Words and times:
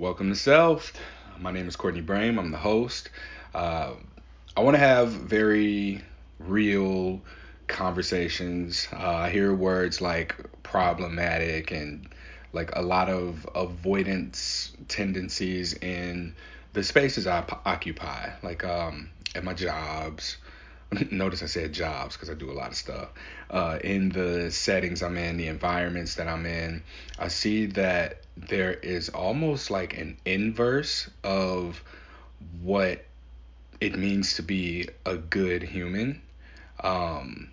Welcome 0.00 0.28
to 0.28 0.36
Selfed. 0.36 0.94
My 1.40 1.50
name 1.50 1.66
is 1.66 1.74
Courtney 1.74 2.02
Brame. 2.02 2.38
I'm 2.38 2.52
the 2.52 2.56
host. 2.56 3.10
Uh, 3.52 3.94
I 4.56 4.60
want 4.60 4.76
to 4.76 4.78
have 4.78 5.08
very 5.08 6.02
real 6.38 7.20
conversations. 7.66 8.86
Uh, 8.92 8.96
I 8.96 9.30
hear 9.30 9.52
words 9.52 10.00
like 10.00 10.36
problematic 10.62 11.72
and 11.72 12.08
like 12.52 12.70
a 12.76 12.80
lot 12.80 13.08
of 13.08 13.44
avoidance 13.56 14.72
tendencies 14.86 15.74
in 15.74 16.36
the 16.74 16.84
spaces 16.84 17.26
I 17.26 17.40
p- 17.40 17.56
occupy, 17.66 18.30
like 18.44 18.64
um, 18.64 19.10
at 19.34 19.42
my 19.42 19.52
jobs. 19.52 20.36
Notice 21.10 21.42
I 21.42 21.46
said 21.46 21.72
jobs 21.72 22.16
because 22.16 22.30
I 22.30 22.34
do 22.34 22.50
a 22.50 22.52
lot 22.52 22.68
of 22.68 22.76
stuff. 22.76 23.10
Uh, 23.50 23.78
in 23.84 24.08
the 24.08 24.50
settings 24.50 25.02
I'm 25.02 25.16
in, 25.16 25.36
the 25.36 25.48
environments 25.48 26.14
that 26.14 26.28
I'm 26.28 26.46
in, 26.46 26.82
I 27.18 27.28
see 27.28 27.66
that 27.66 28.22
there 28.36 28.72
is 28.72 29.08
almost 29.10 29.70
like 29.70 29.96
an 29.98 30.16
inverse 30.24 31.10
of 31.22 31.82
what 32.62 33.04
it 33.80 33.98
means 33.98 34.34
to 34.34 34.42
be 34.42 34.88
a 35.04 35.16
good 35.16 35.62
human. 35.62 36.22
Um, 36.80 37.48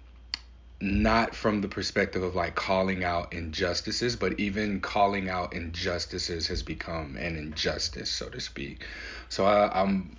not 0.82 1.36
from 1.36 1.62
the 1.62 1.68
perspective 1.68 2.22
of 2.22 2.36
like 2.36 2.56
calling 2.56 3.04
out 3.04 3.34
injustices, 3.34 4.16
but 4.16 4.40
even 4.40 4.82
calling 4.82 5.30
out 5.30 5.54
injustices 5.54 6.48
has 6.48 6.62
become 6.64 7.18
an 7.18 7.36
injustice, 7.36 8.12
so 8.12 8.30
to 8.30 8.40
speak. 8.40 8.86
So 9.30 9.46
I, 9.46 9.82
I'm 9.82 10.18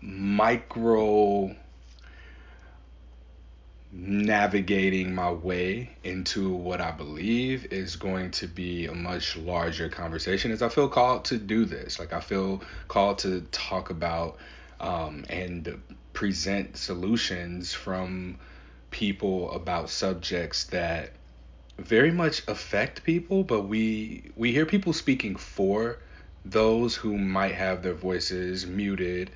micro 0.00 1.54
navigating 3.98 5.14
my 5.14 5.30
way 5.30 5.90
into 6.04 6.52
what 6.52 6.80
I 6.80 6.90
believe 6.90 7.72
is 7.72 7.96
going 7.96 8.30
to 8.32 8.46
be 8.46 8.86
a 8.86 8.94
much 8.94 9.36
larger 9.36 9.88
conversation 9.88 10.52
as 10.52 10.62
I 10.62 10.68
feel 10.68 10.88
called 10.88 11.24
to 11.26 11.38
do 11.38 11.64
this. 11.64 11.98
Like 11.98 12.12
I 12.12 12.20
feel 12.20 12.62
called 12.88 13.18
to 13.20 13.40
talk 13.52 13.90
about 13.90 14.36
um, 14.80 15.24
and 15.30 15.80
present 16.12 16.76
solutions 16.76 17.72
from 17.72 18.38
people 18.90 19.50
about 19.52 19.88
subjects 19.88 20.64
that 20.64 21.12
very 21.78 22.10
much 22.10 22.42
affect 22.48 23.04
people, 23.04 23.44
but 23.44 23.62
we 23.62 24.30
we 24.36 24.52
hear 24.52 24.66
people 24.66 24.92
speaking 24.92 25.36
for 25.36 25.98
those 26.44 26.94
who 26.94 27.18
might 27.18 27.54
have 27.54 27.82
their 27.82 27.94
voices 27.94 28.66
muted 28.66 29.30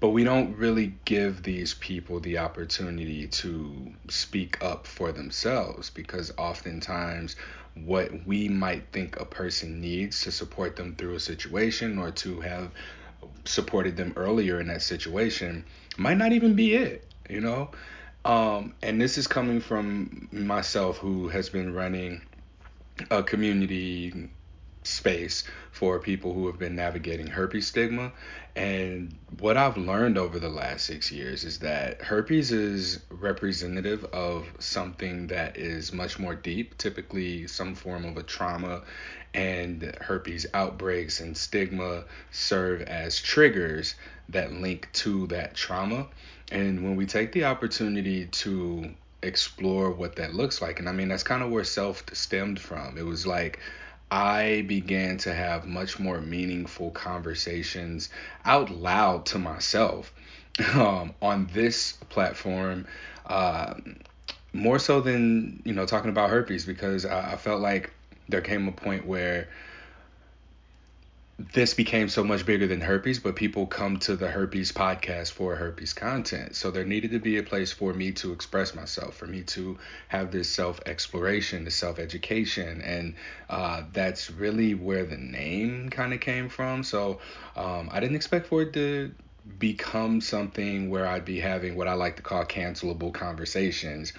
but 0.00 0.10
we 0.10 0.24
don't 0.24 0.56
really 0.56 0.94
give 1.04 1.42
these 1.42 1.74
people 1.74 2.20
the 2.20 2.38
opportunity 2.38 3.26
to 3.26 3.92
speak 4.08 4.62
up 4.62 4.86
for 4.86 5.12
themselves 5.12 5.90
because 5.90 6.32
oftentimes 6.36 7.36
what 7.74 8.26
we 8.26 8.48
might 8.48 8.86
think 8.92 9.18
a 9.20 9.24
person 9.24 9.80
needs 9.80 10.20
to 10.22 10.30
support 10.30 10.76
them 10.76 10.94
through 10.94 11.14
a 11.14 11.20
situation 11.20 11.98
or 11.98 12.10
to 12.10 12.40
have 12.40 12.70
supported 13.44 13.96
them 13.96 14.12
earlier 14.16 14.60
in 14.60 14.68
that 14.68 14.82
situation 14.82 15.64
might 15.96 16.16
not 16.16 16.32
even 16.32 16.54
be 16.54 16.74
it, 16.74 17.10
you 17.28 17.40
know? 17.40 17.70
Um, 18.24 18.74
and 18.82 19.00
this 19.00 19.18
is 19.18 19.26
coming 19.26 19.60
from 19.60 20.28
myself 20.32 20.98
who 20.98 21.28
has 21.28 21.48
been 21.48 21.74
running 21.74 22.22
a 23.10 23.22
community 23.22 24.30
space 24.84 25.44
for 25.72 25.98
people 25.98 26.32
who 26.32 26.46
have 26.46 26.58
been 26.58 26.76
navigating 26.76 27.26
herpes 27.26 27.66
stigma. 27.66 28.12
And 28.56 29.16
what 29.40 29.56
I've 29.56 29.76
learned 29.76 30.16
over 30.16 30.38
the 30.38 30.48
last 30.48 30.86
six 30.86 31.10
years 31.10 31.42
is 31.42 31.58
that 31.60 32.00
herpes 32.02 32.52
is 32.52 33.00
representative 33.10 34.04
of 34.06 34.46
something 34.60 35.26
that 35.28 35.56
is 35.56 35.92
much 35.92 36.18
more 36.18 36.34
deep, 36.34 36.78
typically 36.78 37.46
some 37.48 37.74
form 37.74 38.04
of 38.04 38.16
a 38.16 38.22
trauma. 38.22 38.82
And 39.34 39.96
herpes 40.00 40.46
outbreaks 40.54 41.18
and 41.18 41.36
stigma 41.36 42.04
serve 42.30 42.82
as 42.82 43.20
triggers 43.20 43.96
that 44.28 44.52
link 44.52 44.88
to 44.92 45.26
that 45.26 45.54
trauma. 45.54 46.06
And 46.52 46.84
when 46.84 46.94
we 46.94 47.06
take 47.06 47.32
the 47.32 47.46
opportunity 47.46 48.26
to 48.26 48.94
explore 49.22 49.90
what 49.90 50.14
that 50.16 50.34
looks 50.34 50.62
like, 50.62 50.78
and 50.78 50.88
I 50.88 50.92
mean, 50.92 51.08
that's 51.08 51.24
kind 51.24 51.42
of 51.42 51.50
where 51.50 51.64
Selfed 51.64 52.14
stemmed 52.14 52.60
from. 52.60 52.96
It 52.96 53.04
was 53.04 53.26
like, 53.26 53.58
I 54.14 54.62
began 54.68 55.18
to 55.18 55.34
have 55.34 55.66
much 55.66 55.98
more 55.98 56.20
meaningful 56.20 56.92
conversations 56.92 58.10
out 58.44 58.70
loud 58.70 59.26
to 59.26 59.40
myself 59.40 60.12
um, 60.74 61.14
on 61.20 61.50
this 61.52 61.94
platform, 62.10 62.86
uh, 63.26 63.74
more 64.52 64.78
so 64.78 65.00
than 65.00 65.60
you 65.64 65.72
know 65.72 65.84
talking 65.84 66.10
about 66.10 66.30
herpes 66.30 66.64
because 66.64 67.04
I, 67.04 67.32
I 67.32 67.36
felt 67.36 67.60
like 67.60 67.92
there 68.28 68.40
came 68.40 68.68
a 68.68 68.72
point 68.72 69.04
where 69.04 69.48
this 71.38 71.74
became 71.74 72.08
so 72.08 72.22
much 72.22 72.46
bigger 72.46 72.66
than 72.68 72.80
herpes, 72.80 73.18
but 73.18 73.34
people 73.34 73.66
come 73.66 73.98
to 73.98 74.14
the 74.14 74.28
herpes 74.28 74.70
podcast 74.70 75.32
for 75.32 75.56
herpes 75.56 75.92
content. 75.92 76.54
So 76.54 76.70
there 76.70 76.84
needed 76.84 77.10
to 77.10 77.18
be 77.18 77.38
a 77.38 77.42
place 77.42 77.72
for 77.72 77.92
me 77.92 78.12
to 78.12 78.32
express 78.32 78.74
myself, 78.74 79.16
for 79.16 79.26
me 79.26 79.42
to 79.42 79.76
have 80.08 80.30
this 80.30 80.48
self 80.48 80.80
exploration, 80.86 81.64
this 81.64 81.74
self 81.74 81.98
education. 81.98 82.80
And 82.82 83.14
uh, 83.50 83.82
that's 83.92 84.30
really 84.30 84.74
where 84.74 85.04
the 85.04 85.16
name 85.16 85.88
kind 85.90 86.12
of 86.12 86.20
came 86.20 86.48
from. 86.48 86.84
So 86.84 87.18
um, 87.56 87.88
I 87.90 87.98
didn't 87.98 88.16
expect 88.16 88.46
for 88.46 88.62
it 88.62 88.72
to 88.74 89.12
become 89.58 90.20
something 90.20 90.88
where 90.88 91.06
I'd 91.06 91.24
be 91.24 91.40
having 91.40 91.74
what 91.74 91.88
I 91.88 91.94
like 91.94 92.16
to 92.16 92.22
call 92.22 92.44
cancelable 92.44 93.12
conversations. 93.12 94.12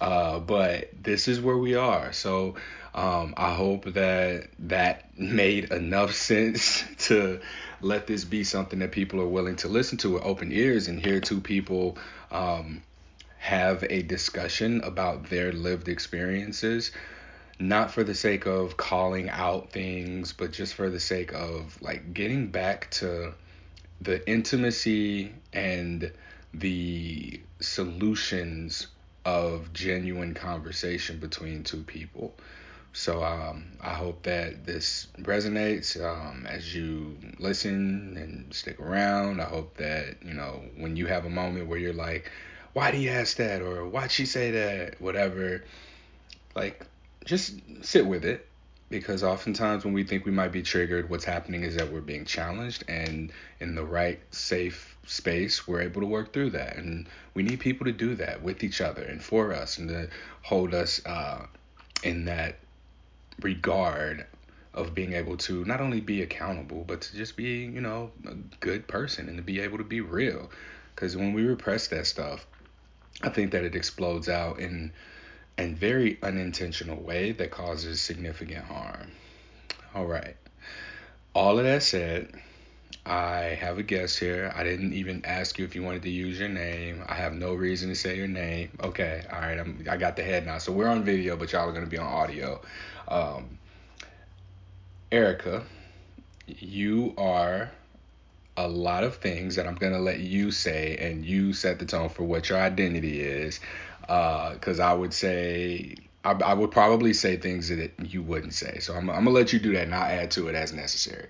Uh, 0.00 0.38
but 0.38 0.90
this 1.02 1.28
is 1.28 1.40
where 1.40 1.56
we 1.56 1.74
are. 1.74 2.12
So 2.12 2.54
um, 2.94 3.34
I 3.36 3.54
hope 3.54 3.84
that 3.94 4.48
that 4.60 5.18
made 5.18 5.70
enough 5.72 6.14
sense 6.14 6.84
to 7.06 7.40
let 7.80 8.06
this 8.06 8.24
be 8.24 8.44
something 8.44 8.78
that 8.80 8.92
people 8.92 9.20
are 9.20 9.28
willing 9.28 9.56
to 9.56 9.68
listen 9.68 9.98
to 9.98 10.12
with 10.12 10.24
open 10.24 10.52
ears 10.52 10.88
and 10.88 11.00
hear 11.00 11.20
two 11.20 11.40
people 11.40 11.96
um, 12.30 12.82
have 13.38 13.84
a 13.88 14.02
discussion 14.02 14.80
about 14.82 15.28
their 15.28 15.52
lived 15.52 15.88
experiences. 15.88 16.90
Not 17.60 17.90
for 17.90 18.04
the 18.04 18.14
sake 18.14 18.46
of 18.46 18.76
calling 18.76 19.28
out 19.28 19.70
things 19.70 20.32
but 20.32 20.52
just 20.52 20.74
for 20.74 20.90
the 20.90 21.00
sake 21.00 21.32
of 21.32 21.80
like 21.82 22.14
getting 22.14 22.48
back 22.48 22.90
to 22.92 23.34
the 24.00 24.28
intimacy 24.28 25.32
and 25.52 26.12
the 26.54 27.40
solutions 27.60 28.86
of 29.24 29.72
genuine 29.72 30.34
conversation 30.34 31.18
between 31.18 31.64
two 31.64 31.82
people 31.82 32.34
so 32.98 33.22
um, 33.22 33.64
I 33.80 33.94
hope 33.94 34.24
that 34.24 34.66
this 34.66 35.06
resonates 35.20 35.96
um, 36.04 36.44
as 36.46 36.74
you 36.74 37.16
listen 37.38 38.16
and 38.16 38.52
stick 38.52 38.80
around. 38.80 39.40
I 39.40 39.44
hope 39.44 39.76
that 39.76 40.16
you 40.24 40.34
know 40.34 40.64
when 40.76 40.96
you 40.96 41.06
have 41.06 41.24
a 41.24 41.30
moment 41.30 41.68
where 41.68 41.78
you're 41.78 41.92
like, 41.92 42.28
"Why 42.72 42.90
do 42.90 42.98
you 42.98 43.10
ask 43.10 43.36
that?" 43.36 43.62
or 43.62 43.86
"Why'd 43.86 44.10
she 44.10 44.26
say 44.26 44.50
that?" 44.50 45.00
Whatever. 45.00 45.62
Like, 46.56 46.84
just 47.24 47.54
sit 47.82 48.04
with 48.04 48.24
it 48.24 48.48
because 48.90 49.22
oftentimes 49.22 49.84
when 49.84 49.94
we 49.94 50.02
think 50.02 50.26
we 50.26 50.32
might 50.32 50.50
be 50.50 50.62
triggered, 50.62 51.08
what's 51.08 51.24
happening 51.24 51.62
is 51.62 51.76
that 51.76 51.92
we're 51.92 52.00
being 52.00 52.24
challenged, 52.24 52.82
and 52.88 53.30
in 53.60 53.76
the 53.76 53.84
right, 53.84 54.18
safe 54.32 54.98
space, 55.06 55.68
we're 55.68 55.82
able 55.82 56.00
to 56.00 56.06
work 56.08 56.32
through 56.32 56.50
that. 56.50 56.76
And 56.76 57.06
we 57.34 57.44
need 57.44 57.60
people 57.60 57.84
to 57.84 57.92
do 57.92 58.16
that 58.16 58.42
with 58.42 58.64
each 58.64 58.80
other 58.80 59.02
and 59.02 59.22
for 59.22 59.54
us, 59.54 59.78
and 59.78 59.88
to 59.88 60.08
hold 60.42 60.74
us 60.74 61.00
uh, 61.06 61.46
in 62.02 62.24
that 62.24 62.58
regard 63.40 64.26
of 64.74 64.94
being 64.94 65.12
able 65.12 65.36
to 65.36 65.64
not 65.64 65.80
only 65.80 66.00
be 66.00 66.22
accountable 66.22 66.84
but 66.86 67.00
to 67.00 67.16
just 67.16 67.36
be 67.36 67.64
you 67.64 67.80
know 67.80 68.10
a 68.26 68.34
good 68.60 68.86
person 68.86 69.28
and 69.28 69.36
to 69.36 69.42
be 69.42 69.60
able 69.60 69.78
to 69.78 69.84
be 69.84 70.00
real 70.00 70.50
because 70.94 71.16
when 71.16 71.32
we 71.32 71.42
repress 71.42 71.88
that 71.88 72.06
stuff 72.06 72.46
i 73.22 73.28
think 73.28 73.50
that 73.50 73.64
it 73.64 73.74
explodes 73.74 74.28
out 74.28 74.58
in 74.60 74.92
a 75.58 75.72
very 75.72 76.18
unintentional 76.22 77.00
way 77.02 77.32
that 77.32 77.50
causes 77.50 78.00
significant 78.00 78.64
harm 78.64 79.10
all 79.94 80.06
right 80.06 80.36
all 81.34 81.58
of 81.58 81.64
that 81.64 81.82
said 81.82 82.32
I 83.08 83.56
have 83.60 83.78
a 83.78 83.82
guest 83.82 84.18
here. 84.18 84.52
I 84.54 84.64
didn't 84.64 84.92
even 84.92 85.24
ask 85.24 85.58
you 85.58 85.64
if 85.64 85.74
you 85.74 85.82
wanted 85.82 86.02
to 86.02 86.10
use 86.10 86.38
your 86.38 86.50
name. 86.50 87.02
I 87.06 87.14
have 87.14 87.32
no 87.32 87.54
reason 87.54 87.88
to 87.88 87.94
say 87.94 88.16
your 88.16 88.28
name. 88.28 88.70
Okay, 88.82 89.24
all 89.32 89.40
right. 89.40 89.58
I'm, 89.58 89.82
I 89.88 89.96
got 89.96 90.14
the 90.14 90.22
head 90.22 90.44
now. 90.44 90.58
So 90.58 90.72
we're 90.72 90.88
on 90.88 91.04
video, 91.04 91.34
but 91.34 91.52
y'all 91.52 91.66
are 91.66 91.72
going 91.72 91.84
to 91.84 91.90
be 91.90 91.96
on 91.96 92.06
audio. 92.06 92.60
Um, 93.08 93.58
Erika, 95.10 95.64
you 96.46 97.14
are 97.16 97.70
a 98.56 98.68
lot 98.68 99.04
of 99.04 99.16
things 99.16 99.56
that 99.56 99.66
I'm 99.66 99.76
going 99.76 99.92
to 99.92 99.98
let 99.98 100.20
you 100.20 100.50
say, 100.50 100.96
and 101.00 101.24
you 101.24 101.52
set 101.52 101.78
the 101.78 101.86
tone 101.86 102.08
for 102.08 102.24
what 102.24 102.48
your 102.48 102.58
identity 102.58 103.20
is. 103.20 103.60
Because 104.00 104.80
uh, 104.80 104.84
I 104.84 104.92
would 104.92 105.14
say, 105.14 105.94
I, 106.24 106.32
I, 106.32 106.54
would 106.54 106.70
probably 106.70 107.12
say 107.12 107.36
things 107.36 107.68
that 107.68 107.92
you 108.02 108.22
wouldn't 108.22 108.54
say. 108.54 108.78
So 108.80 108.94
I'm, 108.94 109.08
I'm 109.10 109.24
going 109.24 109.26
to 109.26 109.30
let 109.30 109.52
you 109.52 109.58
do 109.58 109.72
that, 109.74 109.84
and 109.84 109.94
I'll 109.94 110.02
add 110.02 110.30
to 110.32 110.48
it 110.48 110.54
as 110.54 110.72
necessary. 110.72 111.28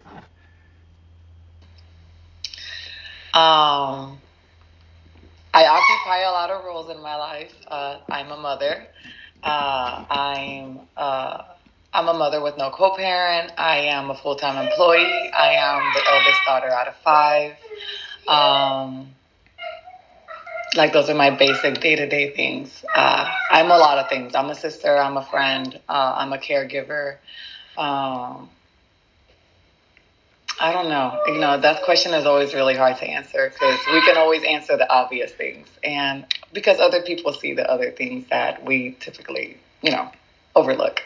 Um, 3.34 4.18
I 5.52 5.66
occupy 5.66 6.20
a 6.20 6.30
lot 6.30 6.50
of 6.50 6.64
roles 6.64 6.90
in 6.90 7.02
my 7.02 7.16
life. 7.16 7.54
Uh, 7.68 7.98
I'm 8.08 8.30
a 8.30 8.36
mother. 8.36 8.86
Uh, 9.42 10.04
I'm 10.10 10.80
uh, 10.96 11.42
I'm 11.92 12.08
a 12.08 12.14
mother 12.14 12.40
with 12.40 12.58
no 12.58 12.70
co-parent. 12.70 13.52
I 13.56 13.78
am 13.78 14.10
a 14.10 14.14
full-time 14.14 14.62
employee. 14.62 15.30
I 15.32 15.54
am 15.54 15.82
the 15.94 16.10
eldest 16.10 16.40
daughter 16.46 16.68
out 16.68 16.86
of 16.86 16.96
five. 16.96 17.54
Um, 18.28 19.14
like 20.76 20.92
those 20.92 21.08
are 21.08 21.14
my 21.14 21.30
basic 21.30 21.80
day-to-day 21.80 22.34
things. 22.36 22.84
Uh, 22.94 23.30
I'm 23.50 23.70
a 23.70 23.78
lot 23.78 23.98
of 23.98 24.08
things. 24.08 24.34
I'm 24.34 24.50
a 24.50 24.54
sister. 24.54 24.96
I'm 24.98 25.16
a 25.16 25.24
friend. 25.24 25.80
Uh, 25.88 26.14
I'm 26.18 26.32
a 26.32 26.38
caregiver. 26.38 27.16
Um, 27.76 28.50
I 30.60 30.72
don't 30.72 30.88
know. 30.88 31.20
You 31.26 31.38
know, 31.38 31.58
that 31.58 31.84
question 31.84 32.12
is 32.12 32.26
always 32.26 32.52
really 32.52 32.74
hard 32.74 32.98
to 32.98 33.06
answer 33.06 33.50
because 33.52 33.78
we 33.92 34.00
can 34.02 34.16
always 34.16 34.42
answer 34.44 34.76
the 34.76 34.90
obvious 34.90 35.32
things, 35.32 35.68
and 35.84 36.26
because 36.52 36.80
other 36.80 37.00
people 37.02 37.32
see 37.32 37.54
the 37.54 37.68
other 37.70 37.92
things 37.92 38.28
that 38.30 38.64
we 38.64 38.96
typically, 39.00 39.56
you 39.82 39.92
know, 39.92 40.10
overlook. 40.56 41.02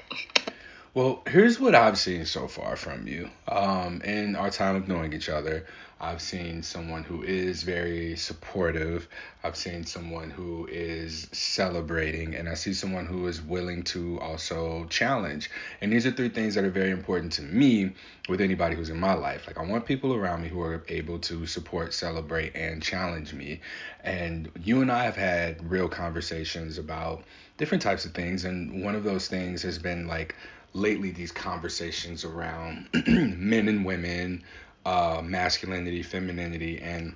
Well, 0.95 1.23
here's 1.27 1.59
what 1.59 1.75
I've 1.75 1.97
seen 1.97 2.27
so 2.27 2.47
far 2.47 2.77
from 2.77 3.07
you. 3.09 3.31
Um, 3.49 4.03
in 4.03 4.37
our 4.37 4.51
time 4.51 4.77
of 4.77 4.89
knowing 4.89 5.15
each 5.15 5.31
other, 5.31 5.65
I've 5.99 6.21
seen 6.21 6.63
someone 6.63 7.03
who 7.03 7.23
is 7.23 7.63
very 7.63 8.15
supportive. 8.15 9.09
I've 9.43 9.57
seen 9.57 9.87
someone 9.87 10.29
who 10.29 10.69
is 10.71 11.29
celebrating, 11.33 12.35
and 12.35 12.47
I 12.47 12.53
see 12.53 12.75
someone 12.75 13.07
who 13.07 13.27
is 13.27 13.41
willing 13.41 13.85
to 13.85 14.21
also 14.21 14.85
challenge. 14.91 15.51
And 15.81 15.91
these 15.91 16.05
are 16.05 16.11
three 16.11 16.29
things 16.29 16.55
that 16.57 16.65
are 16.65 16.71
very 16.71 16.91
important 16.91 17.33
to 17.35 17.43
me 17.43 17.95
with 18.29 18.43
anybody 18.43 18.77
who's 18.77 18.91
in 18.91 19.01
my 19.01 19.15
life. 19.15 19.47
Like, 19.47 19.57
I 19.57 19.65
want 19.65 19.87
people 19.87 20.13
around 20.13 20.43
me 20.43 20.49
who 20.49 20.61
are 20.61 20.85
able 20.89 21.19
to 21.21 21.47
support, 21.47 21.95
celebrate, 21.95 22.55
and 22.55 22.83
challenge 22.83 23.33
me. 23.33 23.63
And 24.05 24.51
you 24.63 24.83
and 24.83 24.93
I 24.93 25.05
have 25.05 25.17
had 25.17 25.71
real 25.71 25.89
conversations 25.89 26.77
about 26.77 27.25
different 27.57 27.81
types 27.81 28.05
of 28.05 28.13
things. 28.13 28.45
And 28.45 28.85
one 28.85 28.95
of 28.95 29.05
those 29.05 29.29
things 29.29 29.63
has 29.63 29.79
been 29.79 30.07
like, 30.07 30.35
lately 30.75 31.11
these 31.11 31.33
conversations 31.33 32.25
around 32.25 32.89
men 33.07 33.69
and 33.69 33.85
women, 33.85 34.45
uh, 34.85 35.21
masculinity, 35.23 36.03
femininity, 36.03 36.81
and 36.81 37.15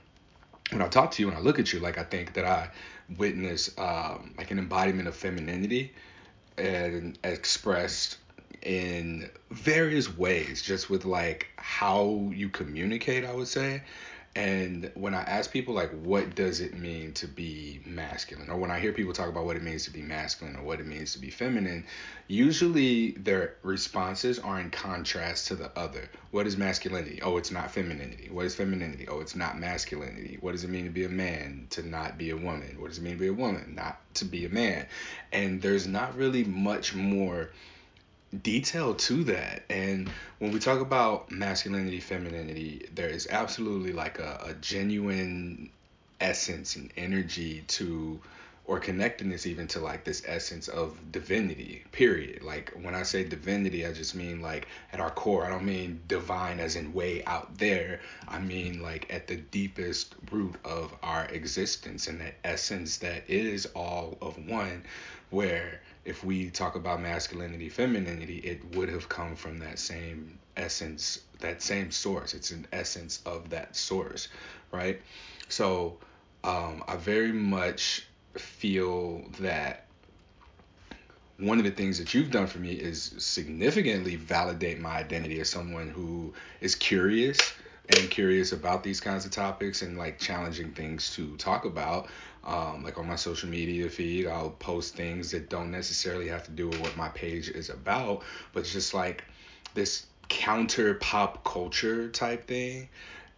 when 0.71 0.83
I 0.83 0.89
talk 0.89 1.13
to 1.13 1.23
you 1.23 1.29
and 1.29 1.37
I 1.37 1.41
look 1.41 1.59
at 1.59 1.73
you, 1.73 1.81
like 1.81 1.99
I 1.99 2.03
think 2.03 2.35
that 2.35 2.45
I 2.45 2.71
witness 3.17 3.71
um, 3.79 4.35
like 4.37 4.51
an 4.51 4.59
embodiment 4.59 5.09
of 5.09 5.15
femininity 5.15 5.95
and 6.59 7.19
expressed 7.23 8.19
in 8.63 9.31
various 9.51 10.17
ways, 10.17 10.63
just 10.63 10.91
with 10.91 11.05
like 11.05 11.47
how 11.57 12.31
you 12.35 12.49
communicate, 12.49 13.25
I 13.25 13.33
would 13.33 13.49
say, 13.49 13.83
and 14.37 14.91
when 14.95 15.15
I 15.15 15.23
ask 15.23 15.51
people 15.51 15.73
like 15.73 15.91
what 16.03 16.35
does 16.35 16.61
it 16.61 16.79
mean 16.79 17.15
to 17.15 17.27
be 17.27 17.81
masculine 17.87 18.51
or 18.51 18.59
when 18.59 18.71
I 18.71 18.79
hear 18.79 18.93
people 18.93 19.15
talk 19.15 19.31
about 19.31 19.47
what 19.47 19.57
it 19.57 19.63
means 19.63 19.85
to 19.85 19.91
be 19.91 20.03
masculine 20.03 20.57
or 20.57 20.63
what 20.63 20.79
it 20.79 20.87
means 20.87 21.15
to 21.15 21.19
be 21.19 21.31
feminine, 21.31 21.85
usually 22.29 23.13
their 23.13 23.55
responses 23.63 24.39
are 24.39 24.61
in 24.61 24.71
contrast 24.71 25.47
to 25.49 25.55
the 25.55 25.77
other. 25.77 26.11
What 26.33 26.47
is 26.47 26.59
masculinity? 26.59 27.23
Oh, 27.23 27.39
it's 27.39 27.51
not 27.51 27.71
femininity. 27.71 28.29
What 28.31 28.45
is 28.45 28.55
femininity? 28.55 29.09
Oh, 29.09 29.21
it's 29.21 29.37
not 29.37 29.59
masculinity. 29.59 30.37
What 30.43 30.53
does 30.53 30.65
it 30.65 30.71
mean 30.71 30.85
to 30.85 30.91
be 30.91 31.07
a 31.07 31.09
man? 31.09 31.69
To 31.71 31.83
not 31.83 32.19
be 32.19 32.29
a 32.29 32.37
woman. 32.37 32.77
What 32.79 32.89
does 32.89 32.99
it 32.99 33.05
mean 33.05 33.15
to 33.15 33.21
be 33.21 33.29
a 33.29 33.33
woman? 33.33 33.75
Not 33.75 33.99
to 34.17 34.27
be 34.27 34.45
a 34.45 34.51
man. 34.51 34.85
And 35.33 35.63
there's 35.63 35.87
not 35.87 36.15
really 36.15 36.45
much 36.45 36.95
more 36.95 37.53
detail 38.43 38.95
to 38.95 39.25
that. 39.25 39.63
And 39.71 40.11
when 40.39 40.53
we 40.53 40.59
talk 40.59 40.81
about 40.81 41.31
masculinity, 41.31 42.01
femininity, 42.01 42.89
there 42.95 43.09
is 43.09 43.27
absolutely 43.31 43.93
like 43.93 44.19
a, 44.19 44.41
a 44.47 44.55
genuine 44.55 45.71
essence 46.21 46.77
and 46.77 46.93
energy 46.97 47.63
to 47.69 48.21
or 48.65 48.81
connectedness 48.81 49.47
even 49.47 49.69
to 49.69 49.79
like 49.79 50.03
this 50.03 50.23
essence 50.27 50.67
of 50.67 50.97
divinity 51.13 51.85
period. 51.93 52.43
Like 52.43 52.73
when 52.83 52.95
i 52.95 53.03
say 53.03 53.23
divinity 53.23 53.87
i 53.87 53.93
just 53.93 54.15
mean 54.15 54.41
like 54.41 54.67
at 54.93 55.01
our 55.01 55.11
core. 55.11 55.45
I 55.45 55.51
don't 55.51 55.65
mean 55.65 56.01
divine 56.09 56.59
as 56.59 56.75
in 56.75 56.93
way 56.93 57.23
out 57.25 57.57
there. 57.59 58.01
I 58.27 58.41
mean 58.41 58.83
like 58.83 59.13
at 59.13 59.29
the 59.29 59.37
deepest 59.37 60.15
root 60.33 60.57
of 60.65 60.93
our 61.03 61.27
existence 61.27 62.09
and 62.09 62.21
that 62.21 62.35
essence 62.45 62.99
that 62.99 63.29
is 63.29 63.67
all 63.67 64.19
of 64.21 64.37
one 64.49 64.83
where 65.31 65.81
if 66.07 66.25
we 66.25 66.51
talk 66.51 66.77
about 66.77 67.01
masculinity, 67.01 67.69
femininity, 67.69 68.39
it 68.39 68.65
would 68.77 68.89
have 68.89 69.09
come 69.09 69.35
from 69.35 69.59
that 69.59 69.79
same 69.79 70.39
essence, 70.57 71.21
that 71.41 71.61
same 71.61 71.91
source. 71.91 72.33
It's 72.33 72.53
an 72.53 72.67
essence 72.73 73.21
of 73.27 73.51
that 73.51 73.77
source, 73.77 74.29
right? 74.73 75.03
So 75.49 75.99
um, 76.45 76.85
I 76.87 76.97
very 76.97 77.33
much 77.33 78.07
feel 78.39 79.29
that 79.41 79.87
one 81.39 81.59
of 81.59 81.65
the 81.65 81.71
things 81.71 81.99
that 81.99 82.15
you've 82.15 82.31
done 82.31 82.47
for 82.47 82.59
me 82.59 82.73
is 82.73 83.15
significantly 83.19 84.17
validate 84.17 84.81
my 84.81 84.97
identity 84.97 85.41
as 85.41 85.51
someone 85.51 85.89
who 85.89 86.33
is 86.61 86.75
curious 86.75 87.53
and 87.89 88.11
curious 88.11 88.53
about 88.53 88.83
these 88.83 89.01
kinds 89.01 89.25
of 89.25 89.33
topics 89.33 89.83
and 89.83 89.99
like 89.99 90.19
challenging 90.19 90.73
things 90.73 91.15
to 91.15 91.37
talk 91.37 91.65
about. 91.65 92.09
Um, 92.47 92.85
like 92.85 92.97
on 92.97 93.09
my 93.09 93.17
social 93.17 93.49
media 93.49 93.91
feed, 93.91 94.29
I'll 94.29 94.51
post 94.51 94.95
things 94.95 95.33
that 95.33 95.51
don't 95.51 95.71
necessarily 95.71 96.29
have 96.29 96.45
to 96.45 96.53
do 96.53 96.69
with 96.69 96.81
what 96.81 96.97
my 96.97 97.09
page 97.09 97.49
is 97.49 97.71
about, 97.71 98.23
but 98.53 98.65
just 98.65 98.95
like 98.95 99.25
this 99.75 100.07
counter 100.29 100.95
pop 100.95 101.45
culture 101.45 102.09
type 102.09 102.47
thing. 102.47 102.89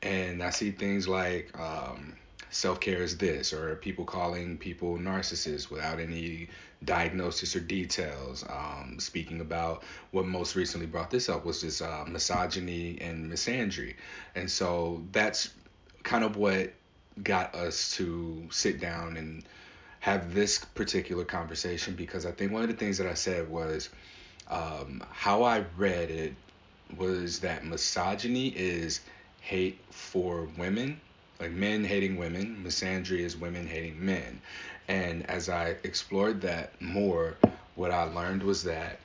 And 0.02 0.42
I 0.42 0.50
see 0.50 0.70
things 0.70 1.08
like 1.08 1.58
um, 1.58 2.16
self 2.50 2.80
care 2.80 3.02
is 3.02 3.16
this, 3.16 3.52
or 3.52 3.76
people 3.76 4.04
calling 4.04 4.58
people 4.58 4.98
narcissists 4.98 5.70
without 5.70 6.00
any 6.00 6.48
diagnosis 6.84 7.56
or 7.56 7.60
details. 7.60 8.44
Um, 8.48 8.96
speaking 9.00 9.40
about 9.40 9.82
what 10.12 10.26
most 10.26 10.54
recently 10.54 10.86
brought 10.86 11.10
this 11.10 11.28
up 11.28 11.44
was 11.44 11.60
this 11.62 11.82
uh, 11.82 12.04
misogyny 12.06 12.98
and 13.00 13.30
misandry. 13.30 13.94
And 14.34 14.50
so 14.50 15.02
that's 15.12 15.50
kind 16.02 16.24
of 16.24 16.36
what 16.36 16.72
got 17.22 17.54
us 17.54 17.92
to 17.96 18.46
sit 18.50 18.80
down 18.80 19.16
and 19.16 19.44
have 20.00 20.34
this 20.34 20.58
particular 20.58 21.24
conversation 21.24 21.94
because 21.94 22.24
I 22.24 22.32
think 22.32 22.52
one 22.52 22.62
of 22.62 22.68
the 22.68 22.76
things 22.76 22.98
that 22.98 23.06
I 23.06 23.14
said 23.14 23.48
was 23.48 23.88
um, 24.48 25.02
how 25.10 25.42
I 25.42 25.64
read 25.76 26.10
it 26.10 26.34
was 26.96 27.40
that 27.40 27.64
misogyny 27.64 28.48
is 28.48 29.00
hate 29.40 29.78
for 29.90 30.48
women, 30.56 31.00
like 31.40 31.50
men 31.50 31.84
hating 31.84 32.16
women. 32.16 32.62
Misandry 32.64 33.20
is 33.20 33.36
women 33.36 33.66
hating 33.66 34.04
men. 34.04 34.40
And 34.88 35.28
as 35.28 35.48
I 35.48 35.76
explored 35.84 36.40
that 36.42 36.80
more, 36.80 37.36
what 37.74 37.90
I 37.90 38.04
learned 38.04 38.42
was 38.42 38.62
that 38.64 39.00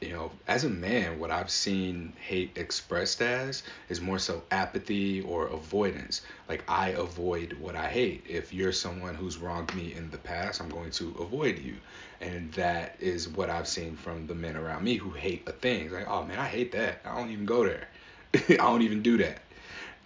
you 0.00 0.10
know, 0.10 0.30
as 0.46 0.64
a 0.64 0.68
man, 0.68 1.18
what 1.18 1.30
I've 1.30 1.50
seen 1.50 2.12
hate 2.20 2.52
expressed 2.56 3.22
as 3.22 3.62
is 3.88 4.00
more 4.00 4.18
so 4.18 4.42
apathy 4.50 5.22
or 5.22 5.46
avoidance. 5.46 6.20
Like, 6.48 6.64
I 6.68 6.90
avoid 6.90 7.54
what 7.54 7.76
I 7.76 7.88
hate. 7.88 8.24
If 8.28 8.52
you're 8.52 8.72
someone 8.72 9.14
who's 9.14 9.38
wronged 9.38 9.74
me 9.74 9.94
in 9.94 10.10
the 10.10 10.18
past, 10.18 10.60
I'm 10.60 10.68
going 10.68 10.90
to 10.92 11.16
avoid 11.18 11.58
you. 11.58 11.76
And 12.20 12.52
that 12.52 12.96
is 13.00 13.28
what 13.28 13.48
I've 13.48 13.68
seen 13.68 13.96
from 13.96 14.26
the 14.26 14.34
men 14.34 14.56
around 14.56 14.84
me 14.84 14.96
who 14.96 15.10
hate 15.10 15.48
a 15.48 15.52
thing. 15.52 15.90
Like, 15.90 16.08
oh 16.08 16.24
man, 16.24 16.38
I 16.38 16.46
hate 16.46 16.72
that. 16.72 17.00
I 17.04 17.16
don't 17.16 17.30
even 17.30 17.46
go 17.46 17.64
there. 17.64 17.88
I 18.34 18.56
don't 18.56 18.82
even 18.82 19.02
do 19.02 19.16
that. 19.18 19.38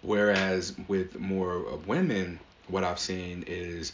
Whereas 0.01 0.73
with 0.87 1.19
more 1.19 1.77
women, 1.85 2.39
what 2.67 2.83
I've 2.83 2.99
seen 2.99 3.43
is 3.45 3.91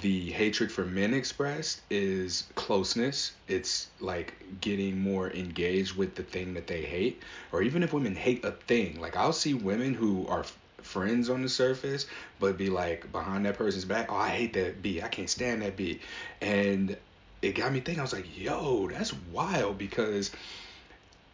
the 0.00 0.30
hatred 0.30 0.72
for 0.72 0.84
men 0.84 1.14
expressed 1.14 1.80
is 1.90 2.44
closeness. 2.54 3.32
It's 3.46 3.88
like 4.00 4.34
getting 4.60 4.98
more 4.98 5.30
engaged 5.30 5.96
with 5.96 6.14
the 6.14 6.22
thing 6.22 6.54
that 6.54 6.66
they 6.66 6.82
hate. 6.82 7.22
Or 7.52 7.62
even 7.62 7.82
if 7.82 7.92
women 7.92 8.14
hate 8.14 8.44
a 8.44 8.52
thing, 8.52 9.00
like 9.00 9.16
I'll 9.16 9.32
see 9.32 9.54
women 9.54 9.94
who 9.94 10.26
are 10.28 10.40
f- 10.40 10.58
friends 10.80 11.28
on 11.28 11.42
the 11.42 11.48
surface, 11.48 12.06
but 12.40 12.56
be 12.56 12.70
like 12.70 13.12
behind 13.12 13.44
that 13.46 13.58
person's 13.58 13.84
back, 13.84 14.10
oh, 14.10 14.16
I 14.16 14.30
hate 14.30 14.54
that 14.54 14.82
B. 14.82 15.02
I 15.02 15.08
can't 15.08 15.30
stand 15.30 15.62
that 15.62 15.76
B. 15.76 16.00
And 16.40 16.96
it 17.42 17.52
got 17.52 17.72
me 17.72 17.80
thinking, 17.80 18.00
I 18.00 18.02
was 18.02 18.12
like, 18.12 18.38
yo, 18.38 18.88
that's 18.88 19.12
wild 19.30 19.76
because 19.76 20.30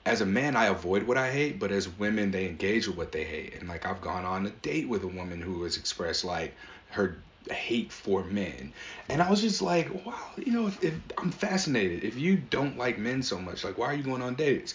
as 0.05 0.21
a 0.21 0.27
man, 0.27 0.57
I 0.57 0.67
avoid 0.67 1.05
what 1.05 1.19
I 1.19 1.31
hate, 1.31 1.59
but 1.61 1.71
as 1.71 1.89
women, 1.89 2.31
they 2.31 2.47
engage 2.47 2.89
with 2.89 2.97
what 2.97 3.13
they 3.13 3.25
hate. 3.25 3.55
And 3.55 3.69
like 3.69 3.87
I've 3.87 4.01
gone 4.01 4.25
on 4.25 4.47
a 4.47 4.51
date 4.51 4.89
with 4.89 5.05
a 5.05 5.09
woman 5.09 5.41
who 5.41 5.63
has 5.65 5.77
expressed 5.77 6.25
like 6.25 6.55
her 6.91 7.19
hate 7.51 7.93
for 7.93 8.25
men. 8.25 8.73
And 9.09 9.23
I 9.23 9.31
was 9.31 9.41
just 9.41 9.63
like, 9.63 10.07
wow, 10.07 10.19
you 10.37 10.53
know, 10.53 10.67
if, 10.67 10.83
if 10.83 10.95
I'm 11.17 11.31
fascinated. 11.31 12.05
If 12.05 12.17
you 12.17 12.37
don't 12.37 12.77
like 12.77 12.99
men 12.99 13.23
so 13.23 13.39
much, 13.39 13.65
like, 13.65 13.79
why 13.79 13.87
are 13.87 13.95
you 13.95 14.03
going 14.03 14.23
on 14.23 14.35
dates? 14.35 14.75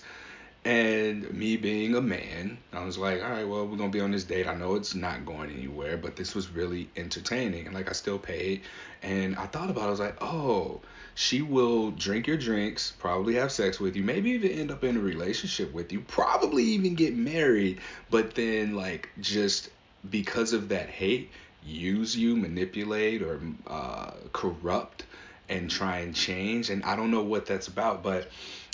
And 0.66 1.30
me 1.34 1.58
being 1.58 1.96
a 1.96 2.02
man, 2.02 2.58
I 2.72 2.86
was 2.86 2.98
like, 2.98 3.22
all 3.22 3.30
right, 3.30 3.48
well, 3.48 3.68
we're 3.68 3.76
gonna 3.76 3.90
be 3.90 4.00
on 4.00 4.12
this 4.12 4.24
date. 4.24 4.48
I 4.48 4.56
know 4.56 4.76
it's 4.76 4.96
not 4.96 5.26
going 5.26 5.52
anywhere, 5.52 5.98
but 5.98 6.16
this 6.16 6.34
was 6.34 6.50
really 6.50 6.90
entertaining, 6.96 7.66
and 7.66 7.76
like 7.76 7.90
I 7.90 7.92
still 7.92 8.18
paid. 8.18 8.62
And 9.02 9.36
I 9.36 9.46
thought 9.46 9.70
about, 9.70 9.84
it, 9.84 9.88
I 9.88 9.90
was 9.90 10.00
like, 10.00 10.16
oh, 10.22 10.80
she 11.16 11.42
will 11.42 11.92
drink 11.92 12.28
your 12.28 12.38
drinks, 12.38 12.94
probably 12.98 13.36
have 13.36 13.52
sex 13.52 13.80
with 13.80 13.96
you, 13.96 14.04
maybe 14.04 14.32
even 14.32 14.52
end 14.52 14.72
up 14.72 14.84
in 14.84 14.98
a 14.98 15.02
relationship 15.02 15.74
with 15.74 15.92
you, 15.92 16.00
probably 16.00 16.64
even 16.64 16.96
get 16.96 17.16
married, 17.16 17.82
but 18.10 18.34
then 18.34 18.74
like 18.74 19.10
just 19.20 19.70
because 20.10 20.54
of 20.54 20.70
that 20.70 20.90
hate, 20.90 21.30
use 21.66 22.16
you, 22.16 22.36
manipulate, 22.36 23.22
or 23.22 23.40
uh, 23.68 24.12
corrupt 24.32 25.06
and 25.50 25.70
try 25.70 26.00
and 26.00 26.16
change. 26.16 26.70
And 26.70 26.84
I 26.84 26.96
don't 26.96 27.12
know 27.12 27.24
what 27.24 27.46
that's 27.46 27.68
about, 27.68 28.04
but 28.04 28.30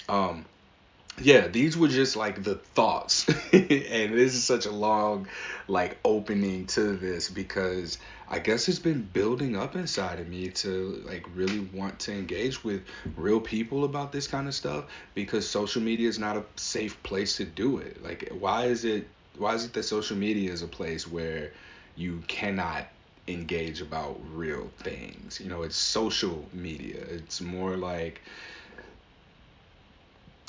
um, 0.08 0.46
yeah, 1.22 1.48
these 1.48 1.78
were 1.78 1.88
just 1.88 2.16
like 2.16 2.44
the 2.44 2.56
thoughts. 2.56 3.28
and 3.54 4.14
this 4.14 4.36
is 4.36 4.44
such 4.44 4.66
a 4.66 4.72
long 4.72 5.28
like 5.68 5.98
opening 6.06 6.66
to 6.68 6.96
this 6.96 7.30
because 7.30 7.98
I 8.30 8.40
guess 8.40 8.68
it's 8.70 8.80
been 8.80 9.02
building 9.02 9.56
up 9.56 9.76
inside 9.76 10.20
of 10.20 10.28
me 10.28 10.50
to 10.50 11.04
like 11.06 11.26
really 11.36 11.60
want 11.60 12.00
to 12.02 12.14
engage 12.14 12.64
with 12.64 12.84
real 13.16 13.42
people 13.42 13.84
about 13.84 14.12
this 14.12 14.28
kind 14.28 14.48
of 14.48 14.54
stuff 14.54 14.86
because 15.14 15.48
social 15.48 15.82
media 15.82 16.08
is 16.08 16.20
not 16.20 16.38
a 16.38 16.44
safe 16.56 17.02
place 17.04 17.38
to 17.38 17.46
do 17.46 17.80
it. 17.80 18.04
Like 18.04 18.30
why 18.32 18.66
is 18.66 18.86
it 18.86 19.08
why 19.38 19.56
is 19.56 19.66
it 19.66 19.74
that 19.74 19.84
social 19.84 20.18
media 20.18 20.52
is 20.52 20.62
a 20.62 20.68
place 20.68 21.08
where 21.08 21.52
you 22.00 22.24
cannot 22.28 22.88
engage 23.28 23.82
about 23.82 24.18
real 24.34 24.72
things? 24.80 25.40
You 25.40 25.50
know, 25.50 25.64
it's 25.64 25.76
social 25.76 26.48
media. 26.54 27.04
It's 27.10 27.42
more 27.42 27.76
like 27.76 28.22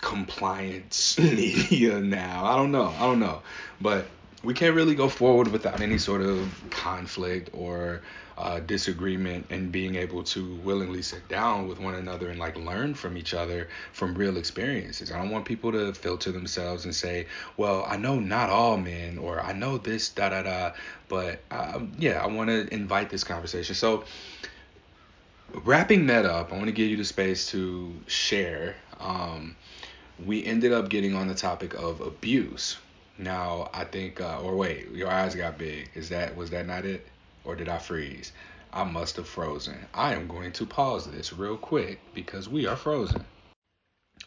compliance 0.00 1.19
media 1.19 2.00
now. 2.00 2.45
I 2.45 2.57
don't 2.57 2.71
know. 2.71 2.95
I 2.99 3.00
don't 3.00 3.19
know. 3.19 3.42
But 3.80 4.07
we 4.45 4.54
can't 4.54 4.75
really 4.75 4.95
go 4.95 5.09
forward 5.09 5.49
without 5.49 5.80
any 5.80 5.99
sort 5.99 6.23
of 6.23 6.49
conflict 6.71 7.50
or 7.52 8.00
uh, 8.40 8.61
disagreement 8.61 9.47
and 9.50 9.70
being 9.70 9.97
able 9.97 10.23
to 10.25 10.54
willingly 10.56 11.02
sit 11.02 11.26
down 11.28 11.68
with 11.68 11.78
one 11.78 11.94
another 11.94 12.30
and 12.30 12.38
like 12.38 12.56
learn 12.56 12.94
from 12.94 13.16
each 13.16 13.35
other 13.35 13.68
from 13.92 14.14
real 14.14 14.38
experiences. 14.38 15.12
I 15.12 15.18
don't 15.18 15.30
want 15.30 15.44
people 15.44 15.70
to 15.73 15.92
filter 15.92 16.32
themselves 16.32 16.87
and 16.87 16.94
say, 16.94 17.26
well, 17.56 17.85
I 17.87 17.97
know 17.97 18.18
not 18.18 18.49
all 18.49 18.78
men 18.78 19.18
or 19.18 19.40
I 19.40 19.52
know 19.52 19.76
this, 19.78 20.09
da 20.09 20.30
da 20.30 20.42
da. 20.42 20.73
But 21.09 21.40
um, 21.50 21.92
yeah, 21.99 22.23
I 22.23 22.26
want 22.28 22.49
to 22.49 22.73
invite 22.73 23.11
this 23.11 23.25
conversation. 23.25 23.75
So, 23.75 24.04
wrapping 25.64 26.06
that 26.06 26.25
up, 26.25 26.52
I 26.52 26.56
want 26.56 26.66
to 26.66 26.73
give 26.73 26.88
you 26.88 26.97
the 26.97 27.04
space 27.04 27.50
to 27.50 27.92
share. 28.06 28.76
Um, 28.99 29.54
we 30.25 30.44
ended 30.44 30.73
up 30.73 30.88
getting 30.88 31.14
on 31.14 31.28
the 31.28 31.35
topic 31.35 31.75
of 31.75 32.00
abuse. 32.00 32.78
Now, 33.18 33.68
I 33.75 33.85
think, 33.85 34.20
uh, 34.20 34.40
or 34.40 34.56
wait, 34.56 34.90
your 34.92 35.11
eyes 35.11 35.35
got 35.35 35.59
big. 35.59 35.90
Is 35.94 36.09
that 36.09 36.35
was 36.37 36.50
that 36.50 36.66
not 36.66 36.87
it, 36.87 37.06
or 37.44 37.56
did 37.56 37.68
I 37.68 37.78
freeze? 37.78 38.32
I 38.73 38.85
must 38.85 39.16
have 39.16 39.28
frozen. 39.28 39.87
I 39.94 40.14
am 40.14 40.28
going 40.28 40.52
to 40.52 40.66
pause 40.66 41.06
this 41.06 41.32
real 41.32 41.56
quick 41.56 42.00
because 42.14 42.49
we 42.49 42.66
are 42.66 42.76
frozen. 42.76 43.25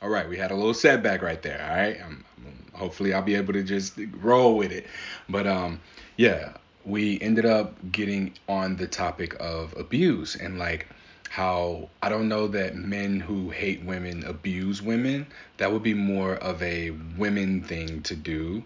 All 0.01 0.09
right, 0.09 0.27
we 0.27 0.37
had 0.37 0.51
a 0.51 0.55
little 0.55 0.73
setback 0.73 1.21
right 1.21 1.41
there. 1.41 1.61
All 1.61 1.77
right, 1.77 2.01
um, 2.01 2.25
hopefully 2.73 3.13
I'll 3.13 3.21
be 3.21 3.35
able 3.35 3.53
to 3.53 3.63
just 3.63 3.97
roll 4.19 4.57
with 4.57 4.71
it. 4.71 4.87
But 5.29 5.47
um, 5.47 5.79
yeah, 6.17 6.53
we 6.85 7.19
ended 7.21 7.45
up 7.45 7.75
getting 7.91 8.33
on 8.49 8.75
the 8.75 8.87
topic 8.87 9.35
of 9.39 9.73
abuse 9.77 10.35
and 10.35 10.59
like 10.59 10.87
how 11.29 11.89
I 12.01 12.09
don't 12.09 12.27
know 12.27 12.47
that 12.47 12.75
men 12.75 13.19
who 13.19 13.49
hate 13.49 13.83
women 13.83 14.23
abuse 14.25 14.81
women. 14.81 15.25
That 15.57 15.71
would 15.71 15.83
be 15.83 15.93
more 15.93 16.35
of 16.35 16.61
a 16.61 16.91
women 17.17 17.63
thing 17.63 18.01
to 18.03 18.15
do. 18.15 18.63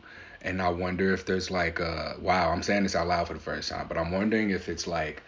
And 0.48 0.62
I 0.62 0.70
wonder 0.70 1.14
if 1.14 1.26
there's 1.26 1.52
like 1.52 1.80
a 1.80 2.16
wow, 2.22 2.52
I'm 2.52 2.64
saying 2.64 2.84
this 2.84 2.96
out 2.96 3.08
loud 3.08 3.28
for 3.28 3.34
the 3.34 3.40
first 3.40 3.70
time, 3.70 3.86
but 3.90 3.98
I'm 3.98 4.12
wondering 4.12 4.52
if 4.52 4.70
it's 4.70 4.88
like 4.88 5.22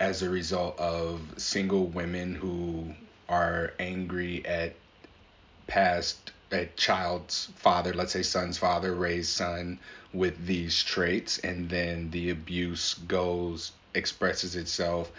as 0.00 0.22
a 0.22 0.28
result 0.28 0.76
of 0.80 1.20
single 1.36 1.86
women 1.86 2.34
who 2.34 2.92
are 3.28 3.72
angry 3.78 4.44
at 4.44 4.74
past 5.68 6.32
a 6.50 6.66
child's 6.76 7.50
father, 7.56 7.94
let's 7.94 8.12
say 8.12 8.22
son's 8.22 8.58
father, 8.58 8.94
raised 8.94 9.30
son 9.30 9.78
with 10.12 10.44
these 10.44 10.82
traits, 10.82 11.38
and 11.38 11.70
then 11.70 12.10
the 12.10 12.30
abuse 12.30 12.94
goes 13.06 13.70
expresses 13.94 14.56
itself 14.56 15.12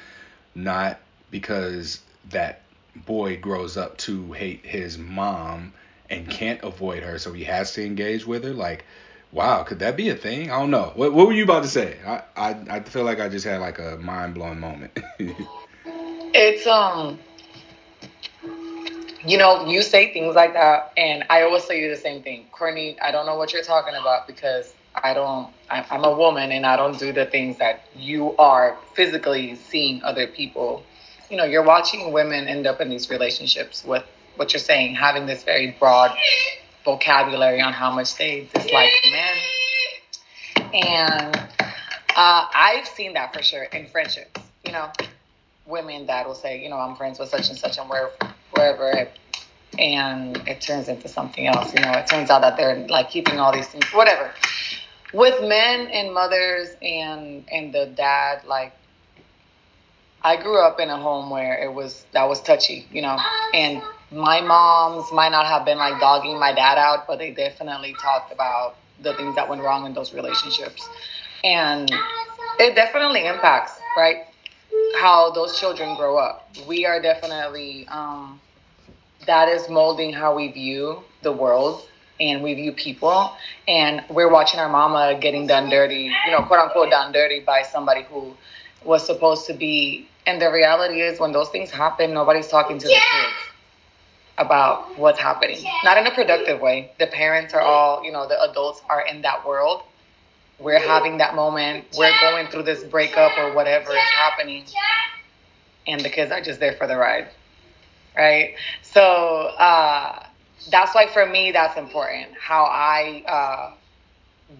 not 0.54 1.00
because 1.32 2.02
that 2.30 2.62
boy 3.06 3.38
grows 3.38 3.78
up 3.78 3.98
to 3.98 4.34
hate 4.34 4.66
his 4.66 4.98
mom 4.98 5.74
and 6.10 6.30
can't 6.30 6.62
avoid 6.64 7.04
her, 7.04 7.18
so 7.20 7.32
he 7.32 7.46
has 7.46 7.74
to 7.74 7.86
engage 7.86 8.26
with 8.26 8.44
her. 8.44 8.54
Like, 8.54 8.86
wow, 9.36 9.64
could 9.64 9.80
that 9.80 9.98
be 9.98 10.10
a 10.10 10.16
thing? 10.16 10.50
I 10.50 10.60
don't 10.60 10.72
know. 10.72 10.94
What 10.96 11.14
What 11.14 11.28
were 11.28 11.34
you 11.34 11.44
about 11.44 11.64
to 11.64 11.70
say? 11.70 11.98
I 12.06 12.24
I, 12.36 12.56
I 12.70 12.80
feel 12.80 13.04
like 13.04 13.20
I 13.20 13.30
just 13.30 13.46
had 13.46 13.60
like 13.60 13.78
a 13.78 13.98
mind 13.98 14.34
blowing 14.34 14.60
moment. 14.60 14.98
it's 16.34 16.66
um, 16.66 17.20
you 19.26 19.38
know, 19.38 19.68
you 19.68 19.82
say 19.82 20.14
things 20.14 20.36
like 20.36 20.54
that, 20.54 20.94
and 20.98 21.26
I 21.30 21.44
always 21.44 21.66
say 21.66 21.82
you 21.82 21.90
the 21.90 22.02
same 22.02 22.24
thing, 22.24 22.46
Courtney. 22.52 22.98
I 23.02 23.12
don't 23.12 23.26
know 23.26 23.36
what 23.36 23.54
you're 23.54 23.64
talking 23.64 23.94
about 23.94 24.26
because 24.26 24.74
I 24.96 25.14
don't. 25.14 25.50
I, 25.70 25.86
I'm 25.92 26.06
a 26.06 26.16
woman, 26.16 26.52
and 26.52 26.66
I 26.66 26.78
don't 26.78 26.98
do 26.98 27.12
the 27.12 27.26
things 27.26 27.58
that 27.58 27.84
you 27.96 28.36
are 28.38 28.78
physically 28.94 29.56
seeing 29.56 30.02
other 30.04 30.28
people 30.28 30.84
you 31.30 31.38
know, 31.38 31.44
you're 31.44 31.64
watching 31.64 32.12
women 32.12 32.48
end 32.48 32.68
up 32.68 32.80
in 32.82 32.90
these 32.90 33.10
relationships 33.10 33.84
with 33.84 34.04
what 34.36 34.54
you're 34.54 34.60
saying, 34.60 34.94
having 34.94 35.26
this 35.26 35.44
very 35.44 35.72
broad 35.80 36.16
vocabulary 36.86 37.60
on 37.60 37.74
how 37.74 37.92
much 37.92 38.16
they 38.16 38.48
dislike 38.54 38.92
men. 39.12 40.74
And 40.74 41.36
uh, 42.16 42.48
I've 42.56 42.88
seen 42.88 43.14
that 43.14 43.34
for 43.34 43.42
sure 43.42 43.64
in 43.64 43.88
friendships. 43.88 44.40
You 44.64 44.72
know, 44.72 44.92
women 45.66 46.06
that 46.08 46.28
will 46.28 46.36
say, 46.36 46.62
you 46.62 46.70
know, 46.70 46.78
I'm 46.78 46.96
friends 46.96 47.20
with 47.20 47.30
such 47.30 47.50
and 47.50 47.58
such 47.58 47.78
and 47.78 47.90
where, 47.90 48.12
wherever, 48.52 48.90
it, 48.92 49.20
and 49.78 50.38
it 50.48 50.62
turns 50.62 50.88
into 50.88 51.08
something 51.08 51.48
else. 51.48 51.74
You 51.74 51.82
know, 51.82 51.92
it 51.92 52.08
turns 52.08 52.30
out 52.30 52.42
that 52.42 52.56
they're 52.56 52.88
like 52.88 53.10
keeping 53.10 53.40
all 53.40 53.52
these 53.52 53.68
things, 53.68 53.86
whatever. 53.94 54.32
With 55.14 55.42
men 55.42 55.88
and 55.88 56.14
mothers 56.14 56.70
and 56.82 57.46
and 57.52 57.74
the 57.74 57.86
dad, 57.86 58.44
like 58.46 58.74
I 60.24 60.42
grew 60.42 60.60
up 60.60 60.80
in 60.80 60.90
a 60.90 60.98
home 60.98 61.30
where 61.30 61.62
it 61.62 61.74
was 61.74 62.06
that 62.14 62.28
was 62.28 62.42
touchy, 62.42 62.88
you 62.92 63.02
know, 63.02 63.18
and 63.54 63.82
my 64.16 64.40
moms 64.40 65.12
might 65.12 65.30
not 65.30 65.46
have 65.46 65.66
been 65.66 65.78
like 65.78 66.00
dogging 66.00 66.40
my 66.40 66.54
dad 66.54 66.78
out, 66.78 67.06
but 67.06 67.20
they 67.20 67.32
definitely 67.32 67.94
talked 68.02 68.32
about 68.32 68.78
the 69.02 69.14
things 69.16 69.36
that 69.36 69.50
went 69.50 69.62
wrong 69.62 69.86
in 69.86 69.94
those 69.94 70.14
relationships. 70.14 70.88
And 71.44 71.92
it 72.58 72.76
definitely 72.76 73.26
impacts, 73.26 73.74
right? 73.98 74.26
How 74.96 75.32
those 75.32 75.60
children 75.60 75.96
grow 75.98 76.18
up. 76.18 76.50
We 76.68 76.86
are 76.86 77.02
definitely, 77.02 77.88
um, 77.90 78.40
that 79.28 79.50
is 79.50 79.68
molding 79.70 80.14
how 80.14 80.34
we 80.34 80.48
view 80.48 81.04
the 81.22 81.34
world 81.34 81.86
and 82.20 82.42
we 82.42 82.54
view 82.54 82.72
people. 82.72 83.34
And 83.68 84.02
we're 84.10 84.32
watching 84.32 84.62
our 84.62 84.70
mama 84.70 85.20
getting 85.20 85.46
done 85.46 85.70
dirty, 85.70 86.10
you 86.26 86.32
know, 86.32 86.44
quote 86.44 86.60
unquote, 86.60 86.90
done 86.90 87.12
dirty 87.12 87.42
by 87.42 87.64
somebody 87.64 88.04
who 88.04 88.34
was 88.86 89.06
supposed 89.06 89.46
to 89.48 89.54
be 89.54 90.08
and 90.28 90.42
the 90.42 90.52
reality 90.52 91.02
is, 91.02 91.20
when 91.20 91.34
those 91.34 91.50
things 91.50 91.70
happen, 91.70 92.12
nobody's 92.12 92.48
talking 92.48 92.80
to 92.80 92.88
the 92.88 92.94
kids 92.94 93.55
about 94.38 94.98
what's 94.98 95.20
happening. 95.20 95.64
Not 95.84 95.98
in 95.98 96.08
a 96.08 96.12
productive 96.12 96.60
way. 96.60 96.92
The 97.00 97.08
parents 97.08 97.54
are 97.54 97.62
all, 97.62 98.04
you 98.04 98.12
know, 98.12 98.28
the 98.28 98.42
adults 98.42 98.82
are 98.90 99.02
in 99.02 99.22
that 99.22 99.46
world. 99.46 99.84
We're 100.60 100.80
having 100.80 101.18
that 101.18 101.36
moment. 101.36 101.86
We're 101.98 102.18
going 102.22 102.48
through 102.48 102.64
this 102.64 102.84
breakup 102.84 103.38
or 103.38 103.54
whatever 103.54 103.92
is 103.92 104.10
happening. 104.12 104.66
And 105.88 106.02
the 106.02 106.10
kids 106.10 106.32
are 106.32 106.42
just 106.42 106.60
there 106.60 106.74
for 106.74 106.88
the 106.88 106.98
ride. 106.98 107.28
Right? 108.18 108.56
So 108.82 109.02
uh, 109.02 110.24
that's 110.72 110.96
why 110.96 111.08
for 111.08 111.26
me, 111.26 111.52
that's 111.52 111.78
important. 111.78 112.34
How 112.40 112.64
I 112.64 113.24
uh, 113.28 113.74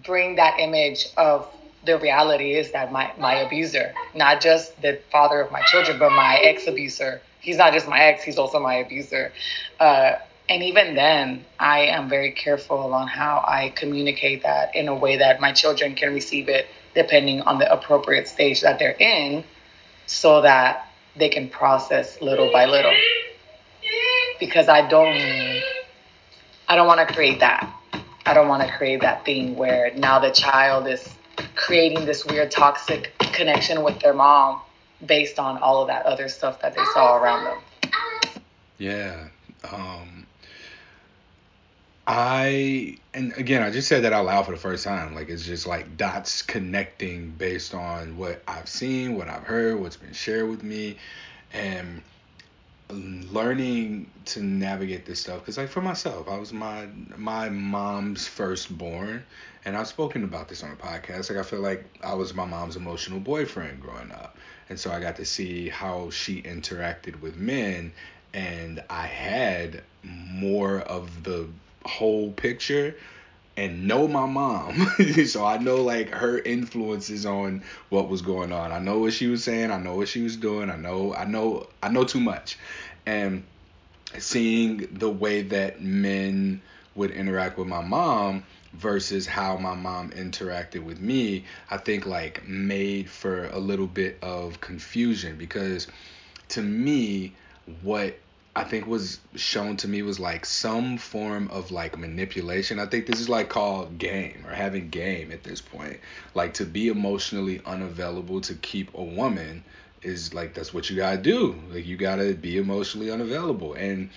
bring 0.04 0.36
that 0.36 0.60
image 0.60 1.06
of 1.16 1.48
the 1.84 1.98
reality 1.98 2.54
is 2.54 2.72
that 2.72 2.92
my, 2.92 3.12
my 3.18 3.34
abuser, 3.36 3.94
not 4.14 4.40
just 4.40 4.80
the 4.82 5.00
father 5.10 5.40
of 5.40 5.50
my 5.52 5.62
children, 5.62 5.98
but 5.98 6.10
my 6.10 6.36
ex 6.42 6.66
abuser, 6.66 7.22
he's 7.46 7.56
not 7.56 7.72
just 7.72 7.86
my 7.86 8.00
ex, 8.00 8.24
he's 8.24 8.38
also 8.38 8.58
my 8.58 8.74
abuser. 8.74 9.32
Uh, 9.78 10.16
and 10.48 10.64
even 10.64 10.96
then, 10.96 11.44
I 11.60 11.82
am 11.86 12.08
very 12.08 12.32
careful 12.32 12.92
on 12.92 13.06
how 13.06 13.44
I 13.46 13.72
communicate 13.76 14.42
that 14.42 14.74
in 14.74 14.88
a 14.88 14.94
way 14.94 15.16
that 15.18 15.40
my 15.40 15.52
children 15.52 15.94
can 15.94 16.12
receive 16.12 16.48
it 16.48 16.66
depending 16.94 17.42
on 17.42 17.58
the 17.58 17.72
appropriate 17.72 18.26
stage 18.26 18.62
that 18.62 18.80
they're 18.80 18.96
in 18.98 19.44
so 20.06 20.40
that 20.42 20.90
they 21.14 21.28
can 21.28 21.48
process 21.48 22.20
little 22.20 22.50
by 22.52 22.66
little. 22.66 22.94
Because 24.40 24.68
I 24.68 24.88
don't 24.88 25.62
I 26.68 26.74
don't 26.74 26.88
want 26.88 27.06
to 27.06 27.14
create 27.14 27.40
that. 27.40 27.72
I 28.24 28.34
don't 28.34 28.48
want 28.48 28.66
to 28.66 28.76
create 28.76 29.02
that 29.02 29.24
thing 29.24 29.54
where 29.54 29.92
now 29.94 30.18
the 30.18 30.30
child 30.30 30.88
is 30.88 31.08
creating 31.54 32.06
this 32.06 32.24
weird 32.26 32.50
toxic 32.50 33.12
connection 33.18 33.84
with 33.84 34.00
their 34.00 34.14
mom 34.14 34.60
based 35.04 35.38
on 35.38 35.58
all 35.58 35.82
of 35.82 35.88
that 35.88 36.06
other 36.06 36.28
stuff 36.28 36.60
that 36.60 36.74
they 36.74 36.84
saw 36.94 37.16
around 37.16 37.44
them. 37.44 37.58
Yeah. 38.78 39.28
Um 39.70 40.26
I 42.06 42.98
and 43.14 43.32
again 43.36 43.62
I 43.62 43.70
just 43.70 43.88
said 43.88 44.04
that 44.04 44.12
out 44.12 44.26
loud 44.26 44.46
for 44.46 44.52
the 44.52 44.58
first 44.58 44.84
time. 44.84 45.14
Like 45.14 45.28
it's 45.28 45.44
just 45.44 45.66
like 45.66 45.96
dots 45.96 46.42
connecting 46.42 47.32
based 47.32 47.74
on 47.74 48.16
what 48.16 48.42
I've 48.46 48.68
seen, 48.68 49.16
what 49.16 49.28
I've 49.28 49.42
heard, 49.42 49.80
what's 49.80 49.96
been 49.96 50.12
shared 50.12 50.48
with 50.48 50.62
me 50.62 50.96
and 51.52 52.02
learning 52.90 54.10
to 54.24 54.42
navigate 54.42 55.06
this 55.06 55.20
stuff 55.20 55.40
because 55.40 55.58
like 55.58 55.68
for 55.68 55.80
myself 55.80 56.28
i 56.28 56.38
was 56.38 56.52
my 56.52 56.86
my 57.16 57.48
mom's 57.48 58.28
firstborn 58.28 59.24
and 59.66 59.76
i've 59.76 59.88
spoken 59.88 60.24
about 60.24 60.48
this 60.48 60.62
on 60.62 60.70
a 60.70 60.76
podcast 60.76 61.28
like 61.28 61.38
i 61.38 61.42
feel 61.42 61.60
like 61.60 61.84
i 62.02 62.14
was 62.14 62.32
my 62.32 62.46
mom's 62.46 62.76
emotional 62.76 63.20
boyfriend 63.20 63.80
growing 63.80 64.10
up 64.12 64.38
and 64.70 64.80
so 64.80 64.90
i 64.90 64.98
got 64.98 65.16
to 65.16 65.24
see 65.24 65.68
how 65.68 66.08
she 66.08 66.40
interacted 66.42 67.20
with 67.20 67.36
men 67.36 67.92
and 68.32 68.82
i 68.88 69.06
had 69.06 69.82
more 70.02 70.80
of 70.80 71.24
the 71.24 71.46
whole 71.84 72.30
picture 72.32 72.94
and 73.56 73.86
know 73.88 74.06
my 74.06 74.26
mom. 74.26 74.86
so 75.26 75.44
I 75.44 75.58
know 75.58 75.76
like 75.76 76.10
her 76.10 76.38
influences 76.38 77.24
on 77.24 77.62
what 77.88 78.08
was 78.08 78.22
going 78.22 78.52
on. 78.52 78.70
I 78.72 78.78
know 78.78 78.98
what 78.98 79.14
she 79.14 79.28
was 79.28 79.42
saying, 79.42 79.70
I 79.70 79.78
know 79.78 79.96
what 79.96 80.08
she 80.08 80.22
was 80.22 80.36
doing. 80.36 80.70
I 80.70 80.76
know 80.76 81.14
I 81.14 81.24
know 81.24 81.66
I 81.82 81.88
know 81.88 82.04
too 82.04 82.20
much. 82.20 82.58
And 83.06 83.44
seeing 84.18 84.88
the 84.92 85.10
way 85.10 85.42
that 85.42 85.80
men 85.80 86.60
would 86.94 87.10
interact 87.10 87.58
with 87.58 87.68
my 87.68 87.82
mom 87.82 88.44
versus 88.76 89.26
how 89.26 89.56
my 89.56 89.74
mom 89.74 90.10
interacted 90.10 90.84
with 90.84 91.00
me, 91.00 91.44
I 91.70 91.78
think 91.78 92.06
like 92.06 92.46
made 92.46 93.08
for 93.10 93.46
a 93.46 93.58
little 93.58 93.86
bit 93.86 94.18
of 94.22 94.60
confusion 94.60 95.36
because 95.36 95.86
to 96.48 96.62
me, 96.62 97.34
what 97.82 98.18
I 98.54 98.64
think 98.64 98.86
was 98.86 99.20
shown 99.34 99.76
to 99.78 99.88
me 99.88 100.00
was 100.02 100.18
like 100.18 100.46
some 100.46 100.96
form 100.96 101.48
of 101.48 101.70
like 101.70 101.98
manipulation. 101.98 102.78
I 102.78 102.86
think 102.86 103.06
this 103.06 103.20
is 103.20 103.28
like 103.28 103.48
called 103.48 103.98
game 103.98 104.44
or 104.46 104.54
having 104.54 104.88
game 104.88 105.30
at 105.32 105.42
this 105.42 105.60
point. 105.60 106.00
Like 106.34 106.54
to 106.54 106.64
be 106.64 106.88
emotionally 106.88 107.60
unavailable 107.66 108.40
to 108.42 108.54
keep 108.54 108.94
a 108.94 109.02
woman 109.02 109.64
is 110.02 110.32
like 110.32 110.54
that's 110.54 110.72
what 110.72 110.88
you 110.88 110.96
gotta 110.96 111.18
do. 111.18 111.54
Like 111.70 111.86
you 111.86 111.96
gotta 111.96 112.34
be 112.34 112.56
emotionally 112.56 113.10
unavailable. 113.10 113.74
And 113.74 114.10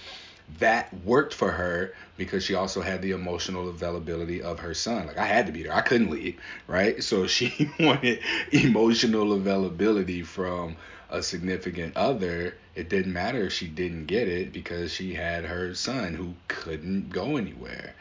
that 0.58 0.94
worked 1.06 1.34
for 1.34 1.52
her 1.52 1.94
because 2.18 2.44
she 2.44 2.56
also 2.56 2.82
had 2.82 3.02
the 3.02 3.12
emotional 3.12 3.70
availability 3.70 4.42
of 4.42 4.60
her 4.60 4.74
son. 4.74 5.08
Like 5.08 5.18
I 5.18 5.26
had 5.26 5.46
to 5.46 5.52
be 5.52 5.64
there. 5.64 5.74
I 5.74 5.82
couldn't 5.82 6.10
leave, 6.10 6.40
right? 6.68 7.02
So 7.04 7.28
she 7.28 7.70
wanted 7.80 8.20
emotional 8.52 9.34
availability 9.34 10.24
from 10.24 10.76
a 11.10 11.22
significant 11.24 11.96
other. 11.96 12.56
It 12.76 12.90
didn't 12.90 13.14
matter 13.14 13.46
if 13.46 13.54
she 13.54 13.68
didn't 13.68 14.06
get 14.06 14.28
it 14.28 14.52
because 14.52 14.92
she 14.92 15.14
had 15.14 15.46
her 15.46 15.74
son 15.76 16.14
who 16.14 16.34
couldn't 16.48 17.10
go 17.10 17.38
anywhere. 17.38 17.94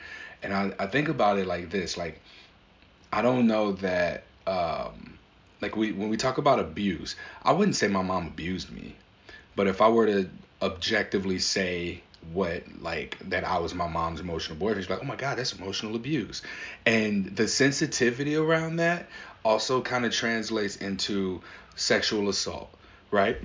And 0.43 0.53
I, 0.55 0.73
I 0.79 0.87
think 0.87 1.09
about 1.09 1.39
it 1.39 1.47
like 1.47 1.71
this, 1.71 1.97
like 1.97 2.21
I 3.13 3.23
don't 3.23 3.47
know 3.47 3.73
that 3.73 4.25
um 4.47 5.19
like 5.61 5.77
we 5.77 5.93
when 5.93 6.09
we 6.09 6.17
talk 6.17 6.39
about 6.39 6.59
abuse, 6.59 7.17
I 7.43 7.53
wouldn't 7.53 7.77
say 7.77 7.89
my 7.89 8.03
mom 8.03 8.27
abused 8.27 8.71
me. 8.71 8.97
But 9.57 9.67
if 9.67 9.81
I 9.81 9.89
were 9.89 10.07
to 10.07 10.31
objectively 10.63 11.39
say 11.39 12.03
what 12.33 12.63
like 12.81 13.19
that 13.31 13.45
I 13.45 13.59
was 13.59 13.75
my 13.75 13.89
mom's 13.89 14.21
emotional 14.21 14.59
boyfriend. 14.59 14.83
She's 14.83 14.91
like, 14.91 15.01
oh 15.03 15.07
my 15.07 15.17
god, 15.17 15.39
that's 15.39 15.53
emotional 15.53 15.97
abuse, 15.97 16.43
and 16.85 17.37
the 17.37 17.49
sensitivity 17.49 18.37
around 18.37 18.77
that 18.77 19.09
also 19.45 19.81
kind 19.81 20.05
of 20.05 20.13
translates 20.13 20.77
into 20.77 21.41
sexual 21.77 22.29
assault, 22.29 22.71
right? 23.11 23.39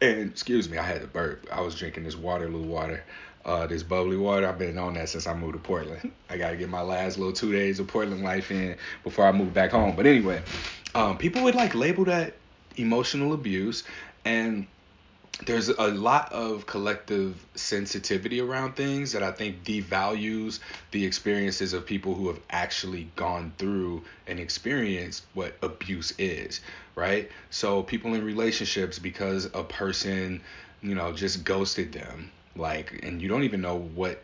And 0.00 0.30
excuse 0.30 0.68
me, 0.68 0.78
I 0.78 0.82
had 0.82 1.00
to 1.00 1.06
burp. 1.06 1.46
I 1.50 1.60
was 1.60 1.74
drinking 1.74 2.04
this 2.04 2.16
Waterloo 2.16 2.62
water, 2.62 3.04
uh, 3.44 3.66
this 3.66 3.82
bubbly 3.82 4.16
water. 4.16 4.46
I've 4.46 4.58
been 4.58 4.78
on 4.78 4.94
that 4.94 5.08
since 5.08 5.26
I 5.26 5.34
moved 5.34 5.54
to 5.54 5.60
Portland. 5.60 6.12
I 6.28 6.36
gotta 6.36 6.56
get 6.56 6.68
my 6.68 6.82
last 6.82 7.18
little 7.18 7.32
two 7.32 7.52
days 7.52 7.78
of 7.80 7.86
Portland 7.86 8.22
life 8.22 8.50
in 8.50 8.76
before 9.04 9.26
I 9.26 9.32
move 9.32 9.54
back 9.54 9.70
home. 9.70 9.94
But 9.96 10.06
anyway, 10.06 10.42
um, 10.94 11.18
people 11.18 11.42
would 11.44 11.54
like 11.54 11.74
label 11.74 12.04
that 12.06 12.34
emotional 12.76 13.32
abuse 13.32 13.84
and 14.24 14.66
there's 15.46 15.68
a 15.68 15.88
lot 15.88 16.32
of 16.32 16.66
collective 16.66 17.44
sensitivity 17.54 18.40
around 18.40 18.76
things 18.76 19.12
that 19.12 19.22
I 19.22 19.32
think 19.32 19.64
devalues 19.64 20.60
the 20.90 21.04
experiences 21.04 21.72
of 21.72 21.86
people 21.86 22.14
who 22.14 22.28
have 22.28 22.38
actually 22.50 23.10
gone 23.16 23.52
through 23.58 24.04
and 24.26 24.38
experienced 24.38 25.24
what 25.34 25.56
abuse 25.62 26.12
is, 26.18 26.60
right? 26.94 27.30
So 27.50 27.82
people 27.82 28.14
in 28.14 28.24
relationships 28.24 28.98
because 28.98 29.46
a 29.46 29.64
person, 29.64 30.42
you 30.82 30.94
know, 30.94 31.12
just 31.12 31.44
ghosted 31.44 31.92
them, 31.92 32.30
like 32.54 33.00
and 33.02 33.20
you 33.20 33.28
don't 33.28 33.44
even 33.44 33.60
know 33.62 33.78
what 33.78 34.22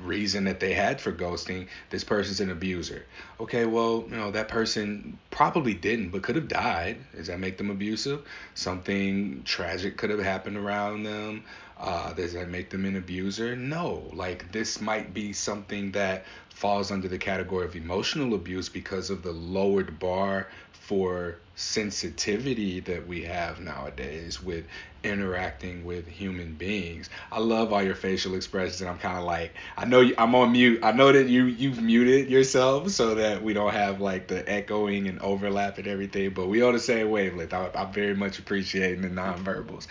reason 0.00 0.44
that 0.44 0.60
they 0.60 0.74
had 0.74 1.00
for 1.00 1.12
ghosting, 1.12 1.68
this 1.90 2.04
person's 2.04 2.40
an 2.40 2.50
abuser. 2.50 3.04
Okay, 3.40 3.64
well, 3.66 4.04
you 4.08 4.16
know, 4.16 4.30
that 4.30 4.48
person 4.48 5.18
probably 5.30 5.74
didn't, 5.74 6.10
but 6.10 6.22
could 6.22 6.36
have 6.36 6.48
died. 6.48 6.98
Does 7.14 7.28
that 7.28 7.40
make 7.40 7.56
them 7.56 7.70
abusive? 7.70 8.22
Something 8.54 9.42
tragic 9.44 9.96
could 9.96 10.10
have 10.10 10.20
happened 10.20 10.56
around 10.56 11.04
them. 11.04 11.44
Uh, 11.78 12.12
does 12.12 12.32
that 12.34 12.48
make 12.48 12.70
them 12.70 12.84
an 12.84 12.96
abuser? 12.96 13.56
No. 13.56 14.08
Like, 14.12 14.52
this 14.52 14.80
might 14.80 15.12
be 15.12 15.32
something 15.32 15.92
that 15.92 16.24
falls 16.50 16.90
under 16.90 17.08
the 17.08 17.18
category 17.18 17.66
of 17.66 17.74
emotional 17.74 18.34
abuse 18.34 18.68
because 18.68 19.10
of 19.10 19.22
the 19.22 19.32
lowered 19.32 19.98
bar 19.98 20.48
for 20.72 21.36
sensitivity 21.56 22.80
that 22.80 23.06
we 23.06 23.22
have 23.22 23.60
nowadays 23.60 24.42
with 24.42 24.64
interacting 25.04 25.84
with 25.84 26.08
human 26.08 26.54
beings. 26.54 27.10
I 27.30 27.40
love 27.40 27.72
all 27.72 27.82
your 27.82 27.94
facial 27.94 28.34
expressions, 28.34 28.80
and 28.80 28.90
I'm 28.90 28.98
kind 28.98 29.18
of 29.18 29.24
like, 29.24 29.52
I 29.76 29.84
know 29.84 30.00
you, 30.00 30.14
I'm 30.18 30.34
on 30.34 30.52
mute. 30.52 30.80
I 30.82 30.92
know 30.92 31.12
that 31.12 31.28
you 31.28 31.44
you've 31.44 31.82
muted 31.82 32.30
yourself 32.30 32.90
so 32.90 33.14
that 33.16 33.42
we 33.42 33.52
don't 33.52 33.72
have 33.72 34.00
like 34.00 34.28
the 34.28 34.48
echoing 34.50 35.06
and 35.08 35.20
overlap 35.20 35.78
and 35.78 35.86
everything, 35.86 36.30
but 36.30 36.48
we 36.48 36.62
on 36.62 36.72
the 36.72 36.78
same 36.78 37.10
wavelength. 37.10 37.52
I, 37.52 37.70
am 37.74 37.92
very 37.92 38.14
much 38.14 38.38
appreciating 38.38 39.02
the 39.02 39.08
nonverbals. 39.08 39.86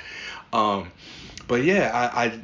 Um, 0.52 0.92
but 1.48 1.64
yeah, 1.64 1.92
I, 1.94 2.26
I 2.26 2.42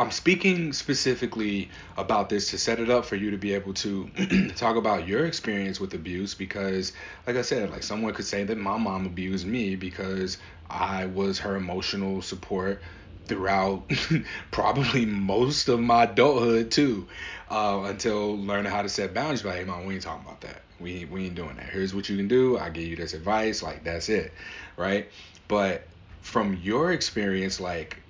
I'm 0.00 0.10
speaking 0.10 0.72
specifically 0.72 1.70
about 1.98 2.30
this 2.30 2.50
to 2.50 2.58
set 2.58 2.80
it 2.80 2.88
up 2.88 3.04
for 3.04 3.16
you 3.16 3.30
to 3.32 3.36
be 3.36 3.52
able 3.54 3.74
to 3.74 4.10
talk 4.56 4.76
about 4.76 5.06
your 5.06 5.26
experience 5.26 5.78
with 5.78 5.92
abuse 5.92 6.34
because, 6.34 6.92
like 7.26 7.36
I 7.36 7.42
said, 7.42 7.70
like 7.70 7.82
someone 7.82 8.14
could 8.14 8.24
say 8.24 8.44
that 8.44 8.56
my 8.56 8.78
mom 8.78 9.04
abused 9.04 9.46
me 9.46 9.76
because 9.76 10.38
I 10.70 11.04
was 11.04 11.40
her 11.40 11.54
emotional 11.54 12.22
support 12.22 12.82
throughout 13.26 13.90
probably 14.52 15.04
most 15.04 15.68
of 15.68 15.80
my 15.80 16.04
adulthood 16.04 16.70
too, 16.70 17.06
uh, 17.50 17.82
until 17.84 18.38
learning 18.38 18.72
how 18.72 18.80
to 18.80 18.88
set 18.88 19.12
boundaries. 19.12 19.44
Like, 19.44 19.56
hey, 19.56 19.64
mom, 19.64 19.84
we 19.84 19.94
ain't 19.94 20.02
talking 20.02 20.24
about 20.26 20.40
that. 20.40 20.62
We 20.80 21.04
we 21.04 21.26
ain't 21.26 21.34
doing 21.34 21.56
that. 21.56 21.68
Here's 21.68 21.94
what 21.94 22.08
you 22.08 22.16
can 22.16 22.28
do. 22.28 22.56
I 22.58 22.70
give 22.70 22.84
you 22.84 22.96
this 22.96 23.12
advice. 23.12 23.62
Like 23.62 23.84
that's 23.84 24.08
it, 24.08 24.32
right? 24.78 25.10
But 25.46 25.86
from 26.22 26.54
your 26.54 26.90
experience, 26.92 27.60
like 27.60 28.02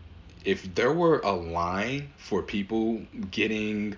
if 0.44 0.74
there 0.74 0.92
were 0.92 1.20
a 1.20 1.32
line 1.32 2.10
for 2.16 2.42
people 2.42 3.02
getting 3.30 3.96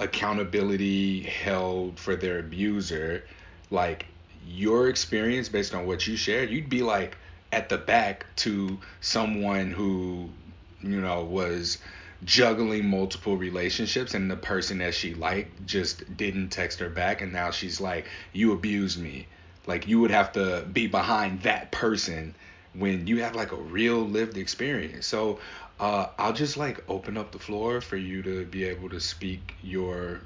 accountability 0.00 1.22
held 1.22 1.98
for 1.98 2.16
their 2.16 2.38
abuser, 2.38 3.24
like 3.70 4.06
your 4.46 4.88
experience 4.88 5.48
based 5.48 5.74
on 5.74 5.86
what 5.86 6.06
you 6.06 6.16
shared, 6.16 6.50
you'd 6.50 6.68
be 6.68 6.82
like 6.82 7.16
at 7.52 7.68
the 7.68 7.78
back 7.78 8.26
to 8.36 8.78
someone 9.00 9.70
who, 9.70 10.28
you 10.80 11.00
know, 11.00 11.24
was 11.24 11.78
juggling 12.24 12.86
multiple 12.86 13.36
relationships 13.36 14.14
and 14.14 14.30
the 14.30 14.36
person 14.36 14.78
that 14.78 14.94
she 14.94 15.12
liked 15.14 15.66
just 15.66 16.16
didn't 16.16 16.50
text 16.50 16.78
her 16.78 16.88
back 16.88 17.20
and 17.20 17.32
now 17.32 17.50
she's 17.50 17.80
like, 17.80 18.06
You 18.32 18.52
abused 18.52 19.00
me. 19.00 19.26
Like 19.66 19.86
you 19.86 20.00
would 20.00 20.10
have 20.10 20.32
to 20.32 20.64
be 20.72 20.86
behind 20.86 21.42
that 21.42 21.70
person 21.70 22.34
when 22.74 23.06
you 23.06 23.22
have 23.22 23.34
like 23.34 23.52
a 23.52 23.56
real 23.56 24.00
lived 24.00 24.36
experience. 24.36 25.06
So 25.06 25.38
uh, 25.82 26.06
I'll 26.16 26.32
just 26.32 26.56
like 26.56 26.88
open 26.88 27.16
up 27.16 27.32
the 27.32 27.40
floor 27.40 27.80
for 27.80 27.96
you 27.96 28.22
to 28.22 28.44
be 28.46 28.62
able 28.64 28.88
to 28.90 29.00
speak 29.00 29.56
your 29.62 30.20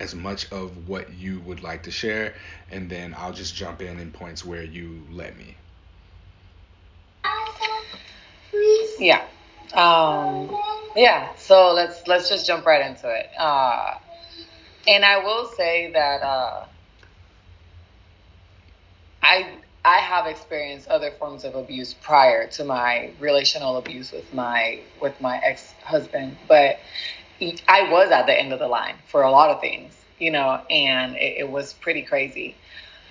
as 0.00 0.16
much 0.16 0.50
of 0.50 0.88
what 0.88 1.14
you 1.14 1.38
would 1.40 1.62
like 1.62 1.84
to 1.84 1.92
share, 1.92 2.34
and 2.72 2.90
then 2.90 3.14
I'll 3.16 3.32
just 3.32 3.54
jump 3.54 3.80
in 3.80 4.00
in 4.00 4.10
points 4.10 4.44
where 4.44 4.64
you 4.64 5.06
let 5.12 5.38
me. 5.38 5.56
Yeah. 8.98 9.24
Um, 9.74 10.50
yeah. 10.96 11.28
So 11.36 11.72
let's 11.72 12.04
let's 12.08 12.28
just 12.28 12.44
jump 12.44 12.66
right 12.66 12.84
into 12.84 13.08
it. 13.08 13.30
Uh, 13.38 13.94
and 14.88 15.04
I 15.04 15.18
will 15.22 15.48
say 15.56 15.92
that 15.92 16.22
uh, 16.22 16.64
I 19.22 19.54
I 19.86 19.98
have 19.98 20.26
experienced 20.26 20.88
other 20.88 21.12
forms 21.12 21.44
of 21.44 21.54
abuse 21.54 21.94
prior 21.94 22.48
to 22.48 22.64
my 22.64 23.12
relational 23.20 23.76
abuse 23.76 24.10
with 24.10 24.34
my 24.34 24.80
with 25.00 25.18
my 25.20 25.38
ex 25.44 25.72
husband, 25.84 26.36
but 26.48 26.80
I 27.68 27.88
was 27.92 28.10
at 28.10 28.26
the 28.26 28.36
end 28.36 28.52
of 28.52 28.58
the 28.58 28.66
line 28.66 28.96
for 29.06 29.22
a 29.22 29.30
lot 29.30 29.50
of 29.50 29.60
things, 29.60 29.94
you 30.18 30.32
know, 30.32 30.60
and 30.68 31.14
it, 31.14 31.36
it 31.38 31.48
was 31.48 31.72
pretty 31.74 32.02
crazy. 32.02 32.56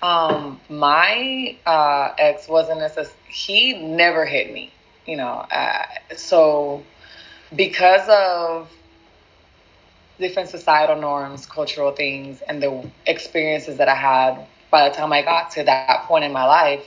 Um, 0.01 0.59
my 0.67 1.57
uh, 1.65 2.13
ex 2.17 2.49
wasn't 2.49 2.79
necessarily 2.79 3.13
he 3.29 3.77
never 3.77 4.25
hit 4.25 4.51
me, 4.51 4.73
you 5.05 5.15
know, 5.15 5.45
uh, 5.49 5.83
so 6.17 6.83
because 7.55 8.05
of 8.09 8.69
different 10.19 10.49
societal 10.49 10.97
norms, 10.97 11.45
cultural 11.45 11.93
things, 11.93 12.41
and 12.41 12.61
the 12.61 12.85
experiences 13.05 13.77
that 13.77 13.87
I 13.87 13.95
had 13.95 14.45
by 14.75 14.89
the 14.89 14.93
time 14.93 15.13
I 15.13 15.21
got 15.21 15.51
to 15.51 15.63
that 15.63 16.03
point 16.03 16.25
in 16.25 16.33
my 16.33 16.43
life, 16.43 16.85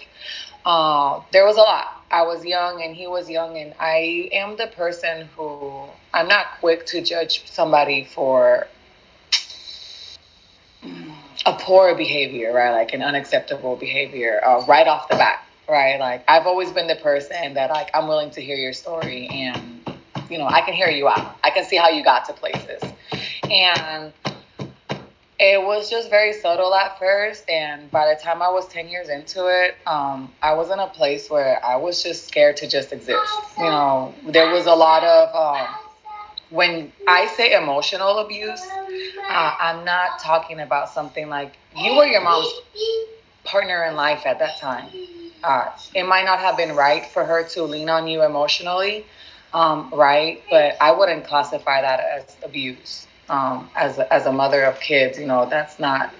uh, 0.66 1.22
there 1.32 1.46
was 1.46 1.56
a 1.56 1.60
lot. 1.60 1.86
I 2.10 2.20
was 2.24 2.44
young 2.44 2.82
and 2.82 2.94
he 2.94 3.06
was 3.06 3.30
young, 3.30 3.56
and 3.56 3.72
I 3.80 4.28
am 4.30 4.58
the 4.58 4.66
person 4.66 5.26
who 5.34 5.84
I'm 6.12 6.28
not 6.28 6.60
quick 6.60 6.84
to 6.88 7.00
judge 7.00 7.50
somebody 7.50 8.04
for 8.04 8.66
a 11.46 11.52
poor 11.54 11.94
behavior, 11.94 12.52
right? 12.52 12.72
Like 12.72 12.92
an 12.92 13.00
unacceptable 13.00 13.76
behavior 13.76 14.38
uh, 14.44 14.66
right 14.66 14.86
off 14.86 15.08
the 15.08 15.16
bat, 15.16 15.42
right? 15.66 15.98
Like 15.98 16.24
I've 16.28 16.46
always 16.46 16.70
been 16.70 16.88
the 16.88 16.96
person 16.96 17.54
that 17.54 17.70
like 17.70 17.88
I'm 17.94 18.06
willing 18.06 18.30
to 18.32 18.42
hear 18.42 18.56
your 18.56 18.74
story 18.74 19.28
and 19.32 19.80
you 20.28 20.36
know 20.36 20.46
I 20.46 20.60
can 20.60 20.74
hear 20.74 20.90
you 20.90 21.08
out. 21.08 21.38
I 21.42 21.48
can 21.48 21.64
see 21.64 21.76
how 21.76 21.88
you 21.88 22.04
got 22.04 22.26
to 22.26 22.34
places, 22.34 22.82
and 23.50 24.12
It 25.40 25.62
was 25.62 25.88
just 25.90 26.10
very 26.10 26.32
subtle 26.32 26.74
at 26.74 26.98
first, 26.98 27.48
and 27.48 27.90
by 27.92 28.12
the 28.12 28.20
time 28.20 28.42
I 28.42 28.48
was 28.50 28.66
10 28.68 28.88
years 28.88 29.08
into 29.08 29.46
it, 29.46 29.76
um, 29.86 30.32
I 30.42 30.54
was 30.54 30.70
in 30.70 30.80
a 30.80 30.88
place 30.88 31.30
where 31.30 31.64
I 31.64 31.76
was 31.76 32.02
just 32.02 32.26
scared 32.26 32.56
to 32.58 32.68
just 32.68 32.92
exist. 32.92 33.32
You 33.58 33.66
know, 33.66 34.14
there 34.26 34.50
was 34.52 34.66
a 34.66 34.74
lot 34.74 35.04
of, 35.04 35.34
um, 35.34 35.68
when 36.50 36.92
I 37.06 37.26
say 37.28 37.54
emotional 37.54 38.18
abuse, 38.18 38.66
uh, 39.30 39.54
I'm 39.60 39.84
not 39.84 40.18
talking 40.20 40.60
about 40.60 40.90
something 40.90 41.28
like 41.28 41.56
you 41.76 41.96
were 41.96 42.06
your 42.06 42.22
mom's 42.22 42.48
partner 43.44 43.84
in 43.86 43.96
life 43.96 44.26
at 44.26 44.40
that 44.40 44.58
time. 44.58 44.88
Uh, 45.44 45.66
it 45.94 46.04
might 46.04 46.24
not 46.24 46.40
have 46.40 46.56
been 46.56 46.76
right 46.76 47.06
for 47.06 47.24
her 47.24 47.44
to 47.50 47.64
lean 47.64 47.88
on 47.88 48.08
you 48.08 48.22
emotionally, 48.24 49.06
um, 49.54 49.90
right? 49.94 50.42
But 50.50 50.76
I 50.80 50.92
wouldn't 50.92 51.26
classify 51.26 51.82
that 51.82 52.00
as 52.00 52.36
abuse. 52.44 53.07
Um, 53.28 53.68
as 53.76 53.98
a, 53.98 54.12
as 54.12 54.26
a 54.26 54.32
mother 54.32 54.62
of 54.62 54.80
kids, 54.80 55.18
you 55.18 55.26
know, 55.26 55.46
that's 55.48 55.78
not 55.78 56.12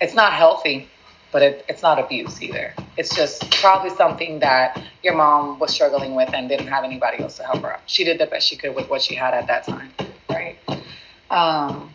it's 0.00 0.14
not 0.14 0.32
healthy, 0.32 0.88
but 1.30 1.42
it, 1.42 1.64
it's 1.68 1.82
not 1.82 1.98
abuse 1.98 2.42
either. 2.42 2.74
It's 2.96 3.14
just 3.14 3.48
probably 3.52 3.90
something 3.90 4.40
that 4.40 4.82
your 5.02 5.14
mom 5.14 5.58
was 5.60 5.72
struggling 5.72 6.14
with 6.14 6.34
and 6.34 6.48
didn't 6.48 6.66
have 6.66 6.84
anybody 6.84 7.22
else 7.22 7.36
to 7.36 7.44
help 7.44 7.62
her 7.62 7.74
out. 7.74 7.80
She 7.86 8.04
did 8.04 8.18
the 8.18 8.26
best 8.26 8.48
she 8.48 8.56
could 8.56 8.74
with 8.74 8.90
what 8.90 9.02
she 9.02 9.14
had 9.14 9.34
at 9.34 9.46
that 9.46 9.64
time, 9.64 9.92
right? 10.28 10.58
Um, 11.30 11.94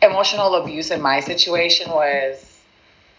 emotional 0.00 0.54
abuse 0.54 0.90
in 0.90 1.02
my 1.02 1.20
situation 1.20 1.90
was 1.90 2.52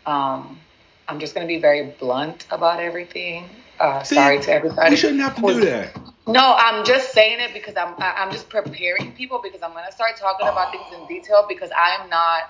um, 0.06 0.60
I'm 1.08 1.20
just 1.20 1.36
going 1.36 1.46
to 1.46 1.54
be 1.54 1.60
very 1.60 1.94
blunt 2.00 2.46
about 2.50 2.80
everything. 2.80 3.50
Uh, 3.80 4.04
See, 4.04 4.16
sorry 4.16 4.40
to 4.42 4.52
everybody. 4.52 4.92
You 4.92 4.98
shouldn't 4.98 5.22
have 5.22 5.36
to 5.36 5.42
do 5.42 5.60
that. 5.62 6.13
No, 6.26 6.56
I'm 6.58 6.86
just 6.86 7.12
saying 7.12 7.40
it 7.42 7.54
because 7.54 7.76
I'm 7.76 7.96
I'm 8.00 8.32
just 8.32 8.50
preparing 8.50 9.12
people 9.14 9.42
because 9.44 9.62
I'm 9.62 9.74
gonna 9.74 9.92
start 9.92 10.16
talking 10.18 10.48
about 10.48 10.72
things 10.72 10.86
in 10.94 11.06
detail 11.08 11.46
because 11.48 11.70
I'm 11.76 12.10
not. 12.10 12.44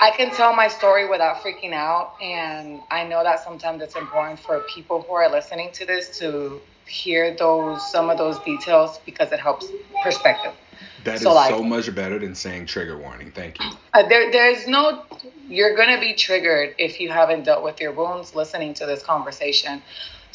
I 0.00 0.10
can 0.10 0.30
tell 0.34 0.54
my 0.54 0.68
story 0.68 1.08
without 1.08 1.36
freaking 1.36 1.72
out, 1.72 2.14
and 2.20 2.80
I 2.90 3.04
know 3.04 3.22
that 3.22 3.42
sometimes 3.42 3.82
it's 3.82 3.94
important 3.94 4.40
for 4.40 4.60
people 4.74 5.02
who 5.02 5.12
are 5.14 5.30
listening 5.30 5.70
to 5.74 5.86
this 5.86 6.18
to 6.18 6.60
hear 6.86 7.36
those 7.36 7.88
some 7.92 8.10
of 8.10 8.18
those 8.18 8.38
details 8.40 8.98
because 9.06 9.30
it 9.30 9.38
helps 9.38 9.66
perspective. 10.02 10.52
That 11.04 11.20
so 11.20 11.30
is 11.30 11.34
like, 11.36 11.50
so 11.50 11.62
much 11.62 11.94
better 11.94 12.18
than 12.18 12.34
saying 12.34 12.66
trigger 12.66 12.98
warning. 12.98 13.30
Thank 13.30 13.62
you. 13.62 13.70
Uh, 13.94 14.08
there, 14.08 14.32
there's 14.32 14.66
no. 14.66 15.04
You're 15.48 15.76
gonna 15.76 16.00
be 16.00 16.14
triggered 16.14 16.74
if 16.78 16.98
you 16.98 17.10
haven't 17.10 17.44
dealt 17.44 17.62
with 17.62 17.80
your 17.80 17.92
wounds 17.92 18.34
listening 18.34 18.74
to 18.74 18.86
this 18.86 19.04
conversation. 19.04 19.82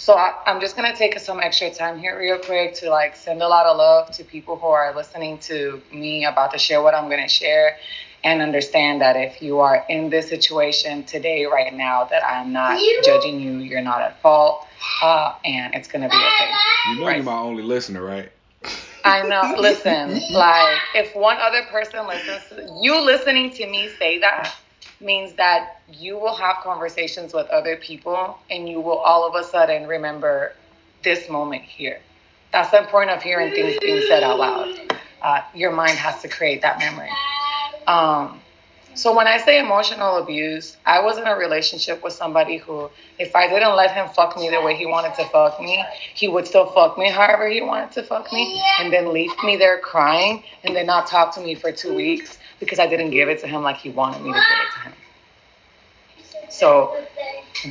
So 0.02 0.16
I, 0.16 0.34
am 0.48 0.60
just 0.60 0.76
gonna 0.76 0.96
take 0.96 1.20
some 1.20 1.40
extra 1.40 1.72
time 1.72 2.00
here 2.00 2.18
real 2.18 2.40
quick 2.40 2.74
to 2.78 2.90
like 2.90 3.16
send 3.16 3.44
a 3.44 3.48
lot 3.48 3.68
of 3.68 3.78
love 3.78 4.10
to 4.14 4.24
people 4.24 4.56
who 4.58 4.66
are 4.66 4.96
listening 4.96 5.38
to 5.50 5.80
me 5.94 6.26
about 6.26 6.54
to 6.54 6.58
share 6.58 6.82
what 6.82 6.96
I'm 6.96 7.08
gonna 7.08 7.28
share 7.28 7.78
and 8.24 8.42
understand 8.42 9.02
that 9.02 9.16
if 9.16 9.44
you 9.44 9.60
are 9.60 9.86
in 9.90 10.10
this 10.10 10.28
situation 10.28 11.04
today, 11.04 11.46
right 11.46 11.72
now, 11.72 12.06
that 12.06 12.26
I'm 12.26 12.52
not 12.52 12.82
judging 13.04 13.40
you, 13.40 13.60
you're 13.60 13.84
not 13.84 14.02
at 14.02 14.20
fault, 14.24 14.66
uh, 15.04 15.36
and 15.46 15.76
it's 15.76 15.88
gonna 15.88 16.10
be 16.10 16.16
okay. 16.16 16.52
You 16.90 16.96
know 16.96 17.06
right? 17.06 17.18
you're 17.18 17.26
my 17.26 17.38
only 17.38 17.62
listener, 17.62 18.04
right? 18.04 18.32
I 19.06 19.22
know. 19.28 19.54
Listen, 19.60 20.20
like 20.32 20.80
if 20.96 21.16
one 21.16 21.38
other 21.38 21.62
person 21.70 22.08
listens, 22.08 22.42
to, 22.50 22.80
you 22.82 23.00
listening 23.06 23.52
to 23.52 23.68
me 23.68 23.92
say 24.00 24.18
that 24.18 24.52
means 25.02 25.34
that 25.34 25.82
you 25.92 26.18
will 26.18 26.36
have 26.36 26.58
conversations 26.64 27.34
with 27.34 27.48
other 27.48 27.76
people 27.78 28.38
and 28.50 28.68
you 28.70 28.80
will 28.80 28.98
all 28.98 29.28
of 29.28 29.36
a 29.36 29.44
sudden 29.48 29.88
remember 29.88 30.54
this 31.04 31.30
moment 31.30 31.64
here. 31.64 32.00
That's 32.52 32.72
the 32.72 32.84
point 32.90 33.10
of 33.10 33.22
hearing 33.22 33.54
things 33.54 33.78
being 33.80 34.04
said 34.08 34.24
out 34.24 34.40
loud. 34.40 34.98
Uh, 35.22 35.42
your 35.54 35.72
mind 35.72 35.98
has 35.98 36.22
to 36.22 36.28
create 36.28 36.62
that 36.62 36.80
memory. 36.80 37.10
Um, 37.88 38.42
so 38.94 39.16
when 39.16 39.26
I 39.26 39.38
say 39.38 39.60
emotional 39.60 40.18
abuse, 40.18 40.76
I 40.86 41.02
was 41.02 41.18
in 41.18 41.26
a 41.26 41.36
relationship 41.36 42.04
with 42.04 42.12
somebody 42.12 42.58
who, 42.58 42.90
if 43.20 43.34
I 43.36 43.48
didn't 43.48 43.76
let 43.76 43.92
him 43.92 44.10
fuck 44.10 44.36
me 44.36 44.50
the 44.50 44.62
way 44.62 44.76
he 44.76 44.86
wanted 44.86 45.16
to 45.16 45.24
fuck 45.30 45.62
me, 45.62 45.84
he 46.14 46.28
would 46.28 46.46
still 46.46 46.66
fuck 46.72 46.98
me 46.98 47.10
however 47.10 47.48
he 47.48 47.62
wanted 47.62 47.94
to 47.94 48.04
fuck 48.04 48.32
me, 48.34 48.62
and 48.80 48.92
then 48.92 49.14
leave 49.14 49.32
me 49.46 49.56
there 49.56 49.80
crying, 49.80 50.44
and 50.66 50.76
then 50.76 50.88
not 50.88 51.08
talk 51.08 51.34
to 51.36 51.42
me 51.42 51.56
for 51.56 51.72
two 51.72 51.94
weeks 51.94 52.38
because 52.62 52.80
I 52.80 52.88
didn't 52.88 53.10
give 53.10 53.28
it 53.28 53.42
to 53.42 53.48
him 53.48 53.64
like 53.64 53.78
he 53.78 53.90
wanted 53.90 54.22
me 54.22 54.32
to 54.32 54.40
give 54.40 54.44
it 54.44 54.74
to 54.76 54.80
him. 54.80 54.94
So 56.50 56.96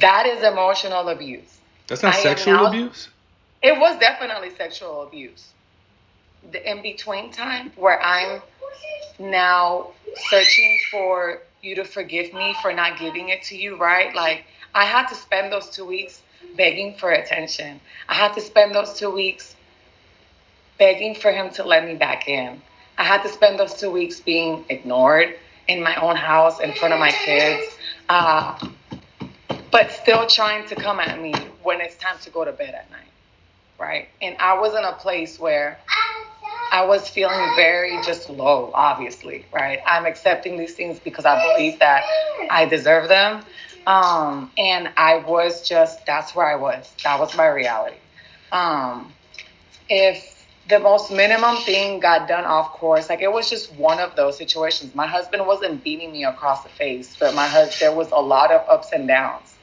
that 0.00 0.26
is 0.26 0.42
emotional 0.42 1.08
abuse. 1.08 1.58
That's 1.86 2.02
not 2.02 2.14
I 2.14 2.22
sexual 2.22 2.54
now, 2.54 2.66
abuse? 2.66 3.08
It 3.62 3.78
was 3.78 3.98
definitely 3.98 4.50
sexual 4.54 5.02
abuse. 5.02 5.52
The 6.52 6.70
in 6.70 6.82
between 6.82 7.32
time 7.32 7.72
where 7.76 8.02
I'm 8.02 8.42
now 9.18 9.88
searching 10.28 10.78
for 10.90 11.40
you 11.62 11.76
to 11.76 11.84
forgive 11.84 12.32
me 12.34 12.54
for 12.60 12.72
not 12.72 12.98
giving 12.98 13.28
it 13.28 13.42
to 13.44 13.56
you, 13.56 13.76
right? 13.76 14.14
Like 14.14 14.44
I 14.74 14.84
had 14.84 15.06
to 15.08 15.14
spend 15.14 15.52
those 15.52 15.70
two 15.70 15.84
weeks 15.84 16.20
begging 16.56 16.94
for 16.94 17.10
attention. 17.10 17.80
I 18.08 18.14
had 18.14 18.34
to 18.34 18.40
spend 18.40 18.74
those 18.74 18.94
two 18.98 19.10
weeks 19.10 19.54
begging 20.78 21.14
for 21.14 21.30
him 21.30 21.50
to 21.50 21.64
let 21.64 21.84
me 21.84 21.94
back 21.94 22.26
in. 22.26 22.60
I 23.00 23.02
had 23.02 23.22
to 23.22 23.30
spend 23.30 23.58
those 23.58 23.72
two 23.72 23.90
weeks 23.90 24.20
being 24.20 24.66
ignored 24.68 25.34
in 25.66 25.82
my 25.82 25.94
own 25.96 26.16
house 26.16 26.60
in 26.60 26.74
front 26.74 26.92
of 26.92 27.00
my 27.00 27.10
kids. 27.10 27.66
Uh, 28.10 28.58
but 29.70 29.90
still 29.90 30.26
trying 30.26 30.66
to 30.68 30.74
come 30.74 31.00
at 31.00 31.18
me 31.18 31.32
when 31.62 31.80
it's 31.80 31.96
time 31.96 32.18
to 32.20 32.30
go 32.30 32.44
to 32.44 32.52
bed 32.52 32.74
at 32.74 32.90
night. 32.90 33.10
Right. 33.78 34.08
And 34.20 34.36
I 34.38 34.60
was 34.60 34.74
in 34.74 34.84
a 34.84 34.92
place 34.92 35.40
where 35.40 35.78
I 36.72 36.84
was 36.84 37.08
feeling 37.08 37.40
very 37.56 37.98
just 38.04 38.28
low, 38.28 38.70
obviously. 38.74 39.46
Right. 39.50 39.78
I'm 39.86 40.04
accepting 40.04 40.58
these 40.58 40.74
things 40.74 41.00
because 41.00 41.24
I 41.24 41.42
believe 41.54 41.78
that 41.78 42.04
I 42.50 42.66
deserve 42.66 43.08
them. 43.08 43.42
Um, 43.86 44.52
and 44.58 44.90
I 44.98 45.24
was 45.26 45.66
just, 45.66 46.04
that's 46.04 46.34
where 46.34 46.46
I 46.46 46.56
was. 46.56 46.94
That 47.02 47.18
was 47.18 47.34
my 47.34 47.46
reality. 47.46 47.96
Um, 48.52 49.10
if 49.88 50.29
the 50.70 50.78
most 50.78 51.10
minimum 51.10 51.56
thing 51.58 52.00
got 52.00 52.28
done 52.28 52.44
off 52.44 52.72
course. 52.72 53.08
Like 53.08 53.20
it 53.20 53.32
was 53.32 53.50
just 53.50 53.72
one 53.74 53.98
of 53.98 54.16
those 54.16 54.38
situations. 54.38 54.94
My 54.94 55.06
husband 55.06 55.46
wasn't 55.46 55.82
beating 55.84 56.12
me 56.12 56.24
across 56.24 56.62
the 56.62 56.68
face, 56.68 57.16
but 57.18 57.34
my 57.34 57.46
husband 57.46 57.76
there 57.80 57.92
was 57.92 58.10
a 58.12 58.20
lot 58.20 58.52
of 58.52 58.66
ups 58.68 58.92
and 58.92 59.06
downs. 59.06 59.54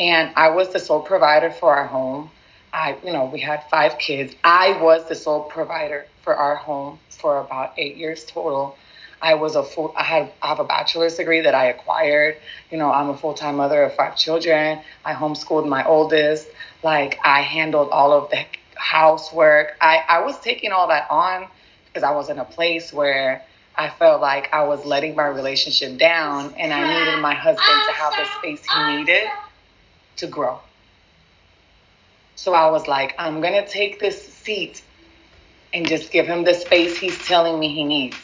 And 0.00 0.32
I 0.36 0.50
was 0.50 0.68
the 0.70 0.80
sole 0.80 1.00
provider 1.00 1.50
for 1.50 1.74
our 1.74 1.86
home. 1.86 2.30
I, 2.72 2.96
you 3.04 3.12
know, 3.12 3.24
we 3.32 3.40
had 3.40 3.64
five 3.70 3.98
kids. 3.98 4.34
I 4.44 4.80
was 4.82 5.08
the 5.08 5.14
sole 5.14 5.44
provider 5.44 6.06
for 6.22 6.34
our 6.36 6.56
home 6.56 6.98
for 7.08 7.38
about 7.38 7.72
eight 7.78 7.96
years 7.96 8.24
total. 8.24 8.76
I 9.20 9.34
was 9.34 9.56
a 9.56 9.62
full. 9.62 9.92
I 9.96 10.02
had 10.02 10.32
I 10.42 10.48
have 10.48 10.60
a 10.60 10.64
bachelor's 10.64 11.16
degree 11.16 11.40
that 11.40 11.54
I 11.54 11.66
acquired. 11.66 12.36
You 12.70 12.78
know, 12.78 12.92
I'm 12.92 13.08
a 13.08 13.16
full 13.16 13.34
time 13.34 13.56
mother 13.56 13.82
of 13.82 13.94
five 13.94 14.16
children. 14.16 14.80
I 15.04 15.14
homeschooled 15.14 15.68
my 15.68 15.84
oldest. 15.84 16.46
Like 16.82 17.18
I 17.24 17.42
handled 17.42 17.90
all 17.90 18.12
of 18.12 18.30
the 18.30 18.44
housework. 18.78 19.76
I 19.80 20.02
I 20.08 20.24
was 20.24 20.38
taking 20.40 20.72
all 20.72 20.88
that 20.88 21.10
on 21.10 21.48
because 21.86 22.02
I 22.02 22.12
was 22.12 22.30
in 22.30 22.38
a 22.38 22.44
place 22.44 22.92
where 22.92 23.44
I 23.76 23.90
felt 23.90 24.20
like 24.20 24.52
I 24.52 24.64
was 24.64 24.84
letting 24.84 25.14
my 25.14 25.26
relationship 25.26 25.98
down, 25.98 26.54
and 26.56 26.72
I 26.72 26.86
needed 26.86 27.20
my 27.20 27.34
husband 27.34 27.82
to 27.86 27.92
have 27.92 28.12
the 28.16 28.24
space 28.38 28.66
he 28.66 28.96
needed 28.96 29.28
to 30.16 30.26
grow. 30.26 30.60
So 32.34 32.54
I 32.54 32.70
was 32.70 32.86
like, 32.88 33.14
I'm 33.18 33.40
going 33.40 33.54
to 33.54 33.66
take 33.68 34.00
this 34.00 34.20
seat 34.34 34.82
and 35.72 35.86
just 35.86 36.10
give 36.10 36.26
him 36.26 36.44
the 36.44 36.54
space 36.54 36.96
he's 36.98 37.18
telling 37.26 37.58
me 37.58 37.74
he 37.74 37.84
needs 37.84 38.16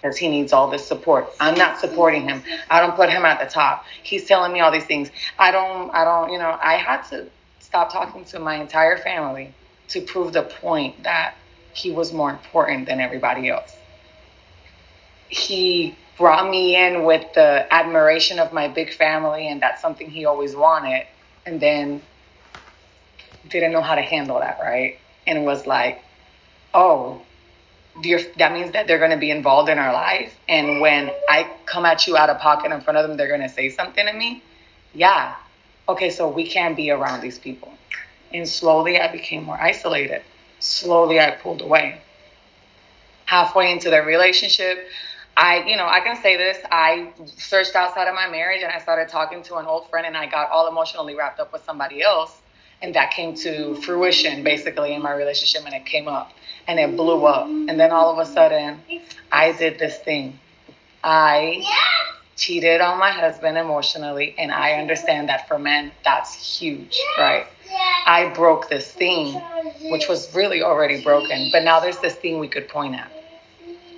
because 0.00 0.16
he 0.16 0.28
needs 0.28 0.52
all 0.52 0.70
this 0.70 0.86
support. 0.86 1.28
I'm 1.40 1.56
not 1.56 1.80
supporting 1.80 2.28
him. 2.28 2.42
I 2.70 2.80
don't 2.80 2.94
put 2.94 3.10
him 3.10 3.24
at 3.24 3.40
the 3.40 3.46
top. 3.46 3.84
He's 4.02 4.26
telling 4.26 4.52
me 4.52 4.60
all 4.60 4.70
these 4.70 4.84
things. 4.84 5.10
I 5.38 5.50
don't, 5.50 5.90
I 5.94 6.04
don't, 6.04 6.30
you 6.30 6.38
know, 6.38 6.58
I 6.62 6.74
had 6.74 7.02
to 7.10 7.26
stop 7.60 7.90
talking 7.92 8.24
to 8.26 8.38
my 8.38 8.56
entire 8.56 8.98
family 8.98 9.54
to 9.88 10.00
prove 10.00 10.32
the 10.32 10.42
point 10.42 11.02
that 11.04 11.34
he 11.72 11.90
was 11.90 12.12
more 12.12 12.30
important 12.30 12.86
than 12.86 13.00
everybody 13.00 13.48
else. 13.48 13.74
He 15.28 15.96
brought 16.16 16.48
me 16.48 16.76
in 16.76 17.04
with 17.04 17.32
the 17.34 17.66
admiration 17.72 18.38
of 18.38 18.52
my 18.52 18.68
big 18.68 18.92
family, 18.92 19.48
and 19.48 19.60
that's 19.60 19.82
something 19.82 20.08
he 20.08 20.24
always 20.24 20.54
wanted 20.54 21.06
and 21.46 21.60
then 21.60 22.00
didn't 23.48 23.72
know 23.72 23.82
how 23.82 23.94
to 23.94 24.02
handle 24.02 24.38
that, 24.38 24.58
right? 24.62 24.98
And 25.26 25.44
was 25.44 25.66
like, 25.66 26.02
oh, 26.72 27.20
that 28.38 28.52
means 28.52 28.72
that 28.72 28.86
they're 28.86 28.98
going 28.98 29.10
to 29.10 29.16
be 29.16 29.30
involved 29.30 29.68
in 29.68 29.78
our 29.78 29.92
life. 29.92 30.34
And 30.48 30.80
when 30.80 31.10
I 31.28 31.50
come 31.66 31.84
at 31.84 32.06
you 32.06 32.16
out 32.16 32.30
of 32.30 32.38
pocket 32.38 32.72
in 32.72 32.80
front 32.80 32.96
of 32.96 33.06
them, 33.08 33.16
they're 33.16 33.28
going 33.28 33.42
to 33.42 33.48
say 33.48 33.68
something 33.68 34.06
to 34.06 34.12
me. 34.12 34.42
Yeah. 34.92 35.36
Okay, 35.88 36.10
so 36.10 36.28
we 36.28 36.48
can't 36.48 36.76
be 36.76 36.90
around 36.90 37.20
these 37.20 37.38
people. 37.38 37.72
And 38.34 38.48
slowly 38.48 39.00
I 39.00 39.10
became 39.10 39.44
more 39.44 39.58
isolated. 39.58 40.22
Slowly 40.58 41.20
I 41.20 41.30
pulled 41.30 41.62
away. 41.62 42.00
Halfway 43.26 43.70
into 43.70 43.90
the 43.90 44.02
relationship, 44.02 44.86
I, 45.36 45.64
you 45.66 45.76
know, 45.76 45.86
I 45.86 46.00
can 46.00 46.20
say 46.20 46.36
this. 46.36 46.58
I 46.70 47.12
searched 47.36 47.76
outside 47.76 48.08
of 48.08 48.14
my 48.14 48.28
marriage 48.28 48.62
and 48.62 48.72
I 48.72 48.80
started 48.80 49.08
talking 49.08 49.42
to 49.44 49.56
an 49.56 49.66
old 49.66 49.88
friend 49.88 50.04
and 50.04 50.16
I 50.16 50.26
got 50.26 50.50
all 50.50 50.68
emotionally 50.68 51.14
wrapped 51.14 51.38
up 51.38 51.52
with 51.52 51.64
somebody 51.64 52.02
else. 52.02 52.40
And 52.82 52.94
that 52.96 53.12
came 53.12 53.34
to 53.36 53.76
fruition 53.76 54.42
basically 54.42 54.94
in 54.94 55.00
my 55.00 55.14
relationship 55.14 55.62
and 55.64 55.74
it 55.74 55.86
came 55.86 56.08
up 56.08 56.32
and 56.66 56.78
it 56.78 56.96
blew 56.96 57.24
up. 57.24 57.46
And 57.46 57.78
then 57.78 57.92
all 57.92 58.12
of 58.12 58.18
a 58.18 58.30
sudden, 58.30 58.80
I 59.30 59.52
did 59.52 59.78
this 59.78 59.98
thing. 59.98 60.38
I 61.02 61.64
cheated 62.36 62.80
on 62.80 62.98
my 62.98 63.10
husband 63.10 63.56
emotionally, 63.58 64.34
and 64.38 64.52
I 64.52 64.72
understand 64.72 65.28
that 65.28 65.48
for 65.48 65.58
men, 65.58 65.92
that's 66.04 66.58
huge, 66.58 66.98
right? 67.18 67.46
I 68.06 68.28
broke 68.34 68.68
this 68.68 68.90
thing, 68.90 69.40
which 69.90 70.08
was 70.08 70.34
really 70.34 70.62
already 70.62 71.02
broken, 71.02 71.50
but 71.52 71.62
now 71.62 71.80
there's 71.80 71.98
this 71.98 72.14
thing 72.14 72.38
we 72.38 72.48
could 72.48 72.68
point 72.68 72.94
at. 72.94 73.10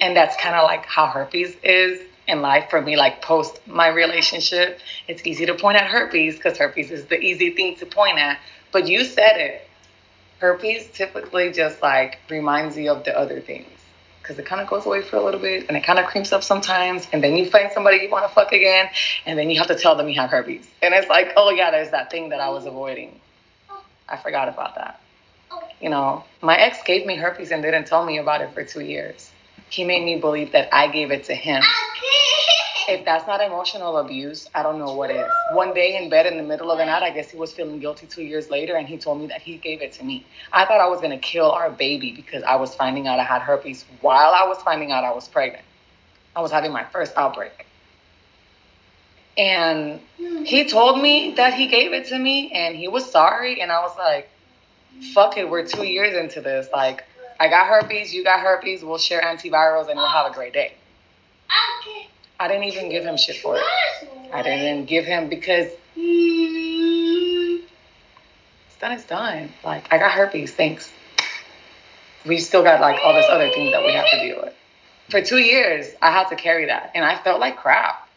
And 0.01 0.17
that's 0.17 0.37
kind 0.37 0.55
of 0.55 0.65
like 0.65 0.85
how 0.85 1.07
herpes 1.07 1.57
is 1.63 2.01
in 2.29 2.43
life 2.43 2.69
for 2.69 2.83
me, 2.83 2.97
like 2.97 3.23
post 3.23 3.61
my 3.67 3.89
relationship. 3.89 4.81
It's 5.09 5.25
easy 5.25 5.47
to 5.47 5.55
point 5.55 5.79
at 5.79 5.87
herpes 5.87 6.37
because 6.37 6.59
herpes 6.59 6.91
is 6.91 7.07
the 7.07 7.19
easy 7.19 7.51
thing 7.51 7.77
to 7.77 7.87
point 7.87 8.19
at. 8.19 8.39
But 8.73 8.89
you 8.89 9.05
said 9.05 9.37
it. 9.37 9.69
Herpes 10.39 10.89
typically 10.93 11.51
just 11.51 11.81
like 11.83 12.19
reminds 12.29 12.77
you 12.77 12.91
of 12.91 13.05
the 13.05 13.19
other 13.19 13.41
things 13.41 13.76
because 14.27 14.41
it 14.41 14.47
kind 14.47 14.61
of 14.61 14.67
goes 14.67 14.85
away 14.87 15.03
for 15.03 15.17
a 15.17 15.25
little 15.25 15.39
bit 15.39 15.67
and 15.69 15.77
it 15.77 15.85
kind 15.85 16.01
of 16.01 16.07
creeps 16.07 16.33
up 16.33 16.43
sometimes. 16.43 17.07
And 17.13 17.23
then 17.23 17.37
you 17.37 17.49
find 17.49 17.71
somebody 17.73 17.99
you 17.99 18.11
want 18.11 18.27
to 18.27 18.35
fuck 18.35 18.51
again, 18.51 18.89
and 19.25 19.39
then 19.39 19.51
you 19.51 19.59
have 19.59 19.69
to 19.69 19.77
tell 19.77 19.95
them 19.95 20.09
you 20.09 20.19
have 20.21 20.31
herpes. 20.31 20.67
And 20.83 20.93
it's 20.95 21.09
like, 21.09 21.33
oh, 21.37 21.51
yeah, 21.51 21.71
there's 21.71 21.91
that 21.91 22.11
thing 22.11 22.31
that 22.31 22.41
I 22.41 22.49
was 22.49 22.67
avoiding. 22.67 23.21
I 24.09 24.17
forgot 24.17 24.49
about 24.49 24.75
that. 24.75 25.01
You 25.81 25.91
know, 25.91 26.25
my 26.43 26.57
ex 26.57 26.83
gave 26.83 27.07
me 27.07 27.15
herpes 27.15 27.53
and 27.53 27.63
didn't 27.63 27.87
tell 27.87 28.05
me 28.05 28.19
about 28.19 28.41
it 28.41 28.53
for 28.53 28.65
two 28.65 28.81
years. 28.81 29.31
He 29.69 29.85
made 29.85 30.05
me 30.05 30.19
believe 30.19 30.53
that 30.53 30.75
I 30.75 30.89
gave 30.89 31.13
it 31.13 31.25
to 31.25 31.35
him. 31.35 31.63
If 32.89 33.05
that's 33.05 33.27
not 33.27 33.41
emotional 33.41 33.99
abuse, 33.99 34.49
I 34.55 34.63
don't 34.63 34.79
know 34.79 34.95
what 34.95 35.11
is. 35.11 35.27
One 35.53 35.75
day 35.75 35.97
in 35.97 36.09
bed 36.09 36.27
in 36.27 36.37
the 36.37 36.43
middle 36.43 36.71
of 36.71 36.79
the 36.79 36.85
night, 36.85 37.03
I 37.03 37.11
guess 37.11 37.31
he 37.31 37.37
was 37.37 37.53
feeling 37.53 37.81
guilty 37.81 38.07
two 38.07 38.23
years 38.23 38.49
later 38.49 38.77
and 38.77 38.87
he 38.87 38.97
told 38.97 39.21
me 39.21 39.27
that 39.27 39.43
he 39.43 39.57
gave 39.57 39.83
it 39.83 39.93
to 39.95 40.05
me. 40.05 40.25
I 40.53 40.65
thought 40.67 40.81
I 40.81 40.87
was 40.87 41.01
going 41.01 41.11
to 41.11 41.19
kill 41.19 41.51
our 41.51 41.69
baby 41.69 42.13
because 42.13 42.45
I 42.45 42.57
was 42.57 42.75
finding 42.75 43.09
out 43.09 43.19
I 43.19 43.25
had 43.25 43.43
herpes 43.43 43.85
while 44.01 44.33
I 44.35 44.47
was 44.47 44.59
finding 44.59 44.93
out 44.93 45.03
I 45.03 45.13
was 45.13 45.27
pregnant. 45.27 45.65
I 46.37 46.41
was 46.41 46.53
having 46.53 46.73
my 46.73 46.85
first 46.85 47.13
outbreak. 47.17 47.67
And 49.37 50.01
he 50.17 50.69
told 50.69 51.03
me 51.03 51.35
that 51.35 51.55
he 51.55 51.67
gave 51.67 51.93
it 51.93 52.07
to 52.09 52.19
me 52.19 52.53
and 52.53 52.77
he 52.77 52.89
was 52.89 53.11
sorry. 53.11 53.61
And 53.61 53.73
I 53.73 53.81
was 53.83 53.97
like, 53.99 54.31
fuck 55.13 55.37
it, 55.37 55.49
we're 55.51 55.67
two 55.67 55.85
years 55.85 56.17
into 56.17 56.41
this. 56.41 56.69
Like, 56.73 57.05
I 57.39 57.49
got 57.49 57.67
herpes, 57.67 58.15
you 58.15 58.25
got 58.25 58.41
herpes, 58.41 58.83
we'll 58.83 58.99
share 58.99 59.21
antivirals 59.21 59.89
and 59.89 59.97
we'll 59.97 60.09
have 60.09 60.31
a 60.31 60.35
great 60.35 60.53
day. 60.53 60.75
I 62.39 62.49
didn't 62.49 62.65
even 62.65 62.91
give 62.91 63.05
him 63.05 63.17
shit 63.17 63.37
for 63.37 63.57
it. 63.57 63.63
I 64.33 64.43
didn't 64.43 64.61
even 64.61 64.85
give 64.85 65.05
him 65.05 65.29
because 65.29 65.69
it's 65.97 67.65
done, 68.79 68.93
it's 68.93 69.05
done. 69.05 69.53
Like, 69.65 69.91
I 69.93 69.99
got 69.99 70.11
herpes, 70.11 70.53
thanks. 70.53 70.91
We 72.27 72.39
still 72.39 72.63
got 72.63 72.81
like 72.81 73.01
all 73.03 73.15
this 73.15 73.27
other 73.29 73.51
things 73.51 73.73
that 73.73 73.85
we 73.85 73.93
have 73.93 74.11
to 74.11 74.21
deal 74.21 74.43
with. 74.43 74.55
For 75.11 75.23
two 75.23 75.39
years, 75.39 75.87
I 76.03 76.11
had 76.11 76.29
to 76.29 76.37
carry 76.37 76.67
that 76.67 76.91
and 76.95 77.05
I 77.05 77.17
felt 77.23 77.41
like 77.41 77.57
crap 77.57 78.09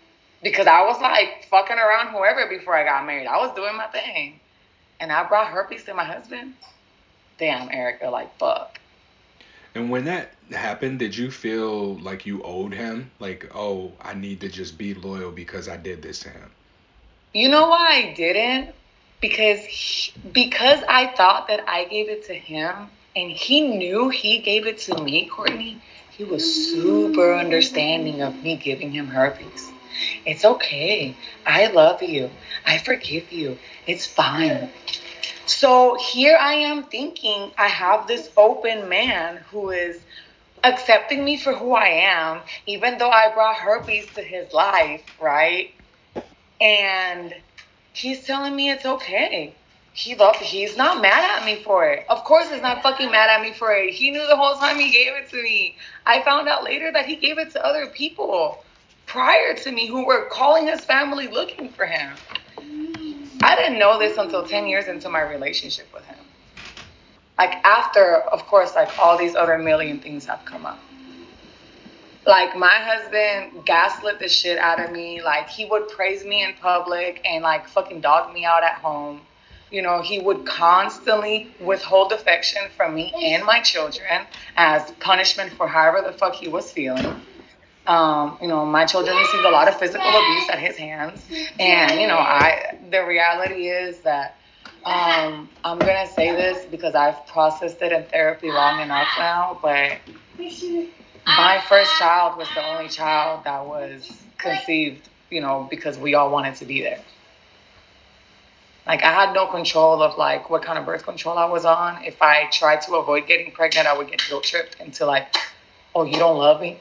because 0.42 0.68
I 0.68 0.84
was 0.86 1.00
like 1.00 1.46
fucking 1.50 1.78
around 1.78 2.08
whoever 2.08 2.48
before 2.48 2.76
I 2.76 2.84
got 2.84 3.06
married. 3.06 3.28
I 3.28 3.38
was 3.38 3.54
doing 3.56 3.76
my 3.78 3.88
thing. 3.88 4.40
And 5.00 5.12
I 5.12 5.24
brought 5.28 5.48
herpes 5.48 5.86
to 5.86 5.94
my 5.94 6.04
husband. 6.04 6.56
Damn, 7.38 7.70
Erika, 7.72 8.10
like, 8.10 8.38
fuck. 8.38 8.80
And 9.76 9.90
when 9.90 10.06
that 10.06 10.34
happened, 10.52 11.00
did 11.00 11.16
you 11.16 11.30
feel 11.32 11.96
like 12.00 12.26
you 12.26 12.42
owed 12.44 12.74
him? 12.74 13.12
Like, 13.20 13.52
oh, 13.54 13.92
I 14.02 14.14
need 14.14 14.42
to 14.42 14.50
just 14.50 14.78
be 14.78 14.94
loyal 14.94 15.32
because 15.32 15.68
I 15.68 15.78
did 15.78 16.02
this 16.02 16.20
to 16.22 16.30
him. 16.30 16.52
You 17.34 17.50
know 17.50 17.68
why 17.70 18.10
I 18.10 18.14
didn't? 18.14 18.74
Because 19.22 19.60
he, 19.66 20.14
because 20.32 20.80
I 20.88 21.08
thought 21.08 21.48
that 21.50 21.70
I 21.70 21.86
gave 21.86 22.10
it 22.10 22.26
to 22.26 22.34
him 22.34 22.90
and 23.16 23.32
he 23.32 23.62
knew 23.62 24.10
he 24.10 24.40
gave 24.40 24.66
it 24.66 24.80
to 24.80 25.04
me, 25.04 25.26
Courtney. 25.28 25.80
He 26.12 26.24
was 26.24 26.44
super 26.72 27.34
understanding 27.36 28.22
of 28.22 28.44
me 28.44 28.58
giving 28.58 28.92
him 28.92 29.08
herpes. 29.08 29.72
It's 30.26 30.46
okay. 30.46 31.16
I 31.46 31.68
love 31.68 32.02
you. 32.02 32.30
I 32.66 32.78
forgive 32.78 33.32
you. 33.32 33.58
It's 33.86 34.06
fine. 34.06 34.70
So 35.50 35.96
here 35.96 36.38
I 36.40 36.54
am 36.54 36.84
thinking 36.84 37.52
I 37.58 37.68
have 37.70 38.08
this 38.08 38.30
open 38.38 38.88
man 38.88 39.38
who 39.50 39.72
is 39.72 40.00
accepting 40.64 41.26
me 41.26 41.38
for 41.38 41.54
who 41.54 41.74
I 41.74 41.88
am, 41.88 42.42
even 42.68 43.00
though 43.00 43.10
I 43.10 43.34
brought 43.34 43.56
herpes 43.56 44.06
to 44.14 44.22
his 44.22 44.54
life, 44.54 45.04
right? 45.20 45.72
And 46.62 47.34
he's 47.94 48.26
telling 48.26 48.56
me 48.56 48.70
it's 48.70 48.86
okay. 48.86 49.56
He 49.92 50.14
loved 50.16 50.38
he's 50.38 50.78
not 50.78 51.02
mad 51.02 51.40
at 51.40 51.46
me 51.46 51.64
for 51.64 51.90
it. 51.90 52.06
Of 52.10 52.24
course 52.26 52.52
he's 52.52 52.62
not 52.62 52.84
fucking 52.84 53.10
mad 53.10 53.32
at 53.32 53.42
me 53.42 53.52
for 53.52 53.74
it. 53.74 53.92
He 53.92 54.12
knew 54.12 54.28
the 54.28 54.38
whole 54.38 54.54
time 54.54 54.80
he 54.80 54.92
gave 54.92 55.14
it 55.14 55.32
to 55.32 55.42
me. 55.42 55.78
I 56.06 56.22
found 56.22 56.48
out 56.48 56.64
later 56.64 56.92
that 56.92 57.08
he 57.08 57.16
gave 57.16 57.40
it 57.40 57.52
to 57.54 57.66
other 57.66 57.88
people 57.88 58.64
prior 59.08 59.56
to 59.56 59.72
me 59.72 59.88
who 59.88 60.06
were 60.06 60.28
calling 60.30 60.68
his 60.68 60.86
family 60.86 61.28
looking 61.28 61.70
for 61.70 61.88
him. 61.88 62.14
I 63.42 63.56
didn't 63.56 63.80
know 63.80 63.98
this 64.00 64.18
until 64.18 64.46
10 64.46 64.68
years 64.68 64.88
into 64.88 65.10
my 65.10 65.22
relationship 65.22 65.88
with 65.94 66.06
him. 66.06 66.18
Like 67.38 67.56
after, 67.66 68.18
of 68.18 68.46
course, 68.48 68.76
like 68.76 68.92
all 68.98 69.18
these 69.18 69.36
other 69.36 69.58
million 69.58 70.00
things 70.00 70.26
have 70.26 70.44
come 70.46 70.66
up. 70.66 70.80
Like 72.26 72.56
my 72.58 72.74
husband 72.74 73.66
gaslit 73.66 74.20
the 74.20 74.28
shit 74.28 74.58
out 74.58 74.80
of 74.84 74.92
me. 74.92 75.22
Like 75.22 75.50
he 75.50 75.66
would 75.66 75.88
praise 75.88 76.26
me 76.26 76.44
in 76.44 76.54
public 76.62 77.22
and 77.26 77.44
like 77.44 77.68
fucking 77.70 78.02
dog 78.02 78.34
me 78.34 78.46
out 78.46 78.64
at 78.64 78.74
home. 78.76 79.22
You 79.72 79.84
know, 79.84 80.02
he 80.02 80.20
would 80.20 80.46
constantly 80.46 81.56
withhold 81.62 82.12
affection 82.12 82.64
from 82.76 82.96
me 82.96 83.14
and 83.24 83.46
my 83.46 83.62
children 83.62 84.28
as 84.58 84.92
punishment 85.00 85.54
for 85.54 85.68
however 85.68 86.02
the 86.06 86.14
fuck 86.18 86.36
he 86.36 86.50
was 86.50 86.72
feeling. 86.72 87.22
Um, 87.90 88.38
you 88.40 88.48
know, 88.48 88.68
my 88.68 88.86
children 88.86 89.18
received 89.18 89.46
a 89.46 89.50
lot 89.50 89.68
of 89.68 89.80
physical 89.80 90.08
abuse 90.08 90.48
at 90.50 90.60
his 90.60 90.78
hands, 90.78 91.24
and 91.60 92.00
you 92.00 92.06
know, 92.06 92.20
I 92.20 92.78
the 92.92 93.04
reality 93.04 93.68
is 93.68 93.98
that 94.02 94.38
um, 94.86 95.50
I'm 95.64 95.80
gonna 95.80 96.08
say 96.08 96.30
this 96.36 96.68
because 96.70 96.94
I've 96.94 97.26
processed 97.26 97.82
it 97.82 97.92
in 97.92 98.04
therapy 98.04 98.52
long 98.52 98.80
enough 98.80 99.08
now, 99.18 99.58
but 99.60 99.98
my 101.26 101.64
first 101.68 101.90
child 101.98 102.38
was 102.38 102.48
the 102.54 102.64
only 102.64 102.90
child 102.90 103.46
that 103.46 103.66
was 103.66 104.08
conceived, 104.38 105.10
you 105.32 105.42
know, 105.42 105.66
because 105.68 105.98
we 105.98 106.14
all 106.14 106.30
wanted 106.30 106.54
to 106.58 106.66
be 106.66 106.84
there. 106.84 107.02
Like 108.86 109.04
I 109.04 109.12
had 109.12 109.34
no 109.34 109.48
control 109.48 110.04
of 110.04 110.16
like 110.16 110.52
what 110.52 110.62
kind 110.62 110.78
of 110.78 110.86
birth 110.86 111.06
control 111.06 111.40
I 111.40 111.46
was 111.46 111.66
on. 111.66 112.04
If 112.04 112.22
I 112.22 112.52
tried 112.52 112.82
to 112.82 112.98
avoid 112.98 113.26
getting 113.26 113.52
pregnant, 113.52 113.88
I 113.88 113.98
would 113.98 114.12
get 114.12 114.22
guilt 114.30 114.44
tripped 114.44 114.80
into 114.80 115.08
like, 115.08 115.36
oh, 115.96 116.04
you 116.04 116.20
don't 116.20 116.38
love 116.38 116.62
me 116.62 116.80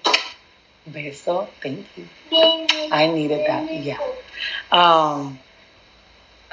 Beso, 0.92 1.48
thank 1.62 1.86
you. 1.96 2.08
I 2.32 3.10
needed 3.12 3.46
that. 3.46 3.72
Yeah. 3.72 3.98
Um, 4.70 5.38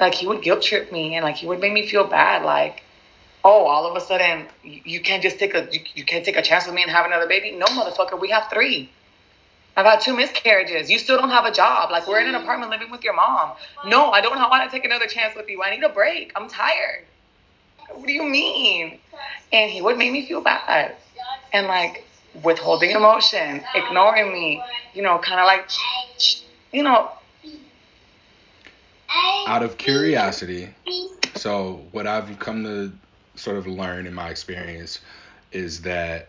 like 0.00 0.14
he 0.14 0.26
would 0.26 0.42
guilt 0.42 0.62
trip 0.62 0.92
me 0.92 1.14
and 1.14 1.24
like 1.24 1.36
he 1.36 1.46
would 1.46 1.60
make 1.60 1.72
me 1.72 1.86
feel 1.86 2.04
bad. 2.04 2.44
Like, 2.44 2.82
oh, 3.44 3.66
all 3.66 3.86
of 3.86 3.96
a 3.96 4.00
sudden 4.00 4.46
you, 4.62 4.80
you 4.84 5.00
can't 5.00 5.22
just 5.22 5.38
take 5.38 5.54
a 5.54 5.68
you, 5.70 5.80
you 5.94 6.04
can't 6.04 6.24
take 6.24 6.36
a 6.36 6.42
chance 6.42 6.66
with 6.66 6.74
me 6.74 6.82
and 6.82 6.90
have 6.90 7.06
another 7.06 7.26
baby. 7.26 7.52
No, 7.52 7.66
motherfucker, 7.66 8.20
we 8.20 8.30
have 8.30 8.48
three. 8.52 8.90
I've 9.76 9.84
had 9.84 10.00
two 10.00 10.16
miscarriages. 10.16 10.90
You 10.90 10.98
still 10.98 11.18
don't 11.18 11.30
have 11.30 11.44
a 11.44 11.52
job. 11.52 11.90
Like 11.90 12.08
we're 12.08 12.20
in 12.20 12.28
an 12.28 12.34
apartment 12.34 12.70
living 12.70 12.90
with 12.90 13.04
your 13.04 13.14
mom. 13.14 13.52
No, 13.86 14.10
I 14.10 14.22
don't 14.22 14.34
want 14.34 14.70
to 14.70 14.74
take 14.74 14.86
another 14.86 15.06
chance 15.06 15.36
with 15.36 15.48
you. 15.50 15.62
I 15.62 15.70
need 15.70 15.84
a 15.84 15.90
break. 15.90 16.32
I'm 16.34 16.48
tired. 16.48 17.04
What 17.90 18.06
do 18.06 18.12
you 18.12 18.24
mean? 18.24 18.98
And 19.52 19.70
he 19.70 19.82
would 19.82 19.98
make 19.98 20.12
me 20.12 20.26
feel 20.26 20.40
bad. 20.40 20.96
And 21.52 21.66
like 21.66 22.04
withholding 22.42 22.90
emotion, 22.90 23.62
ignoring 23.74 24.32
me, 24.32 24.62
you 24.94 25.02
know, 25.02 25.18
kind 25.18 25.40
of 25.40 25.46
like, 25.46 25.68
you 26.72 26.82
know. 26.82 27.10
Out 29.46 29.62
of 29.62 29.78
curiosity, 29.78 30.68
so 31.34 31.80
what 31.92 32.06
I've 32.06 32.38
come 32.38 32.64
to 32.64 32.92
sort 33.36 33.56
of 33.56 33.66
learn 33.66 34.06
in 34.06 34.14
my 34.14 34.30
experience 34.30 35.00
is 35.52 35.82
that 35.82 36.28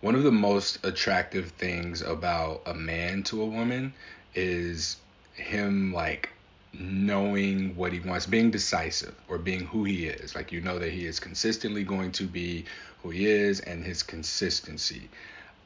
one 0.00 0.14
of 0.14 0.22
the 0.22 0.32
most 0.32 0.84
attractive 0.84 1.50
things 1.52 2.02
about 2.02 2.62
a 2.66 2.74
man 2.74 3.22
to 3.24 3.42
a 3.42 3.46
woman 3.46 3.92
is 4.34 4.96
him 5.34 5.92
like 5.92 6.30
knowing 6.72 7.76
what 7.76 7.92
he 7.92 8.00
wants, 8.00 8.26
being 8.26 8.50
decisive 8.50 9.14
or 9.28 9.38
being 9.38 9.60
who 9.66 9.84
he 9.84 10.06
is. 10.06 10.34
Like 10.34 10.52
you 10.52 10.60
know 10.60 10.78
that 10.78 10.90
he 10.90 11.06
is 11.06 11.20
consistently 11.20 11.84
going 11.84 12.12
to 12.12 12.24
be 12.24 12.64
who 13.02 13.10
he 13.10 13.26
is 13.26 13.60
and 13.60 13.84
his 13.84 14.02
consistency. 14.02 15.08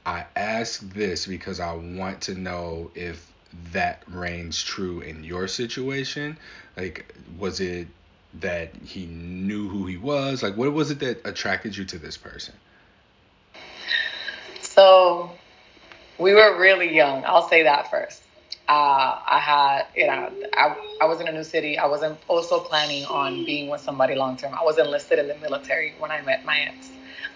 I 0.06 0.24
ask 0.36 0.80
this 0.92 1.26
because 1.26 1.58
I 1.58 1.72
want 1.74 2.22
to 2.22 2.34
know 2.34 2.92
if 2.94 3.32
that 3.72 4.04
reigns 4.06 4.62
true 4.62 5.00
in 5.00 5.24
your 5.24 5.48
situation. 5.48 6.38
Like, 6.76 7.12
was 7.38 7.58
it 7.58 7.88
that 8.34 8.70
he 8.84 9.06
knew 9.06 9.68
who 9.68 9.86
he 9.86 9.96
was? 9.96 10.44
Like, 10.44 10.56
what 10.56 10.72
was 10.72 10.92
it 10.92 11.00
that 11.00 11.26
attracted 11.26 11.76
you 11.76 11.84
to 11.86 11.98
this 11.98 12.16
person? 12.16 12.54
So, 14.60 15.32
we 16.18 16.34
were 16.34 16.56
really 16.56 16.94
young. 16.94 17.24
I'll 17.24 17.48
say 17.48 17.64
that 17.64 17.90
first. 17.90 18.22
Uh, 18.68 19.18
I 19.26 19.40
had, 19.40 19.86
you 19.96 20.06
know, 20.06 20.30
I, 20.54 20.76
I 21.00 21.06
was 21.06 21.20
in 21.20 21.26
a 21.26 21.32
new 21.32 21.44
city. 21.44 21.78
I 21.78 21.86
wasn't 21.86 22.18
also 22.28 22.60
planning 22.60 23.04
on 23.06 23.44
being 23.44 23.68
with 23.68 23.80
somebody 23.80 24.14
long 24.14 24.36
term. 24.36 24.54
I 24.54 24.62
was 24.62 24.78
enlisted 24.78 25.18
in 25.18 25.26
the 25.28 25.36
military 25.36 25.94
when 25.98 26.12
I 26.12 26.20
met 26.22 26.44
my 26.44 26.60
ex. 26.60 26.85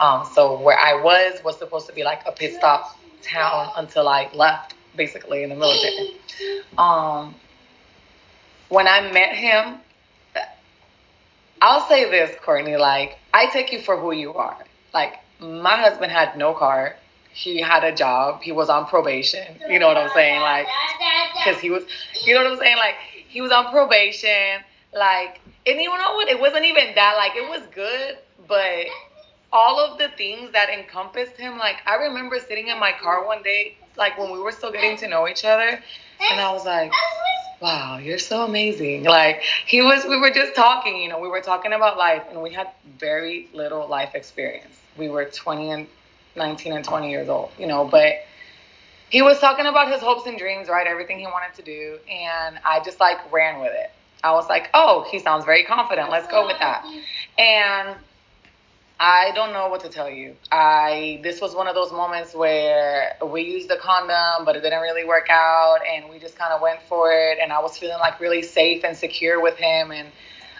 Um, 0.01 0.27
so 0.35 0.59
where 0.61 0.79
I 0.79 1.01
was 1.01 1.45
was 1.45 1.59
supposed 1.59 1.87
to 1.87 1.93
be 1.93 2.03
like 2.03 2.23
a 2.27 2.33
pit 2.33 2.55
stop 2.55 2.99
town 3.23 3.71
until 3.77 4.09
I 4.09 4.31
left 4.35 4.75
basically 4.97 5.43
in 5.43 5.51
the 5.51 5.57
military. 5.57 6.17
Um, 6.79 7.35
when 8.71 8.89
I 8.89 9.13
met 9.13 9.35
him, 9.35 9.81
I'll 11.63 11.87
say 11.89 12.11
this, 12.11 12.35
Courtney, 12.43 12.77
like, 12.77 13.19
I 13.35 13.47
take 13.47 13.73
you 13.73 13.81
for 13.81 13.97
who 13.97 14.13
you 14.13 14.33
are. 14.33 14.57
Like, 14.95 15.19
my 15.39 15.77
husband 15.77 16.11
had 16.11 16.37
no 16.37 16.55
car. 16.55 16.97
He 17.33 17.61
had 17.61 17.85
a 17.85 17.95
job. 17.95 18.43
He 18.43 18.53
was 18.53 18.71
on 18.71 18.87
probation. 18.87 19.47
You 19.69 19.79
know 19.79 19.89
what 19.89 19.99
I'm 19.99 20.11
saying? 20.15 20.41
Like, 20.41 20.67
because 21.37 21.61
he 21.61 21.71
was, 21.71 21.85
you 22.25 22.35
know 22.35 22.43
what 22.43 22.53
I'm 22.53 22.59
saying? 22.59 22.79
Like, 22.79 22.95
he 23.29 23.41
was 23.43 23.53
on 23.53 23.71
probation. 23.71 24.65
Like, 24.95 25.41
and 25.67 25.79
you 25.79 25.89
know 25.89 26.15
what? 26.15 26.29
It 26.29 26.41
wasn't 26.41 26.65
even 26.65 26.95
that. 26.95 27.15
Like, 27.17 27.37
it 27.37 27.49
was 27.49 27.63
good, 27.75 28.17
but 28.49 28.87
all 29.53 29.81
of 29.81 29.99
the 29.99 30.09
things 30.17 30.53
that 30.53 30.71
encompassed 30.71 31.37
him, 31.37 31.59
like, 31.59 31.77
I 31.87 31.97
remember 31.97 32.39
sitting 32.39 32.69
in 32.69 32.79
my 32.79 32.93
car 32.93 33.27
one 33.27 33.43
day, 33.43 33.77
like, 33.97 34.19
when 34.19 34.31
we 34.31 34.39
were 34.39 34.53
still 34.53 34.73
getting 34.73 34.97
to 34.99 35.09
know 35.09 35.29
each 35.29 35.45
other, 35.45 35.83
and 36.31 36.41
I 36.41 36.53
was 36.53 36.65
like, 36.65 36.93
wow, 37.61 37.99
you're 37.99 38.19
so 38.19 38.45
amazing. 38.45 39.05
Like, 39.05 39.43
he 39.67 39.83
was, 39.83 40.05
we 40.05 40.19
were 40.19 40.31
just 40.31 40.55
talking, 40.55 41.03
you 41.03 41.09
know, 41.09 41.19
we 41.19 41.29
were 41.29 41.41
talking 41.41 41.73
about 41.73 41.99
life, 41.99 42.23
and 42.31 42.43
we 42.43 42.53
had 42.53 42.69
very 42.99 43.49
little 43.53 43.87
life 43.89 44.15
experience. 44.15 44.81
We 44.97 45.09
were 45.09 45.25
20 45.25 45.71
and 45.71 45.87
19 46.37 46.73
and 46.73 46.85
20 46.85 47.11
years 47.11 47.29
old, 47.29 47.51
you 47.59 47.67
know, 47.67 47.85
but 47.85 48.15
he 49.11 49.23
was 49.23 49.41
talking 49.41 49.67
about 49.67 49.93
his 49.93 50.01
hopes 50.01 50.27
and 50.27 50.39
dreams, 50.39 50.69
right? 50.69 50.87
Everything 50.87 51.19
he 51.19 51.27
wanted 51.27 51.55
to 51.57 51.63
do. 51.63 51.99
And 52.09 52.59
I 52.65 52.81
just 52.85 53.01
like 53.01 53.19
ran 53.33 53.61
with 53.61 53.73
it. 53.73 53.91
I 54.23 54.33
was 54.33 54.49
like, 54.49 54.71
oh, 54.75 55.07
he 55.11 55.19
sounds 55.19 55.45
very 55.45 55.65
confident. 55.65 56.11
Let's 56.11 56.29
go 56.29 56.47
with 56.47 56.59
that. 56.61 56.85
And 57.39 57.97
I 59.03 59.31
don't 59.35 59.55
know 59.55 59.69
what 59.69 59.81
to 59.81 59.89
tell 59.89 60.11
you. 60.11 60.37
I 60.53 61.21
this 61.23 61.41
was 61.41 61.55
one 61.55 61.67
of 61.67 61.75
those 61.75 61.91
moments 61.91 62.35
where 62.35 63.17
we 63.27 63.41
used 63.41 63.71
the 63.71 63.79
condom, 63.79 64.45
but 64.45 64.57
it 64.57 64.61
didn't 64.61 64.83
really 64.83 65.07
work 65.07 65.29
out, 65.31 65.79
and 65.91 66.11
we 66.11 66.19
just 66.19 66.37
kind 66.37 66.53
of 66.53 66.61
went 66.61 66.83
for 66.83 67.11
it. 67.11 67.39
And 67.41 67.51
I 67.51 67.61
was 67.61 67.79
feeling 67.79 67.99
like 67.99 68.21
really 68.21 68.43
safe 68.43 68.85
and 68.85 68.95
secure 68.95 69.41
with 69.41 69.57
him. 69.57 69.91
And 69.91 70.09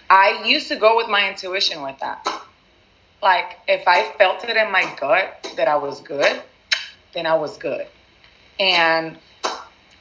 I 0.09 0.43
used 0.43 0.69
to 0.69 0.75
go 0.75 0.97
with 0.97 1.07
my 1.07 1.29
intuition 1.29 1.83
with 1.83 1.99
that. 1.99 2.27
Like 3.21 3.59
if 3.67 3.87
I 3.87 4.11
felt 4.17 4.43
it 4.43 4.57
in 4.57 4.71
my 4.71 4.91
gut 4.99 5.53
that 5.55 5.67
I 5.67 5.75
was 5.75 6.01
good, 6.01 6.41
then 7.13 7.27
I 7.27 7.35
was 7.35 7.59
good. 7.59 7.85
And 8.59 9.19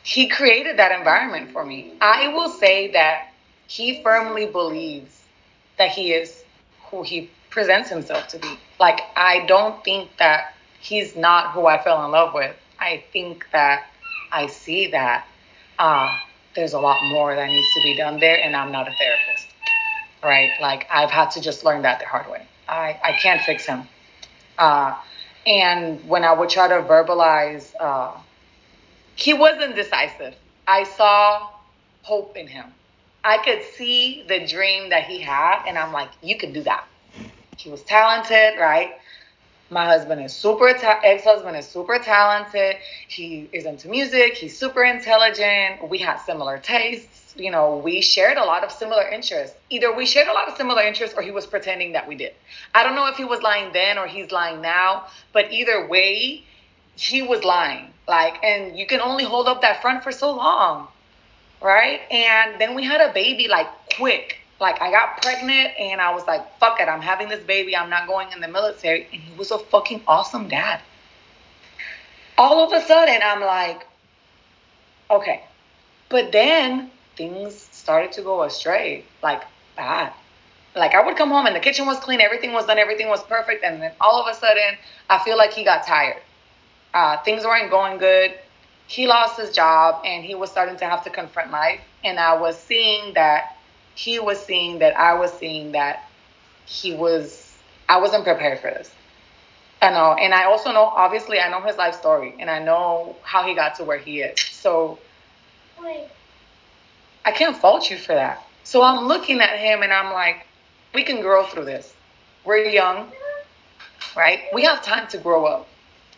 he 0.03 0.29
created 0.29 0.79
that 0.79 0.98
environment 0.98 1.50
for 1.50 1.62
me. 1.62 1.92
I 2.00 2.29
will 2.29 2.48
say 2.48 2.90
that 2.92 3.35
he 3.66 4.03
firmly 4.03 4.46
believes 4.46 5.24
that 5.76 5.90
he 5.90 6.14
is 6.14 6.42
who 6.90 7.03
he 7.03 7.31
presents 7.51 7.91
himself 7.91 8.29
to 8.29 8.39
be. 8.39 8.59
Like, 8.79 9.01
I 9.17 9.45
don't 9.47 9.83
think 9.85 10.11
that 10.19 10.55
he's 10.81 11.17
not 11.17 11.53
who 11.53 11.67
I 11.67 11.83
fell 11.83 12.05
in 12.05 12.11
love 12.11 12.33
with. 12.33 12.57
I 12.79 13.05
think 13.13 13.47
that 13.53 13.87
I 14.33 14.47
see 14.47 14.91
that 14.93 15.27
uh, 15.79 16.17
there's 16.55 16.73
a 16.73 16.81
lot 16.81 17.03
more 17.11 17.35
that 17.35 17.47
needs 17.49 17.67
to 17.75 17.83
be 17.83 17.97
done 17.97 18.21
there, 18.21 18.41
and 18.43 18.57
I'm 18.57 18.73
not 18.73 18.89
a 18.89 18.93
therapist, 18.93 19.49
right? 20.23 20.51
Like, 20.61 20.87
I've 20.91 21.11
had 21.11 21.31
to 21.33 21.41
just 21.41 21.65
learn 21.65 21.83
that 21.83 21.99
the 21.99 22.07
hard 22.07 22.31
way. 22.31 22.47
I, 22.69 22.99
I 23.03 23.13
can't 23.21 23.43
fix 23.43 23.67
him. 23.67 23.83
Uh, 24.57 24.97
and 25.47 26.07
when 26.09 26.25
I 26.25 26.33
would 26.33 26.49
try 26.49 26.69
to 26.69 26.83
verbalize, 26.87 27.73
uh, 27.81 28.17
he 29.17 29.35
wasn't 29.35 29.75
decisive. 29.75 30.35
I 30.67 30.85
saw 30.85 31.49
hope 32.03 32.37
in 32.37 32.47
him. 32.47 32.67
I 33.23 33.39
could 33.39 33.63
see 33.77 34.25
the 34.29 34.47
dream 34.47 34.91
that 34.91 35.05
he 35.05 35.21
had, 35.21 35.65
and 35.67 35.77
I'm 35.77 35.93
like, 35.93 36.09
you 36.23 36.39
can 36.39 36.53
do 36.53 36.63
that. 36.63 36.85
He 37.61 37.68
was 37.68 37.83
talented, 37.83 38.59
right? 38.59 38.92
My 39.68 39.85
husband 39.85 40.25
is 40.25 40.33
super, 40.33 40.73
ta- 40.73 41.01
ex-husband 41.05 41.57
is 41.59 41.68
super 41.68 41.99
talented. 41.99 42.77
He 43.07 43.49
is 43.53 43.66
into 43.66 43.88
music. 43.88 44.33
He's 44.35 44.59
super 44.59 44.83
intelligent. 44.83 45.88
We 45.88 45.99
had 45.99 46.16
similar 46.16 46.59
tastes. 46.59 47.35
You 47.37 47.51
know, 47.51 47.77
we 47.77 48.01
shared 48.01 48.38
a 48.38 48.44
lot 48.44 48.64
of 48.64 48.73
similar 48.73 49.07
interests. 49.07 49.57
Either 49.68 49.94
we 49.94 50.07
shared 50.07 50.27
a 50.27 50.33
lot 50.33 50.49
of 50.49 50.57
similar 50.57 50.83
interests 50.83 51.14
or 51.16 51.23
he 51.23 51.31
was 51.31 51.46
pretending 51.46 51.92
that 51.92 52.09
we 52.09 52.16
did. 52.16 52.33
I 52.75 52.83
don't 52.83 52.96
know 52.96 53.07
if 53.09 53.16
he 53.16 53.25
was 53.25 53.42
lying 53.42 53.73
then 53.73 53.99
or 53.99 54.07
he's 54.07 54.33
lying 54.33 54.62
now, 54.62 55.07
but 55.33 55.53
either 55.53 55.87
way, 55.87 56.42
he 56.96 57.23
was 57.23 57.44
lying. 57.44 57.92
Like, 58.09 58.42
and 58.42 58.77
you 58.77 58.87
can 58.87 59.01
only 59.01 59.25
hold 59.25 59.46
up 59.46 59.61
that 59.61 59.83
front 59.83 60.03
for 60.03 60.11
so 60.11 60.33
long, 60.33 60.88
right? 61.62 62.01
And 62.11 62.59
then 62.61 62.75
we 62.75 62.85
had 62.85 63.01
a 63.03 63.12
baby 63.12 63.49
like 63.49 63.68
quick. 63.96 64.39
Like 64.61 64.83
I 64.83 64.90
got 64.90 65.23
pregnant 65.23 65.70
and 65.79 66.01
I 66.01 66.14
was 66.14 66.27
like, 66.27 66.59
fuck 66.59 66.81
it, 66.81 66.88
I'm 66.88 67.01
having 67.01 67.29
this 67.29 67.42
baby. 67.44 67.75
I'm 67.75 67.88
not 67.88 68.07
going 68.07 68.31
in 68.33 68.40
the 68.40 68.49
military. 68.49 69.09
And 69.12 69.23
he 69.23 69.37
was 69.37 69.51
a 69.51 69.59
fucking 69.59 70.03
awesome 70.07 70.49
dad. 70.49 70.81
All 72.37 72.64
of 72.64 72.73
a 72.73 72.85
sudden, 72.87 73.20
I'm 73.23 73.40
like, 73.40 73.87
okay. 75.11 75.44
But 76.11 76.33
then 76.33 76.90
things 77.16 77.68
started 77.73 78.12
to 78.12 78.23
go 78.23 78.42
astray, 78.42 79.05
like 79.23 79.42
bad. 79.77 80.12
Like 80.77 80.94
I 80.94 81.05
would 81.05 81.16
come 81.16 81.31
home 81.31 81.46
and 81.46 81.57
the 81.57 81.61
kitchen 81.61 81.87
was 81.87 81.99
clean, 81.99 82.20
everything 82.20 82.53
was 82.53 82.66
done, 82.66 82.79
everything 82.79 83.09
was 83.09 83.23
perfect, 83.25 83.64
and 83.64 83.83
then 83.83 83.92
all 84.01 84.23
of 84.23 84.29
a 84.29 84.38
sudden, 84.38 84.77
I 85.09 85.18
feel 85.25 85.37
like 85.37 85.53
he 85.53 85.64
got 85.64 85.87
tired. 85.87 86.23
Uh, 86.92 87.16
things 87.23 87.44
weren't 87.44 87.70
going 87.70 87.99
good. 87.99 88.35
He 88.87 89.07
lost 89.07 89.40
his 89.40 89.51
job 89.51 90.03
and 90.05 90.25
he 90.25 90.35
was 90.35 90.51
starting 90.51 90.77
to 90.79 90.85
have 90.85 91.05
to 91.05 91.11
confront 91.11 91.51
life. 91.51 91.81
And 92.03 92.18
I 92.18 92.37
was 92.37 92.59
seeing 92.59 93.14
that 93.14 93.57
he 93.94 94.18
was 94.18 94.38
seeing 94.44 94.79
that 94.79 94.96
I 94.96 95.14
was 95.14 95.33
seeing 95.33 95.72
that 95.72 96.09
he 96.66 96.94
was, 96.94 97.57
I 97.88 98.00
wasn't 98.00 98.24
prepared 98.24 98.61
for 98.61 98.70
this. 98.70 98.90
I 99.83 99.90
know. 99.90 100.14
And 100.14 100.35
I 100.35 100.44
also 100.44 100.72
know, 100.72 100.85
obviously, 100.85 101.40
I 101.40 101.48
know 101.48 101.61
his 101.61 101.76
life 101.76 101.94
story 101.94 102.35
and 102.38 102.50
I 102.50 102.59
know 102.59 103.16
how 103.22 103.46
he 103.46 103.55
got 103.55 103.76
to 103.76 103.85
where 103.85 103.98
he 103.98 104.20
is. 104.20 104.40
So 104.40 104.98
I 107.24 107.33
can't 107.33 107.57
fault 107.57 107.90
you 107.90 107.96
for 107.96 108.14
that. 108.14 108.46
So 108.64 108.83
I'm 108.83 109.07
looking 109.07 109.40
at 109.40 109.59
him 109.59 109.83
and 109.83 109.92
I'm 109.92 110.12
like, 110.12 110.46
we 110.94 111.03
can 111.03 111.20
grow 111.20 111.44
through 111.44 111.64
this. 111.64 111.94
We're 112.44 112.64
young, 112.66 113.11
right? 114.16 114.40
We 114.53 114.64
have 114.64 114.83
time 114.83 115.09
to 115.09 115.18
grow 115.18 115.44
up. 115.46 115.68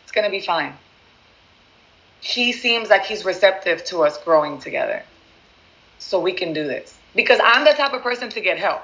It's 0.03 0.13
to 0.13 0.31
be 0.31 0.41
fine. 0.41 0.75
He 2.21 2.53
seems 2.53 2.91
like 2.91 3.05
he's 3.05 3.25
receptive 3.25 3.85
to 3.87 4.03
us 4.05 4.23
growing 4.23 4.59
together. 4.59 5.03
So 5.99 6.21
we 6.21 6.33
can 6.33 6.53
do 6.53 6.65
this. 6.65 6.97
Because 7.15 7.41
I'm 7.43 7.65
the 7.65 7.73
type 7.73 7.93
of 7.93 8.03
person 8.03 8.29
to 8.31 8.41
get 8.41 8.59
help. 8.59 8.83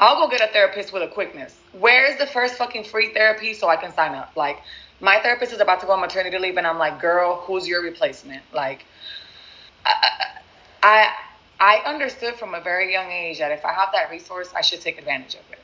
I'll 0.00 0.16
go 0.16 0.28
get 0.28 0.40
a 0.48 0.52
therapist 0.52 0.92
with 0.92 1.02
a 1.02 1.08
quickness. 1.08 1.54
Where's 1.72 2.18
the 2.18 2.26
first 2.26 2.54
fucking 2.56 2.84
free 2.84 3.12
therapy 3.12 3.54
so 3.54 3.68
I 3.68 3.76
can 3.76 3.94
sign 3.94 4.14
up? 4.14 4.32
Like, 4.36 4.58
my 5.00 5.20
therapist 5.20 5.52
is 5.52 5.60
about 5.60 5.80
to 5.80 5.86
go 5.86 5.92
on 5.92 6.00
maternity 6.00 6.38
leave, 6.38 6.56
and 6.56 6.66
I'm 6.66 6.78
like, 6.78 7.00
girl, 7.00 7.36
who's 7.46 7.68
your 7.68 7.82
replacement? 7.82 8.42
Like, 8.52 8.84
I, 9.84 9.94
I, 10.82 11.12
I 11.60 11.76
understood 11.86 12.34
from 12.34 12.54
a 12.54 12.60
very 12.60 12.92
young 12.92 13.10
age 13.10 13.38
that 13.38 13.52
if 13.52 13.64
I 13.64 13.72
have 13.72 13.90
that 13.92 14.10
resource, 14.10 14.48
I 14.56 14.60
should 14.60 14.80
take 14.80 14.98
advantage 14.98 15.34
of 15.34 15.52
it. 15.52 15.61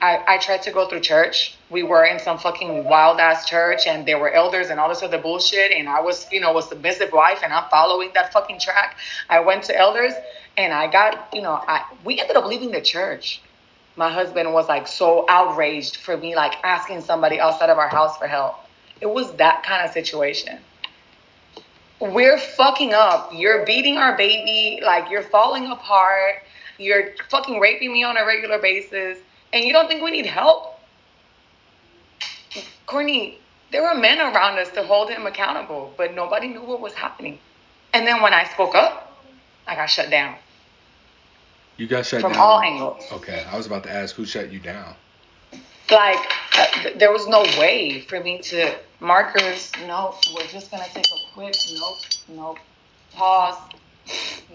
I, 0.00 0.22
I 0.26 0.38
tried 0.38 0.62
to 0.62 0.72
go 0.72 0.88
through 0.88 1.00
church. 1.00 1.56
We 1.70 1.82
were 1.82 2.04
in 2.04 2.18
some 2.18 2.38
fucking 2.38 2.84
wild 2.84 3.18
ass 3.18 3.48
church 3.48 3.86
and 3.86 4.06
there 4.06 4.18
were 4.18 4.30
elders 4.30 4.68
and 4.68 4.78
all 4.78 4.88
this 4.88 5.02
other 5.02 5.18
bullshit. 5.18 5.72
And 5.72 5.88
I 5.88 6.00
was, 6.00 6.26
you 6.30 6.40
know, 6.40 6.52
was 6.52 6.68
the 6.68 6.74
submissive 6.74 7.12
wife 7.12 7.40
and 7.42 7.52
I'm 7.52 7.68
following 7.70 8.10
that 8.14 8.32
fucking 8.32 8.60
track. 8.60 8.98
I 9.30 9.40
went 9.40 9.64
to 9.64 9.78
elders 9.78 10.12
and 10.58 10.72
I 10.72 10.90
got, 10.90 11.28
you 11.32 11.42
know, 11.42 11.62
I 11.66 11.84
we 12.04 12.20
ended 12.20 12.36
up 12.36 12.46
leaving 12.46 12.70
the 12.70 12.80
church. 12.80 13.40
My 13.96 14.12
husband 14.12 14.52
was 14.52 14.68
like 14.68 14.86
so 14.86 15.24
outraged 15.28 15.96
for 15.96 16.16
me 16.16 16.36
like 16.36 16.54
asking 16.62 17.00
somebody 17.00 17.40
outside 17.40 17.70
of 17.70 17.78
our 17.78 17.88
house 17.88 18.18
for 18.18 18.26
help. 18.26 18.56
It 19.00 19.06
was 19.10 19.32
that 19.36 19.62
kind 19.62 19.86
of 19.86 19.92
situation. 19.92 20.58
We're 22.00 22.38
fucking 22.38 22.92
up. 22.92 23.30
You're 23.32 23.64
beating 23.64 23.96
our 23.96 24.14
baby, 24.18 24.82
like 24.84 25.10
you're 25.10 25.22
falling 25.22 25.66
apart. 25.70 26.42
You're 26.78 27.14
fucking 27.30 27.58
raping 27.58 27.90
me 27.94 28.04
on 28.04 28.18
a 28.18 28.26
regular 28.26 28.58
basis 28.58 29.18
and 29.56 29.64
you 29.64 29.72
don't 29.72 29.88
think 29.88 30.02
we 30.02 30.10
need 30.10 30.26
help? 30.26 30.74
Courtney, 32.86 33.38
there 33.72 33.82
were 33.82 33.94
men 33.94 34.20
around 34.20 34.58
us 34.58 34.70
to 34.72 34.82
hold 34.82 35.08
him 35.08 35.26
accountable, 35.26 35.94
but 35.96 36.14
nobody 36.14 36.48
knew 36.48 36.62
what 36.62 36.80
was 36.80 36.92
happening. 36.92 37.38
And 37.94 38.06
then 38.06 38.20
when 38.20 38.34
I 38.34 38.44
spoke 38.44 38.74
up, 38.74 39.16
I 39.66 39.74
got 39.74 39.86
shut 39.86 40.10
down. 40.10 40.36
You 41.78 41.86
got 41.86 42.04
shut 42.04 42.20
from 42.20 42.32
down. 42.32 42.40
all 42.40 42.60
angles. 42.60 43.04
Okay, 43.12 43.44
I 43.50 43.56
was 43.56 43.66
about 43.66 43.82
to 43.84 43.90
ask 43.90 44.14
who 44.14 44.26
shut 44.26 44.52
you 44.52 44.60
down. 44.60 44.94
Like, 45.90 46.18
there 46.96 47.12
was 47.12 47.26
no 47.26 47.42
way 47.58 48.00
for 48.08 48.20
me 48.20 48.40
to 48.42 48.74
markers. 49.00 49.72
nope, 49.86 50.16
we're 50.34 50.46
just 50.46 50.70
gonna 50.70 50.86
take 50.92 51.06
a 51.06 51.32
quick 51.34 51.54
nope, 51.72 51.98
nope, 52.28 52.58
pause, 53.14 53.56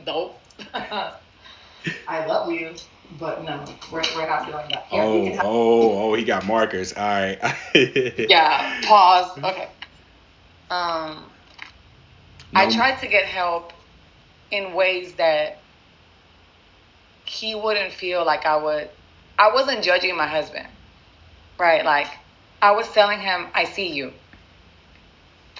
nope. 0.05 0.39
I 0.73 2.25
love 2.25 2.51
you, 2.51 2.75
but 3.19 3.43
no, 3.43 3.63
we're, 3.91 4.01
we're 4.15 4.27
not 4.27 4.45
doing 4.45 4.65
that. 4.71 4.85
Here, 4.89 5.03
Oh, 5.03 5.25
have- 5.25 5.39
oh, 5.45 6.11
oh, 6.11 6.13
he 6.15 6.23
got 6.23 6.45
markers. 6.45 6.93
All 6.93 7.03
right. 7.03 7.39
yeah, 8.29 8.81
pause. 8.85 9.37
Okay. 9.37 9.67
Um, 10.69 11.23
I 12.55 12.69
tried 12.71 12.99
to 13.01 13.07
get 13.07 13.25
help 13.25 13.73
in 14.51 14.73
ways 14.73 15.13
that 15.15 15.57
he 17.25 17.55
wouldn't 17.55 17.93
feel 17.93 18.25
like 18.25 18.45
I 18.45 18.57
would. 18.57 18.89
I 19.37 19.53
wasn't 19.53 19.83
judging 19.83 20.15
my 20.15 20.27
husband, 20.27 20.67
right? 21.57 21.83
Like 21.83 22.07
I 22.61 22.71
was 22.71 22.87
telling 22.91 23.19
him, 23.19 23.47
"I 23.53 23.65
see 23.65 23.91
you. 23.93 24.13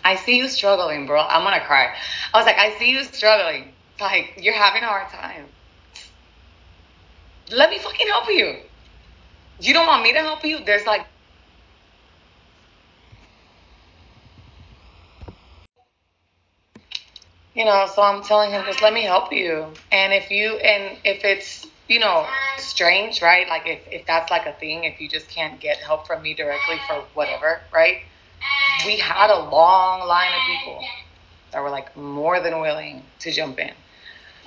I 0.03 0.15
see 0.15 0.37
you 0.37 0.47
struggling, 0.47 1.05
bro. 1.05 1.21
I'm 1.21 1.43
gonna 1.43 1.63
cry. 1.65 1.93
I 2.33 2.37
was 2.37 2.45
like, 2.45 2.57
I 2.57 2.77
see 2.79 2.89
you 2.91 3.03
struggling. 3.03 3.73
Like, 3.99 4.33
you're 4.41 4.55
having 4.55 4.81
a 4.81 4.87
hard 4.87 5.09
time. 5.09 5.45
Let 7.51 7.69
me 7.69 7.79
fucking 7.79 8.07
help 8.07 8.27
you. 8.29 8.57
You 9.59 9.73
don't 9.73 9.87
want 9.87 10.03
me 10.03 10.13
to 10.13 10.19
help 10.19 10.43
you? 10.45 10.63
There's 10.65 10.85
like 10.85 11.07
you 17.53 17.65
know, 17.65 17.85
so 17.93 18.01
I'm 18.01 18.23
telling 18.23 18.51
him, 18.51 18.63
just 18.65 18.81
let 18.81 18.93
me 18.93 19.03
help 19.03 19.33
you. 19.33 19.73
And 19.91 20.13
if 20.13 20.31
you, 20.31 20.57
and 20.57 20.97
if 21.03 21.25
it's, 21.25 21.67
you 21.89 21.99
know, 21.99 22.25
strange, 22.57 23.21
right? 23.21 23.47
Like 23.49 23.63
if, 23.67 23.81
if 23.91 24.05
that's 24.07 24.31
like 24.31 24.45
a 24.45 24.53
thing, 24.53 24.85
if 24.85 25.01
you 25.01 25.09
just 25.09 25.29
can't 25.29 25.59
get 25.59 25.77
help 25.77 26.07
from 26.07 26.21
me 26.21 26.33
directly 26.33 26.77
for 26.87 27.03
whatever, 27.13 27.61
right? 27.73 27.97
We 28.85 28.97
had 28.97 29.29
a 29.31 29.49
long 29.49 30.07
line 30.07 30.31
of 30.33 30.41
people 30.47 30.83
that 31.53 31.63
were 31.63 31.71
like 31.71 31.95
more 31.97 32.41
than 32.41 32.61
willing 32.61 33.03
to 33.21 33.31
jump 33.31 33.59
in. 33.59 33.73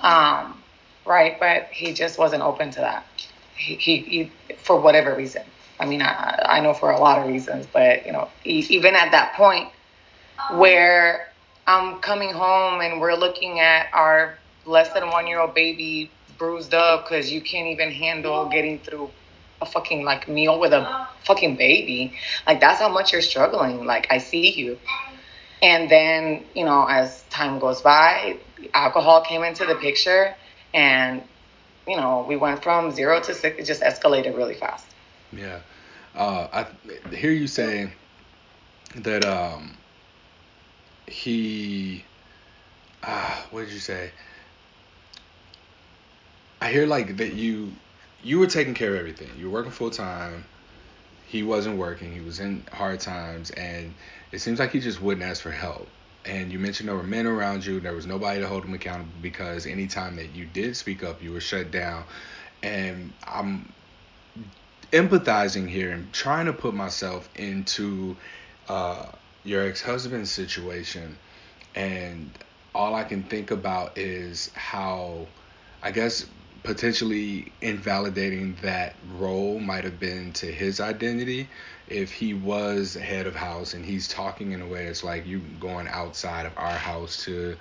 Um, 0.01 0.64
right. 1.05 1.39
But 1.39 1.69
he 1.71 1.93
just 1.93 2.17
wasn't 2.17 2.43
open 2.43 2.71
to 2.71 2.79
that. 2.81 3.05
He, 3.55 3.75
he, 3.75 3.97
he 3.99 4.31
for 4.57 4.79
whatever 4.79 5.15
reason. 5.15 5.43
I 5.79 5.85
mean, 5.85 6.01
I, 6.01 6.43
I 6.45 6.59
know 6.61 6.73
for 6.73 6.91
a 6.91 6.99
lot 6.99 7.19
of 7.19 7.27
reasons, 7.27 7.67
but 7.71 8.05
you 8.05 8.11
know, 8.11 8.29
even 8.43 8.95
at 8.95 9.11
that 9.11 9.33
point 9.35 9.69
where 10.51 11.27
I'm 11.67 11.99
coming 11.99 12.31
home 12.31 12.81
and 12.81 13.01
we're 13.01 13.15
looking 13.15 13.59
at 13.59 13.87
our 13.93 14.37
less 14.65 14.89
than 14.93 15.09
one 15.09 15.27
year 15.27 15.39
old 15.39 15.53
baby 15.53 16.11
bruised 16.37 16.73
up 16.73 17.05
because 17.05 17.31
you 17.31 17.41
can't 17.41 17.67
even 17.67 17.91
handle 17.91 18.47
getting 18.47 18.79
through 18.79 19.09
a 19.61 19.65
fucking 19.65 20.03
like 20.03 20.27
meal 20.27 20.59
with 20.59 20.73
a 20.73 21.07
fucking 21.23 21.55
baby. 21.55 22.13
Like 22.45 22.59
that's 22.59 22.79
how 22.79 22.89
much 22.89 23.13
you're 23.13 23.21
struggling. 23.21 23.85
Like 23.85 24.07
I 24.09 24.17
see 24.19 24.51
you. 24.51 24.77
And 25.61 25.89
then, 25.89 26.43
you 26.53 26.65
know, 26.65 26.85
as 26.85 27.23
time 27.29 27.59
goes 27.59 27.81
by, 27.81 28.37
alcohol 28.73 29.21
came 29.21 29.43
into 29.43 29.65
the 29.65 29.75
picture 29.75 30.35
and 30.75 31.23
you 31.87 31.97
know, 31.97 32.25
we 32.27 32.35
went 32.35 32.63
from 32.63 32.91
zero 32.91 33.19
to 33.21 33.33
six, 33.33 33.59
it 33.59 33.65
just 33.65 33.81
escalated 33.81 34.35
really 34.35 34.55
fast. 34.55 34.85
Yeah. 35.31 35.59
Uh, 36.15 36.47
I 36.51 37.15
hear 37.15 37.31
you 37.31 37.47
say 37.47 37.91
that 38.95 39.25
um, 39.25 39.75
he 41.07 42.03
ah 43.03 43.45
what 43.51 43.61
did 43.65 43.71
you 43.71 43.79
say? 43.79 44.11
I 46.61 46.71
hear 46.71 46.85
like 46.85 47.17
that 47.17 47.33
you 47.33 47.71
you 48.23 48.39
were 48.39 48.47
taking 48.47 48.73
care 48.73 48.93
of 48.93 48.99
everything. 48.99 49.29
You 49.37 49.45
were 49.49 49.53
working 49.53 49.71
full 49.71 49.91
time 49.91 50.45
he 51.27 51.43
wasn't 51.43 51.77
working. 51.77 52.13
He 52.13 52.21
was 52.21 52.39
in 52.39 52.63
hard 52.71 52.99
times. 52.99 53.51
And 53.51 53.93
it 54.31 54.39
seems 54.39 54.59
like 54.59 54.71
he 54.71 54.79
just 54.79 55.01
wouldn't 55.01 55.25
ask 55.25 55.41
for 55.41 55.51
help 55.51 55.87
and 56.25 56.51
you 56.51 56.59
mentioned 56.59 56.89
there 56.89 56.95
were 56.95 57.03
men 57.03 57.27
around 57.27 57.65
you 57.65 57.79
there 57.79 57.93
was 57.93 58.05
nobody 58.05 58.39
to 58.39 58.47
hold 58.47 58.63
them 58.63 58.73
accountable 58.73 59.11
because 59.21 59.65
anytime 59.65 60.15
that 60.15 60.33
you 60.35 60.45
did 60.45 60.75
speak 60.75 61.03
up 61.03 61.21
you 61.21 61.31
were 61.31 61.41
shut 61.41 61.71
down. 61.71 62.03
And 62.63 63.13
i'm 63.27 63.71
empathizing 64.91 65.67
here 65.67 65.91
and 65.91 66.11
trying 66.13 66.45
to 66.45 66.53
put 66.53 66.73
myself 66.73 67.29
into 67.35 68.15
uh, 68.69 69.07
your 69.43 69.67
ex-husband's 69.67 70.31
situation. 70.31 71.17
And 71.75 72.29
all 72.73 72.95
I 72.95 73.03
can 73.03 73.23
think 73.23 73.51
about 73.51 73.97
is 73.97 74.51
how 74.53 75.27
I 75.83 75.91
guess 75.91 76.25
potentially 76.65 77.51
invalidating 77.61 78.57
that 78.61 78.95
role 79.17 79.59
might 79.59 79.83
have 79.83 79.99
been 79.99 80.33
to 80.33 80.47
his 80.47 80.79
identity 80.79 81.47
if 81.87 82.11
he 82.11 82.33
was 82.33 82.95
head 82.95 83.27
of 83.27 83.35
house 83.35 83.73
and 83.73 83.85
he's 83.85 84.07
talking 84.07 84.51
in 84.51 84.61
a 84.61 84.67
way 84.67 84.85
that's 84.85 85.03
like 85.03 85.25
you 85.25 85.39
going 85.59 85.87
outside 85.87 86.45
of 86.45 86.53
our 86.57 86.77
house 86.77 87.23
to 87.23 87.55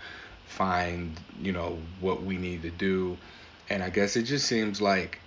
find 0.46 1.20
you 1.40 1.52
know 1.52 1.78
what 2.00 2.22
we 2.22 2.36
need 2.36 2.62
to 2.62 2.70
do. 2.70 3.16
And 3.70 3.82
I 3.82 3.90
guess 3.90 4.16
it 4.16 4.22
just 4.22 4.46
seems 4.46 4.80
like 4.80 5.20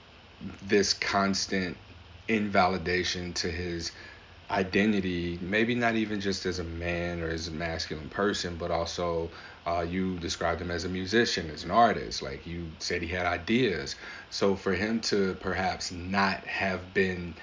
this 0.64 0.94
constant 0.94 1.78
invalidation 2.28 3.34
to 3.34 3.50
his 3.50 3.92
identity, 4.50 5.38
maybe 5.42 5.76
not 5.76 5.96
even 5.96 6.22
just 6.22 6.46
as 6.46 6.60
a 6.60 6.64
man 6.64 7.22
or 7.22 7.30
as 7.30 7.48
a 7.48 7.52
masculine 7.52 8.10
person, 8.10 8.56
but 8.58 8.72
also 8.72 9.30
uh, 9.68 9.82
you 9.82 10.18
described 10.20 10.62
him 10.62 10.72
as 10.72 10.86
a 10.86 10.90
musician, 10.90 11.50
as 11.50 11.66
an 11.66 11.72
artist. 11.72 12.24
Like 12.24 12.48
you 12.48 12.68
said, 12.80 13.02
he 13.02 13.10
had 13.10 13.26
ideas. 13.26 13.96
So 14.30 14.56
for 14.56 14.74
him 14.74 15.02
to 15.02 15.36
perhaps 15.42 15.92
not 15.92 16.40
have 16.46 16.94
been 16.94 17.34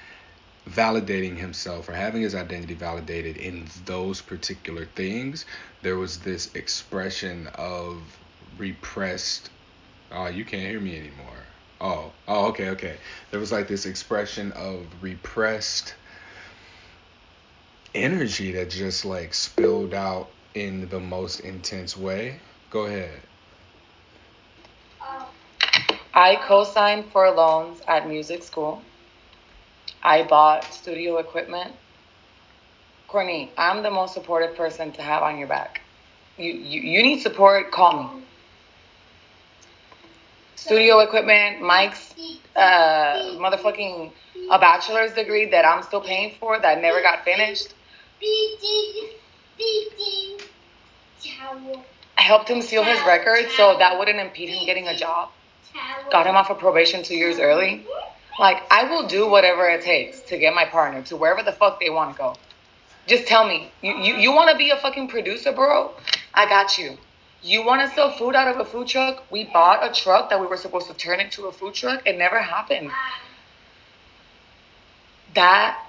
validating 0.71 1.37
himself 1.37 1.87
or 1.87 1.93
having 1.93 2.23
his 2.23 2.35
identity 2.35 2.73
validated 2.73 3.37
in 3.37 3.69
those 3.85 4.23
particular 4.23 4.87
things, 4.87 5.45
there 5.83 5.97
was 5.97 6.21
this 6.21 6.55
expression 6.55 7.47
of 7.57 8.01
repressed. 8.57 9.51
Oh, 10.11 10.29
you 10.29 10.47
can't 10.47 10.71
hear 10.71 10.81
me 10.81 10.97
anymore. 10.97 11.37
Oh, 11.79 12.11
oh, 12.27 12.47
okay, 12.47 12.71
okay. 12.71 12.97
There 13.33 13.41
was 13.41 13.53
like 13.53 13.69
this 13.69 13.85
expression 13.85 14.51
of 14.53 14.87
repressed 15.03 15.95
energy 17.95 18.53
that 18.53 18.71
just 18.71 19.05
like 19.05 19.35
spilled 19.35 19.93
out 19.93 20.31
in 20.55 20.89
the 20.89 21.01
most 21.01 21.41
intense 21.41 21.97
way. 21.97 22.37
Go 22.71 22.87
ahead. 22.87 23.21
I 26.15 26.37
co 26.37 26.65
signed 26.65 27.07
for 27.13 27.31
loans 27.31 27.83
at 27.89 28.09
music 28.09 28.43
school. 28.43 28.83
I 30.03 30.23
bought 30.23 30.65
studio 30.73 31.19
equipment. 31.19 31.73
Courtney, 33.09 33.51
I'm 33.59 33.83
the 33.83 33.91
most 33.91 34.15
supportive 34.15 34.57
person 34.57 34.93
to 34.93 35.03
have 35.03 35.23
on 35.23 35.39
your 35.39 35.49
back. 35.49 35.81
You, 36.37 36.53
you, 36.53 36.81
you 36.81 37.03
need 37.03 37.21
support, 37.21 37.71
call 37.71 38.03
me. 38.03 38.23
Studio 40.57 41.01
equipment, 41.01 41.61
mics, 41.63 42.13
uh, 42.57 43.39
motherfucking 43.39 44.13
a 44.51 44.59
bachelor's 44.59 45.13
degree 45.15 45.47
that 45.51 45.65
I'm 45.65 45.83
still 45.83 46.01
paying 46.01 46.35
for 46.39 46.59
that 46.59 46.81
never 46.81 47.03
got 47.03 47.25
finished. 47.25 47.75
I 52.17 52.23
helped 52.23 52.49
him 52.49 52.63
seal 52.63 52.85
his 52.85 53.01
record 53.07 53.51
so 53.57 53.77
that 53.79 53.99
wouldn't 53.99 54.19
impede 54.19 54.51
him 54.51 54.65
getting 54.67 54.89
a 54.89 54.97
job. 54.97 55.31
Got 56.11 56.27
him 56.27 56.37
off 56.37 56.51
of 56.51 56.59
probation 56.59 57.03
two 57.03 57.17
years 57.17 57.39
early. 57.39 57.87
Like, 58.39 58.63
I 58.71 58.85
will 58.85 59.07
do 59.07 59.29
whatever 59.29 59.69
it 59.69 59.83
takes 59.83 60.21
to 60.23 60.39
get 60.39 60.55
my 60.55 60.65
partner 60.65 61.03
to 61.03 61.17
wherever 61.17 61.43
the 61.43 61.53
fuck 61.53 61.81
they 61.81 61.91
want 61.91 62.13
to 62.13 62.19
go. 62.19 62.37
Just 63.07 63.27
tell 63.27 63.47
me. 63.47 63.71
You, 63.83 63.97
you, 63.97 64.15
you 64.17 64.33
want 64.33 64.51
to 64.51 64.57
be 64.57 64.71
a 64.71 64.77
fucking 64.77 65.09
producer, 65.09 65.53
bro? 65.53 65.93
I 66.33 66.49
got 66.49 66.79
you. 66.79 66.97
You 67.43 67.65
want 67.65 67.83
to 67.83 67.95
sell 67.95 68.11
food 68.11 68.35
out 68.35 68.49
of 68.49 68.59
a 68.59 68.65
food 68.65 68.89
truck? 68.89 69.31
We 69.31 69.45
bought 69.45 69.89
a 69.89 69.93
truck 69.93 70.31
that 70.31 70.41
we 70.41 70.47
were 70.47 70.57
supposed 70.57 70.87
to 70.89 70.95
turn 70.95 71.21
into 71.21 71.47
a 71.47 71.53
food 71.53 71.75
truck. 71.75 72.07
It 72.07 72.17
never 72.17 72.41
happened. 72.41 72.91
That 75.35 75.84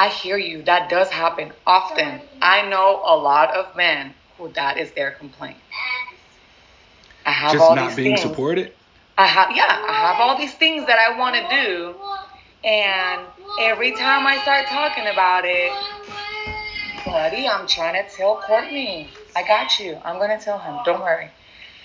I 0.00 0.08
hear 0.08 0.38
you. 0.38 0.62
That 0.62 0.88
does 0.88 1.10
happen 1.10 1.52
often. 1.66 2.22
I 2.40 2.66
know 2.66 3.02
a 3.04 3.16
lot 3.16 3.54
of 3.54 3.76
men 3.76 4.14
who 4.38 4.48
that 4.54 4.78
is 4.78 4.92
their 4.92 5.10
complaint. 5.10 5.58
I 7.26 7.30
have 7.32 7.52
Just 7.52 7.60
all 7.60 7.76
not 7.76 7.88
these 7.88 7.96
being 7.96 8.16
things. 8.16 8.32
supported. 8.32 8.72
I 9.18 9.26
have 9.26 9.50
yeah, 9.54 9.84
I 9.88 9.92
have 9.92 10.16
all 10.20 10.38
these 10.38 10.54
things 10.54 10.86
that 10.86 10.98
I 10.98 11.18
want 11.18 11.36
to 11.36 11.44
do, 11.66 11.94
and 12.64 13.20
every 13.60 13.92
time 13.92 14.26
I 14.26 14.38
start 14.40 14.66
talking 14.68 15.06
about 15.06 15.44
it, 15.44 15.70
buddy, 17.04 17.46
I'm 17.46 17.66
trying 17.66 18.02
to 18.02 18.08
tell 18.16 18.36
Courtney. 18.46 19.10
I 19.36 19.42
got 19.46 19.78
you. 19.78 19.98
I'm 20.02 20.18
gonna 20.18 20.40
tell 20.40 20.58
him. 20.58 20.78
Don't 20.86 21.02
worry. 21.02 21.30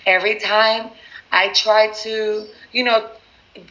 Every 0.06 0.36
time 0.38 0.90
I 1.30 1.48
try 1.52 1.88
to, 2.04 2.46
you 2.72 2.84
know, 2.84 3.10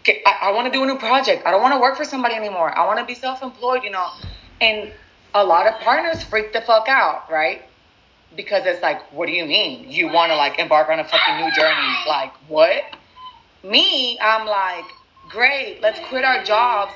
I, 0.07 0.37
I 0.43 0.51
want 0.51 0.67
to 0.67 0.71
do 0.71 0.83
a 0.83 0.85
new 0.87 0.97
project. 0.99 1.45
I 1.47 1.51
don't 1.51 1.61
want 1.61 1.73
to 1.73 1.79
work 1.79 1.97
for 1.97 2.05
somebody 2.05 2.35
anymore. 2.35 2.77
I 2.77 2.85
want 2.85 2.99
to 2.99 3.05
be 3.05 3.15
self-employed. 3.15 3.83
You 3.83 3.91
know, 3.91 4.05
and 4.61 4.91
a 5.33 5.43
lot 5.43 5.67
of 5.67 5.79
partners 5.81 6.23
freak 6.23 6.53
the 6.53 6.61
fuck 6.61 6.87
out, 6.87 7.29
right? 7.31 7.63
Because 8.35 8.65
it's 8.65 8.81
like, 8.81 9.01
what 9.13 9.27
do 9.27 9.31
you 9.31 9.45
mean? 9.45 9.89
You 9.89 10.07
want 10.07 10.31
to 10.31 10.35
like 10.35 10.59
embark 10.59 10.89
on 10.89 10.99
a 10.99 11.03
fucking 11.03 11.37
new 11.37 11.51
journey? 11.53 11.95
Like, 12.07 12.33
what? 12.47 12.83
Me, 13.63 14.17
I'm 14.21 14.45
like, 14.47 14.85
great, 15.29 15.79
let's 15.81 15.99
quit 16.07 16.23
our 16.23 16.43
jobs, 16.43 16.91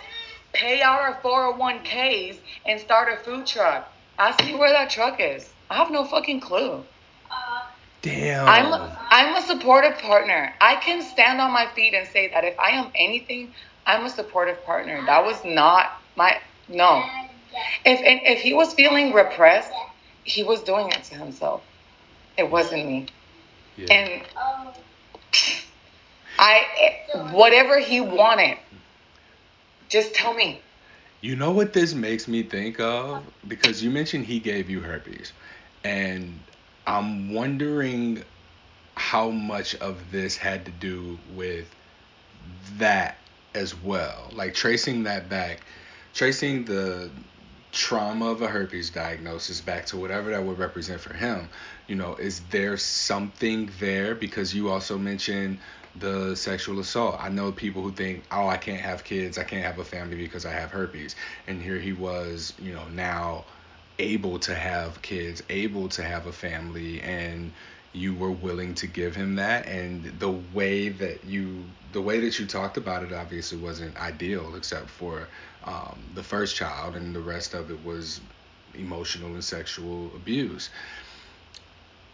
pay 0.54 0.82
out 0.82 1.02
our 1.02 1.16
401ks, 1.22 2.38
and 2.66 2.80
start 2.80 3.12
a 3.12 3.18
food 3.24 3.46
truck. 3.46 3.92
Ask 4.18 4.44
me 4.46 4.56
where 4.56 4.72
that 4.72 4.90
truck 4.90 5.20
is. 5.20 5.50
I 5.70 5.76
have 5.76 5.92
no 5.92 6.06
fucking 6.06 6.42
clue. 6.42 6.84
Damn. 8.02 8.48
I'm 8.48 8.66
a, 8.72 9.08
I'm 9.10 9.36
a 9.36 9.46
supportive 9.46 9.98
partner. 10.00 10.54
I 10.62 10.76
can 10.78 11.02
stand 11.02 11.42
on 11.42 11.52
my 11.52 11.68
feet 11.76 11.94
and 11.94 12.08
say 12.08 12.30
that 12.30 12.44
if 12.44 12.58
I 12.60 12.70
am 12.70 12.92
anything, 12.96 13.54
I'm 13.86 14.06
a 14.06 14.10
supportive 14.10 14.64
partner. 14.66 15.04
That 15.06 15.26
was 15.26 15.44
not 15.44 16.02
my 16.16 16.38
no. 16.70 17.04
If 17.86 18.00
if 18.04 18.42
he 18.42 18.54
was 18.54 18.74
feeling 18.74 19.14
repressed, 19.14 19.72
he 20.24 20.44
was 20.44 20.62
doing 20.62 20.90
it 20.90 21.04
to 21.06 21.16
himself. 21.16 21.62
It 22.38 22.50
wasn't 22.50 22.86
me. 22.86 23.08
Yeah. 23.78 23.94
And 23.94 24.22
I 26.38 27.32
whatever 27.32 27.80
he 27.80 28.02
wanted, 28.02 28.58
just 29.90 30.14
tell 30.14 30.34
me. 30.34 30.62
You 31.22 31.36
know 31.36 31.52
what 31.52 31.74
this 31.74 31.94
makes 31.94 32.28
me 32.28 32.44
think 32.44 32.80
of? 32.80 33.24
Because 33.48 33.84
you 33.84 33.90
mentioned 33.90 34.26
he 34.26 34.40
gave 34.40 34.70
you 34.70 34.80
herpes. 34.80 35.34
And 35.84 36.40
I'm 36.88 37.34
wondering 37.34 38.24
how 38.96 39.30
much 39.30 39.76
of 39.76 40.12
this 40.12 40.38
had 40.38 40.66
to 40.66 40.72
do 40.72 41.18
with 41.36 41.68
that 42.78 43.18
as 43.54 43.76
well. 43.82 44.30
Like 44.34 44.54
tracing 44.54 45.04
that 45.04 45.30
back, 45.30 45.60
tracing 46.14 46.66
the 46.66 47.10
trauma 47.72 48.32
of 48.32 48.42
a 48.42 48.48
herpes 48.48 48.90
diagnosis 48.90 49.62
back 49.62 49.86
to 49.88 49.98
whatever 49.98 50.32
that 50.32 50.44
would 50.44 50.58
represent 50.58 51.00
for 51.00 51.14
him. 51.14 51.50
You 51.88 51.96
know, 51.96 52.16
is 52.16 52.42
there 52.52 52.78
something 52.78 53.70
there? 53.80 54.16
Because 54.16 54.54
you 54.54 54.70
also 54.70 54.98
mentioned 54.98 55.60
the 55.96 56.36
sexual 56.36 56.80
assault. 56.80 57.18
I 57.20 57.30
know 57.30 57.52
people 57.52 57.82
who 57.82 57.92
think, 57.92 58.24
oh, 58.32 58.48
I 58.48 58.58
can't 58.58 58.82
have 58.82 59.04
kids, 59.04 59.38
I 59.38 59.44
can't 59.44 59.64
have 59.64 59.80
a 59.80 59.84
family 59.84 60.18
because 60.18 60.46
I 60.46 60.52
have 60.52 60.72
herpes. 60.72 61.16
And 61.48 61.62
here 61.62 61.80
he 61.80 61.94
was, 61.94 62.54
you 62.60 62.74
know, 62.74 62.88
now 62.90 63.46
able 63.98 64.40
to 64.40 64.56
have 64.56 65.02
kids, 65.02 65.44
able 65.50 65.90
to 65.90 66.04
have 66.04 66.26
a 66.26 66.32
family, 66.32 67.02
and 67.02 67.52
you 67.94 68.14
were 68.14 68.32
willing 68.32 68.76
to 68.76 68.88
give 68.88 69.16
him 69.16 69.36
that 69.36 69.66
and 69.66 70.20
the 70.20 70.30
way 70.30 70.90
that 70.90 71.26
you 71.26 71.64
the 71.92 72.02
way 72.02 72.20
that 72.20 72.38
you 72.38 72.46
talked 72.46 72.78
about 72.78 73.04
it 73.04 73.12
obviously 73.12 73.58
wasn't 73.58 73.96
ideal 74.00 74.56
except 74.56 74.88
for 74.88 75.28
um, 75.70 76.00
the 76.16 76.24
first 76.24 76.56
child 76.56 76.96
and 76.96 77.16
the 77.16 77.22
rest 77.22 77.54
of 77.54 77.70
it 77.72 77.86
was 77.86 78.20
emotional 78.76 79.34
and 79.34 79.44
sexual 79.44 80.08
abuse 80.16 80.70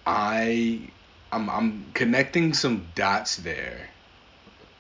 i 0.06 0.80
i'm, 1.32 1.50
I'm 1.50 1.86
connecting 1.94 2.54
some 2.54 2.86
dots 2.96 3.38
there 3.38 3.90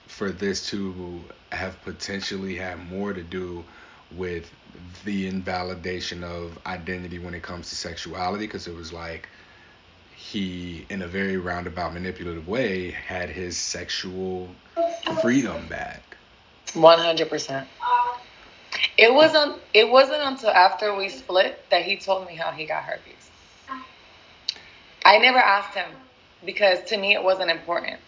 for 0.08 0.30
this 0.32 0.68
to 0.70 1.22
have 1.52 1.82
potentially 1.84 2.56
had 2.56 2.78
more 2.90 3.14
to 3.14 3.24
do 3.24 3.64
with 4.18 4.52
the 5.06 5.28
invalidation 5.28 6.24
of 6.24 6.58
identity 6.66 7.20
when 7.20 7.34
it 7.34 7.44
comes 7.44 7.70
to 7.70 7.76
sexuality 7.76 8.46
because 8.46 8.68
it 8.68 8.76
was 8.76 8.94
like 8.94 9.30
he, 10.16 10.86
in 10.90 11.02
a 11.02 11.08
very 11.08 11.38
roundabout, 11.38 11.94
manipulative 11.94 12.48
way, 12.48 12.92
had 12.92 13.30
his 13.30 13.58
sexual 13.58 14.50
freedom 15.22 15.68
back. 15.68 16.02
One 16.74 17.00
hundred 17.00 17.30
percent. 17.30 17.68
It 18.98 19.14
wasn't. 19.14 19.62
It 19.74 19.90
wasn't 19.90 20.22
until 20.22 20.50
after 20.50 20.96
we 20.96 21.10
split 21.10 21.64
that 21.70 21.84
he 21.84 21.98
told 21.98 22.28
me 22.28 22.36
how 22.36 22.52
he 22.52 22.66
got 22.66 22.84
herpes. 22.84 23.30
I 25.04 25.20
never 25.20 25.38
asked 25.38 25.76
him 25.76 25.90
because 26.44 26.84
to 26.90 26.98
me 26.98 27.14
it 27.14 27.24
wasn't 27.24 27.52
important, 27.52 28.00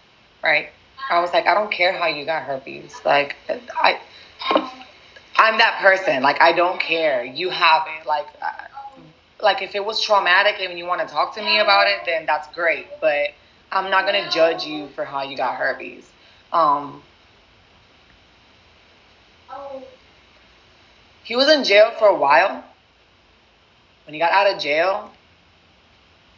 right? 0.44 0.70
I 1.10 1.20
was 1.22 1.32
like, 1.32 1.48
I 1.48 1.54
don't 1.54 1.72
care 1.72 1.94
how 1.94 2.08
you 2.08 2.26
got 2.26 2.44
herpes. 2.44 2.96
Like, 3.06 3.36
I, 3.50 4.00
I'm 5.38 5.58
that 5.60 5.80
person. 5.80 6.22
Like, 6.22 6.42
I 6.42 6.52
don't 6.54 6.80
care. 6.80 7.24
You 7.24 7.50
have 7.50 7.84
it. 8.00 8.06
Like, 8.08 8.28
like 9.42 9.62
if 9.62 9.76
it 9.76 9.86
was 9.86 10.02
traumatic 10.02 10.56
and 10.60 10.78
you 10.78 10.86
want 10.86 11.02
to 11.02 11.08
talk 11.08 11.36
to 11.36 11.42
me 11.42 11.60
about 11.60 11.88
it, 11.88 12.00
then 12.06 12.26
that's 12.26 12.48
great. 12.54 12.88
But 13.00 13.30
I'm 13.72 13.90
not 13.92 14.06
gonna 14.06 14.30
judge 14.32 14.66
you 14.66 14.88
for 14.90 15.06
how 15.06 15.24
you 15.24 15.38
got 15.38 15.56
herpes. 15.56 16.10
Um, 16.52 17.02
he 21.28 21.36
was 21.36 21.50
in 21.50 21.66
jail 21.66 21.92
for 22.00 22.08
a 22.08 22.16
while. 22.16 22.64
When 24.06 24.14
he 24.14 24.20
got 24.20 24.32
out 24.32 24.48
of 24.54 24.62
jail, 24.62 25.12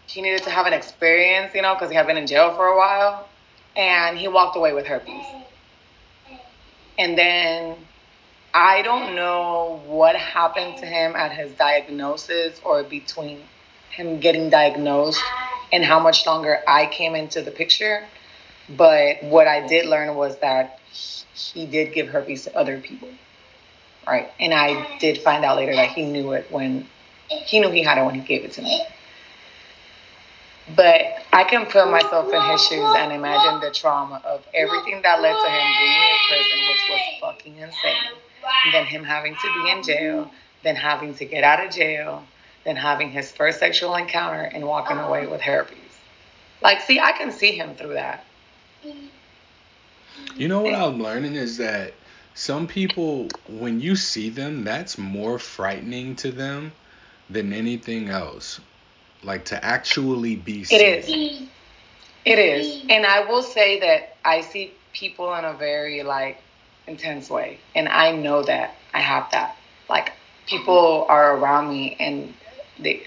he 0.08 0.20
needed 0.24 0.42
to 0.44 0.50
have 0.50 0.66
an 0.66 0.74
experience, 0.74 1.54
you 1.54 1.62
know, 1.62 1.76
because 1.76 1.92
he 1.92 1.96
had 1.96 2.08
been 2.08 2.18
in 2.18 2.26
jail 2.26 2.56
for 2.56 2.66
a 2.66 2.76
while, 2.76 3.30
and 3.76 4.18
he 4.18 4.28
walked 4.28 4.58
away 4.58 4.74
with 4.74 4.88
herpes. 4.88 5.24
And 6.98 7.16
then 7.16 7.76
I 8.52 8.82
don't 8.82 9.16
know 9.16 9.80
what 9.86 10.16
happened 10.16 10.78
to 10.78 10.88
him 10.88 11.16
at 11.16 11.34
his 11.34 11.52
diagnosis 11.52 12.60
or 12.66 12.82
between 12.82 13.44
him 13.92 14.20
getting 14.20 14.50
diagnosed 14.50 15.22
and 15.72 15.86
how 15.86 16.00
much 16.00 16.26
longer 16.26 16.64
I 16.68 16.88
came 16.88 17.14
into 17.14 17.44
the 17.44 17.52
picture. 17.52 18.08
But 18.68 19.22
what 19.22 19.48
I 19.48 19.68
did 19.68 19.86
learn 19.86 20.16
was 20.16 20.40
that 20.40 20.80
he 21.36 21.68
did 21.68 21.94
give 21.94 22.08
herpes 22.08 22.46
to 22.46 22.58
other 22.58 22.80
people. 22.80 23.10
Right. 24.08 24.32
And 24.40 24.54
I 24.54 24.98
did 24.98 25.20
find 25.20 25.46
out 25.46 25.58
later 25.58 25.76
that 25.76 25.90
he 25.90 26.04
knew 26.04 26.32
it 26.32 26.48
when 26.52 26.88
he 27.28 27.60
knew 27.60 27.70
he 27.70 27.84
had 27.84 27.98
it 27.98 28.06
when 28.06 28.16
he 28.16 28.22
gave 28.22 28.44
it 28.44 28.54
to 28.54 28.62
me. 28.62 28.84
But 30.76 31.02
I 31.34 31.44
can 31.44 31.66
put 31.66 31.90
myself 31.90 32.32
in 32.34 32.42
his 32.44 32.66
shoes 32.66 32.94
and 32.98 33.12
imagine 33.12 33.60
the 33.60 33.72
trauma 33.72 34.22
of 34.24 34.46
everything 34.54 35.02
that 35.02 35.22
led 35.22 35.34
to 35.34 35.50
him 35.50 35.68
being 35.80 36.02
in 36.02 36.18
prison, 36.28 36.60
which 36.70 36.90
was 36.90 37.02
fucking 37.22 37.58
insane 37.58 38.20
then 38.72 38.86
him 38.86 39.04
having 39.04 39.36
to 39.36 39.54
be 39.62 39.70
in 39.70 39.84
jail, 39.84 40.32
then 40.64 40.76
having 40.76 41.14
to 41.16 41.26
get 41.26 41.44
out 41.44 41.66
of 41.66 41.72
jail, 41.72 42.24
then 42.64 42.76
having 42.76 43.10
his 43.10 43.32
first 43.32 43.60
sexual 43.60 43.96
encounter 43.96 44.42
and 44.42 44.66
walking 44.66 44.98
away 44.98 45.28
with 45.28 45.42
herpes. 45.42 45.78
Like, 46.62 46.82
see, 46.82 47.00
I 47.00 47.14
can 47.14 47.32
see 47.32 47.52
him 47.52 47.76
through 47.76 47.94
that. 47.94 48.26
You 50.36 50.48
know 50.48 50.62
what 50.62 50.74
I'm 50.74 51.02
learning 51.02 51.36
is 51.36 51.58
that 51.58 51.94
some 52.40 52.68
people, 52.68 53.28
when 53.50 53.82
you 53.82 53.98
see 53.98 54.30
them, 54.30 54.64
that's 54.64 54.98
more 54.98 55.38
frightening 55.38 56.16
to 56.16 56.32
them 56.32 56.72
than 57.30 57.52
anything 57.52 58.08
else. 58.08 58.62
Like 59.26 59.44
to 59.46 59.64
actually 59.64 60.38
be 60.38 60.64
seen. 60.64 60.80
It 60.80 61.04
is. 61.04 61.42
It 62.24 62.40
is. 62.40 62.86
And 62.90 63.06
I 63.06 63.26
will 63.26 63.44
say 63.44 63.82
that 63.82 64.16
I 64.24 64.40
see 64.40 64.72
people 64.94 65.36
in 65.36 65.44
a 65.44 65.54
very 65.54 66.02
like 66.04 66.42
intense 66.88 67.30
way. 67.30 67.60
And 67.76 67.90
I 67.90 68.14
know 68.14 68.42
that 68.44 68.74
I 68.94 69.02
have 69.02 69.30
that. 69.32 69.58
Like 69.90 70.14
people 70.48 71.08
are 71.10 71.36
around 71.36 71.68
me 71.68 71.98
and 72.00 72.34
they 72.80 73.06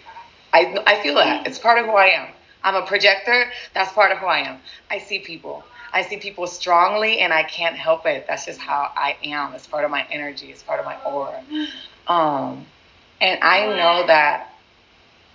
I 0.53 0.77
I 0.87 1.03
feel 1.03 1.15
that. 1.15 1.47
It's 1.47 1.59
part 1.59 1.79
of 1.79 1.87
who 1.87 1.93
I 1.93 2.09
am. 2.09 2.29
I'm 2.63 2.75
a 2.75 2.85
projector. 2.85 3.47
That's 3.73 3.93
part 3.93 4.13
of 4.13 4.19
who 4.19 4.27
I 4.27 4.41
am. 4.41 4.59
I 4.91 4.99
see 4.99 5.21
people. 5.21 5.65
I 5.93 6.03
see 6.03 6.17
people 6.17 6.47
strongly 6.47 7.19
and 7.19 7.33
I 7.33 7.43
can't 7.43 7.77
help 7.77 8.07
it. 8.07 8.27
That's 8.27 8.47
just 8.47 8.59
how 8.59 8.91
I 8.97 9.17
am. 9.25 9.55
It's 9.55 9.67
part 9.67 9.85
of 9.85 9.91
my 9.91 10.07
energy. 10.11 10.51
It's 10.51 10.63
part 10.63 10.81
of 10.81 10.87
my 10.87 10.97
aura. 11.03 11.43
Um 12.07 12.67
and 13.21 13.43
I 13.43 13.67
know 13.67 14.07
that 14.07 14.53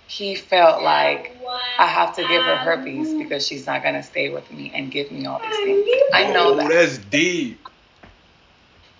he 0.08 0.34
felt 0.34 0.82
like 0.82 1.36
I 1.78 1.86
have 1.86 2.16
to 2.16 2.22
give 2.22 2.42
her 2.42 2.56
herpes 2.56 3.14
because 3.14 3.46
she's 3.46 3.66
not 3.66 3.82
gonna 3.82 4.02
stay 4.02 4.30
with 4.30 4.50
me 4.50 4.72
and 4.74 4.90
give 4.90 5.12
me 5.12 5.26
all 5.26 5.38
these 5.38 5.56
things. 5.56 5.88
I 6.12 6.32
know 6.32 6.52
oh, 6.52 6.56
that. 6.56 6.68
That's 6.68 6.98
deep. 6.98 7.60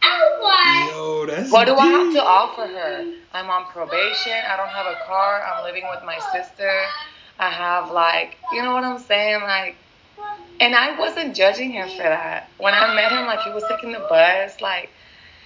Yo, 0.03 1.27
that's 1.27 1.51
what 1.51 1.65
do 1.65 1.73
deep. 1.73 1.81
I 1.81 1.87
have 1.87 2.13
to 2.13 2.23
offer 2.23 2.67
her? 2.67 3.15
I'm 3.33 3.51
on 3.51 3.65
probation. 3.67 4.33
I 4.49 4.57
don't 4.57 4.69
have 4.69 4.87
a 4.87 4.97
car. 5.07 5.43
I'm 5.43 5.65
living 5.65 5.85
with 5.91 6.05
my 6.05 6.19
sister. 6.33 6.71
I 7.39 7.51
have 7.51 7.91
like, 7.91 8.37
you 8.53 8.63
know 8.63 8.75
what 8.75 8.85
I'm 8.85 8.99
saying? 8.99 9.43
Like, 9.43 9.77
and 10.61 10.75
I 10.75 10.99
wasn't 10.99 11.35
judging 11.35 11.71
him 11.73 11.89
for 11.89 12.03
that. 12.03 12.51
When 12.59 12.75
I 12.75 12.95
met 12.95 13.13
him, 13.13 13.27
like 13.27 13.41
he 13.41 13.51
was 13.51 13.65
taking 13.69 13.93
the 13.93 14.07
bus, 14.09 14.61
like 14.61 14.91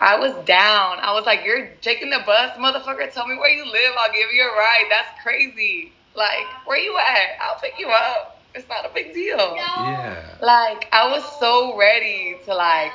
I 0.00 0.18
was 0.18 0.32
down. 0.44 0.98
I 1.00 1.12
was 1.12 1.26
like, 1.26 1.44
"You're 1.44 1.68
taking 1.80 2.10
the 2.10 2.20
bus, 2.26 2.56
motherfucker. 2.58 3.12
Tell 3.12 3.26
me 3.26 3.36
where 3.36 3.50
you 3.50 3.64
live. 3.64 3.92
I'll 3.98 4.12
give 4.12 4.32
you 4.32 4.42
a 4.42 4.56
ride." 4.56 4.86
That's 4.90 5.22
crazy. 5.22 5.92
Like, 6.14 6.46
where 6.66 6.78
you 6.78 6.96
at? 6.98 7.40
I'll 7.40 7.58
pick 7.60 7.74
you 7.78 7.88
up. 7.88 8.40
It's 8.54 8.68
not 8.68 8.84
a 8.84 8.90
big 8.92 9.14
deal. 9.14 9.54
Yeah. 9.56 10.36
Like, 10.42 10.88
I 10.92 11.10
was 11.10 11.24
so 11.40 11.78
ready 11.78 12.36
to 12.44 12.54
like 12.54 12.92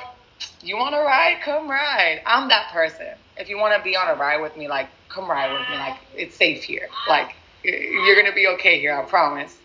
you 0.62 0.76
want 0.76 0.94
to 0.94 1.00
ride? 1.00 1.40
Come 1.42 1.70
ride. 1.70 2.20
I'm 2.26 2.48
that 2.48 2.72
person. 2.72 3.06
If 3.36 3.48
you 3.48 3.58
want 3.58 3.76
to 3.76 3.82
be 3.82 3.96
on 3.96 4.08
a 4.08 4.14
ride 4.14 4.40
with 4.40 4.56
me, 4.56 4.68
like, 4.68 4.88
come 5.08 5.30
ride 5.30 5.52
with 5.52 5.68
me. 5.70 5.76
Like, 5.76 5.98
it's 6.14 6.36
safe 6.36 6.64
here. 6.64 6.88
Like, 7.08 7.34
you're 7.62 8.14
going 8.14 8.26
to 8.26 8.34
be 8.34 8.46
okay 8.48 8.80
here, 8.80 8.96
I 8.96 9.04
promise. 9.04 9.56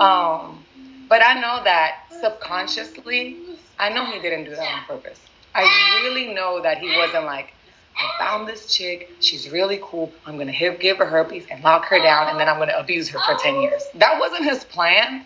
Um, 0.00 0.64
but 1.08 1.22
I 1.22 1.34
know 1.40 1.62
that 1.64 2.04
subconsciously, 2.20 3.38
I 3.78 3.88
know 3.90 4.04
he 4.06 4.20
didn't 4.20 4.44
do 4.44 4.50
that 4.50 4.60
on 4.60 4.84
purpose. 4.84 5.18
I 5.54 6.00
really 6.02 6.32
know 6.32 6.62
that 6.62 6.78
he 6.78 6.96
wasn't 6.96 7.24
like, 7.24 7.54
I 7.96 8.18
found 8.18 8.46
this 8.46 8.72
chick. 8.72 9.10
She's 9.20 9.50
really 9.50 9.80
cool. 9.82 10.12
I'm 10.24 10.36
going 10.36 10.52
to 10.52 10.76
give 10.78 10.98
her 10.98 11.06
herpes 11.06 11.46
and 11.50 11.64
lock 11.64 11.86
her 11.86 11.98
down, 11.98 12.28
and 12.28 12.38
then 12.38 12.48
I'm 12.48 12.56
going 12.56 12.68
to 12.68 12.78
abuse 12.78 13.08
her 13.08 13.18
for 13.26 13.34
10 13.34 13.60
years. 13.60 13.82
That 13.94 14.20
wasn't 14.20 14.44
his 14.44 14.62
plan. 14.64 15.24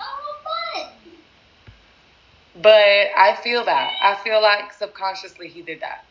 But 2.60 3.08
I 3.16 3.38
feel 3.42 3.64
that. 3.64 3.90
I 4.02 4.14
feel 4.22 4.40
like 4.40 4.72
subconsciously 4.72 5.48
he 5.48 5.62
did 5.62 5.80
that. 5.80 6.04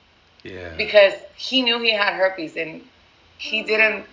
Yeah. 0.44 0.76
Because 0.76 1.14
he 1.36 1.62
knew 1.62 1.80
he 1.80 1.94
had 1.94 2.14
herpes 2.14 2.58
and 2.58 2.82
he 3.38 3.64
didn't 3.64 4.06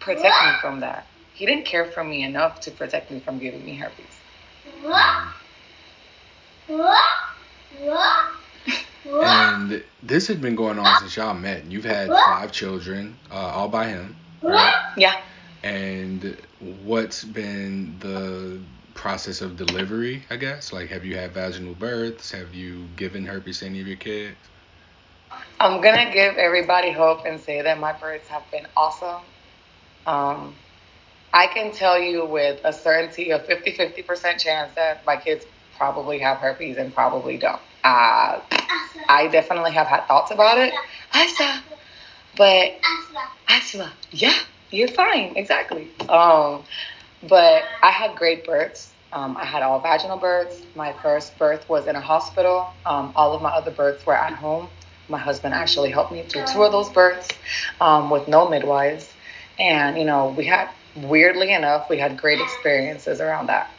protect 0.00 0.24
me 0.24 0.52
from 0.60 0.80
that. 0.80 1.06
He 1.34 1.46
didn't 1.46 1.64
care 1.64 1.86
for 1.86 2.04
me 2.04 2.24
enough 2.24 2.60
to 2.62 2.70
protect 2.70 3.10
me 3.10 3.20
from 3.20 3.38
giving 3.38 3.64
me 3.64 3.76
herpes. 3.76 4.06
And 9.22 9.84
this 10.02 10.28
has 10.28 10.36
been 10.38 10.56
going 10.56 10.78
on 10.78 10.96
since 10.96 11.16
y'all 11.16 11.34
met. 11.34 11.70
You've 11.70 11.84
had 11.84 12.08
five 12.08 12.52
children, 12.52 13.20
uh, 13.30 13.34
all 13.34 13.68
by 13.68 13.88
him, 13.88 14.16
right? 14.42 14.92
Yeah. 14.96 15.20
And 15.62 16.40
what's 16.58 17.24
been 17.24 17.98
the 17.98 18.64
process 18.94 19.40
of 19.40 19.56
delivery, 19.56 20.24
I 20.30 20.36
guess? 20.36 20.72
Like, 20.72 20.88
have 20.90 21.04
you 21.04 21.16
had 21.16 21.34
vaginal 21.34 21.74
births? 21.74 22.30
Have 22.32 22.54
you 22.54 22.88
given 22.96 23.26
herpes 23.26 23.60
to 23.60 23.66
any 23.66 23.80
of 23.80 23.86
your 23.86 23.96
kids? 23.96 24.38
I'm 25.60 25.80
going 25.82 26.06
to 26.06 26.12
give 26.12 26.36
everybody 26.36 26.92
hope 26.92 27.26
and 27.26 27.40
say 27.40 27.62
that 27.62 27.78
my 27.78 27.92
births 27.92 28.28
have 28.28 28.50
been 28.50 28.66
awesome. 28.76 29.22
Um, 30.06 30.56
I 31.32 31.46
can 31.46 31.72
tell 31.72 31.98
you 31.98 32.24
with 32.24 32.60
a 32.64 32.72
certainty 32.72 33.30
of 33.30 33.46
50 33.46 33.72
50% 33.72 34.38
chance 34.38 34.74
that 34.74 35.04
my 35.06 35.16
kids 35.16 35.44
probably 35.76 36.18
have 36.18 36.38
herpes 36.38 36.76
and 36.76 36.94
probably 36.94 37.36
don't. 37.38 37.60
Uh, 37.82 38.40
I 39.08 39.28
definitely 39.30 39.72
have 39.72 39.86
had 39.86 40.06
thoughts 40.06 40.30
about 40.30 40.58
it. 40.58 40.74
Asa, 41.14 41.62
but 42.36 42.72
asthma, 43.48 43.92
yeah, 44.10 44.36
you're 44.70 44.88
fine, 44.88 45.36
exactly. 45.36 45.88
Um, 46.08 46.64
but 47.28 47.64
I 47.82 47.90
had 47.90 48.16
great 48.16 48.44
births. 48.44 48.92
Um, 49.12 49.36
I 49.36 49.44
had 49.44 49.62
all 49.62 49.80
vaginal 49.80 50.16
births. 50.18 50.62
My 50.74 50.92
first 50.92 51.36
birth 51.38 51.68
was 51.68 51.86
in 51.86 51.96
a 51.96 52.00
hospital. 52.00 52.68
Um, 52.86 53.12
all 53.16 53.34
of 53.34 53.42
my 53.42 53.50
other 53.50 53.70
births 53.70 54.06
were 54.06 54.16
at 54.16 54.32
home. 54.32 54.68
My 55.08 55.18
husband 55.18 55.54
actually 55.54 55.90
helped 55.90 56.12
me 56.12 56.22
through 56.22 56.44
two 56.46 56.62
of 56.62 56.70
those 56.70 56.88
births 56.88 57.28
um, 57.80 58.10
with 58.10 58.28
no 58.28 58.48
midwives. 58.48 59.12
And, 59.58 59.98
you 59.98 60.04
know, 60.04 60.32
we 60.36 60.44
had, 60.44 60.68
weirdly 61.08 61.52
enough, 61.52 61.88
we 61.88 61.98
had 61.98 62.18
great 62.18 62.40
experiences 62.40 63.20
around 63.20 63.46
that. 63.46 63.70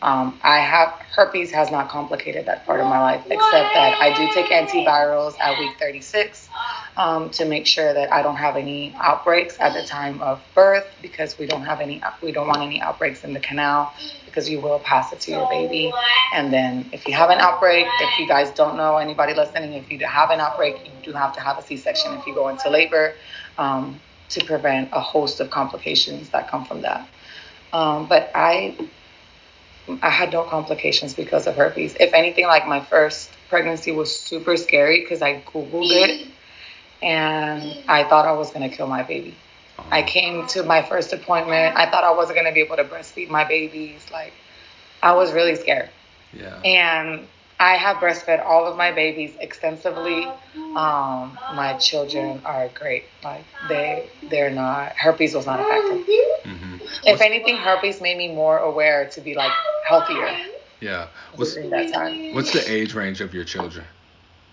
Um, 0.00 0.38
I 0.44 0.58
have 0.58 0.90
herpes 1.16 1.50
has 1.50 1.72
not 1.72 1.88
complicated 1.88 2.46
that 2.46 2.64
part 2.64 2.78
of 2.78 2.86
my 2.86 3.00
life, 3.00 3.24
except 3.26 3.74
that 3.74 3.98
I 4.00 4.16
do 4.16 4.32
take 4.32 4.46
antivirals 4.46 5.34
at 5.40 5.58
week 5.58 5.72
36 5.80 6.48
um, 6.96 7.30
to 7.30 7.44
make 7.44 7.66
sure 7.66 7.92
that 7.92 8.12
I 8.12 8.22
don't 8.22 8.36
have 8.36 8.56
any 8.56 8.94
outbreaks 9.00 9.56
at 9.58 9.74
the 9.74 9.84
time 9.84 10.20
of 10.20 10.40
birth 10.54 10.86
because 11.02 11.36
we 11.36 11.46
don't 11.46 11.64
have 11.64 11.80
any 11.80 12.00
we 12.22 12.30
don't 12.30 12.46
want 12.46 12.60
any 12.60 12.80
outbreaks 12.80 13.24
in 13.24 13.32
the 13.32 13.40
canal 13.40 13.92
because 14.24 14.48
you 14.48 14.60
will 14.60 14.78
pass 14.78 15.12
it 15.12 15.20
to 15.22 15.32
your 15.32 15.48
baby. 15.48 15.92
And 16.32 16.52
then 16.52 16.88
if 16.92 17.08
you 17.08 17.14
have 17.14 17.30
an 17.30 17.38
outbreak, 17.40 17.88
if 18.00 18.18
you 18.20 18.28
guys 18.28 18.52
don't 18.52 18.76
know 18.76 18.98
anybody 18.98 19.34
listening, 19.34 19.72
if 19.72 19.90
you 19.90 19.98
have 20.06 20.30
an 20.30 20.38
outbreak, 20.38 20.76
you 20.84 20.92
do 21.02 21.12
have 21.12 21.32
to 21.34 21.40
have 21.40 21.58
a 21.58 21.62
C-section 21.62 22.12
if 22.14 22.24
you 22.24 22.34
go 22.34 22.46
into 22.48 22.70
labor 22.70 23.14
um, 23.58 24.00
to 24.30 24.44
prevent 24.44 24.90
a 24.92 25.00
host 25.00 25.40
of 25.40 25.50
complications 25.50 26.28
that 26.30 26.48
come 26.48 26.64
from 26.64 26.82
that. 26.82 27.08
Um, 27.72 28.06
but 28.08 28.30
I 28.34 28.76
I 30.02 30.10
had 30.10 30.32
no 30.32 30.42
complications 30.44 31.14
because 31.14 31.46
of 31.46 31.56
herpes. 31.56 31.96
If 31.98 32.12
anything, 32.12 32.46
like 32.46 32.66
my 32.66 32.80
first 32.80 33.30
pregnancy 33.48 33.90
was 33.90 34.14
super 34.14 34.56
scary 34.56 35.00
because 35.00 35.22
I 35.22 35.40
Googled 35.40 35.90
it 35.90 36.28
and 37.02 37.78
I 37.88 38.04
thought 38.04 38.26
I 38.26 38.32
was 38.32 38.50
going 38.50 38.68
to 38.68 38.74
kill 38.74 38.86
my 38.86 39.02
baby. 39.02 39.34
I 39.90 40.02
came 40.02 40.46
to 40.48 40.62
my 40.64 40.82
first 40.82 41.12
appointment. 41.12 41.76
I 41.76 41.88
thought 41.90 42.04
I 42.04 42.10
wasn't 42.10 42.36
going 42.36 42.48
to 42.48 42.52
be 42.52 42.60
able 42.60 42.76
to 42.76 42.84
breastfeed 42.84 43.30
my 43.30 43.44
babies. 43.44 44.04
Like, 44.12 44.32
I 45.02 45.14
was 45.14 45.32
really 45.32 45.54
scared. 45.54 45.88
Yeah. 46.32 46.60
And 46.64 47.26
I 47.60 47.74
have 47.76 47.96
breastfed 47.96 48.44
all 48.44 48.66
of 48.66 48.76
my 48.76 48.92
babies 48.92 49.34
extensively. 49.40 50.24
Um, 50.54 51.36
my 51.54 51.76
children 51.80 52.40
are 52.44 52.68
great. 52.68 53.04
Like 53.24 53.44
they, 53.68 54.08
they're 54.30 54.50
not. 54.50 54.92
Herpes 54.92 55.34
was 55.34 55.46
not 55.46 55.58
a 55.58 55.64
factor. 55.64 56.48
Mm-hmm. 56.48 56.76
If 57.04 57.20
anything, 57.20 57.56
herpes 57.56 58.00
made 58.00 58.16
me 58.16 58.32
more 58.32 58.58
aware 58.58 59.08
to 59.08 59.20
be 59.20 59.34
like 59.34 59.52
healthier. 59.86 60.36
Yeah. 60.80 61.08
What's 61.34 61.56
what's 61.56 62.52
the 62.52 62.64
age 62.68 62.94
range 62.94 63.20
of 63.20 63.34
your 63.34 63.44
children? 63.44 63.84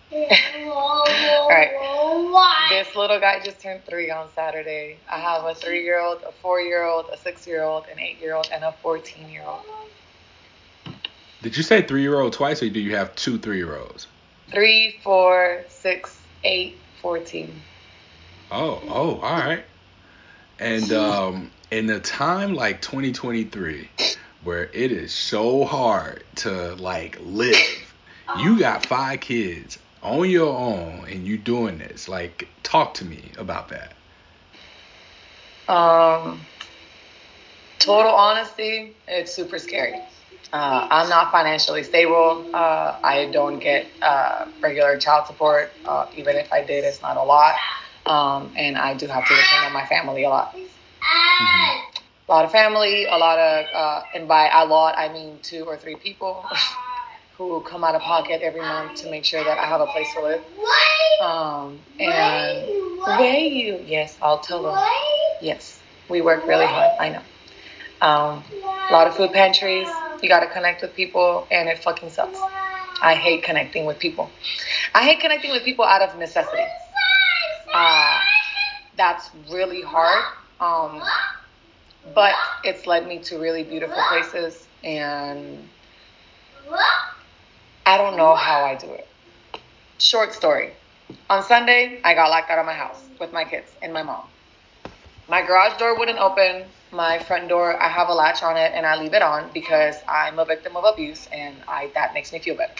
All 0.11 1.49
right. 1.49 1.71
This 2.69 2.95
little 2.95 3.19
guy 3.19 3.39
just 3.43 3.59
turned 3.59 3.85
three 3.85 4.09
on 4.09 4.29
Saturday. 4.33 4.97
I 5.09 5.19
have 5.19 5.43
a 5.45 5.53
three-year-old, 5.53 6.23
a 6.23 6.31
four-year-old, 6.31 7.07
a 7.11 7.17
six-year-old, 7.17 7.85
an 7.91 7.99
eight-year-old, 7.99 8.49
and 8.51 8.63
a 8.63 8.71
fourteen-year-old. 8.81 9.61
Did 11.41 11.57
you 11.57 11.63
say 11.63 11.81
three 11.81 12.01
year 12.01 12.19
old 12.19 12.33
twice, 12.33 12.61
or 12.63 12.69
do 12.69 12.79
you 12.79 12.95
have 12.95 13.15
two 13.15 13.37
three 13.37 13.57
year 13.57 13.77
olds? 13.77 14.07
Three, 14.51 14.99
four, 15.03 15.63
six, 15.69 16.17
eight, 16.43 16.77
fourteen. 17.01 17.61
Oh, 18.51 18.81
oh, 18.87 19.19
all 19.19 19.39
right. 19.39 19.63
And 20.59 20.91
um, 20.93 21.51
in 21.71 21.89
a 21.89 21.99
time 21.99 22.53
like 22.53 22.81
2023, 22.81 23.89
where 24.43 24.63
it 24.63 24.91
is 24.91 25.13
so 25.13 25.65
hard 25.65 26.23
to 26.37 26.75
like 26.75 27.19
live, 27.21 27.93
you 28.39 28.57
got 28.59 28.85
five 28.85 29.19
kids 29.19 29.79
on 30.01 30.29
your 30.29 30.55
own, 30.55 31.05
and 31.09 31.25
you 31.25 31.37
doing 31.37 31.79
this. 31.79 32.07
Like, 32.07 32.47
talk 32.63 32.93
to 32.95 33.05
me 33.05 33.31
about 33.37 33.69
that. 33.69 33.93
Um, 35.67 36.39
total 37.79 38.11
honesty, 38.11 38.95
it's 39.07 39.33
super 39.33 39.57
scary. 39.57 39.99
Uh, 40.53 40.87
I'm 40.89 41.09
not 41.09 41.31
financially 41.31 41.83
stable. 41.83 42.45
Uh, 42.53 42.95
I 43.03 43.29
don't 43.31 43.59
get 43.59 43.87
uh, 44.01 44.45
regular 44.61 44.97
child 44.97 45.27
support. 45.27 45.71
Uh, 45.85 46.05
even 46.15 46.37
if 46.37 46.51
I 46.53 46.63
did, 46.63 46.83
it's 46.85 47.01
not 47.01 47.17
a 47.17 47.23
lot. 47.23 47.55
Um, 48.05 48.53
and 48.55 48.77
I 48.77 48.93
do 48.93 49.07
have 49.07 49.27
to 49.27 49.35
depend 49.35 49.65
on 49.65 49.73
my 49.73 49.85
family 49.85 50.23
a 50.23 50.29
lot. 50.29 50.55
Mhm. 51.41 51.81
A 52.27 52.31
lot 52.31 52.45
of 52.45 52.51
family, 52.51 53.05
a 53.05 53.17
lot 53.17 53.37
of, 53.39 53.65
uh, 53.73 54.01
and 54.13 54.27
by 54.27 54.49
a 54.51 54.65
lot, 54.65 54.97
I 54.97 55.09
mean 55.09 55.39
two 55.41 55.65
or 55.65 55.77
three 55.77 55.95
people 55.95 56.45
who 57.37 57.61
come 57.61 57.83
out 57.83 57.95
of 57.95 58.01
pocket 58.01 58.41
every 58.41 58.61
month 58.61 58.95
to 58.95 59.09
make 59.09 59.25
sure 59.25 59.43
that 59.43 59.57
I 59.57 59.65
have 59.65 59.81
a 59.81 59.87
place 59.87 60.13
to 60.13 60.21
live. 60.21 60.43
Um, 61.19 61.79
and 61.99 62.67
where 63.05 63.37
you? 63.39 63.79
Yes, 63.85 64.17
I'll 64.21 64.39
tell 64.39 64.63
them. 64.63 64.77
Yes, 65.39 65.81
we 66.09 66.21
work 66.21 66.47
really 66.47 66.67
hard. 66.67 66.91
I 66.99 67.09
know. 67.09 67.21
Um, 68.01 68.43
a 68.89 68.93
lot 68.93 69.07
of 69.07 69.15
food 69.15 69.31
pantries. 69.33 70.01
You 70.21 70.29
got 70.29 70.41
to 70.41 70.47
connect 70.47 70.81
with 70.81 70.95
people, 70.95 71.47
and 71.51 71.69
it 71.69 71.79
fucking 71.79 72.09
sucks. 72.09 72.39
I 73.01 73.15
hate 73.15 73.43
connecting 73.43 73.85
with 73.85 73.99
people. 73.99 74.29
I 74.93 75.03
hate 75.03 75.19
connecting 75.19 75.51
with 75.51 75.63
people 75.63 75.85
out 75.85 76.01
of 76.01 76.17
necessity. 76.17 76.65
Uh, 77.73 78.19
that's 78.97 79.29
really 79.49 79.81
hard. 79.81 80.23
Um, 80.59 81.01
but 82.13 82.35
it's 82.63 82.87
led 82.87 83.07
me 83.07 83.19
to 83.19 83.37
really 83.37 83.63
beautiful 83.63 84.01
places, 84.09 84.67
and 84.83 85.67
I 87.85 87.97
don't 87.97 88.17
know 88.17 88.35
how 88.35 88.63
I 88.63 88.75
do 88.75 88.91
it. 88.91 89.07
Short 89.97 90.33
story. 90.33 90.73
On 91.29 91.43
Sunday, 91.43 91.99
I 92.03 92.13
got 92.13 92.29
locked 92.29 92.49
out 92.49 92.59
of 92.59 92.65
my 92.65 92.73
house 92.73 93.03
with 93.19 93.31
my 93.31 93.43
kids 93.43 93.71
and 93.81 93.93
my 93.93 94.03
mom. 94.03 94.23
My 95.27 95.41
garage 95.41 95.77
door 95.79 95.97
wouldn't 95.97 96.19
open. 96.19 96.65
My 96.91 97.17
front 97.19 97.49
door, 97.49 97.81
I 97.81 97.89
have 97.89 98.09
a 98.09 98.13
latch 98.13 98.43
on 98.43 98.57
it 98.57 98.73
and 98.75 98.85
I 98.85 98.95
leave 98.95 99.13
it 99.13 99.21
on 99.21 99.49
because 99.53 99.95
I'm 100.07 100.37
a 100.37 100.45
victim 100.45 100.77
of 100.77 100.85
abuse 100.85 101.27
and 101.31 101.55
I 101.67 101.91
that 101.95 102.13
makes 102.13 102.31
me 102.31 102.39
feel 102.39 102.55
better. 102.55 102.73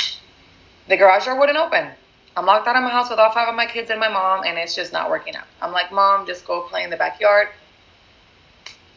The 0.87 0.97
garage 0.97 1.25
door 1.25 1.39
wouldn't 1.39 1.57
open. 1.57 1.89
I'm 2.37 2.45
locked 2.45 2.67
out 2.67 2.75
of 2.75 2.83
my 2.83 2.89
house 2.89 3.09
with 3.09 3.17
all 3.17 3.31
five 3.31 3.47
of 3.47 3.55
my 3.55 3.65
kids 3.65 3.89
and 3.89 3.99
my 3.99 4.09
mom 4.09 4.43
and 4.45 4.57
it's 4.57 4.75
just 4.75 4.93
not 4.93 5.09
working 5.09 5.35
out. 5.35 5.47
I'm 5.61 5.71
like, 5.71 5.91
Mom, 5.91 6.27
just 6.27 6.45
go 6.45 6.61
play 6.61 6.83
in 6.83 6.89
the 6.89 6.97
backyard. 6.97 7.47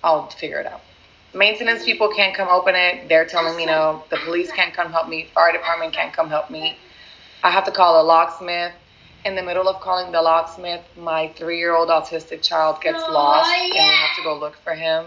I'll 0.05 0.28
figure 0.28 0.61
it 0.61 0.66
out. 0.66 0.82
Maintenance 1.34 1.84
people 1.84 2.09
can't 2.14 2.34
come 2.34 2.49
open 2.49 2.74
it. 2.74 3.09
They're 3.09 3.26
telling 3.26 3.57
me 3.57 3.66
no. 3.66 4.05
The 4.11 4.18
police 4.18 4.51
can't 4.53 4.74
come 4.74 4.92
help 4.92 5.09
me. 5.09 5.28
Fire 5.34 5.53
department 5.53 5.94
can't 5.94 6.12
come 6.12 6.28
help 6.28 6.51
me. 6.51 6.76
I 7.42 7.51
have 7.51 7.64
to 7.64 7.70
call 7.70 8.03
a 8.03 8.05
locksmith. 8.05 8.72
In 9.25 9.35
the 9.35 9.43
middle 9.43 9.69
of 9.69 9.81
calling 9.81 10.12
the 10.12 10.23
locksmith, 10.23 10.83
my 10.97 11.29
three 11.37 11.59
year 11.59 11.75
old 11.75 11.89
autistic 11.89 12.43
child 12.43 12.81
gets 12.81 13.03
oh, 13.07 13.12
lost 13.12 13.51
and 13.51 13.73
we 13.73 13.79
have 13.79 14.16
to 14.16 14.23
go 14.23 14.39
look 14.39 14.57
for 14.62 14.75
him. 14.75 15.07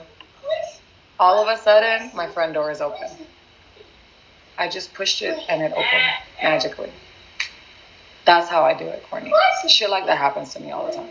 All 1.19 1.41
of 1.41 1.47
a 1.47 1.61
sudden, 1.61 2.11
my 2.13 2.27
front 2.27 2.53
door 2.53 2.71
is 2.71 2.81
open. 2.81 3.07
I 4.57 4.67
just 4.67 4.93
pushed 4.93 5.21
it 5.21 5.39
and 5.49 5.61
it 5.61 5.71
opened 5.71 6.03
magically. 6.43 6.91
That's 8.25 8.49
how 8.49 8.63
I 8.63 8.73
do 8.73 8.85
it, 8.85 9.03
Courtney. 9.09 9.31
Shit 9.67 9.89
like 9.89 10.05
that 10.05 10.17
happens 10.17 10.53
to 10.53 10.59
me 10.59 10.71
all 10.71 10.85
the 10.87 10.93
time. 10.93 11.09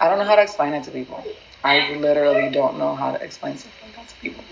I 0.00 0.08
don't 0.08 0.18
know 0.18 0.24
how 0.24 0.36
to 0.36 0.42
explain 0.42 0.74
it 0.74 0.84
to 0.84 0.90
people. 0.90 1.24
I 1.64 1.96
literally 1.96 2.50
don't 2.50 2.78
know 2.78 2.94
how 2.94 3.12
to 3.12 3.24
explain 3.24 3.56
stuff 3.56 3.72
like 3.82 3.96
that 3.96 4.08
to 4.08 4.14
people. 4.16 4.44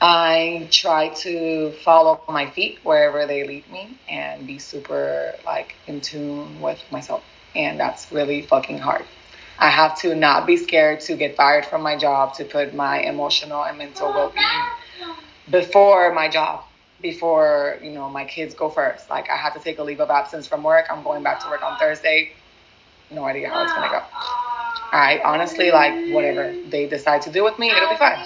I 0.00 0.66
try 0.70 1.10
to 1.10 1.72
follow 1.84 2.22
my 2.26 2.48
feet 2.48 2.78
wherever 2.82 3.26
they 3.26 3.46
lead 3.46 3.70
me 3.70 3.98
and 4.08 4.46
be 4.46 4.58
super 4.58 5.34
like 5.44 5.74
in 5.86 6.00
tune 6.00 6.60
with 6.60 6.82
myself. 6.90 7.22
And 7.54 7.78
that's 7.78 8.10
really 8.10 8.42
fucking 8.42 8.78
hard. 8.78 9.04
I 9.58 9.68
have 9.68 9.98
to 10.00 10.14
not 10.14 10.46
be 10.46 10.56
scared 10.56 11.00
to 11.00 11.16
get 11.16 11.36
fired 11.36 11.66
from 11.66 11.82
my 11.82 11.98
job 11.98 12.34
to 12.34 12.44
put 12.44 12.74
my 12.74 13.00
emotional 13.00 13.62
and 13.62 13.76
mental 13.76 14.08
oh, 14.08 14.12
well-being 14.12 15.14
before 15.50 16.14
my 16.14 16.28
job, 16.28 16.64
before, 17.02 17.78
you 17.82 17.90
know, 17.90 18.08
my 18.08 18.24
kids 18.24 18.54
go 18.54 18.70
first. 18.70 19.10
Like 19.10 19.28
I 19.28 19.36
have 19.36 19.52
to 19.52 19.60
take 19.60 19.78
a 19.78 19.82
leave 19.82 20.00
of 20.00 20.08
absence 20.08 20.46
from 20.46 20.62
work. 20.62 20.86
I'm 20.88 21.02
going 21.02 21.22
back 21.22 21.40
to 21.40 21.50
work 21.50 21.62
on 21.62 21.78
Thursday. 21.78 22.32
No 23.10 23.24
idea 23.24 23.50
how 23.50 23.64
it's 23.64 23.72
gonna 23.74 23.90
go. 23.90 24.02
I 24.92 25.20
honestly 25.24 25.70
like 25.70 26.14
whatever 26.14 26.54
they 26.68 26.86
decide 26.86 27.20
to 27.22 27.30
do 27.30 27.44
with 27.44 27.58
me, 27.58 27.70
it'll 27.70 27.90
be 27.90 27.96
fine. 27.96 28.24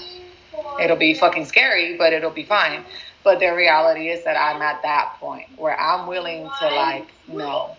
It'll 0.80 0.96
be 0.96 1.14
fucking 1.14 1.46
scary, 1.46 1.96
but 1.96 2.12
it'll 2.12 2.30
be 2.30 2.44
fine. 2.44 2.84
But 3.22 3.40
the 3.40 3.54
reality 3.54 4.08
is 4.08 4.24
that 4.24 4.36
I'm 4.36 4.60
at 4.60 4.82
that 4.82 5.16
point 5.18 5.48
where 5.56 5.78
I'm 5.78 6.06
willing 6.06 6.48
to 6.60 6.66
like, 6.66 7.08
no. 7.28 7.76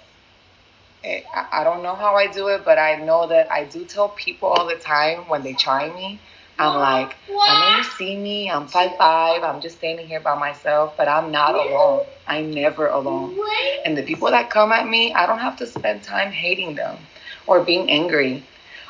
Eh, 1.04 1.22
I 1.52 1.64
don't 1.64 1.84
know 1.84 1.93
how 1.93 2.16
I 2.16 2.28
do 2.28 2.48
it, 2.48 2.66
but 2.66 2.80
I 2.80 2.96
know 2.96 3.28
that 3.28 3.52
I 3.52 3.66
do 3.66 3.86
tell 3.86 4.10
people 4.10 4.50
all 4.50 4.66
the 4.66 4.76
time 4.76 5.28
when 5.30 5.43
they 5.43 5.54
try 5.54 5.93
me. 5.93 6.20
I'm 6.58 6.80
like, 6.80 7.16
I 7.30 7.60
know 7.60 7.78
you 7.78 7.84
see 7.84 8.16
me. 8.16 8.50
I'm 8.50 8.68
five 8.68 8.96
five. 8.98 9.43
I'm 9.43 9.62
just 9.62 9.78
standing 9.78 10.08
here 10.08 10.22
by 10.22 10.39
myself, 10.39 10.96
but 10.98 11.08
I'm 11.08 11.30
not 11.30 11.54
alone. 11.54 12.06
I'm 12.28 12.52
never 12.52 12.88
alone. 12.88 13.38
And 13.84 13.98
the 13.98 14.04
people 14.04 14.32
that 14.32 14.50
come 14.50 14.72
at 14.72 14.88
me, 14.88 15.14
I 15.14 15.26
don't 15.26 15.39
have 15.39 15.58
to 15.58 15.68
spend 15.68 16.04
time 16.04 16.32
hating 16.32 16.76
them 16.76 16.98
or 17.46 17.62
being 17.64 17.91
angry 17.91 18.43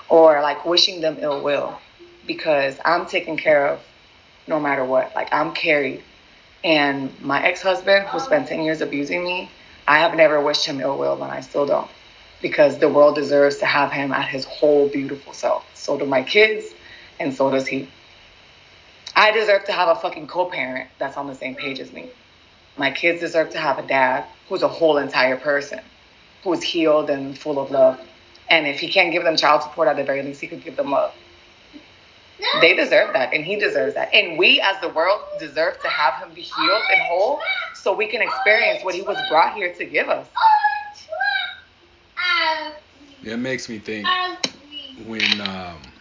or 0.09 0.41
like 0.41 0.63
wishing 0.63 1.01
them 1.01 1.17
ill 1.19 1.41
will 1.41 1.79
because 2.27 2.77
I'm 2.85 3.07
taken 3.07 3.35
care 3.35 3.67
of 3.67 3.81
no 4.47 4.59
matter 4.59 4.83
what. 4.83 5.13
Like 5.15 5.33
I'm 5.33 5.53
carried. 5.53 6.03
And 6.63 7.11
my 7.21 7.43
ex-husband, 7.43 8.07
who 8.07 8.19
spent 8.19 8.47
10 8.47 8.61
years 8.61 8.81
abusing 8.81 9.23
me, 9.23 9.51
I 9.87 9.99
have 9.99 10.15
never 10.15 10.41
wished 10.41 10.65
him 10.65 10.79
ill 10.79 10.97
will, 10.97 11.21
and 11.21 11.31
I 11.31 11.41
still 11.41 11.65
don't. 11.65 11.89
Because 12.41 12.79
the 12.79 12.89
world 12.89 13.15
deserves 13.15 13.57
to 13.57 13.65
have 13.65 13.91
him 13.91 14.11
at 14.11 14.27
his 14.27 14.45
whole 14.45 14.89
beautiful 14.89 15.33
self. 15.33 15.65
So 15.75 15.97
do 15.97 16.05
my 16.05 16.23
kids, 16.23 16.65
and 17.19 17.33
so 17.33 17.51
does 17.51 17.67
he. 17.67 17.87
I 19.15 19.31
deserve 19.31 19.65
to 19.65 19.71
have 19.71 19.95
a 19.95 19.99
fucking 19.99 20.27
co-parent 20.27 20.89
that's 20.97 21.17
on 21.17 21.27
the 21.27 21.35
same 21.35 21.55
page 21.55 21.79
as 21.79 21.93
me. 21.93 22.09
My 22.77 22.91
kids 22.91 23.21
deserve 23.21 23.51
to 23.51 23.59
have 23.59 23.77
a 23.77 23.87
dad 23.87 24.25
who's 24.49 24.63
a 24.63 24.67
whole 24.67 24.97
entire 24.97 25.37
person, 25.37 25.79
who's 26.43 26.61
healed 26.61 27.09
and 27.09 27.37
full 27.37 27.59
of 27.59 27.71
love. 27.71 27.99
And 28.49 28.67
if 28.67 28.79
he 28.79 28.89
can't 28.89 29.11
give 29.11 29.23
them 29.23 29.37
child 29.37 29.63
support, 29.63 29.87
at 29.87 29.95
the 29.95 30.03
very 30.03 30.21
least, 30.23 30.41
he 30.41 30.47
could 30.47 30.63
give 30.63 30.75
them 30.75 30.91
love. 30.91 31.13
They 32.53 32.75
deserve 32.75 33.13
that, 33.13 33.33
and 33.33 33.45
he 33.45 33.57
deserves 33.57 33.95
that. 33.95 34.13
And 34.13 34.37
we, 34.39 34.61
as 34.61 34.79
the 34.81 34.89
world, 34.89 35.21
deserve 35.37 35.79
to 35.81 35.89
have 35.89 36.15
him 36.15 36.33
be 36.33 36.41
healed 36.41 36.87
and 36.91 37.01
whole 37.01 37.45
so 37.73 37.95
we 37.95 38.07
can 38.07 38.21
experience 38.21 38.83
what 38.83 38.95
he 38.95 39.03
was 39.03 39.21
brought 39.21 39.55
here 39.55 39.73
to 39.75 39.85
give 39.85 40.09
us. 40.09 40.29
It 43.23 43.37
makes 43.37 43.69
me 43.69 43.79
think 43.79 44.19
when 44.97 45.41
um, 45.41 45.93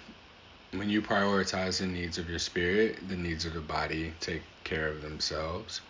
when 0.72 0.90
you 0.90 1.02
prioritize 1.02 1.80
the 1.80 1.86
needs 1.86 2.18
of 2.18 2.30
your 2.30 2.38
spirit, 2.40 3.08
the 3.08 3.16
needs 3.16 3.46
of 3.46 3.54
the 3.54 3.60
body 3.62 4.14
take 4.20 4.44
care 4.64 4.88
of 4.88 5.02
themselves. 5.02 5.82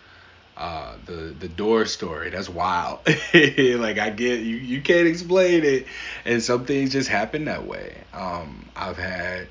Uh, 0.57 0.99
the 1.05 1.37
the 1.39 1.49
door 1.49 1.87
story 1.87 2.31
that's 2.31 2.49
wild. 2.49 3.01
like 3.35 3.99
I 3.99 4.11
get 4.11 4.41
you 4.41 4.57
you 4.57 4.83
can't 4.83 5.09
explain 5.09 5.65
it, 5.65 5.87
and 6.25 6.43
some 6.43 6.67
things 6.67 6.93
just 6.93 7.09
happen 7.11 7.47
that 7.47 7.67
way. 7.67 8.05
Um, 8.13 8.71
I've 8.77 8.99
had 8.99 9.49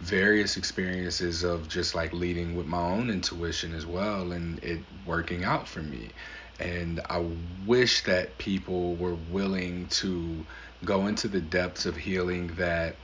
various 0.00 0.56
experiences 0.56 1.44
of 1.44 1.68
just 1.68 1.94
like 1.94 2.12
leading 2.12 2.56
with 2.56 2.66
my 2.66 2.80
own 2.80 3.10
intuition 3.10 3.74
as 3.74 3.86
well 3.86 4.32
and 4.32 4.58
it 4.64 4.80
working 5.06 5.44
out 5.44 5.68
for 5.68 5.82
me. 5.82 6.08
And 6.58 7.00
i 7.08 7.24
wish 7.66 8.04
that 8.04 8.36
people 8.38 8.94
were 8.96 9.16
willing 9.30 9.86
to 9.88 10.44
go 10.84 11.06
into 11.06 11.28
the 11.28 11.40
depths 11.40 11.86
of 11.86 11.96
healing 11.96 12.48
that 12.56 12.96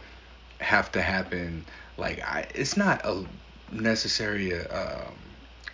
have 0.61 0.91
to 0.93 1.03
happen. 1.03 1.65
Like 1.99 2.23
I, 2.23 2.47
it's 2.55 2.77
not 2.77 3.05
a 3.05 3.25
necessary 3.71 4.59
um, 4.67 5.15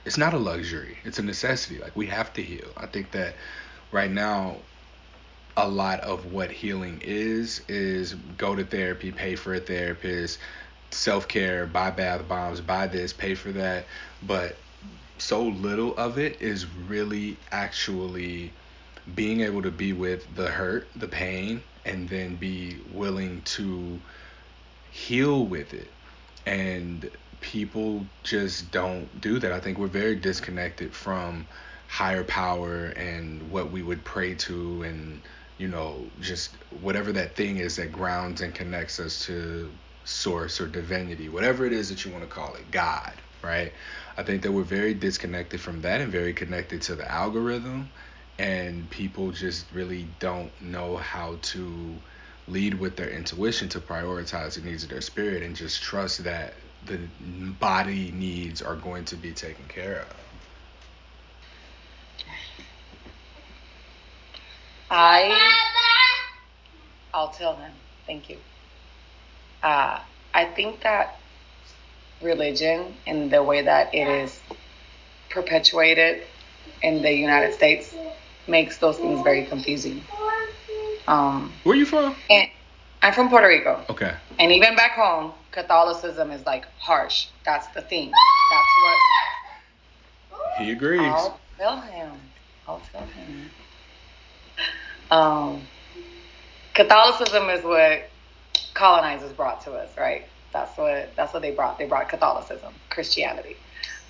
it's 0.05 0.19
not 0.19 0.35
a 0.35 0.39
luxury. 0.39 0.99
It's 1.05 1.19
a 1.19 1.23
necessity. 1.23 1.79
Like 1.79 1.97
we 1.97 2.07
have 2.07 2.33
to 2.35 2.43
heal. 2.43 2.69
I 2.77 2.87
think 2.87 3.13
that 3.13 3.35
right 3.93 4.11
now 4.11 4.57
a 5.57 5.69
lot 5.69 6.01
of 6.01 6.33
what 6.33 6.51
healing 6.51 7.01
is 7.05 7.63
is 7.69 8.15
go 8.39 8.57
to 8.57 8.65
therapy 8.65 9.13
pay 9.13 9.37
for 9.37 9.55
a 9.55 9.61
therapist 9.61 10.39
self 10.95 11.29
care, 11.29 11.67
buy 11.67 11.91
bath 11.91 12.29
bombs, 12.29 12.61
buy 12.61 12.87
this, 12.87 13.13
pay 13.13 13.35
for 13.35 13.53
that, 13.53 13.87
but 14.27 14.57
so 15.19 15.43
little 15.45 15.97
of 15.97 16.19
it 16.19 16.41
is 16.41 16.67
really 16.89 17.37
actually 17.51 18.53
being 19.15 19.41
able 19.41 19.63
to 19.63 19.71
be 19.71 19.93
with 19.93 20.35
the 20.37 20.49
hurt, 20.49 20.89
the 20.97 21.09
pain, 21.09 21.63
and 21.85 22.09
then 22.09 22.37
be 22.37 22.77
willing 22.93 23.43
to 23.43 24.01
heal 24.91 25.45
with 25.45 25.75
it. 25.75 25.91
And 26.47 27.11
people 27.41 28.05
just 28.23 28.71
don't 28.71 29.21
do 29.21 29.39
that. 29.39 29.53
I 29.53 29.61
think 29.61 29.79
we're 29.79 29.87
very 29.87 30.17
disconnected 30.17 30.95
from 30.95 31.47
higher 31.89 32.25
power 32.25 32.87
and 32.87 33.51
what 33.51 33.71
we 33.71 33.83
would 33.83 34.03
pray 34.03 34.35
to 34.35 34.83
and 34.83 35.21
you 35.59 35.69
know 35.69 36.03
just 36.21 36.51
whatever 36.81 37.13
that 37.13 37.37
thing 37.37 37.59
is 37.59 37.77
that 37.77 37.93
grounds 37.93 38.41
and 38.41 38.55
connects 38.55 38.99
us 38.99 39.27
to 39.27 39.71
source 40.05 40.61
or 40.61 40.69
divinity, 40.69 41.29
whatever 41.29 41.67
it 41.67 41.73
is 41.73 41.89
that 41.91 42.05
you 42.05 42.11
want 42.11 42.25
to 42.25 42.31
call 42.31 42.55
it, 42.55 42.71
God, 42.71 43.13
right? 43.43 43.73
I 44.17 44.23
think 44.23 44.43
that 44.43 44.53
we're 44.53 44.65
very 44.65 44.95
disconnected 44.95 45.61
from 45.61 45.83
that 45.83 46.01
and 46.01 46.13
very 46.13 46.33
connected 46.35 46.83
to 46.83 46.95
the 46.95 47.11
algorithm, 47.11 47.91
and 48.39 48.89
people 48.91 49.31
just 49.31 49.71
really 49.73 50.09
don't 50.19 50.53
know 50.61 50.97
how 50.97 51.39
to 51.43 51.97
lead 52.49 52.75
with 52.75 52.97
their 52.97 53.11
intuition 53.11 53.69
to 53.71 53.81
prioritize 53.81 54.55
the 54.55 54.63
needs 54.63 54.83
of 54.83 54.91
their 54.91 55.01
spirit 55.01 55.43
and 55.43 55.57
just 55.57 55.83
trust 55.83 56.25
that 56.25 56.55
the 56.87 56.99
body 57.61 58.11
needs 58.13 58.61
are 58.63 58.77
going 58.77 59.05
to 59.05 59.17
be 59.17 59.33
taken 59.33 59.65
care 59.69 60.01
of. 60.01 60.17
I 64.91 65.51
I'll 67.15 67.31
tell 67.31 67.57
him. 67.57 67.73
Thank 68.07 68.29
you. 68.29 68.39
Uh, 69.63 70.01
I 70.35 70.45
think 70.45 70.83
that 70.83 71.19
religion 72.21 72.95
and 73.07 73.31
the 73.31 73.43
way 73.43 73.63
that 73.63 73.95
it 73.95 74.09
is 74.09 74.41
perpetuated 75.31 76.23
in 76.83 77.03
the 77.03 77.13
United 77.13 77.55
States 77.55 77.95
makes 78.47 78.79
those 78.79 78.99
things 78.99 79.23
very 79.23 79.45
confusing. 79.47 80.03
Um, 81.07 81.53
Where 81.65 81.75
are 81.75 81.77
you 81.77 81.87
from? 81.87 82.15
And 82.31 82.49
I'm 83.03 83.13
from 83.13 83.29
Puerto 83.29 83.49
Rico. 83.49 83.85
Okay. 83.91 84.15
And 84.39 84.53
even 84.53 84.77
back 84.77 84.93
home, 84.93 85.33
Catholicism 85.51 86.31
is 86.31 86.45
like 86.47 86.67
harsh. 86.79 87.27
That's 87.45 87.67
the 87.69 87.83
thing. 87.83 88.11
That's 88.51 88.69
what. 88.83 90.59
He 90.59 90.71
agrees. 90.73 91.01
I'll 91.01 91.41
tell 91.59 91.81
him. 91.81 92.13
I'll 92.67 92.83
tell 92.93 93.07
him. 93.07 93.51
Um, 95.11 95.63
Catholicism 96.75 97.51
is 97.51 97.65
what 97.65 98.09
colonizers 98.75 99.33
brought 99.33 99.63
to 99.63 99.73
us, 99.73 99.91
right? 99.97 100.27
That's 100.53 100.77
what 100.77 101.15
that's 101.17 101.33
what 101.33 101.43
they 101.43 101.51
brought. 101.51 101.79
They 101.79 101.87
brought 101.87 102.09
Catholicism, 102.09 102.73
Christianity. 102.91 103.57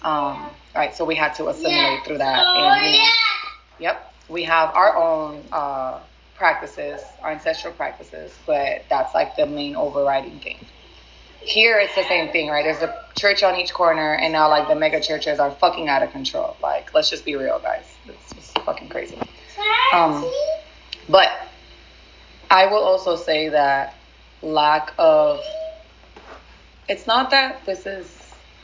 Um, 0.02 0.50
right, 0.74 0.94
so 0.94 1.04
we 1.04 1.14
had 1.14 1.34
to 1.36 1.48
assimilate 1.48 2.04
through 2.04 2.18
that, 2.18 2.44
and 2.44 2.92
know, 2.98 3.08
yep, 3.78 4.12
we 4.28 4.42
have 4.42 4.74
our 4.74 4.96
own 4.96 5.44
uh, 5.52 6.00
practices, 6.34 7.00
our 7.22 7.30
ancestral 7.30 7.72
practices, 7.72 8.36
but 8.44 8.84
that's 8.88 9.14
like 9.14 9.36
the 9.36 9.46
main 9.46 9.76
overriding 9.76 10.40
thing. 10.40 10.58
Here, 11.38 11.78
it's 11.78 11.94
the 11.94 12.02
same 12.04 12.32
thing, 12.32 12.48
right? 12.48 12.64
There's 12.64 12.82
a 12.82 13.04
church 13.14 13.44
on 13.44 13.54
each 13.56 13.72
corner, 13.72 14.14
and 14.14 14.32
now 14.32 14.48
like 14.48 14.66
the 14.66 14.74
mega 14.74 15.00
churches 15.00 15.38
are 15.38 15.52
fucking 15.52 15.88
out 15.88 16.02
of 16.02 16.10
control. 16.10 16.56
Like, 16.60 16.92
let's 16.94 17.08
just 17.10 17.24
be 17.24 17.36
real, 17.36 17.60
guys. 17.60 17.84
It's 18.06 18.32
just 18.32 18.58
fucking 18.60 18.88
crazy. 18.88 19.18
Um, 19.92 20.28
but 21.08 21.28
I 22.50 22.66
will 22.66 22.82
also 22.82 23.16
say 23.16 23.50
that 23.50 23.94
lack 24.42 24.92
of 24.98 25.40
it's 26.88 27.06
not 27.06 27.30
that 27.30 27.64
this 27.64 27.86
is 27.86 28.18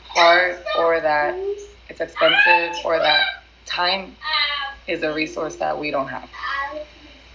hard 0.07 0.57
or 0.77 0.99
that 0.99 1.35
it's 1.89 2.01
expensive 2.01 2.85
or 2.85 2.97
that 2.97 3.25
time 3.65 4.15
is 4.87 5.03
a 5.03 5.13
resource 5.13 5.55
that 5.57 5.77
we 5.77 5.91
don't 5.91 6.07
have. 6.07 6.29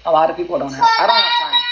A 0.05 0.13
lot 0.13 0.29
of 0.29 0.37
people 0.37 0.59
don't 0.59 0.73
have. 0.73 0.89
I 0.99 1.07
don't 1.07 1.17
have 1.17 1.39
time. 1.41 1.63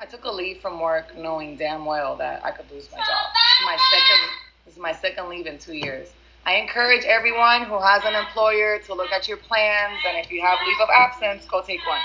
I 0.00 0.04
took 0.06 0.24
a 0.24 0.30
leave 0.30 0.60
from 0.60 0.80
work 0.80 1.16
knowing 1.16 1.56
damn 1.56 1.84
well 1.84 2.16
that 2.16 2.44
I 2.44 2.50
could 2.50 2.70
lose 2.70 2.88
my 2.92 2.98
job. 2.98 3.26
My 3.64 3.76
second 3.90 4.30
this 4.64 4.74
is 4.74 4.80
my 4.80 4.92
second 4.92 5.28
leave 5.28 5.46
in 5.46 5.58
2 5.58 5.72
years. 5.74 6.08
I 6.44 6.54
encourage 6.56 7.04
everyone 7.04 7.64
who 7.64 7.78
has 7.78 8.04
an 8.04 8.14
employer 8.14 8.78
to 8.80 8.94
look 8.94 9.12
at 9.12 9.26
your 9.28 9.38
plans 9.38 9.98
and 10.06 10.18
if 10.18 10.30
you 10.30 10.42
have 10.42 10.58
leave 10.66 10.80
of 10.80 10.88
absence, 10.90 11.46
go 11.46 11.62
take 11.62 11.80
one. 11.86 12.00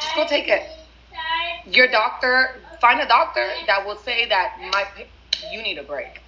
Just 0.00 0.14
go 0.14 0.26
take 0.26 0.48
it. 0.48 0.62
Your 1.66 1.86
doctor 1.88 2.60
find 2.80 3.00
a 3.00 3.06
doctor 3.06 3.48
that 3.66 3.86
will 3.86 3.96
say 3.96 4.28
that 4.28 4.56
my 4.72 4.86
you 5.50 5.62
need 5.62 5.78
a 5.78 5.82
break. 5.82 6.20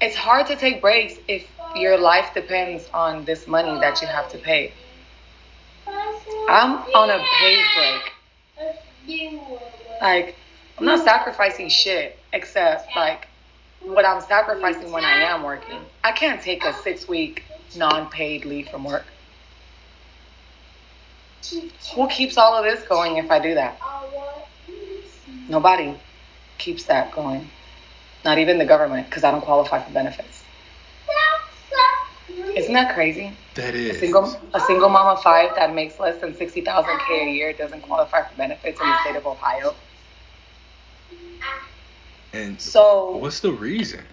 It's 0.00 0.16
hard 0.16 0.46
to 0.46 0.56
take 0.56 0.80
breaks 0.80 1.14
if 1.28 1.46
your 1.76 1.98
life 1.98 2.32
depends 2.34 2.88
on 2.92 3.24
this 3.24 3.46
money 3.46 3.78
that 3.80 4.00
you 4.00 4.08
have 4.08 4.30
to 4.32 4.38
pay. 4.38 4.72
I'm 6.48 6.78
on 6.94 7.10
a 7.10 7.22
paid 7.38 7.64
break. 7.76 8.12
Like, 10.00 10.36
I'm 10.78 10.86
not 10.86 11.04
sacrificing 11.04 11.68
shit 11.68 12.18
except 12.32 12.88
like 12.96 13.28
what 13.82 14.04
I'm 14.04 14.20
sacrificing 14.22 14.90
when 14.90 15.04
I 15.04 15.20
am 15.20 15.42
working. 15.42 15.78
I 16.02 16.12
can't 16.12 16.40
take 16.42 16.64
a 16.64 16.72
six 16.82 17.06
week 17.06 17.44
non 17.76 18.10
paid 18.10 18.44
leave 18.44 18.68
from 18.68 18.84
work. 18.84 19.06
Who 21.94 22.08
keeps 22.08 22.36
all 22.36 22.56
of 22.56 22.64
this 22.64 22.86
going 22.86 23.16
if 23.16 23.30
I 23.30 23.38
do 23.38 23.54
that? 23.54 23.80
Nobody 25.48 25.94
keeps 26.58 26.84
that 26.84 27.12
going. 27.12 27.50
Not 28.24 28.38
even 28.38 28.58
the 28.58 28.66
government, 28.66 29.08
because 29.08 29.24
I 29.24 29.30
don't 29.30 29.40
qualify 29.40 29.82
for 29.82 29.90
benefits. 29.92 30.42
Isn't 32.56 32.74
that 32.74 32.94
crazy? 32.94 33.32
That 33.54 33.74
is. 33.74 33.96
A 33.96 34.00
single, 34.00 34.36
a 34.54 34.60
single 34.60 34.88
mom 34.88 35.16
of 35.16 35.22
five 35.22 35.54
that 35.56 35.74
makes 35.74 35.98
less 35.98 36.20
than 36.20 36.36
60000 36.36 36.98
K 37.06 37.28
a 37.28 37.32
year 37.32 37.52
doesn't 37.52 37.80
qualify 37.82 38.22
for 38.22 38.34
benefits 38.36 38.80
in 38.80 38.86
the 38.86 39.00
state 39.02 39.16
of 39.16 39.26
Ohio. 39.26 39.74
And 42.32 42.60
so, 42.60 43.16
what's 43.16 43.40
the 43.40 43.52
reason? 43.52 44.04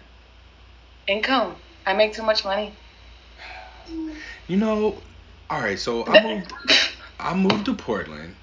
Income. 1.07 1.55
I 1.85 1.93
make 1.93 2.13
too 2.13 2.23
much 2.23 2.43
money. 2.43 2.73
You 4.47 4.57
know, 4.57 5.01
all 5.49 5.61
right, 5.61 5.79
so 5.79 6.05
I 6.05 6.21
moved 6.23 6.53
I 7.19 7.33
moved 7.33 7.65
to 7.65 7.75
Portland 7.75 8.35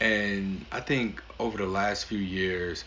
and 0.00 0.64
I 0.72 0.80
think 0.80 1.22
over 1.38 1.58
the 1.58 1.66
last 1.66 2.06
few 2.06 2.18
years 2.18 2.84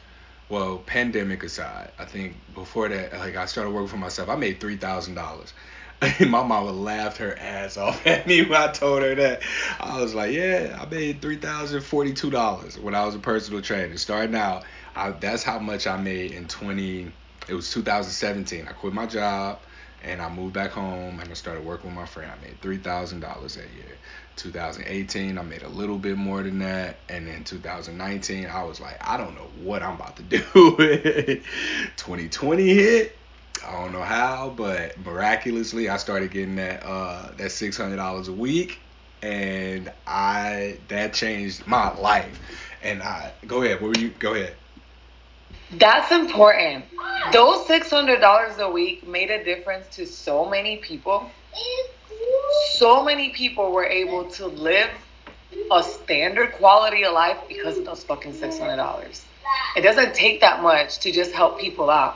well, 0.50 0.78
pandemic 0.86 1.44
aside, 1.44 1.92
I 1.98 2.06
think 2.06 2.36
before 2.54 2.90
that, 2.90 3.14
like 3.14 3.36
I 3.36 3.46
started 3.46 3.72
working 3.72 3.88
for 3.88 3.98
myself, 3.98 4.30
I 4.30 4.36
made 4.36 4.60
three 4.60 4.78
thousand 4.78 5.16
dollars. 5.16 5.54
My 6.20 6.44
mama 6.44 6.72
laughed 6.72 7.18
her 7.18 7.38
ass 7.40 7.78
off 7.78 8.06
at 8.08 8.28
me 8.28 8.44
when 8.44 8.62
I 8.62 8.72
told 8.72 9.02
her 9.02 9.16
that. 9.16 9.42
I 9.80 10.00
was 10.00 10.14
like, 10.14 10.32
yeah, 10.32 10.78
I 10.80 10.86
made 10.86 11.22
three 11.22 11.38
thousand 11.38 11.82
forty-two 11.82 12.30
dollars 12.30 12.78
when 12.78 12.94
I 12.94 13.06
was 13.06 13.16
a 13.16 13.20
personal 13.20 13.62
trainer. 13.62 13.98
Starting 13.98 14.36
out, 14.36 14.64
I, 14.96 15.12
that's 15.12 15.44
how 15.44 15.60
much 15.60 15.88
I 15.88 15.98
made 15.98 16.32
in 16.32 16.48
twenty. 16.48 17.12
It 17.48 17.56
was 17.56 17.72
2017. 17.72 18.68
I 18.68 18.72
quit 18.74 18.94
my 18.94 19.06
job 19.06 19.60
and 20.04 20.22
I 20.22 20.30
moved 20.30 20.54
back 20.54 20.72
home 20.72 21.20
and 21.20 21.30
I 21.30 21.34
started 21.34 21.64
working 21.64 21.90
with 21.92 21.96
my 21.96 22.06
friend. 22.06 22.32
I 22.32 22.42
made 22.46 22.62
three 22.62 22.78
thousand 22.78 23.22
dollars 23.22 23.56
that 23.56 23.72
year. 23.72 23.98
2018, 24.36 25.38
I 25.38 25.42
made 25.44 25.64
a 25.64 25.70
little 25.70 25.98
bit 25.98 26.18
more 26.18 26.44
than 26.44 26.60
that, 26.60 27.02
and 27.10 27.28
then 27.28 27.44
2019, 27.44 28.48
I 28.48 28.64
was 28.64 28.80
like, 28.82 28.98
I 29.02 29.18
don't 29.18 29.36
know 29.36 29.52
what 29.56 29.84
I'm 29.84 29.96
about 29.96 30.18
to 30.18 30.24
do. 30.24 30.40
2020 31.98 32.74
hit. 32.74 33.20
I 33.66 33.72
don't 33.72 33.92
know 33.94 34.02
how, 34.02 34.50
but 34.50 34.98
miraculously, 35.00 35.88
I 35.90 35.98
started 35.98 36.32
getting 36.32 36.56
that 36.56 36.84
uh, 36.86 37.32
that 37.38 37.52
six 37.52 37.78
hundred 37.78 37.98
dollars 37.98 38.28
a 38.28 38.34
week, 38.34 38.82
and 39.22 39.92
I 40.08 40.80
that 40.90 41.14
changed 41.14 41.66
my 41.68 41.94
life. 41.98 42.42
And 42.82 43.02
I 43.04 43.34
go 43.48 43.62
ahead. 43.64 43.82
What 43.82 43.90
were 43.90 43.96
you? 43.96 44.10
Go 44.10 44.34
ahead. 44.34 44.58
That's 45.80 46.12
important. 46.12 46.86
Those 47.32 47.66
six 47.68 47.90
hundred 47.90 48.20
dollars 48.20 48.60
a 48.60 48.70
week 48.70 49.08
made 49.08 49.32
a 49.32 49.44
difference 49.44 49.88
to 49.96 50.06
so 50.06 50.50
many 50.50 50.78
people. 50.78 51.30
So 52.76 53.04
many 53.04 53.30
people 53.30 53.72
were 53.72 53.86
able 53.86 54.26
to 54.32 54.48
live 54.48 54.90
a 55.72 55.84
standard 55.84 56.54
quality 56.54 57.04
of 57.04 57.14
life 57.14 57.38
because 57.48 57.78
of 57.78 57.86
those 57.86 58.04
fucking 58.04 58.34
six 58.34 58.60
hundred 58.60 58.78
dollars. 58.78 59.26
It 59.76 59.82
doesn't 59.82 60.14
take 60.14 60.42
that 60.42 60.62
much 60.62 61.00
to 61.00 61.12
just 61.12 61.32
help 61.32 61.60
people 61.60 61.90
out. 61.90 62.16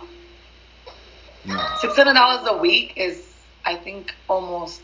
Six 1.80 1.96
hundred 1.96 2.14
dollars 2.14 2.48
a 2.50 2.58
week 2.58 2.94
is, 2.98 3.24
I 3.66 3.76
think, 3.76 4.14
almost 4.28 4.82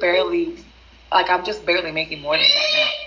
barely. 0.00 0.56
Like 1.10 1.28
I'm 1.28 1.44
just 1.44 1.66
barely 1.66 1.92
making 1.92 2.20
more 2.22 2.36
than 2.36 2.46
that 2.46 2.70
now. 2.74 3.01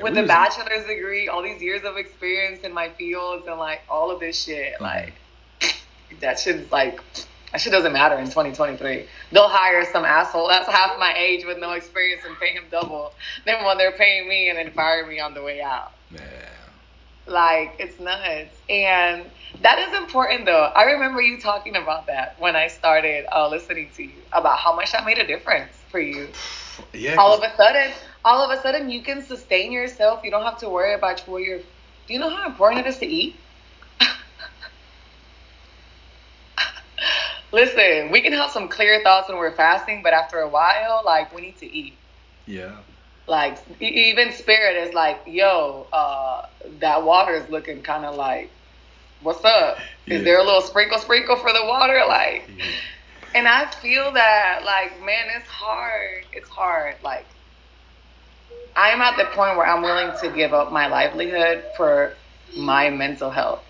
With 0.00 0.16
a 0.16 0.26
bachelor's 0.26 0.86
degree, 0.86 1.28
all 1.28 1.42
these 1.42 1.62
years 1.62 1.84
of 1.84 1.96
experience 1.96 2.64
in 2.64 2.72
my 2.72 2.88
fields, 2.90 3.46
and 3.46 3.58
like 3.58 3.82
all 3.88 4.10
of 4.10 4.20
this 4.20 4.42
shit, 4.42 4.74
mm-hmm. 4.74 4.84
like 4.84 5.14
that 6.20 6.38
shit's 6.38 6.70
like 6.70 7.00
that 7.52 7.60
shit 7.60 7.72
doesn't 7.72 7.92
matter 7.92 8.16
in 8.16 8.26
2023. 8.26 9.06
They'll 9.32 9.48
hire 9.48 9.84
some 9.90 10.04
asshole 10.04 10.48
that's 10.48 10.68
half 10.68 10.98
my 10.98 11.14
age 11.16 11.44
with 11.46 11.58
no 11.58 11.72
experience 11.72 12.22
and 12.26 12.38
pay 12.38 12.52
him 12.52 12.64
double 12.70 13.12
than 13.46 13.64
when 13.64 13.78
they're 13.78 13.92
paying 13.92 14.28
me 14.28 14.48
and 14.50 14.58
then 14.58 14.70
fire 14.72 15.06
me 15.06 15.18
on 15.18 15.34
the 15.34 15.42
way 15.42 15.62
out. 15.62 15.92
Yeah. 16.10 16.20
Like 17.26 17.76
it's 17.78 17.98
nuts, 18.00 18.56
and 18.70 19.24
that 19.60 19.78
is 19.78 19.96
important 19.98 20.46
though. 20.46 20.72
I 20.74 20.84
remember 20.92 21.20
you 21.20 21.38
talking 21.38 21.76
about 21.76 22.06
that 22.06 22.36
when 22.38 22.56
I 22.56 22.68
started 22.68 23.26
uh, 23.30 23.48
listening 23.48 23.90
to 23.96 24.04
you 24.04 24.12
about 24.32 24.58
how 24.58 24.74
much 24.74 24.92
that 24.92 25.04
made 25.04 25.18
a 25.18 25.26
difference 25.26 25.72
for 25.90 26.00
you. 26.00 26.28
Yeah. 26.92 27.16
All 27.16 27.34
of 27.34 27.42
a 27.42 27.52
sudden, 27.56 27.90
all 28.24 28.42
of 28.42 28.56
a 28.56 28.62
sudden, 28.62 28.90
you 28.90 29.02
can 29.02 29.22
sustain 29.22 29.72
yourself. 29.72 30.22
You 30.24 30.30
don't 30.30 30.44
have 30.44 30.58
to 30.58 30.68
worry 30.68 30.94
about 30.94 31.20
what 31.20 31.42
you're. 31.42 31.58
Do 31.58 32.14
you 32.14 32.18
know 32.18 32.30
how 32.30 32.46
important 32.46 32.86
it 32.86 32.88
is 32.88 32.98
to 32.98 33.06
eat? 33.06 33.36
Listen, 37.52 38.10
we 38.10 38.20
can 38.20 38.32
have 38.32 38.50
some 38.50 38.68
clear 38.68 39.02
thoughts 39.02 39.28
when 39.28 39.38
we're 39.38 39.54
fasting, 39.54 40.02
but 40.02 40.12
after 40.12 40.38
a 40.38 40.48
while, 40.48 41.02
like 41.04 41.34
we 41.34 41.42
need 41.42 41.58
to 41.58 41.66
eat. 41.66 41.94
Yeah. 42.46 42.76
Like 43.26 43.58
even 43.80 44.32
spirit 44.32 44.76
is 44.88 44.94
like, 44.94 45.20
yo, 45.26 45.86
uh, 45.92 46.46
that 46.80 47.02
water 47.02 47.34
is 47.34 47.48
looking 47.50 47.82
kind 47.82 48.04
of 48.04 48.14
like, 48.14 48.50
what's 49.22 49.44
up? 49.44 49.78
Is 50.06 50.24
there 50.24 50.38
a 50.38 50.44
little 50.44 50.62
sprinkle, 50.62 50.98
sprinkle 50.98 51.36
for 51.36 51.52
the 51.52 51.64
water? 51.64 52.02
Like, 52.08 52.48
yeah. 52.56 52.64
and 53.34 53.48
I 53.48 53.70
feel 53.70 54.12
that, 54.12 54.62
like, 54.64 54.98
man, 55.04 55.26
it's 55.36 55.48
hard. 55.48 56.24
It's 56.32 56.48
hard. 56.48 56.96
Like, 57.02 57.26
I 58.78 58.90
am 58.90 59.02
at 59.02 59.16
the 59.16 59.24
point 59.24 59.56
where 59.56 59.66
I'm 59.66 59.82
willing 59.82 60.16
to 60.20 60.30
give 60.30 60.54
up 60.54 60.70
my 60.70 60.86
livelihood 60.86 61.64
for 61.76 62.14
my 62.56 62.90
mental 62.90 63.28
health. 63.28 63.60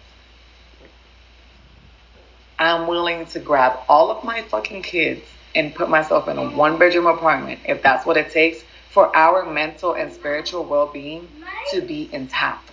I'm 2.58 2.86
willing 2.86 3.24
to 3.28 3.40
grab 3.40 3.78
all 3.88 4.10
of 4.10 4.22
my 4.22 4.42
fucking 4.42 4.82
kids 4.82 5.22
and 5.54 5.74
put 5.74 5.88
myself 5.88 6.28
in 6.28 6.36
a 6.36 6.50
one 6.50 6.78
bedroom 6.78 7.06
apartment 7.06 7.60
if 7.64 7.82
that's 7.82 8.04
what 8.04 8.18
it 8.18 8.32
takes 8.32 8.62
for 8.90 9.16
our 9.16 9.50
mental 9.50 9.94
and 9.94 10.12
spiritual 10.12 10.66
well 10.66 10.88
being 10.88 11.26
to 11.70 11.80
be 11.80 12.10
intact. 12.12 12.70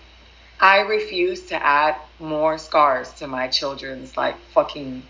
I 0.59 0.81
refuse 0.81 1.43
to 1.45 1.65
add 1.65 1.95
more 2.19 2.57
scars 2.57 3.13
to 3.13 3.27
my 3.27 3.47
children's 3.47 4.17
like 4.17 4.37
fucking 4.53 5.03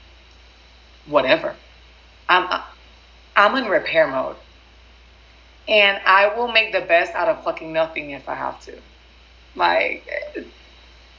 whatever. 1.07 1.55
I'm 2.29 2.61
I'm 3.35 3.55
in 3.55 3.65
repair 3.67 4.05
mode. 4.05 4.35
And 5.67 5.99
I 6.05 6.35
will 6.35 6.51
make 6.51 6.71
the 6.71 6.81
best 6.81 7.13
out 7.13 7.27
of 7.27 7.43
fucking 7.43 7.73
nothing 7.73 8.11
if 8.11 8.29
I 8.29 8.35
have 8.35 8.61
to. 8.65 8.77
Like 9.55 10.07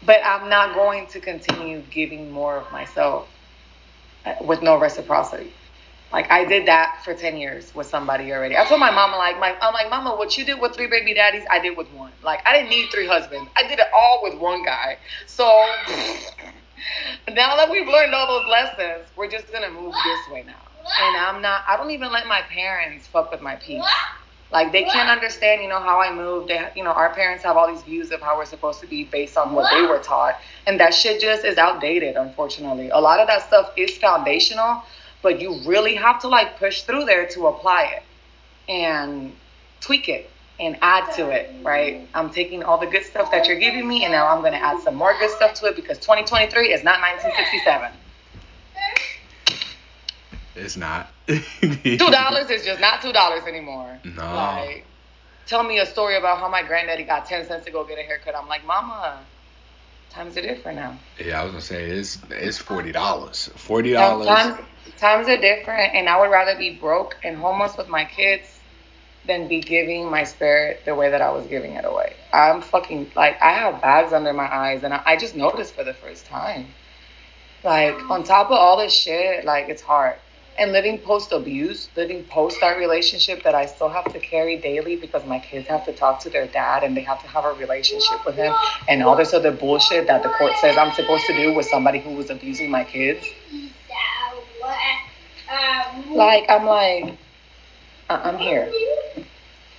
but 0.06 0.20
I'm 0.24 0.48
not 0.48 0.74
going 0.74 1.06
to 1.08 1.20
continue 1.20 1.82
giving 1.90 2.30
more 2.30 2.58
of 2.58 2.70
myself 2.72 3.28
uh, 4.24 4.34
with 4.42 4.62
no 4.62 4.78
reciprocity. 4.78 5.52
Like 6.12 6.30
I 6.30 6.44
did 6.44 6.66
that 6.68 7.00
for 7.04 7.14
10 7.14 7.36
years 7.36 7.74
with 7.74 7.88
somebody 7.88 8.32
already. 8.32 8.56
I 8.56 8.64
told 8.64 8.78
my 8.78 8.92
mama, 8.92 9.16
like, 9.16 9.40
my, 9.40 9.56
I'm 9.60 9.74
like, 9.74 9.90
mama, 9.90 10.14
what 10.16 10.38
you 10.38 10.44
did 10.44 10.60
with 10.60 10.74
three 10.74 10.86
baby 10.86 11.12
daddies, 11.12 11.42
I 11.50 11.58
did 11.58 11.76
with 11.76 11.90
one. 11.90 12.12
Like 12.22 12.40
I 12.46 12.56
didn't 12.56 12.70
need 12.70 12.88
three 12.92 13.06
husbands. 13.06 13.50
I 13.56 13.66
did 13.66 13.80
it 13.80 13.86
all 13.94 14.20
with 14.22 14.38
one 14.38 14.64
guy. 14.64 14.98
So 15.26 15.44
now 17.28 17.56
that 17.56 17.68
we've 17.70 17.88
learned 17.88 18.14
all 18.14 18.28
those 18.28 18.48
lessons, 18.48 19.08
we're 19.16 19.28
just 19.28 19.52
gonna 19.52 19.70
move 19.70 19.92
this 19.92 20.32
way 20.32 20.44
now. 20.44 20.54
And 21.00 21.16
I'm 21.16 21.42
not 21.42 21.62
I 21.66 21.76
don't 21.76 21.90
even 21.90 22.12
let 22.12 22.28
my 22.28 22.42
parents 22.42 23.08
fuck 23.08 23.32
with 23.32 23.42
my 23.42 23.56
peace. 23.56 23.84
Like 24.52 24.70
they 24.72 24.84
can't 24.84 25.08
understand, 25.08 25.62
you 25.62 25.68
know, 25.68 25.80
how 25.80 26.00
I 26.00 26.14
move. 26.14 26.46
They, 26.46 26.70
you 26.76 26.84
know, 26.84 26.92
our 26.92 27.12
parents 27.12 27.42
have 27.44 27.56
all 27.56 27.72
these 27.72 27.82
views 27.82 28.12
of 28.12 28.20
how 28.20 28.36
we're 28.36 28.44
supposed 28.44 28.80
to 28.80 28.86
be 28.86 29.04
based 29.04 29.36
on 29.36 29.52
what 29.52 29.70
they 29.72 29.82
were 29.82 29.98
taught, 29.98 30.38
and 30.66 30.78
that 30.78 30.94
shit 30.94 31.20
just 31.20 31.44
is 31.44 31.58
outdated. 31.58 32.16
Unfortunately, 32.16 32.90
a 32.90 32.98
lot 32.98 33.18
of 33.18 33.26
that 33.26 33.46
stuff 33.46 33.72
is 33.76 33.96
foundational, 33.98 34.82
but 35.20 35.40
you 35.40 35.60
really 35.66 35.94
have 35.96 36.20
to 36.20 36.28
like 36.28 36.58
push 36.58 36.82
through 36.82 37.04
there 37.04 37.26
to 37.28 37.48
apply 37.48 37.84
it 37.96 38.02
and 38.68 39.34
tweak 39.80 40.08
it 40.08 40.30
and 40.58 40.78
add 40.80 41.12
to 41.14 41.30
it, 41.30 41.52
right? 41.62 42.08
I'm 42.14 42.30
taking 42.30 42.62
all 42.62 42.78
the 42.78 42.86
good 42.86 43.04
stuff 43.04 43.30
that 43.30 43.46
you're 43.46 43.58
giving 43.58 43.86
me 43.86 44.04
and 44.04 44.12
now 44.12 44.28
I'm 44.28 44.40
going 44.40 44.52
to 44.52 44.62
add 44.62 44.80
some 44.80 44.94
more 44.94 45.14
good 45.18 45.30
stuff 45.30 45.54
to 45.54 45.66
it 45.66 45.76
because 45.76 45.98
2023 45.98 46.72
is 46.72 46.82
not 46.82 47.00
1967. 47.00 47.92
It's 50.56 50.76
not. 50.76 51.12
two 51.26 51.96
dollars 51.98 52.50
is 52.50 52.64
just 52.64 52.80
not 52.80 53.02
two 53.02 53.12
dollars 53.12 53.44
anymore. 53.46 53.98
No. 54.04 54.34
Like, 54.34 54.86
tell 55.46 55.62
me 55.62 55.78
a 55.78 55.86
story 55.86 56.16
about 56.16 56.38
how 56.38 56.48
my 56.48 56.62
granddaddy 56.62 57.04
got 57.04 57.26
ten 57.26 57.46
cents 57.46 57.66
to 57.66 57.70
go 57.70 57.84
get 57.84 57.98
a 57.98 58.02
haircut. 58.02 58.34
I'm 58.34 58.48
like, 58.48 58.64
Mama, 58.64 59.20
times 60.10 60.36
are 60.38 60.42
different 60.42 60.78
now. 60.78 60.98
Yeah, 61.22 61.42
I 61.42 61.44
was 61.44 61.52
gonna 61.52 61.60
say 61.60 61.90
it's 61.90 62.18
it's 62.30 62.58
forty 62.58 62.90
dollars. 62.90 63.50
Forty 63.56 63.92
dollars. 63.92 64.26
Times, 64.26 64.58
times 64.96 65.28
are 65.28 65.36
different, 65.36 65.94
and 65.94 66.08
I 66.08 66.18
would 66.18 66.30
rather 66.30 66.56
be 66.56 66.70
broke 66.70 67.16
and 67.22 67.36
homeless 67.36 67.76
with 67.76 67.88
my 67.88 68.06
kids 68.06 68.48
than 69.26 69.48
be 69.48 69.60
giving 69.60 70.08
my 70.08 70.24
spirit 70.24 70.84
the 70.86 70.94
way 70.94 71.10
that 71.10 71.20
I 71.20 71.30
was 71.32 71.46
giving 71.48 71.72
it 71.72 71.84
away. 71.84 72.16
I'm 72.32 72.62
fucking 72.62 73.10
like 73.14 73.40
I 73.42 73.52
have 73.52 73.82
bags 73.82 74.14
under 74.14 74.32
my 74.32 74.50
eyes, 74.50 74.84
and 74.84 74.94
I, 74.94 75.02
I 75.04 75.16
just 75.18 75.36
noticed 75.36 75.74
for 75.74 75.84
the 75.84 75.94
first 75.94 76.24
time. 76.24 76.68
Like 77.62 78.08
on 78.08 78.24
top 78.24 78.46
of 78.46 78.52
all 78.52 78.78
this 78.78 78.94
shit, 78.94 79.44
like 79.44 79.68
it's 79.68 79.82
hard 79.82 80.16
and 80.58 80.72
living 80.72 80.98
post 80.98 81.32
abuse, 81.32 81.88
living 81.96 82.24
post 82.24 82.60
that 82.60 82.78
relationship 82.78 83.42
that 83.42 83.54
I 83.54 83.66
still 83.66 83.88
have 83.88 84.10
to 84.12 84.18
carry 84.18 84.56
daily 84.56 84.96
because 84.96 85.24
my 85.26 85.38
kids 85.38 85.68
have 85.68 85.84
to 85.86 85.92
talk 85.92 86.20
to 86.20 86.30
their 86.30 86.46
dad 86.46 86.82
and 86.82 86.96
they 86.96 87.02
have 87.02 87.20
to 87.22 87.28
have 87.28 87.44
a 87.44 87.52
relationship 87.52 88.24
with 88.24 88.36
him 88.36 88.54
and 88.88 89.02
all 89.02 89.16
this 89.16 89.34
other 89.34 89.52
bullshit 89.52 90.06
that 90.06 90.22
the 90.22 90.30
court 90.30 90.52
says 90.60 90.76
I'm 90.76 90.92
supposed 90.92 91.26
to 91.26 91.34
do 91.34 91.54
with 91.54 91.66
somebody 91.66 91.98
who 91.98 92.10
was 92.10 92.30
abusing 92.30 92.70
my 92.70 92.84
kids. 92.84 93.26
Like 96.10 96.48
I'm 96.48 96.64
like 96.66 97.18
I'm 98.08 98.38
here. 98.38 98.72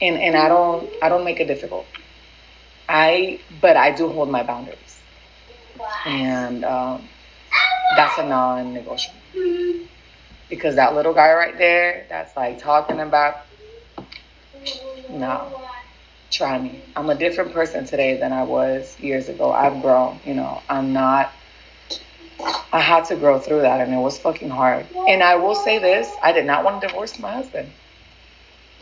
And 0.02 0.18
and 0.18 0.36
I 0.36 0.48
don't 0.48 0.90
I 1.02 1.10
don't 1.10 1.24
make 1.24 1.40
it 1.40 1.48
difficult. 1.48 1.86
I 2.88 3.40
but 3.62 3.76
I 3.78 3.92
do 3.92 4.10
hold 4.10 4.30
my 4.30 4.44
boundaries. 4.44 5.00
And 6.06 6.64
um, 6.64 7.08
that's 7.96 8.18
a 8.18 8.28
non-negotiable 8.28 9.18
because 10.50 10.76
that 10.76 10.96
little 10.96 11.14
guy 11.14 11.34
right 11.34 11.58
there 11.58 12.06
that's 12.10 12.36
like 12.36 12.60
talking 12.60 13.00
about 13.00 13.38
no 15.10 15.54
try 16.30 16.60
me. 16.60 16.84
I'm 16.96 17.10
a 17.10 17.16
different 17.16 17.54
person 17.54 17.86
today 17.86 18.18
than 18.18 18.34
i 18.34 18.44
was 18.44 19.00
years 19.00 19.30
ago. 19.30 19.52
I've 19.52 19.82
grown 19.82 20.20
you 20.26 20.34
know. 20.34 20.62
I'm 20.70 20.94
not 20.94 21.32
i 22.72 22.80
had 22.80 23.06
to 23.06 23.16
grow 23.16 23.40
through 23.40 23.62
that 23.62 23.82
and 23.82 23.94
it 23.94 23.98
was 23.98 24.18
fucking 24.20 24.50
hard. 24.50 24.86
And 25.08 25.24
i 25.24 25.36
will 25.36 25.56
say 25.56 25.80
this 25.80 26.12
i 26.22 26.32
did 26.32 26.46
not 26.46 26.64
want 26.64 26.82
to 26.82 26.88
divorce 26.88 27.18
my 27.20 27.32
husband. 27.32 27.72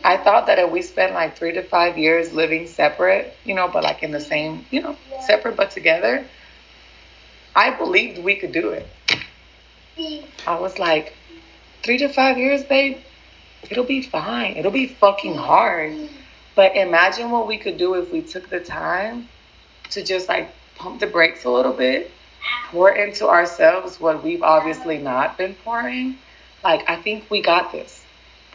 I 0.04 0.16
thought 0.16 0.46
that 0.46 0.58
if 0.58 0.70
we 0.70 0.82
spent 0.82 1.14
like 1.14 1.36
three 1.36 1.52
to 1.52 1.62
five 1.62 1.98
years 1.98 2.32
living 2.32 2.68
separate, 2.68 3.34
you 3.44 3.54
know, 3.54 3.68
but 3.68 3.82
like 3.82 4.02
in 4.04 4.12
the 4.12 4.20
same, 4.20 4.64
you 4.70 4.80
know, 4.80 4.96
separate 5.26 5.56
but 5.56 5.70
together, 5.72 6.24
I 7.56 7.70
believed 7.70 8.22
we 8.22 8.36
could 8.36 8.52
do 8.52 8.70
it. 8.70 8.86
I 10.46 10.60
was 10.60 10.78
like, 10.78 11.16
three 11.86 11.98
to 11.98 12.08
five 12.08 12.36
years, 12.36 12.64
babe, 12.64 12.98
it'll 13.70 13.84
be 13.84 14.02
fine. 14.02 14.56
It'll 14.56 14.72
be 14.72 14.88
fucking 14.88 15.36
hard. 15.36 16.10
But 16.54 16.74
imagine 16.76 17.30
what 17.30 17.46
we 17.46 17.58
could 17.58 17.78
do 17.78 17.94
if 17.94 18.12
we 18.12 18.20
took 18.22 18.50
the 18.50 18.60
time 18.60 19.28
to 19.90 20.02
just 20.02 20.28
like 20.28 20.52
pump 20.74 21.00
the 21.00 21.06
brakes 21.06 21.44
a 21.44 21.50
little 21.50 21.72
bit, 21.72 22.10
pour 22.66 22.90
into 22.90 23.28
ourselves 23.28 24.00
what 24.00 24.22
we've 24.22 24.42
obviously 24.42 24.98
not 24.98 25.38
been 25.38 25.54
pouring. 25.54 26.18
Like, 26.64 26.88
I 26.90 26.96
think 26.96 27.30
we 27.30 27.40
got 27.40 27.72
this. 27.72 28.02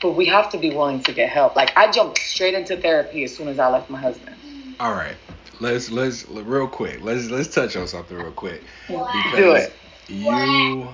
But 0.02 0.12
we 0.12 0.26
have 0.26 0.52
to 0.52 0.58
be 0.58 0.72
willing 0.72 1.04
to 1.04 1.14
get 1.14 1.30
help. 1.30 1.56
Like, 1.56 1.78
I 1.78 1.92
jumped 1.92 2.20
straight 2.20 2.56
into 2.56 2.76
therapy 2.76 3.24
as 3.24 3.36
soon 3.36 3.48
as 3.48 3.60
I 3.60 3.70
left 3.70 3.90
my 3.90 4.00
husband. 4.00 4.36
All 4.80 4.94
right. 4.94 5.16
Let's 5.60 5.92
let's 5.92 6.28
real 6.28 6.68
quick. 6.68 7.02
Let's 7.02 7.30
let's 7.30 7.54
touch 7.54 7.76
on 7.76 7.88
something 7.88 8.18
real 8.18 8.32
quick. 8.32 8.64
Because 8.88 9.36
Do 9.36 9.52
it. 9.52 9.74
You 10.10 10.90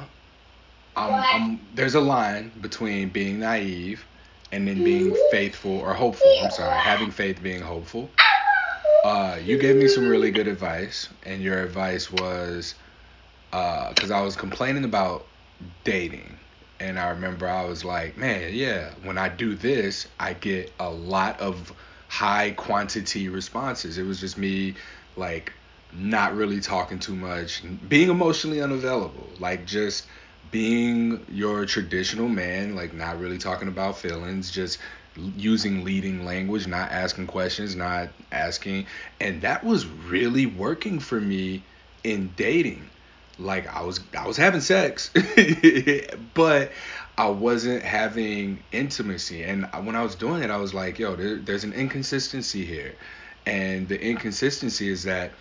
I'm, 0.98 1.14
I'm, 1.14 1.68
there's 1.74 1.96
a 1.96 2.02
line 2.02 2.52
between 2.60 3.10
being 3.10 3.40
naive 3.40 4.06
and 4.52 4.68
then 4.68 4.84
being 4.84 5.16
faithful 5.32 5.80
or 5.80 5.94
hopeful. 5.94 6.32
I'm 6.42 6.50
sorry, 6.52 6.78
having 6.80 7.12
faith, 7.12 7.42
being 7.42 7.62
hopeful. 7.62 8.10
Uh, 9.04 9.38
you 9.44 9.58
gave 9.58 9.76
me 9.76 9.88
some 9.88 10.08
really 10.08 10.32
good 10.32 10.48
advice, 10.48 11.10
and 11.24 11.42
your 11.42 11.64
advice 11.64 12.12
was 12.12 12.74
because 13.52 14.12
uh, 14.12 14.18
I 14.18 14.22
was 14.22 14.36
complaining 14.36 14.84
about 14.84 15.28
dating, 15.84 16.40
and 16.80 17.00
I 17.00 17.10
remember 17.10 17.48
I 17.48 17.66
was 17.66 17.86
like, 17.86 18.18
man, 18.18 18.52
yeah, 18.54 18.92
when 19.04 19.18
I 19.18 19.30
do 19.30 19.56
this, 19.56 20.08
I 20.20 20.34
get 20.34 20.74
a 20.80 20.90
lot 20.90 21.40
of 21.40 21.74
high 22.10 22.52
quantity 22.52 23.30
responses. 23.30 23.98
It 23.98 24.04
was 24.04 24.20
just 24.20 24.38
me 24.38 24.76
like 25.16 25.54
not 25.94 26.36
really 26.36 26.60
talking 26.60 27.00
too 27.00 27.16
much, 27.16 27.62
being 27.88 28.10
emotionally 28.10 28.62
unavailable, 28.62 29.30
like 29.40 29.66
just 29.66 30.08
being 30.52 31.26
your 31.32 31.66
traditional 31.66 32.28
man, 32.28 32.76
like 32.76 32.94
not 32.94 33.20
really 33.20 33.38
talking 33.38 33.68
about 33.68 33.98
feelings, 33.98 34.52
just 34.52 34.80
using 35.36 35.84
leading 35.84 36.26
language, 36.26 36.68
not 36.68 36.92
asking 36.92 37.28
questions, 37.28 37.76
not 37.76 38.10
asking. 38.32 38.86
And 39.20 39.42
that 39.42 39.64
was 39.64 39.86
really 39.88 40.46
working 40.46 41.00
for 41.00 41.20
me 41.20 41.64
in 42.04 42.32
dating. 42.36 42.90
Like 43.40 43.68
I 43.68 43.84
was 43.84 44.00
I 44.18 44.28
was 44.28 44.38
having 44.38 44.62
sex, 44.62 45.12
but 46.34 46.72
I 47.18 47.30
wasn't 47.30 47.84
having 47.84 48.64
intimacy. 48.72 49.44
And 49.44 49.68
when 49.84 49.96
I 49.96 50.04
was 50.04 50.16
doing 50.16 50.44
it, 50.44 50.50
I 50.52 50.58
was 50.58 50.74
like, 50.74 51.00
yo, 51.00 51.16
there, 51.16 51.38
there's 51.38 51.64
an 51.64 51.74
inconsistency 51.74 52.66
here. 52.66 52.96
And 53.46 53.88
the 53.88 54.00
inconsistency 54.00 54.90
is 54.90 55.04
that 55.04 55.32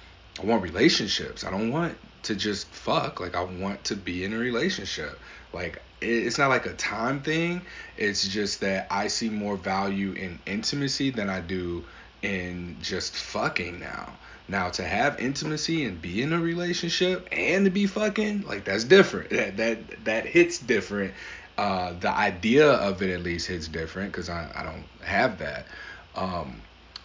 I 0.40 0.44
want 0.44 0.62
relationships. 0.62 1.44
I 1.44 1.50
don't 1.50 1.70
want 1.70 1.96
to 2.24 2.34
just 2.34 2.68
fuck. 2.68 3.20
Like 3.20 3.34
I 3.34 3.42
want 3.42 3.84
to 3.84 3.96
be 3.96 4.24
in 4.24 4.32
a 4.32 4.38
relationship. 4.38 5.18
Like 5.52 5.82
it's 6.00 6.38
not 6.38 6.48
like 6.48 6.66
a 6.66 6.74
time 6.74 7.22
thing. 7.22 7.62
It's 7.96 8.26
just 8.28 8.60
that 8.60 8.86
I 8.90 9.08
see 9.08 9.30
more 9.30 9.56
value 9.56 10.12
in 10.12 10.38
intimacy 10.46 11.10
than 11.10 11.30
I 11.30 11.40
do 11.40 11.84
in 12.22 12.76
just 12.82 13.14
fucking 13.14 13.80
now. 13.80 14.12
Now 14.48 14.70
to 14.70 14.84
have 14.84 15.18
intimacy 15.18 15.84
and 15.84 16.00
be 16.00 16.22
in 16.22 16.32
a 16.32 16.40
relationship 16.40 17.28
and 17.32 17.64
to 17.64 17.70
be 17.70 17.86
fucking, 17.86 18.42
like 18.42 18.64
that's 18.64 18.84
different. 18.84 19.30
That 19.30 19.56
that 19.56 20.04
that 20.04 20.26
hits 20.26 20.58
different. 20.58 21.14
Uh, 21.58 21.94
the 21.98 22.10
idea 22.10 22.70
of 22.70 23.02
it 23.02 23.10
at 23.10 23.22
least 23.22 23.48
hits 23.48 23.66
different 23.66 24.12
because 24.12 24.28
I, 24.28 24.50
I 24.54 24.62
don't 24.62 24.84
have 25.02 25.38
that. 25.38 25.66
Um, 26.14 26.60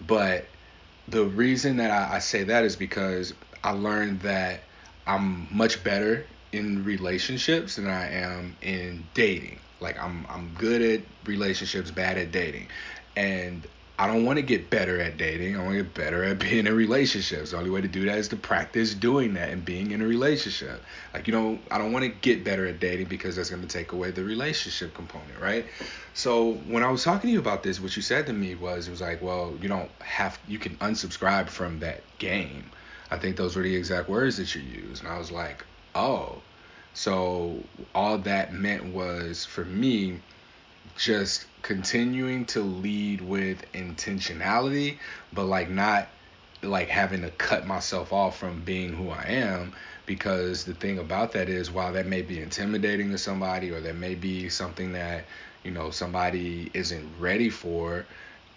but 0.05 0.45
the 1.07 1.25
reason 1.25 1.77
that 1.77 1.91
I, 1.91 2.15
I 2.15 2.19
say 2.19 2.43
that 2.43 2.63
is 2.63 2.75
because 2.75 3.33
I 3.63 3.71
learned 3.71 4.21
that 4.21 4.61
I'm 5.07 5.47
much 5.51 5.83
better 5.83 6.25
in 6.51 6.83
relationships 6.83 7.75
than 7.75 7.87
I 7.87 8.11
am 8.11 8.55
in 8.61 9.05
dating. 9.13 9.59
Like 9.79 9.99
I'm 9.99 10.25
I'm 10.29 10.53
good 10.53 10.81
at 10.81 11.01
relationships, 11.25 11.91
bad 11.91 12.17
at 12.17 12.31
dating. 12.31 12.67
And 13.15 13.67
I 14.01 14.07
don't 14.07 14.25
want 14.25 14.37
to 14.37 14.41
get 14.41 14.71
better 14.71 14.99
at 14.99 15.17
dating. 15.17 15.55
I 15.55 15.59
want 15.59 15.77
to 15.77 15.83
get 15.83 15.93
better 15.93 16.23
at 16.23 16.39
being 16.39 16.65
in 16.65 16.75
relationships. 16.75 17.51
The 17.51 17.57
only 17.57 17.69
way 17.69 17.81
to 17.81 17.87
do 17.87 18.05
that 18.05 18.17
is 18.17 18.29
to 18.29 18.35
practice 18.35 18.95
doing 18.95 19.35
that 19.35 19.49
and 19.49 19.63
being 19.63 19.91
in 19.91 20.01
a 20.01 20.07
relationship. 20.07 20.81
Like 21.13 21.27
you 21.27 21.33
know, 21.33 21.59
I 21.69 21.77
don't 21.77 21.93
want 21.93 22.05
to 22.05 22.09
get 22.09 22.43
better 22.43 22.65
at 22.65 22.79
dating 22.79 23.09
because 23.09 23.35
that's 23.35 23.51
going 23.51 23.61
to 23.61 23.67
take 23.67 23.91
away 23.91 24.09
the 24.09 24.23
relationship 24.23 24.95
component, 24.95 25.39
right? 25.39 25.67
So 26.15 26.53
when 26.65 26.81
I 26.81 26.89
was 26.89 27.03
talking 27.03 27.27
to 27.27 27.31
you 27.31 27.37
about 27.37 27.61
this, 27.61 27.79
what 27.79 27.95
you 27.95 28.01
said 28.01 28.25
to 28.25 28.33
me 28.33 28.55
was 28.55 28.87
it 28.87 28.91
was 28.91 29.01
like, 29.01 29.21
well, 29.21 29.55
you 29.61 29.69
don't 29.69 29.91
have 29.99 30.39
you 30.47 30.57
can 30.57 30.77
unsubscribe 30.77 31.47
from 31.47 31.77
that 31.81 32.01
game. 32.17 32.63
I 33.11 33.19
think 33.19 33.37
those 33.37 33.55
were 33.55 33.61
the 33.61 33.75
exact 33.75 34.09
words 34.09 34.35
that 34.37 34.55
you 34.55 34.61
used. 34.61 35.03
And 35.03 35.13
I 35.13 35.19
was 35.19 35.31
like, 35.31 35.63
oh. 35.93 36.41
So 36.95 37.63
all 37.93 38.17
that 38.17 38.51
meant 38.51 38.95
was 38.95 39.45
for 39.45 39.63
me 39.63 40.21
just 40.97 41.45
continuing 41.61 42.45
to 42.45 42.61
lead 42.61 43.21
with 43.21 43.71
intentionality, 43.73 44.97
but 45.33 45.45
like 45.45 45.69
not 45.69 46.07
like 46.63 46.89
having 46.89 47.21
to 47.21 47.29
cut 47.31 47.65
myself 47.65 48.13
off 48.13 48.37
from 48.37 48.61
being 48.61 48.93
who 48.93 49.09
I 49.09 49.23
am 49.29 49.73
because 50.05 50.63
the 50.65 50.73
thing 50.73 50.99
about 50.99 51.31
that 51.33 51.49
is 51.49 51.71
while 51.71 51.93
that 51.93 52.05
may 52.05 52.21
be 52.21 52.39
intimidating 52.39 53.11
to 53.11 53.17
somebody 53.17 53.71
or 53.71 53.81
that 53.81 53.95
may 53.95 54.13
be 54.15 54.49
something 54.49 54.93
that 54.93 55.25
you 55.63 55.71
know 55.71 55.89
somebody 55.89 56.69
isn't 56.73 57.09
ready 57.19 57.49
for 57.49 58.05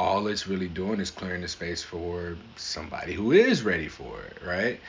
all 0.01 0.27
it's 0.27 0.47
really 0.47 0.68
doing 0.68 1.01
is 1.01 1.11
clearing 1.11 1.43
the 1.43 1.49
space 1.49 1.83
for 1.83 2.37
somebody 2.57 3.12
who 3.12 3.33
is 3.33 3.62
ready 3.62 3.89
for 3.89 4.20
it, 4.22 4.39
right? 4.45 4.81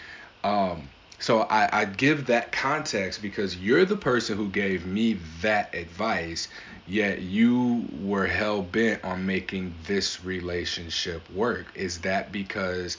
Um, 0.44 0.90
so 1.26 1.41
I, 1.41 1.82
I 1.82 1.86
give 1.86 2.28
that 2.28 2.51
context 2.51 3.19
because 3.19 3.57
you're 3.57 3.84
the 3.84 3.97
person 3.97 4.38
who 4.38 4.47
gave 4.47 4.86
me 4.86 5.13
that 5.41 5.73
advice, 5.73 6.49
yet 6.86 7.23
you 7.23 7.84
were 7.99 8.28
hell 8.28 8.61
bent 8.61 9.03
on 9.03 9.26
making 9.26 9.73
this 9.88 10.23
relationship 10.23 11.28
work. 11.32 11.71
Is 11.73 12.01
that 12.01 12.32
because 12.32 12.97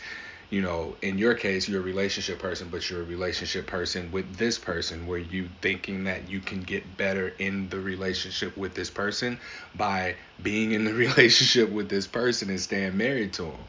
you 0.50 0.60
know, 0.60 0.96
in 1.02 1.18
your 1.18 1.34
case, 1.34 1.68
you're 1.68 1.80
a 1.80 1.84
relationship 1.84 2.40
person, 2.40 2.66
but 2.68 2.90
you're 2.90 3.02
a 3.02 3.04
relationship 3.04 3.68
person 3.68 4.10
with 4.10 4.34
this 4.34 4.58
person. 4.58 5.06
Were 5.06 5.18
you 5.18 5.48
thinking 5.62 6.02
that 6.04 6.28
you 6.28 6.40
can 6.40 6.62
get 6.62 6.96
better 6.96 7.28
in 7.38 7.68
the 7.68 7.78
relationship 7.78 8.56
with 8.56 8.74
this 8.74 8.90
person 8.90 9.38
by 9.76 10.16
being 10.42 10.72
in 10.72 10.84
the 10.84 10.94
relationship 11.06 11.70
with 11.70 11.88
this 11.88 12.08
person 12.08 12.50
and 12.50 12.58
staying 12.58 12.96
married 12.96 13.34
to 13.34 13.44
him? 13.44 13.60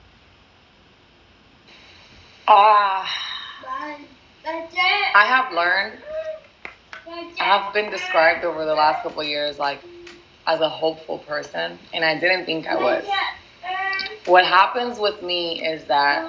Ah. 2.47 3.03
Uh, 3.03 3.36
I 5.13 5.25
have 5.25 5.51
learned, 5.51 5.97
I 7.39 7.43
have 7.43 7.73
been 7.73 7.89
described 7.89 8.45
over 8.45 8.65
the 8.65 8.75
last 8.75 9.03
couple 9.03 9.23
years 9.23 9.59
like 9.59 9.81
as 10.45 10.61
a 10.61 10.69
hopeful 10.69 11.19
person, 11.19 11.77
and 11.93 12.05
I 12.05 12.19
didn't 12.19 12.45
think 12.45 12.67
I 12.67 12.77
was. 12.77 13.03
What 14.25 14.45
happens 14.45 14.99
with 14.99 15.21
me 15.21 15.63
is 15.65 15.83
that 15.85 16.25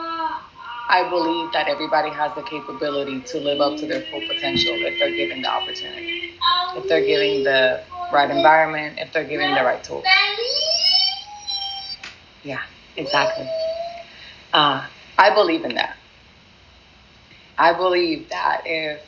I 0.88 1.08
believe 1.10 1.52
that 1.52 1.68
everybody 1.68 2.10
has 2.10 2.34
the 2.34 2.42
capability 2.42 3.20
to 3.20 3.38
live 3.38 3.60
up 3.60 3.78
to 3.78 3.86
their 3.86 4.00
full 4.00 4.22
potential 4.22 4.74
if 4.82 4.98
they're 4.98 5.14
given 5.14 5.42
the 5.42 5.48
opportunity, 5.48 6.22
if 6.76 6.88
they're 6.88 7.04
given 7.04 7.44
the 7.44 7.82
right 8.10 8.30
environment, 8.30 8.98
if 8.98 9.12
they're 9.12 9.24
given 9.24 9.54
the 9.54 9.62
right 9.62 9.84
tools. 9.84 10.06
Yeah, 12.42 12.62
exactly. 12.96 13.48
Uh, 14.52 14.86
I 15.18 15.34
believe 15.34 15.64
in 15.64 15.74
that. 15.74 15.97
I 17.58 17.72
believe 17.72 18.28
that 18.30 18.62
if 18.64 19.02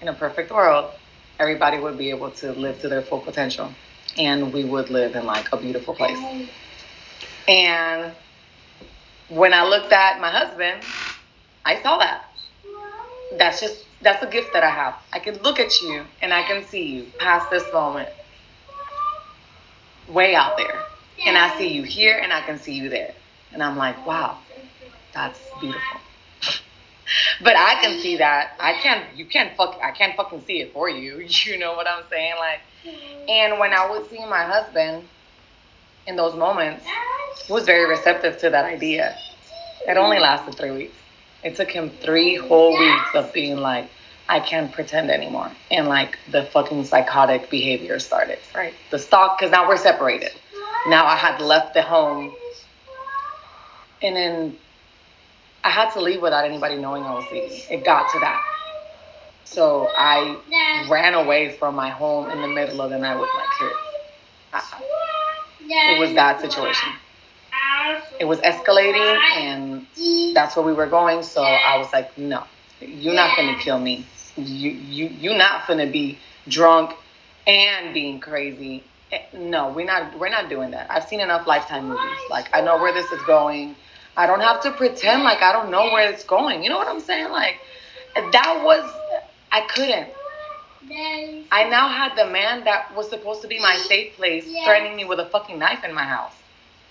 in 0.00 0.08
a 0.08 0.14
perfect 0.14 0.50
world, 0.50 0.90
everybody 1.38 1.78
would 1.78 1.98
be 1.98 2.10
able 2.10 2.30
to 2.30 2.52
live 2.52 2.80
to 2.80 2.88
their 2.88 3.02
full 3.02 3.20
potential 3.20 3.70
and 4.16 4.52
we 4.52 4.64
would 4.64 4.90
live 4.90 5.14
in 5.14 5.26
like 5.26 5.52
a 5.52 5.56
beautiful 5.56 5.94
place. 5.94 6.18
And 7.46 8.12
when 9.28 9.52
I 9.52 9.64
looked 9.64 9.92
at 9.92 10.20
my 10.20 10.30
husband, 10.30 10.80
I 11.64 11.82
saw 11.82 11.98
that. 11.98 12.24
That's 13.36 13.60
just 13.60 13.84
that's 14.00 14.22
a 14.22 14.26
gift 14.26 14.52
that 14.54 14.62
I 14.62 14.70
have. 14.70 14.96
I 15.12 15.18
can 15.18 15.36
look 15.42 15.60
at 15.60 15.82
you 15.82 16.04
and 16.22 16.32
I 16.32 16.42
can 16.44 16.64
see 16.64 16.84
you 16.84 17.06
past 17.18 17.50
this 17.50 17.70
moment. 17.72 18.08
Way 20.08 20.34
out 20.34 20.56
there. 20.56 20.86
And 21.26 21.36
I 21.36 21.56
see 21.58 21.68
you 21.68 21.82
here 21.82 22.18
and 22.18 22.32
I 22.32 22.40
can 22.40 22.58
see 22.58 22.72
you 22.72 22.88
there. 22.88 23.12
And 23.52 23.62
I'm 23.62 23.76
like, 23.76 24.06
wow, 24.06 24.38
that's 25.12 25.40
beautiful. 25.60 26.00
but 27.42 27.56
I 27.56 27.80
can 27.80 28.00
see 28.00 28.16
that. 28.18 28.52
I 28.58 28.74
can't 28.74 29.16
you 29.16 29.26
can't 29.26 29.56
fuck 29.56 29.78
I 29.82 29.90
can't 29.90 30.16
fucking 30.16 30.44
see 30.44 30.60
it 30.60 30.72
for 30.72 30.88
you. 30.88 31.26
You 31.44 31.58
know 31.58 31.74
what 31.74 31.86
I'm 31.86 32.04
saying? 32.10 32.34
Like 32.38 32.60
and 33.28 33.58
when 33.58 33.72
I 33.72 33.88
was 33.88 34.08
seeing 34.10 34.28
my 34.28 34.44
husband 34.44 35.04
in 36.06 36.16
those 36.16 36.34
moments, 36.34 36.84
was 37.48 37.64
very 37.64 37.88
receptive 37.88 38.38
to 38.38 38.50
that 38.50 38.64
idea. 38.64 39.16
It 39.86 39.96
only 39.96 40.18
lasted 40.18 40.54
three 40.56 40.70
weeks. 40.70 40.94
It 41.44 41.56
took 41.56 41.70
him 41.70 41.90
three 41.90 42.36
whole 42.36 42.76
weeks 42.78 43.14
of 43.14 43.32
being 43.32 43.58
like, 43.58 43.88
I 44.28 44.40
can't 44.40 44.72
pretend 44.72 45.10
anymore. 45.10 45.50
And 45.70 45.86
like 45.86 46.18
the 46.30 46.44
fucking 46.44 46.84
psychotic 46.84 47.48
behavior 47.50 47.98
started, 47.98 48.38
right? 48.54 48.74
The 48.90 48.98
stalk, 48.98 49.38
because 49.38 49.52
now 49.52 49.68
we're 49.68 49.76
separated. 49.76 50.32
now 50.88 51.06
I 51.06 51.16
had 51.16 51.40
left 51.40 51.74
the 51.74 51.82
home, 51.82 52.34
and 54.02 54.16
then 54.16 54.58
I 55.64 55.70
had 55.70 55.90
to 55.92 56.00
leave 56.00 56.22
without 56.22 56.44
anybody 56.44 56.76
knowing 56.76 57.02
I 57.02 57.14
was 57.14 57.24
leaving. 57.32 57.60
It 57.70 57.84
got 57.84 58.10
to 58.12 58.18
that. 58.20 58.40
So 59.44 59.88
I 59.96 60.36
ran 60.90 61.14
away 61.14 61.50
from 61.50 61.74
my 61.74 61.90
home 61.90 62.30
in 62.30 62.42
the 62.42 62.48
middle 62.48 62.80
of 62.80 62.90
the 62.90 62.98
night 62.98 63.18
with 63.18 63.30
my 63.34 63.46
kids. 63.58 63.74
it 65.70 65.98
was 65.98 66.14
that 66.14 66.40
situation. 66.40 66.90
It 68.20 68.24
was 68.24 68.38
escalating, 68.40 69.18
and 69.36 69.86
that's 70.34 70.56
where 70.56 70.64
we 70.64 70.72
were 70.72 70.86
going. 70.86 71.22
So 71.22 71.42
I 71.42 71.78
was 71.78 71.92
like, 71.92 72.16
no, 72.18 72.44
you're 72.80 73.14
not 73.14 73.36
gonna 73.36 73.58
kill 73.58 73.78
me. 73.78 74.06
You 74.36 74.70
you 74.70 75.06
you're 75.20 75.38
not 75.38 75.66
gonna 75.66 75.86
be 75.90 76.18
drunk 76.48 76.94
and 77.46 77.94
being 77.94 78.20
crazy. 78.20 78.84
Eh, 79.10 79.22
no, 79.32 79.70
we're 79.70 79.86
not 79.86 80.18
we're 80.18 80.28
not 80.28 80.48
doing 80.48 80.72
that. 80.72 80.90
I've 80.90 81.04
seen 81.08 81.20
enough 81.20 81.46
lifetime 81.46 81.88
movies. 81.88 82.18
Like 82.30 82.48
I 82.52 82.60
know 82.60 82.76
where 82.78 82.92
this 82.92 83.10
is 83.10 83.22
going. 83.22 83.74
I 84.18 84.26
don't 84.26 84.40
have 84.40 84.60
to 84.64 84.72
pretend 84.72 85.22
like 85.22 85.42
I 85.42 85.52
don't 85.52 85.70
know 85.70 85.92
where 85.92 86.10
it's 86.10 86.24
going. 86.24 86.64
You 86.64 86.70
know 86.70 86.76
what 86.76 86.88
I'm 86.88 87.00
saying? 87.00 87.30
Like 87.30 87.60
that 88.16 88.62
was 88.64 88.84
I 89.52 89.60
couldn't. 89.60 90.08
I 91.52 91.68
now 91.70 91.88
had 91.88 92.16
the 92.16 92.26
man 92.26 92.64
that 92.64 92.94
was 92.96 93.08
supposed 93.08 93.42
to 93.42 93.48
be 93.48 93.60
my 93.60 93.76
safe 93.76 94.16
place 94.16 94.44
threatening 94.64 94.96
me 94.96 95.04
with 95.04 95.20
a 95.20 95.26
fucking 95.26 95.58
knife 95.58 95.84
in 95.84 95.94
my 95.94 96.02
house. 96.02 96.32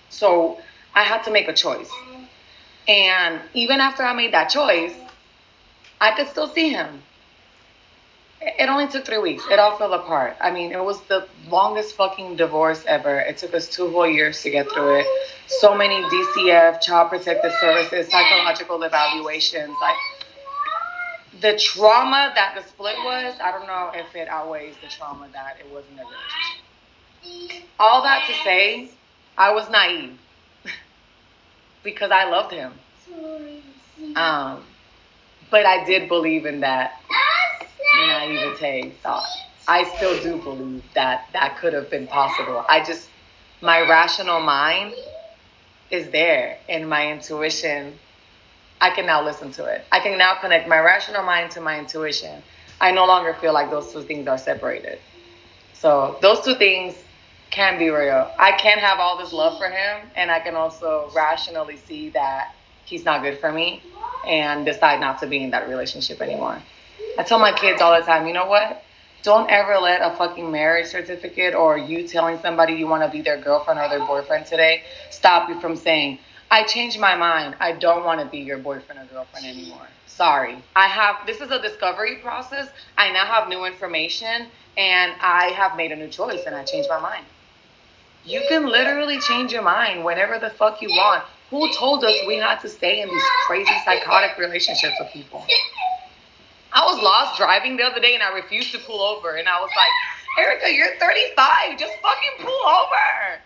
So 0.10 0.60
I 0.96 1.04
had 1.04 1.24
to 1.24 1.32
make 1.32 1.50
a 1.50 1.54
choice. 1.54 1.92
And 2.88 3.42
even 3.54 3.82
after 3.82 4.04
I 4.04 4.14
made 4.14 4.34
that 4.34 4.50
choice, 4.50 4.94
I 6.00 6.16
could 6.16 6.30
still 6.30 6.48
see 6.48 6.70
him. 6.70 7.02
It 8.40 8.70
only 8.70 8.88
took 8.88 9.06
three 9.06 9.18
weeks. 9.18 9.44
It 9.50 9.58
all 9.58 9.78
fell 9.78 9.94
apart. 9.94 10.38
I 10.40 10.52
mean, 10.52 10.72
it 10.72 10.84
was 10.84 11.02
the 11.04 11.28
longest 11.50 11.96
fucking 11.96 12.36
divorce 12.36 12.84
ever. 12.88 13.20
It 13.20 13.38
took 13.38 13.54
us 13.56 13.68
two 13.68 13.90
whole 13.90 14.08
years 14.08 14.42
to 14.44 14.52
get 14.52 14.72
through 14.72 15.00
it. 15.00 15.08
So 15.48 15.76
many 15.76 16.02
DCF, 16.04 16.82
Child 16.82 17.10
Protective 17.10 17.52
Services, 17.60 18.10
psychological 18.12 18.84
evaluations. 18.84 19.74
Like 19.82 19.96
the 21.42 21.58
trauma 21.58 22.32
that 22.36 22.56
the 22.56 22.68
split 22.68 22.98
was, 23.04 23.36
I 23.42 23.52
don't 23.52 23.66
know 23.66 23.92
if 23.94 24.16
it 24.16 24.28
outweighs 24.28 24.76
the 24.84 24.88
trauma 24.88 25.28
that 25.34 25.58
it 25.60 25.72
was 25.72 25.84
in 25.90 25.98
the 25.98 26.04
relationship. 26.04 27.68
All 27.80 28.04
that 28.04 28.28
to 28.28 28.34
say, 28.44 28.92
I 29.36 29.54
was 29.54 29.68
naive 29.70 30.20
because 31.84 32.12
I 32.12 32.30
loved 32.30 32.54
him. 32.54 32.74
Um, 34.16 34.64
but 35.50 35.66
I 35.66 35.86
did 35.86 36.08
believe 36.08 36.46
in 36.46 36.60
that 36.60 37.02
naivete 37.96 38.92
thought. 39.04 39.28
I 39.68 39.84
still 39.96 40.22
do 40.22 40.42
believe 40.42 40.84
that 40.94 41.28
that 41.34 41.58
could 41.60 41.74
have 41.74 41.90
been 41.90 42.08
possible. 42.08 42.66
I 42.70 42.84
just, 42.84 43.10
my 43.62 43.82
rational 43.82 44.40
mind 44.40 44.94
is 45.92 46.10
there 46.12 46.58
and 46.70 46.90
my 46.90 47.12
intuition, 47.12 47.94
I 48.80 48.92
can 48.92 49.06
now 49.06 49.24
listen 49.26 49.52
to 49.54 49.66
it. 49.66 49.86
I 49.92 50.00
can 50.00 50.18
now 50.18 50.36
connect 50.36 50.68
my 50.68 50.80
rational 50.80 51.24
mind 51.24 51.52
to 51.52 51.62
my 51.62 51.80
intuition. 51.80 52.42
I 52.80 52.92
no 52.92 53.06
longer 53.06 53.34
feel 53.34 53.54
like 53.54 53.70
those 53.70 53.92
two 53.92 54.04
things 54.04 54.28
are 54.28 54.38
separated. 54.38 55.00
So 55.74 56.18
those 56.22 56.42
two 56.42 56.56
things 56.56 56.96
can 57.50 57.80
be 57.80 57.90
real. 57.90 58.30
I 58.40 58.52
can 58.54 58.78
have 58.80 59.00
all 59.00 59.18
this 59.18 59.34
love 59.34 59.58
for 59.58 59.68
him 59.68 60.08
and 60.16 60.30
I 60.30 60.40
can 60.40 60.56
also 60.56 61.10
rationally 61.16 61.78
see 61.78 62.10
that 62.10 62.54
he's 62.86 63.04
not 63.04 63.22
good 63.22 63.40
for 63.40 63.52
me 63.52 63.84
and 64.24 64.66
decide 64.66 65.00
not 65.00 65.20
to 65.20 65.28
be 65.28 65.44
in 65.44 65.52
that 65.52 65.68
relationship 65.68 66.22
anymore. 66.22 66.62
I 67.18 67.24
tell 67.24 67.40
my 67.40 67.52
kids 67.52 67.82
all 67.82 68.00
the 68.00 68.06
time, 68.06 68.28
you 68.28 68.34
know 68.34 68.46
what? 68.46 68.84
Don't 69.24 69.50
ever 69.50 69.78
let 69.78 70.02
a 70.02 70.16
fucking 70.16 70.52
marriage 70.52 70.88
certificate 70.88 71.56
or 71.56 71.78
you 71.78 72.08
telling 72.08 72.40
somebody 72.40 72.74
you 72.74 72.88
want 72.88 73.04
to 73.04 73.10
be 73.10 73.22
their 73.22 73.38
girlfriend 73.38 73.80
or 73.80 73.90
their 73.90 74.06
boyfriend 74.06 74.46
today 74.46 74.84
stop 75.10 75.50
you 75.50 75.60
from 75.60 75.76
saying, 75.76 76.20
I 76.50 76.64
changed 76.64 77.00
my 77.00 77.16
mind. 77.16 77.56
I 77.60 77.74
don't 77.74 78.06
want 78.06 78.22
to 78.22 78.26
be 78.26 78.40
your 78.40 78.58
boyfriend 78.58 79.02
or 79.02 79.06
girlfriend 79.06 79.46
anymore. 79.46 79.88
Sorry. 80.06 80.58
I 80.76 80.88
have, 80.88 81.18
this 81.26 81.42
is 81.42 81.52
a 81.52 81.62
discovery 81.62 82.18
process. 82.18 82.70
I 82.98 83.12
now 83.12 83.26
have 83.26 83.50
new 83.50 83.66
information 83.66 84.48
and 84.78 85.12
I 85.20 85.52
have 85.58 85.76
made 85.76 85.92
a 85.92 85.96
new 85.96 86.08
choice 86.08 86.44
and 86.46 86.56
I 86.56 86.64
changed 86.64 86.90
my 86.90 87.00
mind. 87.00 87.26
You 88.24 88.42
can 88.48 88.66
literally 88.66 89.20
change 89.20 89.52
your 89.52 89.62
mind 89.62 90.04
whenever 90.04 90.40
the 90.40 90.50
fuck 90.52 90.82
you 90.82 90.90
want. 90.90 91.24
Who 91.50 91.72
told 91.74 92.04
us 92.04 92.16
we 92.28 92.38
had 92.38 92.60
to 92.60 92.70
stay 92.70 93.02
in 93.02 93.10
these 93.10 93.24
crazy 93.46 93.72
psychotic 93.86 94.38
relationships 94.38 94.96
with 95.00 95.10
people? 95.12 95.46
I 96.74 96.86
was 96.86 97.02
lost 97.02 97.38
driving 97.38 97.78
the 97.78 97.84
other 97.84 98.00
day 98.00 98.14
and 98.14 98.24
I 98.24 98.34
refused 98.34 98.72
to 98.74 98.80
pull 98.80 99.02
over. 99.02 99.36
And 99.36 99.48
I 99.48 99.60
was 99.60 99.72
like, 99.76 100.46
Erika, 100.46 100.74
you're 100.74 100.96
35. 101.00 101.80
Just 101.80 101.94
fucking 102.02 102.46
pull 102.46 102.68
over. 102.68 103.40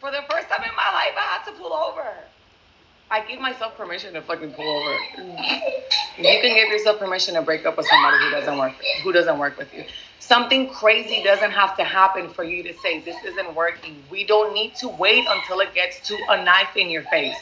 For 0.00 0.10
the 0.10 0.22
first 0.30 0.48
time 0.48 0.62
in 0.62 0.74
my 0.76 0.90
life, 0.92 1.14
I 1.16 1.38
had 1.38 1.44
to 1.44 1.52
pull 1.52 1.72
over. 1.72 2.04
I 3.10 3.24
gave 3.26 3.40
myself 3.40 3.76
permission 3.76 4.14
to 4.14 4.22
fucking 4.22 4.52
pull 4.52 4.68
over. 4.68 4.98
You 6.18 6.40
can 6.40 6.54
give 6.54 6.68
yourself 6.68 6.98
permission 6.98 7.34
to 7.34 7.42
break 7.42 7.66
up 7.66 7.76
with 7.76 7.86
somebody 7.86 8.18
who 8.18 8.30
doesn't 8.30 8.58
work 8.58 8.72
who 9.02 9.12
doesn't 9.12 9.38
work 9.38 9.56
with 9.58 9.72
you. 9.74 9.84
Something 10.18 10.68
crazy 10.70 11.22
doesn't 11.22 11.50
have 11.50 11.76
to 11.76 11.84
happen 11.84 12.30
for 12.30 12.44
you 12.44 12.62
to 12.64 12.72
say 12.82 13.00
this 13.00 13.16
isn't 13.24 13.54
working. 13.54 14.02
We 14.10 14.24
don't 14.24 14.54
need 14.54 14.74
to 14.76 14.88
wait 14.88 15.24
until 15.28 15.60
it 15.60 15.74
gets 15.74 16.00
to 16.08 16.18
a 16.30 16.44
knife 16.44 16.76
in 16.76 16.90
your 16.90 17.02
face. 17.04 17.36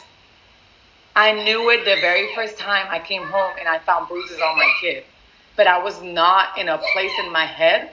I 1.15 1.33
knew 1.45 1.69
it 1.71 1.85
the 1.85 2.01
very 2.01 2.35
first 2.35 2.59
time 2.59 2.87
I 2.91 2.99
came 2.99 3.23
home 3.23 3.55
and 3.59 3.69
I 3.69 3.79
found 3.81 4.09
bruises 4.09 4.41
on 4.41 4.57
my 4.57 4.71
kid. 4.81 5.05
But 5.57 5.67
I 5.67 5.83
was 5.83 6.01
not 6.03 6.57
in 6.57 6.71
a 6.71 6.79
place 6.95 7.13
in 7.25 7.31
my 7.31 7.45
head 7.45 7.91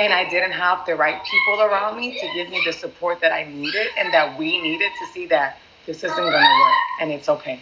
and 0.00 0.12
I 0.12 0.28
didn't 0.28 0.52
have 0.52 0.84
the 0.86 0.96
right 0.96 1.22
people 1.24 1.62
around 1.62 1.96
me 1.96 2.18
to 2.18 2.26
give 2.34 2.50
me 2.50 2.60
the 2.66 2.72
support 2.72 3.20
that 3.20 3.32
I 3.32 3.44
needed 3.44 3.86
and 3.96 4.12
that 4.12 4.36
we 4.36 4.60
needed 4.60 4.90
to 5.00 5.12
see 5.12 5.26
that 5.26 5.58
this 5.86 5.98
isn't 5.98 6.16
gonna 6.16 6.60
work 6.60 6.74
and 7.00 7.12
it's 7.12 7.28
okay. 7.28 7.60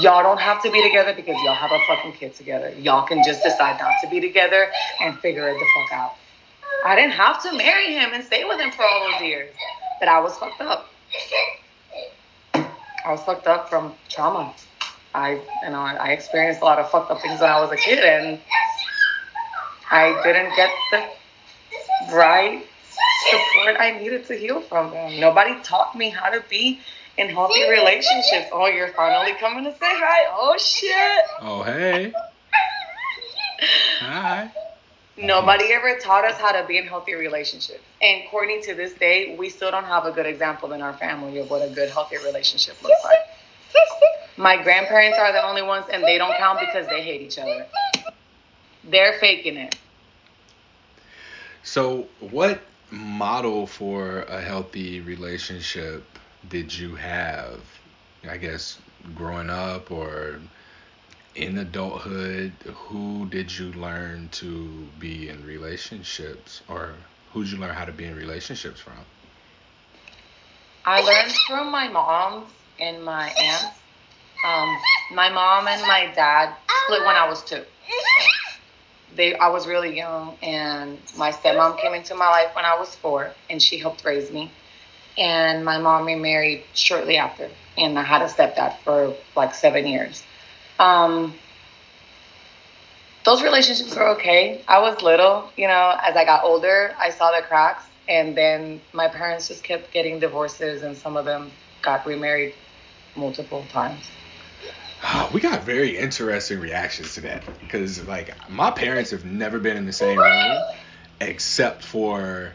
Y'all 0.00 0.24
don't 0.24 0.40
have 0.40 0.60
to 0.62 0.70
be 0.72 0.82
together 0.82 1.14
because 1.14 1.36
y'all 1.44 1.54
have 1.54 1.70
a 1.70 1.78
fucking 1.86 2.12
kid 2.14 2.34
together. 2.34 2.74
Y'all 2.80 3.06
can 3.06 3.22
just 3.22 3.44
decide 3.44 3.78
not 3.78 3.92
to 4.02 4.08
be 4.10 4.20
together 4.20 4.68
and 5.00 5.16
figure 5.20 5.48
it 5.48 5.52
the 5.52 5.66
fuck 5.76 5.92
out. 5.92 6.14
I 6.84 6.96
didn't 6.96 7.12
have 7.12 7.40
to 7.44 7.52
marry 7.56 7.92
him 7.92 8.10
and 8.14 8.24
stay 8.24 8.44
with 8.44 8.58
him 8.58 8.72
for 8.72 8.82
all 8.84 9.12
those 9.12 9.22
years, 9.22 9.54
but 10.00 10.08
I 10.08 10.18
was 10.18 10.36
fucked 10.38 10.60
up. 10.60 10.88
I 13.04 13.10
was 13.10 13.22
fucked 13.22 13.46
up 13.46 13.68
from 13.68 13.94
trauma. 14.08 14.54
I, 15.14 15.32
you 15.62 15.70
know, 15.70 15.80
I 15.80 16.12
experienced 16.12 16.62
a 16.62 16.64
lot 16.64 16.78
of 16.78 16.90
fucked 16.90 17.10
up 17.10 17.20
things 17.20 17.40
when 17.40 17.50
I 17.50 17.60
was 17.60 17.70
a 17.70 17.76
kid, 17.76 17.98
and 17.98 18.40
I 19.90 20.20
didn't 20.22 20.56
get 20.56 20.70
the 20.90 22.14
right 22.14 22.64
support 23.30 23.76
I 23.78 23.98
needed 23.98 24.26
to 24.26 24.34
heal 24.34 24.60
from 24.60 24.90
them. 24.90 25.20
Nobody 25.20 25.54
taught 25.62 25.94
me 25.96 26.08
how 26.10 26.30
to 26.30 26.42
be 26.48 26.80
in 27.18 27.28
healthy 27.28 27.68
relationships. 27.68 28.48
Oh, 28.52 28.66
you're 28.66 28.92
finally 28.92 29.34
coming 29.38 29.64
to 29.64 29.72
say 29.72 29.78
hi. 29.80 30.26
Oh 30.30 30.56
shit. 30.58 31.24
Oh 31.40 31.62
hey. 31.62 32.12
Hi. 34.00 34.50
Nobody 35.16 35.72
ever 35.72 35.98
taught 35.98 36.24
us 36.24 36.38
how 36.38 36.52
to 36.52 36.66
be 36.66 36.78
in 36.78 36.86
healthy 36.86 37.14
relationships. 37.14 37.82
And 38.00 38.24
according 38.24 38.62
to 38.62 38.74
this 38.74 38.94
day, 38.94 39.36
we 39.38 39.50
still 39.50 39.70
don't 39.70 39.84
have 39.84 40.06
a 40.06 40.10
good 40.10 40.26
example 40.26 40.72
in 40.72 40.80
our 40.80 40.94
family 40.94 41.38
of 41.38 41.50
what 41.50 41.60
a 41.60 41.68
good, 41.68 41.90
healthy 41.90 42.16
relationship 42.24 42.82
looks 42.82 43.04
like. 43.04 43.18
My 44.36 44.62
grandparents 44.62 45.18
are 45.18 45.32
the 45.32 45.46
only 45.46 45.62
ones, 45.62 45.86
and 45.92 46.02
they 46.02 46.16
don't 46.16 46.34
count 46.38 46.60
because 46.60 46.86
they 46.88 47.02
hate 47.02 47.20
each 47.20 47.38
other. 47.38 47.66
They're 48.84 49.18
faking 49.18 49.56
it. 49.56 49.76
So, 51.62 52.06
what 52.18 52.62
model 52.90 53.66
for 53.66 54.22
a 54.22 54.40
healthy 54.40 55.00
relationship 55.00 56.04
did 56.48 56.76
you 56.76 56.96
have? 56.96 57.60
I 58.28 58.36
guess 58.38 58.78
growing 59.14 59.50
up 59.50 59.90
or 59.90 60.40
in 61.34 61.58
adulthood, 61.58 62.52
who 62.74 63.26
did 63.26 63.56
you 63.56 63.72
learn 63.72 64.28
to 64.32 64.86
be 64.98 65.28
in 65.28 65.44
relationships 65.46 66.62
or 66.68 66.94
who 67.32 67.44
did 67.44 67.52
you 67.52 67.58
learn 67.58 67.74
how 67.74 67.84
to 67.84 67.92
be 67.92 68.04
in 68.04 68.14
relationships 68.16 68.80
from? 68.80 68.94
I 70.84 71.00
learned 71.00 71.32
from 71.46 71.70
my 71.70 71.88
moms 71.88 72.50
and 72.78 73.04
my 73.04 73.28
aunts. 73.28 73.78
Um, 74.44 74.76
my 75.10 75.30
mom 75.30 75.68
and 75.68 75.86
my 75.86 76.12
dad 76.14 76.54
split 76.84 77.04
when 77.04 77.16
I 77.16 77.28
was 77.28 77.42
two. 77.44 77.64
they, 79.14 79.34
I 79.36 79.48
was 79.48 79.66
really 79.66 79.96
young, 79.96 80.36
and 80.42 80.98
my 81.16 81.30
stepmom 81.30 81.78
came 81.78 81.94
into 81.94 82.14
my 82.14 82.28
life 82.28 82.54
when 82.54 82.64
I 82.64 82.78
was 82.78 82.94
four, 82.96 83.34
and 83.48 83.62
she 83.62 83.78
helped 83.78 84.04
raise 84.04 84.30
me. 84.30 84.50
And 85.16 85.64
my 85.64 85.78
mom 85.78 86.06
remarried 86.06 86.64
shortly 86.74 87.16
after, 87.18 87.48
and 87.78 87.98
I 87.98 88.02
had 88.02 88.22
a 88.22 88.26
stepdad 88.26 88.78
for 88.84 89.14
like 89.36 89.54
seven 89.54 89.86
years. 89.86 90.22
Um, 90.82 91.34
those 93.24 93.42
relationships 93.42 93.94
were 93.94 94.08
okay. 94.16 94.62
I 94.66 94.80
was 94.80 95.00
little, 95.00 95.50
you 95.56 95.68
know, 95.68 95.96
as 96.02 96.16
I 96.16 96.24
got 96.24 96.44
older, 96.44 96.94
I 96.98 97.10
saw 97.10 97.30
the 97.30 97.42
cracks. 97.46 97.84
And 98.08 98.36
then 98.36 98.80
my 98.92 99.06
parents 99.06 99.46
just 99.46 99.62
kept 99.62 99.92
getting 99.92 100.18
divorces, 100.18 100.82
and 100.82 100.96
some 100.96 101.16
of 101.16 101.24
them 101.24 101.52
got 101.82 102.04
remarried 102.04 102.52
multiple 103.14 103.64
times. 103.70 104.10
Oh, 105.04 105.30
we 105.34 105.40
got 105.40 105.62
very 105.62 105.96
interesting 105.96 106.58
reactions 106.58 107.14
to 107.14 107.20
that 107.22 107.44
because, 107.60 108.04
like, 108.08 108.34
my 108.50 108.72
parents 108.72 109.12
have 109.12 109.24
never 109.24 109.60
been 109.60 109.76
in 109.76 109.86
the 109.86 109.92
same 109.92 110.18
room 110.18 110.58
except 111.20 111.84
for 111.84 112.52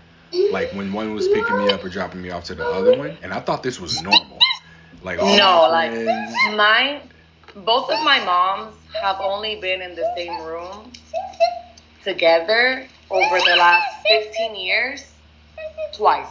like 0.52 0.72
when 0.74 0.92
one 0.92 1.14
was 1.14 1.28
picking 1.30 1.58
me 1.58 1.70
up 1.70 1.84
or 1.84 1.90
dropping 1.90 2.22
me 2.22 2.32
off 2.32 2.46
to 2.46 2.56
the 2.56 2.66
other 2.66 2.98
one, 2.98 3.18
and 3.22 3.34
I 3.34 3.40
thought 3.40 3.64
this 3.64 3.80
was 3.80 4.02
normal. 4.02 4.40
Like 5.02 5.20
all 5.20 5.38
no, 5.38 5.70
like 5.72 5.94
mine, 6.56 7.02
both 7.66 7.90
of 7.90 8.04
my 8.04 8.24
moms 8.24 8.76
have 9.02 9.18
only 9.20 9.56
been 9.60 9.82
in 9.82 9.96
the 9.96 10.12
same 10.16 10.42
room 10.42 10.92
together 12.04 12.88
over 13.10 13.40
the 13.40 13.56
last 13.56 13.88
15 14.08 14.56
years 14.56 15.12
twice. 15.94 16.28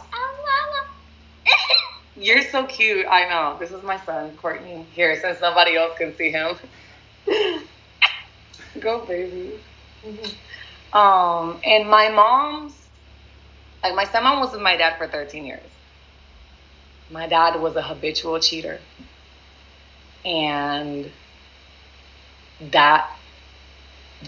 You're 2.15 2.41
so 2.41 2.65
cute. 2.65 3.05
I 3.07 3.29
know. 3.29 3.57
This 3.59 3.71
is 3.71 3.83
my 3.83 3.99
son, 3.99 4.35
Courtney. 4.37 4.85
Here, 4.91 5.19
since 5.21 5.39
nobody 5.39 5.75
else 5.75 5.95
can 5.97 6.15
see 6.15 6.31
him. 6.31 6.57
Go, 8.79 9.05
baby. 9.05 9.59
Um, 10.93 11.59
and 11.63 11.87
my 11.87 12.09
mom's, 12.09 12.73
like 13.83 13.93
my 13.93 14.05
stepmom 14.05 14.39
was 14.39 14.51
with 14.51 14.61
my 14.61 14.77
dad 14.77 14.97
for 14.97 15.07
13 15.07 15.45
years. 15.45 15.61
My 17.11 17.27
dad 17.27 17.61
was 17.61 17.75
a 17.75 17.83
habitual 17.83 18.39
cheater. 18.39 18.79
And 20.27 21.09
that 22.71 23.09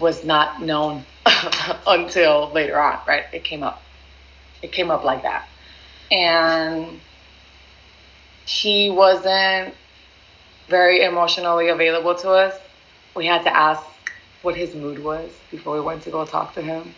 was 0.00 0.24
not 0.24 0.62
known 0.62 1.04
until 1.86 2.50
later 2.52 2.80
on, 2.80 3.00
right? 3.06 3.24
It 3.34 3.44
came 3.44 3.62
up. 3.62 3.82
It 4.62 4.72
came 4.72 4.90
up 4.90 5.04
like 5.04 5.22
that. 5.22 5.46
And 6.10 7.00
he 8.46 8.90
wasn't 8.90 9.74
very 10.68 11.02
emotionally 11.02 11.68
available 11.68 12.14
to 12.14 12.30
us. 12.30 12.58
We 13.14 13.26
had 13.26 13.42
to 13.42 13.54
ask 13.54 13.82
what 14.40 14.56
his 14.56 14.74
mood 14.74 15.02
was 15.04 15.30
before 15.50 15.74
we 15.74 15.80
went 15.80 16.02
to 16.04 16.10
go 16.10 16.24
talk 16.24 16.54
to 16.54 16.62
him. 16.62 16.94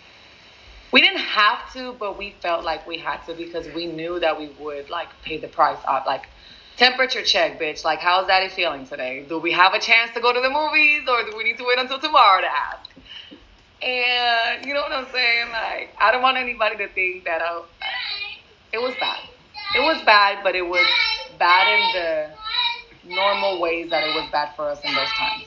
We 0.92 1.00
didn't 1.00 1.20
have 1.20 1.72
to, 1.72 1.94
but 1.94 2.18
we 2.18 2.36
felt 2.40 2.64
like 2.64 2.86
we 2.86 2.98
had 2.98 3.24
to 3.26 3.34
because 3.34 3.66
we 3.74 3.86
knew 3.86 4.20
that 4.20 4.38
we 4.38 4.50
would 4.60 4.90
like 4.90 5.08
pay 5.22 5.38
the 5.38 5.48
price 5.48 5.78
out. 5.88 6.06
Like 6.06 6.28
temperature 6.76 7.22
check, 7.22 7.60
bitch. 7.60 7.84
Like 7.84 8.00
how's 8.00 8.26
daddy 8.26 8.48
feeling 8.48 8.86
today? 8.86 9.24
Do 9.28 9.38
we 9.38 9.52
have 9.52 9.74
a 9.74 9.78
chance 9.78 10.12
to 10.14 10.20
go 10.20 10.32
to 10.32 10.40
the 10.40 10.50
movies 10.50 11.02
or 11.08 11.30
do 11.30 11.36
we 11.36 11.44
need 11.44 11.58
to 11.58 11.64
wait 11.64 11.78
until 11.78 11.98
tomorrow 11.98 12.40
to 12.40 12.48
ask? 12.48 12.90
And 13.82 14.66
you 14.66 14.74
know 14.74 14.82
what 14.82 14.92
I'm 14.92 15.06
saying? 15.12 15.48
Like 15.50 15.94
I 16.00 16.12
don't 16.12 16.22
want 16.22 16.36
anybody 16.36 16.76
to 16.76 16.88
think 16.88 17.24
that 17.24 17.42
I, 17.42 17.62
it 18.72 18.80
was 18.80 18.94
bad. 19.00 19.18
It 19.74 19.80
was 19.80 20.00
bad, 20.04 20.42
but 20.44 20.54
it 20.54 20.66
was 20.66 20.86
bad 21.38 21.68
in 21.68 21.92
the 21.92 23.14
normal 23.14 23.60
ways 23.60 23.90
that 23.90 24.04
it 24.04 24.14
was 24.14 24.28
bad 24.30 24.54
for 24.56 24.68
us 24.68 24.80
in 24.84 24.94
those 24.94 25.08
times. 25.10 25.46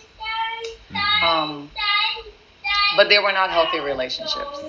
Um, 1.24 1.72
but 2.96 3.10
they 3.10 3.20
were 3.20 3.32
not 3.32 3.50
healthy 3.50 3.80
relationships. 3.80 4.60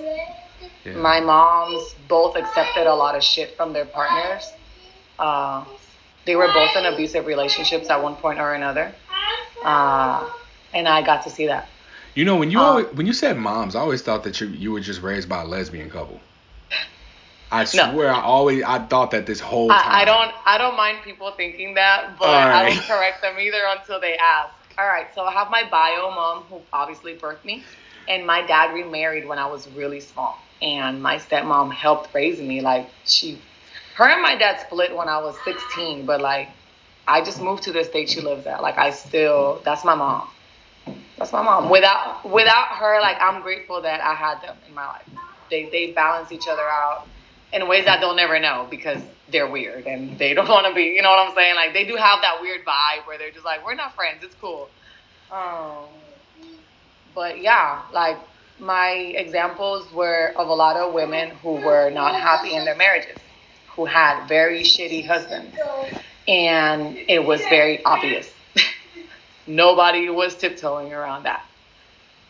yeah. 0.85 0.93
My 0.95 1.19
moms 1.19 1.95
both 2.07 2.35
accepted 2.35 2.87
a 2.87 2.93
lot 2.93 3.15
of 3.15 3.23
shit 3.23 3.55
from 3.57 3.73
their 3.73 3.85
partners. 3.85 4.51
Uh, 5.19 5.65
they 6.27 6.35
were 6.37 6.49
both 6.49 6.77
in 6.77 6.85
abusive 6.85 7.25
relationships 7.25 7.89
at 7.89 8.03
one 8.03 8.17
point 8.17 8.39
or 8.39 8.53
another. 8.53 8.95
Uh, 9.63 10.29
and 10.73 10.87
I 10.87 11.01
got 11.03 11.23
to 11.23 11.31
see 11.31 11.47
that. 11.47 11.69
You 12.15 12.25
know, 12.25 12.37
when 12.37 12.51
you 12.51 12.61
Um, 12.61 12.65
always, 12.65 12.87
when 12.93 13.07
you 13.07 13.13
said 13.13 13.37
moms, 13.37 13.75
I 13.75 13.81
always 13.81 14.01
thought 14.03 14.23
that 14.23 14.41
you 14.41 14.47
you 14.47 14.71
were 14.73 14.81
just 14.81 15.01
raised 15.01 15.29
by 15.29 15.41
a 15.43 15.45
lesbian 15.45 15.89
couple. 15.89 16.21
I 17.51 17.65
No. 17.73 17.85
swear, 17.91 18.11
I 18.11 18.21
always 18.21 18.63
I 18.63 18.79
thought 18.79 19.11
that 19.11 19.25
this 19.27 19.39
whole 19.39 19.75
time. 19.75 19.93
I, 19.93 20.01
I 20.01 20.05
don't 20.05 20.31
I 20.45 20.57
don't 20.57 20.77
mind 20.77 21.03
people 21.03 21.31
thinking 21.35 21.75
that, 21.75 22.17
but 22.19 22.27
All 22.29 22.49
I 22.51 22.63
don't 22.63 22.79
correct 22.87 23.21
them 23.21 23.39
either 23.39 23.61
until 23.77 23.99
they 23.99 24.17
ask. 24.17 24.53
All 24.77 24.87
right, 24.87 25.07
so 25.15 25.23
I 25.23 25.31
have 25.33 25.49
my 25.49 25.63
bio 25.69 26.11
mom 26.11 26.43
who 26.43 26.61
obviously 26.71 27.15
birthed 27.15 27.45
me, 27.45 27.65
and 28.07 28.25
my 28.25 28.45
dad 28.45 28.73
remarried 28.73 29.27
when 29.27 29.39
I 29.39 29.47
was 29.47 29.67
really 29.69 29.99
small, 29.99 30.37
and 30.61 31.01
my 31.01 31.17
stepmom 31.17 31.73
helped 31.73 32.13
raise 32.13 32.39
me. 32.39 32.61
Like 32.61 32.89
she, 33.05 33.41
her 33.97 34.05
and 34.05 34.21
my 34.21 34.35
dad 34.35 34.61
split 34.61 34.95
when 34.95 35.09
I 35.09 35.17
was 35.17 35.35
16, 35.43 36.05
but 36.05 36.21
like 36.21 36.49
I 37.07 37.23
just 37.23 37.41
moved 37.41 37.63
to 37.63 37.71
the 37.71 37.83
state 37.83 38.09
she 38.09 38.21
lives 38.21 38.45
at. 38.45 38.61
Like 38.61 38.77
I 38.77 38.91
still, 38.91 39.59
that's 39.65 39.83
my 39.83 39.95
mom. 39.95 40.27
That's 41.17 41.33
my 41.33 41.41
mom. 41.41 41.71
Without 41.71 42.23
without 42.23 42.67
her, 42.77 43.01
like 43.01 43.17
I'm 43.19 43.41
grateful 43.41 43.81
that 43.81 43.99
I 44.01 44.13
had 44.13 44.41
them 44.41 44.55
in 44.67 44.75
my 44.75 44.85
life. 44.85 45.09
They 45.49 45.67
they 45.71 45.93
balance 45.93 46.31
each 46.31 46.47
other 46.47 46.61
out 46.61 47.07
in 47.51 47.67
ways 47.67 47.85
that 47.85 47.99
they'll 47.99 48.15
never 48.15 48.39
know 48.39 48.67
because 48.69 49.01
they're 49.29 49.49
weird 49.49 49.87
and 49.87 50.19
they 50.19 50.35
don't 50.35 50.47
want 50.57 50.67
to 50.67 50.75
be. 50.75 50.83
You 50.83 51.01
know 51.01 51.09
what 51.09 51.27
I'm 51.29 51.33
saying? 51.33 51.55
Like 51.55 51.73
they 51.73 51.85
do 51.85 51.95
have 51.95 52.21
that 52.21 52.39
weird 52.39 52.63
vibe 52.65 53.07
where 53.07 53.17
they're 53.17 53.31
just 53.31 53.45
like, 53.45 53.65
we're 53.65 53.73
not 53.73 53.95
friends. 53.95 54.23
It's 54.23 54.35
cool. 54.35 54.69
Um, 55.31 55.85
but 57.15 57.41
yeah, 57.41 57.81
like 57.91 58.19
my 58.59 58.89
examples 58.89 59.91
were 59.91 60.33
of 60.35 60.47
a 60.49 60.53
lot 60.53 60.77
of 60.77 60.93
women 60.93 61.31
who 61.41 61.53
were 61.53 61.89
not 61.89 62.13
happy 62.19 62.53
in 62.53 62.63
their 62.63 62.75
marriages, 62.75 63.17
who 63.77 63.85
had 63.85 64.27
very 64.27 64.63
shitty 64.63 65.05
husbands, 65.07 65.55
and 66.27 66.97
it 67.07 67.23
was 67.23 67.39
very 67.41 67.85
obvious. 67.85 68.29
Nobody 69.47 70.09
was 70.09 70.35
tiptoeing 70.35 70.91
around 70.91 71.23
that. 71.23 71.45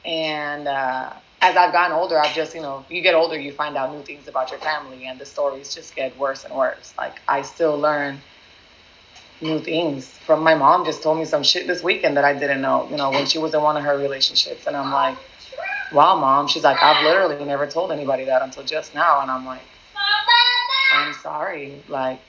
And 0.06 0.68
uh, 0.68 1.14
as 1.42 1.56
I've 1.56 1.72
gotten 1.72 1.96
older, 1.96 2.20
I've 2.20 2.36
just, 2.36 2.54
you 2.54 2.62
know, 2.62 2.86
you 2.90 3.02
get 3.02 3.16
older, 3.16 3.40
you 3.40 3.54
find 3.54 3.78
out 3.78 3.96
new 3.96 4.04
things 4.04 4.28
about 4.28 4.52
your 4.52 4.60
family, 4.60 5.08
and 5.08 5.20
the 5.20 5.26
stories 5.26 5.74
just 5.74 5.96
get 5.96 6.16
worse 6.18 6.44
and 6.44 6.54
worse. 6.54 6.94
Like, 6.98 7.22
I 7.28 7.42
still 7.42 7.80
learn 7.80 8.22
new 9.40 9.60
things 9.60 10.06
from 10.26 10.44
my 10.44 10.54
mom, 10.54 10.84
just 10.84 11.02
told 11.02 11.18
me 11.18 11.24
some 11.24 11.44
shit 11.44 11.66
this 11.66 11.82
weekend 11.82 12.18
that 12.18 12.26
I 12.26 12.34
didn't 12.34 12.62
know, 12.62 12.88
you 12.90 12.98
know, 12.98 13.12
when 13.12 13.26
she 13.26 13.38
was 13.38 13.54
in 13.54 13.62
one 13.62 13.78
of 13.78 13.84
her 13.84 13.98
relationships. 13.98 14.68
And 14.68 14.76
I'm 14.76 14.92
like, 14.92 15.18
wow, 15.94 16.20
mom. 16.20 16.48
She's 16.48 16.64
like, 16.64 16.84
I've 16.84 17.06
literally 17.06 17.46
never 17.46 17.68
told 17.68 17.94
anybody 17.94 18.26
that 18.26 18.42
until 18.42 18.64
just 18.64 18.94
now. 18.94 19.22
And 19.22 19.32
I'm 19.32 19.46
like, 19.46 19.62
I'm 20.98 21.14
sorry. 21.14 21.82
Like, 21.88 22.20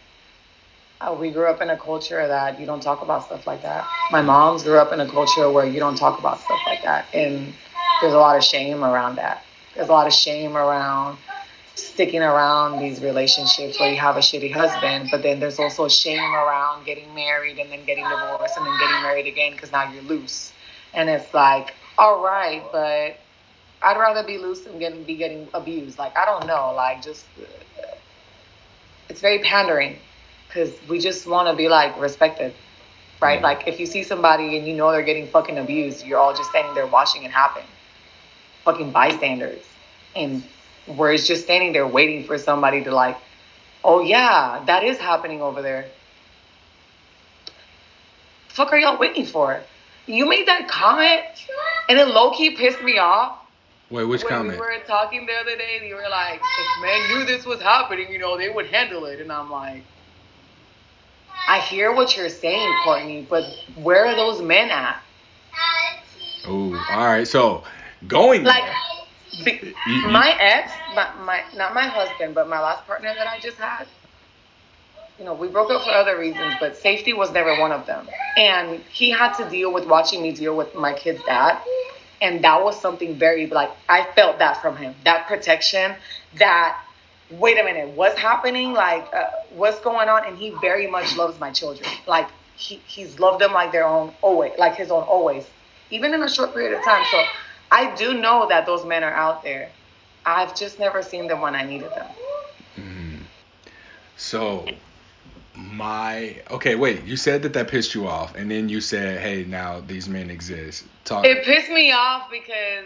uh, 1.00 1.16
we 1.18 1.30
grew 1.30 1.46
up 1.46 1.60
in 1.62 1.70
a 1.70 1.76
culture 1.76 2.26
that 2.26 2.58
you 2.58 2.66
don't 2.66 2.82
talk 2.82 3.02
about 3.02 3.24
stuff 3.24 3.46
like 3.46 3.62
that. 3.62 3.86
My 4.10 4.22
mom's 4.22 4.62
grew 4.62 4.78
up 4.78 4.92
in 4.92 5.00
a 5.00 5.08
culture 5.08 5.50
where 5.50 5.64
you 5.64 5.78
don't 5.78 5.96
talk 5.96 6.18
about 6.18 6.40
stuff 6.40 6.60
like 6.66 6.82
that. 6.82 7.06
And 7.14 7.54
there's 8.00 8.14
a 8.14 8.18
lot 8.18 8.36
of 8.36 8.44
shame 8.44 8.84
around 8.84 9.16
that. 9.16 9.44
There's 9.74 9.88
a 9.88 9.92
lot 9.92 10.06
of 10.06 10.12
shame 10.12 10.56
around 10.56 11.18
sticking 11.76 12.22
around 12.22 12.80
these 12.80 13.00
relationships 13.00 13.78
where 13.78 13.90
you 13.90 13.96
have 13.96 14.16
a 14.16 14.20
shitty 14.20 14.52
husband, 14.52 15.08
but 15.10 15.22
then 15.22 15.38
there's 15.38 15.60
also 15.60 15.86
shame 15.86 16.34
around 16.34 16.84
getting 16.84 17.14
married 17.14 17.58
and 17.58 17.70
then 17.70 17.84
getting 17.84 18.08
divorced 18.08 18.56
and 18.56 18.66
then 18.66 18.76
getting 18.78 19.00
married 19.02 19.26
again 19.28 19.52
because 19.52 19.70
now 19.70 19.90
you're 19.92 20.02
loose. 20.02 20.52
And 20.92 21.08
it's 21.08 21.32
like, 21.32 21.74
all 21.96 22.20
right, 22.20 22.64
but 22.72 23.18
I'd 23.82 23.98
rather 23.98 24.26
be 24.26 24.38
loose 24.38 24.60
than 24.62 24.80
getting, 24.80 25.04
be 25.04 25.14
getting 25.16 25.48
abused. 25.54 25.98
Like, 25.98 26.16
I 26.16 26.24
don't 26.24 26.46
know. 26.46 26.72
Like, 26.74 27.02
just, 27.02 27.24
it's 29.08 29.20
very 29.20 29.38
pandering 29.40 29.98
because 30.46 30.72
we 30.88 30.98
just 30.98 31.26
want 31.26 31.48
to 31.48 31.54
be 31.54 31.68
like 31.68 31.98
respected, 32.00 32.54
right? 33.20 33.40
Like 33.42 33.66
if 33.66 33.80
you 33.80 33.86
see 33.86 34.02
somebody 34.02 34.56
and 34.56 34.66
you 34.66 34.74
know 34.74 34.90
they're 34.90 35.02
getting 35.02 35.26
fucking 35.26 35.58
abused, 35.58 36.06
you're 36.06 36.18
all 36.18 36.34
just 36.34 36.50
standing 36.50 36.74
there 36.74 36.86
watching 36.86 37.24
it 37.24 37.30
happen, 37.30 37.62
fucking 38.64 38.90
bystanders, 38.92 39.62
and 40.16 40.42
we're 40.86 41.16
just 41.16 41.44
standing 41.44 41.72
there 41.72 41.86
waiting 41.86 42.24
for 42.24 42.38
somebody 42.38 42.82
to 42.84 42.90
like, 42.90 43.16
oh 43.84 44.00
yeah, 44.00 44.62
that 44.66 44.84
is 44.84 44.98
happening 44.98 45.42
over 45.42 45.62
there. 45.62 45.86
Fuck 48.48 48.72
are 48.72 48.78
y'all 48.78 48.98
waiting 48.98 49.24
for? 49.24 49.60
You 50.06 50.26
made 50.26 50.48
that 50.48 50.68
comment, 50.68 51.22
and 51.88 51.98
then 51.98 52.08
low 52.14 52.30
key 52.32 52.56
pissed 52.56 52.82
me 52.82 52.98
off 52.98 53.38
Wait, 53.90 54.04
which 54.04 54.22
when 54.24 54.30
comment? 54.30 54.52
we 54.52 54.58
were 54.58 54.84
talking 54.86 55.26
the 55.26 55.34
other 55.34 55.56
day, 55.56 55.78
and 55.80 55.88
you 55.88 55.94
were 55.96 56.08
like, 56.10 56.42
if 56.58 56.76
men 56.76 57.08
knew 57.08 57.24
this 57.24 57.46
was 57.46 57.60
happening, 57.62 58.10
you 58.10 58.18
know, 58.18 58.36
they 58.36 58.48
would 58.50 58.66
handle 58.66 59.06
it. 59.06 59.20
And 59.20 59.32
I'm 59.32 59.50
like, 59.50 59.84
I 61.46 61.60
hear 61.60 61.92
what 61.94 62.16
you're 62.16 62.28
saying, 62.28 62.76
Courtney, 62.76 63.26
but 63.28 63.64
where 63.74 64.06
are 64.06 64.14
those 64.16 64.42
men 64.42 64.70
at? 64.70 65.02
Oh, 66.44 66.84
all 66.88 67.06
right. 67.06 67.26
So 67.26 67.64
going 68.06 68.44
Like, 68.44 68.64
there, 68.64 68.76
be, 69.44 69.76
You- 69.86 69.94
you- 69.94 70.08
my 70.10 70.36
ex, 70.40 70.72
my, 70.94 71.08
my 71.24 71.42
not 71.54 71.74
my 71.74 71.86
husband, 71.88 72.34
but 72.34 72.48
my 72.48 72.60
last 72.60 72.86
partner 72.86 73.14
that 73.14 73.26
I 73.26 73.38
just 73.40 73.58
had. 73.58 73.86
You 75.18 75.24
know, 75.24 75.34
we 75.34 75.48
broke 75.48 75.70
up 75.70 75.84
for 75.84 75.90
other 75.90 76.18
reasons, 76.18 76.54
but 76.60 76.76
safety 76.76 77.12
was 77.12 77.32
never 77.32 77.54
one 77.54 77.72
of 77.72 77.86
them. 77.86 78.08
And 78.36 78.84
he 78.90 79.10
had 79.10 79.34
to 79.34 79.48
deal 79.48 79.72
with 79.72 79.86
watching 79.86 80.22
me 80.22 80.32
deal 80.32 80.56
with 80.56 80.74
my 80.74 80.92
kid's 80.94 81.22
dad. 81.24 81.60
And 82.20 82.42
that 82.44 82.62
was 82.64 82.80
something 82.80 83.14
very, 83.16 83.46
like, 83.46 83.70
I 83.88 84.04
felt 84.14 84.38
that 84.40 84.60
from 84.60 84.76
him. 84.76 84.94
That 85.04 85.28
protection, 85.28 85.94
that, 86.36 86.80
wait 87.30 87.58
a 87.58 87.64
minute, 87.64 87.88
what's 87.90 88.18
happening? 88.18 88.72
Like, 88.72 89.06
uh, 89.14 89.26
what's 89.50 89.78
going 89.80 90.08
on? 90.08 90.26
And 90.26 90.36
he 90.36 90.50
very 90.60 90.86
much 90.86 91.16
loves 91.16 91.38
my 91.38 91.50
children. 91.52 91.88
Like, 92.06 92.28
he, 92.56 92.80
he's 92.86 93.20
loved 93.20 93.40
them 93.40 93.52
like 93.52 93.70
their 93.70 93.86
own, 93.86 94.12
always, 94.20 94.52
like 94.58 94.74
his 94.74 94.90
own, 94.90 95.04
always. 95.04 95.46
Even 95.90 96.12
in 96.12 96.22
a 96.22 96.28
short 96.28 96.52
period 96.54 96.76
of 96.76 96.84
time. 96.84 97.04
So 97.10 97.22
I 97.70 97.94
do 97.94 98.14
know 98.14 98.48
that 98.48 98.66
those 98.66 98.84
men 98.84 99.04
are 99.04 99.14
out 99.14 99.42
there. 99.44 99.70
I've 100.26 100.56
just 100.56 100.78
never 100.78 101.02
seen 101.02 101.28
them 101.28 101.40
when 101.40 101.54
I 101.54 101.62
needed 101.64 101.90
them. 101.94 102.10
Mhm. 102.76 103.20
So 104.16 104.66
my 105.58 106.36
okay, 106.50 106.76
wait. 106.76 107.04
You 107.04 107.16
said 107.16 107.42
that 107.42 107.52
that 107.54 107.68
pissed 107.68 107.94
you 107.94 108.06
off, 108.06 108.36
and 108.36 108.50
then 108.50 108.68
you 108.68 108.80
said, 108.80 109.20
"Hey, 109.20 109.44
now 109.44 109.80
these 109.80 110.08
men 110.08 110.30
exist." 110.30 110.84
Talk. 111.04 111.26
It 111.26 111.44
pissed 111.44 111.70
me 111.70 111.90
off 111.90 112.30
because 112.30 112.84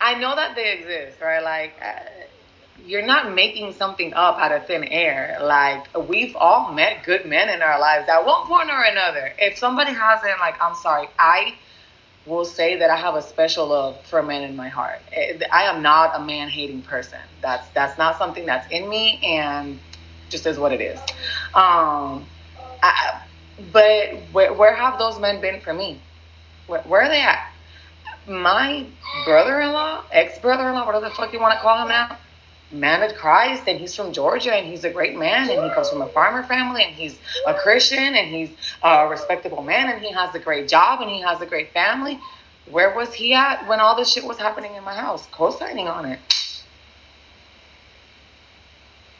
I 0.00 0.14
know 0.14 0.34
that 0.36 0.54
they 0.54 0.72
exist, 0.72 1.20
right? 1.20 1.42
Like, 1.42 1.74
uh, 1.82 2.00
you're 2.84 3.06
not 3.06 3.34
making 3.34 3.72
something 3.72 4.12
up 4.12 4.38
out 4.38 4.52
of 4.52 4.66
thin 4.66 4.84
air. 4.84 5.38
Like 5.40 5.86
we've 6.08 6.36
all 6.36 6.72
met 6.72 7.04
good 7.04 7.24
men 7.26 7.48
in 7.48 7.62
our 7.62 7.80
lives 7.80 8.08
at 8.08 8.26
one 8.26 8.46
point 8.46 8.68
or 8.70 8.82
another. 8.82 9.32
If 9.38 9.56
somebody 9.56 9.92
hasn't, 9.92 10.40
like, 10.40 10.60
I'm 10.60 10.74
sorry, 10.74 11.08
I 11.18 11.54
will 12.26 12.44
say 12.44 12.76
that 12.76 12.90
I 12.90 12.96
have 12.96 13.14
a 13.14 13.22
special 13.22 13.68
love 13.68 14.04
for 14.06 14.22
men 14.22 14.42
in 14.42 14.56
my 14.56 14.68
heart. 14.68 15.00
Eh, 15.12 15.38
I 15.50 15.64
am 15.64 15.82
not 15.82 16.16
a 16.16 16.20
man 16.20 16.48
hating 16.48 16.82
person. 16.82 17.18
That's 17.40 17.66
that's 17.70 17.96
not 17.96 18.18
something 18.18 18.44
that's 18.44 18.70
in 18.70 18.88
me, 18.88 19.20
and 19.24 19.78
just 20.32 20.46
is 20.46 20.58
what 20.58 20.72
it 20.72 20.80
is. 20.80 20.98
Um, 21.54 22.26
I, 22.82 23.22
but 23.72 24.14
where, 24.32 24.52
where 24.52 24.74
have 24.74 24.98
those 24.98 25.20
men 25.20 25.40
been 25.40 25.60
for 25.60 25.72
me? 25.72 26.00
Where, 26.66 26.80
where 26.80 27.02
are 27.02 27.08
they 27.08 27.20
at? 27.20 27.48
My 28.26 28.86
brother-in-law, 29.24 30.04
ex-brother-in-law, 30.10 30.86
whatever 30.86 31.08
the 31.08 31.14
fuck 31.14 31.32
you 31.32 31.40
want 31.40 31.54
to 31.54 31.60
call 31.60 31.82
him 31.82 31.88
now, 31.88 32.18
man 32.72 33.02
of 33.02 33.16
Christ, 33.16 33.64
and 33.66 33.78
he's 33.78 33.94
from 33.94 34.12
Georgia, 34.12 34.54
and 34.54 34.66
he's 34.66 34.84
a 34.84 34.90
great 34.90 35.16
man, 35.16 35.50
and 35.50 35.62
he 35.62 35.70
comes 35.74 35.90
from 35.90 36.02
a 36.02 36.08
farmer 36.08 36.42
family, 36.44 36.82
and 36.82 36.94
he's 36.94 37.18
a 37.46 37.54
Christian, 37.54 37.98
and 37.98 38.34
he's 38.34 38.50
a 38.82 39.06
respectable 39.08 39.62
man, 39.62 39.90
and 39.90 40.00
he 40.00 40.10
has 40.12 40.34
a 40.34 40.38
great 40.38 40.68
job, 40.68 41.02
and 41.02 41.10
he 41.10 41.20
has 41.20 41.40
a 41.40 41.46
great 41.46 41.72
family. 41.72 42.18
Where 42.70 42.94
was 42.94 43.12
he 43.12 43.34
at 43.34 43.68
when 43.68 43.80
all 43.80 43.96
this 43.96 44.10
shit 44.10 44.24
was 44.24 44.38
happening 44.38 44.74
in 44.76 44.84
my 44.84 44.94
house? 44.94 45.26
Co-signing 45.32 45.88
on 45.88 46.06
it. 46.06 46.20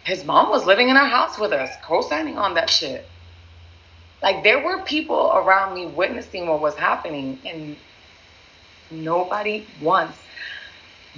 His 0.05 0.25
mom 0.25 0.51
was 0.51 0.65
living 0.67 0.89
in 0.89 0.97
our 0.97 1.07
house 1.07 1.39
with 1.39 1.53
us, 1.53 1.71
co-signing 1.85 2.39
on 2.39 2.55
that 2.55 2.71
shit. 2.71 3.09
Like 4.23 4.43
there 4.43 4.65
were 4.65 4.83
people 4.83 5.33
around 5.35 5.75
me 5.75 5.87
witnessing 5.87 6.49
what 6.49 6.61
was 6.61 6.75
happening, 6.75 7.39
and 7.45 7.77
nobody 8.91 9.67
once, 9.81 10.17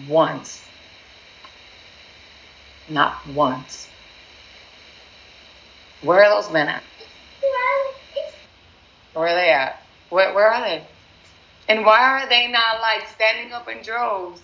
once 0.09 0.65
not 2.89 3.27
once. 3.29 3.89
Where 6.03 6.23
are 6.23 6.31
those 6.31 6.53
men 6.53 6.69
at? 6.69 6.83
Where 9.15 9.29
are 9.29 9.35
they 9.35 9.51
at? 9.51 9.83
Where, 10.11 10.35
where 10.35 10.49
are 10.49 10.61
they? 10.61 10.87
And 11.69 11.87
why 11.87 12.01
are 12.01 12.29
they 12.29 12.49
not 12.49 12.81
like 12.81 13.09
standing 13.09 13.53
up 13.53 13.69
in 13.69 13.83
droves? 13.83 14.41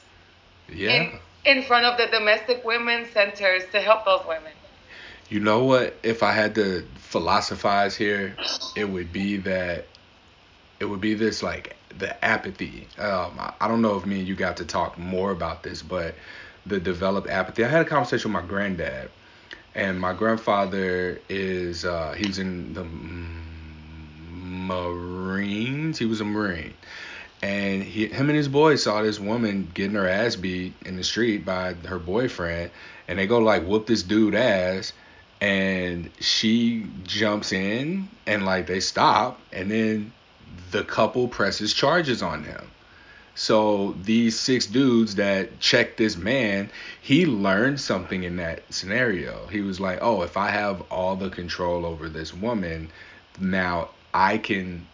Yeah. 0.69 1.19
In 1.45 1.63
front 1.63 1.87
of 1.87 1.97
the 1.99 2.07
domestic 2.07 2.65
women's 2.65 3.11
centers 3.11 3.63
to 3.73 3.81
help 3.81 4.05
those 4.05 4.27
women. 4.27 4.53
You 5.29 5.41
know 5.41 5.65
what? 5.65 5.97
If 6.03 6.23
I 6.23 6.33
had 6.33 6.55
to 6.57 6.85
philosophize 6.97 7.97
here, 7.97 8.37
it 8.77 8.85
would 8.85 9.13
be 9.13 9.37
that 9.39 9.87
it 10.81 10.87
would 10.87 11.01
be 11.01 11.15
this 11.15 11.43
like 11.43 11.77
the 11.99 12.25
apathy. 12.25 12.89
Um, 12.99 13.39
I, 13.61 13.69
don't 13.69 13.83
know 13.83 13.97
if 13.97 14.07
me 14.07 14.21
and 14.21 14.29
you 14.29 14.35
got 14.35 14.57
to 14.59 14.65
talk 14.65 14.99
more 14.99 15.31
about 15.31 15.63
this, 15.63 15.83
but 15.83 16.15
the 16.67 16.81
developed 16.81 17.29
apathy. 17.29 17.65
I 17.65 17.69
had 17.69 17.83
a 17.83 17.89
conversation 17.89 18.33
with 18.33 18.43
my 18.43 18.49
granddad, 18.49 19.11
and 19.75 20.01
my 20.01 20.13
grandfather 20.13 21.21
is 21.29 21.85
uh, 21.85 22.15
he's 22.17 22.39
in 22.39 22.75
the 22.75 22.85
Marines. 24.33 25.99
He 25.99 26.07
was 26.07 26.21
a 26.21 26.25
Marine, 26.25 26.75
and 27.43 27.83
he, 27.83 28.07
him 28.07 28.29
and 28.29 28.37
his 28.37 28.49
boys 28.49 28.83
saw 28.83 29.03
this 29.03 29.19
woman 29.19 29.71
getting 29.75 29.97
her 29.97 30.09
ass 30.09 30.37
beat 30.37 30.75
in 30.85 30.97
the 30.97 31.05
street 31.05 31.45
by 31.45 31.75
her 31.87 31.99
boyfriend, 31.99 32.71
and 33.09 33.19
they 33.19 33.27
go 33.27 33.39
like 33.39 33.65
whoop 33.65 33.87
this 33.87 34.03
dude 34.03 34.35
ass, 34.35 34.93
and 35.41 36.11
she 36.21 36.87
jumps 37.05 37.53
in 37.53 38.09
and 38.27 38.45
like 38.45 38.67
they 38.67 38.81
stop, 38.81 39.41
and 39.53 39.71
then 39.71 40.13
the 40.71 40.85
couple 40.85 41.29
presses 41.29 41.73
charges 41.73 42.23
on 42.23 42.45
him 42.45 42.71
so 43.41 43.97
these 44.03 44.39
six 44.39 44.67
dudes 44.67 45.15
that 45.15 45.61
checked 45.61 45.97
this 45.97 46.17
man, 46.17 46.69
he 47.01 47.25
learned 47.25 47.81
something 47.81 48.23
in 48.23 48.37
that 48.37 48.63
scenario. 48.69 49.47
He 49.47 49.63
was 49.63 49.81
like, 49.81 49.99
"Oh, 50.03 50.21
if 50.23 50.37
I 50.37 50.51
have 50.51 50.83
all 50.91 51.17
the 51.17 51.31
control 51.31 51.87
over 51.87 52.11
this 52.11 52.35
woman, 52.35 52.91
now 53.39 53.89
I 54.13 54.37
can 54.37 54.87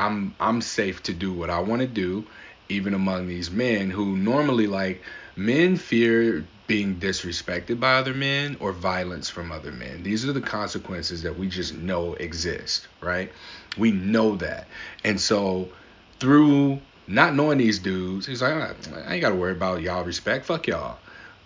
I'm 0.00 0.34
I'm 0.40 0.62
safe 0.62 1.02
to 1.04 1.12
do 1.12 1.32
what 1.32 1.50
I 1.50 1.60
want 1.60 1.82
to 1.82 1.86
do 1.86 2.24
even 2.70 2.94
among 2.94 3.26
these 3.26 3.50
men 3.50 3.90
who 3.90 4.16
normally 4.16 4.66
like 4.66 5.02
men 5.36 5.76
fear 5.76 6.46
being 6.66 6.96
disrespected 6.96 7.80
by 7.80 7.94
other 7.94 8.14
men 8.14 8.56
or 8.60 8.72
violence 8.72 9.28
from 9.28 9.52
other 9.52 9.72
men. 9.72 10.02
These 10.02 10.24
are 10.24 10.32
the 10.32 10.40
consequences 10.40 11.22
that 11.22 11.36
we 11.38 11.48
just 11.48 11.74
know 11.74 12.14
exist, 12.14 12.86
right? 13.00 13.30
We 13.76 13.90
know 13.90 14.36
that. 14.36 14.68
And 15.04 15.20
so 15.20 15.68
through 16.20 16.80
not 17.06 17.34
knowing 17.34 17.58
these 17.58 17.80
dudes, 17.80 18.24
he's 18.24 18.40
like, 18.40 18.54
I 18.54 19.14
ain't 19.14 19.20
got 19.20 19.30
to 19.30 19.34
worry 19.34 19.52
about 19.52 19.82
y'all 19.82 20.04
respect. 20.04 20.46
Fuck 20.46 20.68
y'all. 20.68 20.98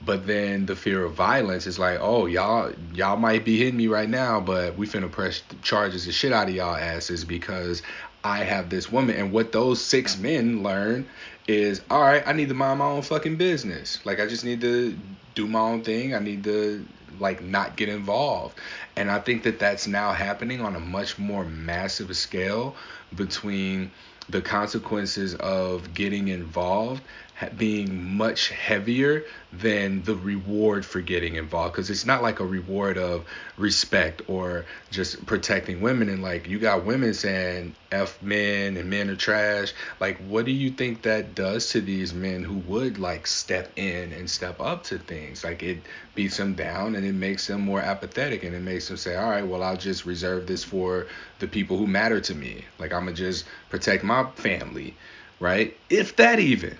But 0.05 0.27
then 0.27 0.67
the 0.67 0.77
fear 0.77 1.03
of 1.03 1.15
violence 1.15 1.67
is 1.67 1.79
like, 1.79 1.99
oh, 2.01 2.27
y'all 2.27 2.73
y'all 2.93 3.17
might 3.17 3.45
be 3.45 3.57
hitting 3.57 3.79
me 3.79 3.87
right 3.87 4.09
now, 4.09 4.41
but 4.41 4.77
we 4.77 4.87
finna 4.87 5.11
press 5.11 5.43
charges 5.63 6.05
the 6.05 6.13
shit 6.13 6.33
out 6.33 6.49
of 6.49 6.55
y'all 6.55 6.77
asses 6.77 7.25
because 7.25 7.81
I 8.25 8.39
have 8.39 8.71
this 8.71 8.91
woman. 8.91 9.17
And 9.17 9.33
what 9.33 9.53
those 9.53 9.85
six 9.85 10.19
men 10.19 10.63
learn 10.63 11.07
is, 11.47 11.83
all 11.91 12.01
right, 12.01 12.27
I 12.27 12.33
need 12.33 12.49
to 12.49 12.55
mind 12.55 12.79
my 12.79 12.87
own 12.87 13.03
fucking 13.03 13.37
business. 13.37 14.05
Like 14.05 14.19
I 14.19 14.27
just 14.27 14.45
need 14.45 14.63
to 14.63 14.97
do 15.35 15.47
my 15.47 15.61
own 15.61 15.85
thing. 15.85 16.15
I 16.15 16.21
need 16.21 16.43
to 16.45 16.85
like 17.21 17.43
not 17.43 17.77
get 17.77 17.91
involved. 17.91 18.59
And 18.97 19.11
I 19.11 19.19
think 19.21 19.43
that 19.45 19.59
that's 19.59 19.87
now 19.87 20.13
happening 20.13 20.63
on 20.63 20.75
a 20.75 20.81
much 20.81 21.19
more 21.19 21.45
massive 21.45 22.17
scale 22.17 22.75
between 23.15 23.91
the 24.31 24.41
consequences 24.41 25.35
of 25.35 25.93
getting 25.93 26.29
involved 26.29 27.03
being 27.51 28.17
much 28.17 28.49
heavier 28.49 29.25
than 29.53 30.03
the 30.03 30.17
reward 30.17 30.85
for 30.85 31.01
getting 31.01 31.37
involved. 31.37 31.73
Because 31.73 31.91
it's 31.91 32.07
not 32.07 32.23
like 32.23 32.41
a 32.41 32.47
reward 32.47 32.99
of 32.99 33.25
respect 33.57 34.23
or 34.27 34.67
just 34.91 35.25
protecting 35.27 35.81
women. 35.81 36.09
And 36.09 36.23
like 36.23 36.49
you 36.49 36.59
got 36.59 36.85
women 36.85 37.15
saying 37.15 37.75
f 37.93 38.21
men 38.23 38.77
and 38.77 38.91
men 38.91 39.11
are 39.11 39.17
trash. 39.17 39.73
Like 40.01 40.19
what 40.19 40.45
do 40.45 40.51
you 40.51 40.71
think 40.71 41.03
that 41.03 41.35
does 41.35 41.71
to 41.71 41.81
these 41.81 42.13
men 42.13 42.43
who 42.43 42.55
would 42.55 42.99
like 42.99 43.27
step 43.27 43.71
in 43.77 44.13
and 44.13 44.29
step 44.29 44.61
up 44.61 44.85
to 44.85 44.99
things? 44.99 45.45
Like 45.45 45.63
it 45.63 45.79
beats 46.15 46.37
them 46.37 46.55
down 46.55 46.95
and 46.95 47.07
it 47.07 47.15
makes 47.15 47.47
them 47.47 47.61
more 47.61 47.81
apathetic 47.81 48.43
and 48.43 48.55
it 48.55 48.63
makes 48.63 48.89
them 48.89 48.97
say 48.97 49.15
all 49.17 49.31
right 49.31 49.47
well 49.47 49.63
I'll 49.63 49.77
just 49.77 50.05
reserve 50.05 50.47
this 50.47 50.65
for 50.65 51.07
the 51.39 51.47
people 51.47 51.77
who 51.77 51.87
matter 51.87 52.21
to 52.21 52.35
me. 52.35 52.65
Like 52.79 52.93
I'm 52.93 53.05
gonna 53.05 53.17
just 53.17 53.45
protect 53.71 54.03
my 54.03 54.29
family. 54.37 54.97
Right? 55.41 55.77
If 55.91 56.17
that 56.17 56.39
even 56.39 56.79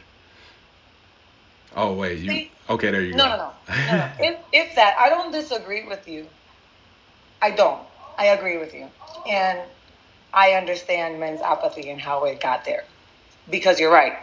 Oh 1.77 1.95
wait, 1.95 2.19
you 2.19 2.31
See, 2.31 2.51
okay? 2.71 2.91
There 2.91 3.03
you 3.03 3.15
no, 3.15 3.25
go. 3.25 3.29
No, 3.29 3.37
no, 3.37 3.53
no, 3.69 3.97
no. 3.97 4.11
if 4.21 4.39
if 4.53 4.75
that, 4.77 4.97
I 4.99 5.09
don't 5.09 5.33
disagree 5.33 5.85
with 5.87 6.07
you. 6.07 6.27
I 7.43 7.51
don't. 7.51 7.81
I 8.17 8.27
agree 8.27 8.59
with 8.59 8.75
you, 8.75 8.89
and 9.29 9.59
I 10.33 10.53
understand 10.53 11.19
men's 11.19 11.41
apathy 11.41 11.91
and 11.91 12.01
how 12.01 12.25
it 12.25 12.41
got 12.41 12.65
there, 12.65 12.85
because 13.51 13.81
you're 13.81 13.93
right. 13.93 14.15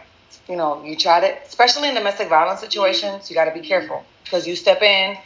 You 0.48 0.56
know, 0.56 0.82
you 0.82 0.96
try 0.96 1.20
to, 1.20 1.42
especially 1.46 1.88
in 1.88 1.94
domestic 1.94 2.28
violence 2.28 2.60
situations, 2.60 3.28
you 3.28 3.36
got 3.36 3.44
to 3.44 3.60
be 3.60 3.66
careful 3.66 4.02
because 4.24 4.46
you 4.46 4.56
step 4.56 4.80
in 4.80 5.16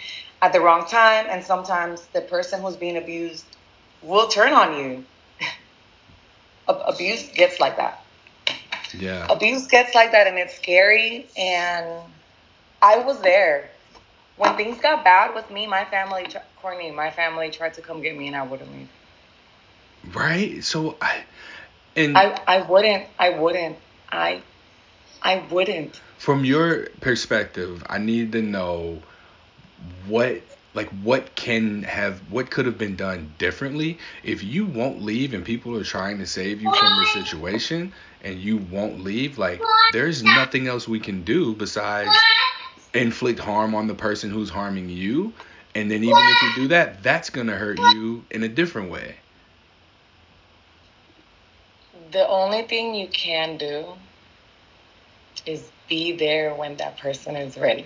at 0.43 0.53
the 0.53 0.61
wrong 0.61 0.87
time, 0.87 1.27
and 1.31 1.45
sometimes 1.45 2.05
the 2.07 2.23
person 2.23 2.61
who's 2.61 2.77
being 2.77 2.97
abused 2.97 3.45
will 4.03 4.27
turn 4.29 4.53
on 4.53 4.77
you. 4.77 5.05
Abuse 6.69 7.29
gets 7.29 7.61
like 7.61 7.77
that. 7.77 8.03
Yeah. 8.99 9.27
Abuse 9.31 9.67
gets 9.69 9.95
like 9.95 10.13
that, 10.13 10.27
and 10.27 10.39
it's 10.39 10.57
scary 10.57 11.27
and 11.37 11.87
I 12.83 12.99
was 12.99 13.21
there 13.21 13.71
when 14.37 14.57
things 14.57 14.81
got 14.81 15.05
bad 15.05 15.35
with 15.35 15.51
me. 15.51 15.67
My 15.67 15.85
family, 15.85 16.27
Courtney, 16.61 16.91
my 16.91 17.11
family 17.11 17.51
tried 17.51 17.75
to 17.75 17.83
come 17.83 18.03
get 18.03 18.17
me, 18.17 18.27
and 18.27 18.37
I 18.37 18.43
wouldn't 18.43 18.71
leave. 18.73 18.89
Right. 20.15 20.63
So 20.63 20.97
I 21.01 21.25
and 21.97 22.17
I 22.17 22.41
I 22.47 22.63
wouldn't. 22.63 23.07
I 23.19 23.31
wouldn't. 23.31 23.77
I 24.11 24.43
I 25.23 25.45
wouldn't. 25.51 26.01
From 26.19 26.45
your 26.45 26.89
perspective, 27.01 27.85
I 27.89 27.99
need 27.99 28.33
to 28.33 28.43
know 28.43 29.03
what 30.07 30.43
like 30.75 30.91
what 31.03 31.35
can 31.35 31.83
have 31.85 32.21
what 32.31 32.51
could 32.51 32.67
have 32.67 32.79
been 32.79 32.97
done 32.97 33.33
differently 33.39 33.99
if 34.23 34.45
you 34.45 34.67
won't 34.67 35.03
leave 35.03 35.33
and 35.33 35.45
people 35.45 35.75
are 35.75 35.85
trying 35.85 36.19
to 36.19 36.27
save 36.27 36.61
you 36.61 36.71
from 36.75 36.97
the 36.99 37.07
situation 37.07 37.93
and 38.23 38.39
you 38.39 38.59
won't 38.59 39.03
leave 39.03 39.39
like 39.39 39.61
there's 39.93 40.23
nothing 40.23 40.69
else 40.69 40.87
we 40.87 41.01
can 41.01 41.25
do 41.25 41.55
besides 41.55 42.15
inflict 42.97 43.39
harm 43.39 43.75
on 43.75 43.87
the 43.87 43.95
person 43.95 44.31
who's 44.31 44.51
harming 44.51 44.89
you. 44.89 45.33
And 45.75 45.91
then 45.91 46.03
even 46.03 46.17
if 46.17 46.43
you 46.43 46.63
do 46.63 46.69
that, 46.69 47.03
that's 47.03 47.31
going 47.31 47.49
to 47.49 47.57
hurt 47.57 47.79
you 47.95 48.25
in 48.31 48.43
a 48.43 48.49
different 48.49 48.91
way. 48.91 49.17
The 52.13 52.27
only 52.27 52.63
thing 52.63 52.95
you 52.95 53.09
can 53.09 53.59
do 53.59 53.85
is 55.45 55.69
be 55.89 56.17
there 56.17 56.55
when 56.55 56.77
that 56.77 56.99
person 56.99 57.37
is 57.37 57.59
ready. 57.59 57.85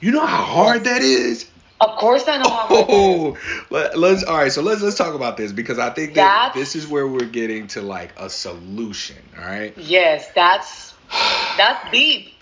You 0.00 0.12
know 0.12 0.24
how 0.24 0.44
hard 0.44 0.84
that 0.84 1.02
is? 1.02 1.50
Of 1.80 1.96
course 1.96 2.28
I 2.28 2.36
know 2.36 2.48
how 2.48 2.66
hard 2.66 2.86
oh, 2.88 3.38
let, 3.70 3.94
us 3.96 4.22
all 4.22 4.36
right, 4.36 4.52
so 4.52 4.62
let's 4.62 4.82
let's 4.82 4.96
talk 4.96 5.14
about 5.14 5.36
this 5.36 5.50
because 5.50 5.78
I 5.78 5.90
think 5.90 6.14
that 6.14 6.52
that's, 6.52 6.54
this 6.54 6.76
is 6.76 6.86
where 6.86 7.08
we're 7.08 7.24
getting 7.24 7.66
to 7.68 7.82
like 7.82 8.12
a 8.18 8.28
solution, 8.28 9.16
all 9.38 9.44
right? 9.44 9.76
Yes, 9.76 10.30
that's 10.34 10.94
that's 11.56 11.90
deep 11.90 12.39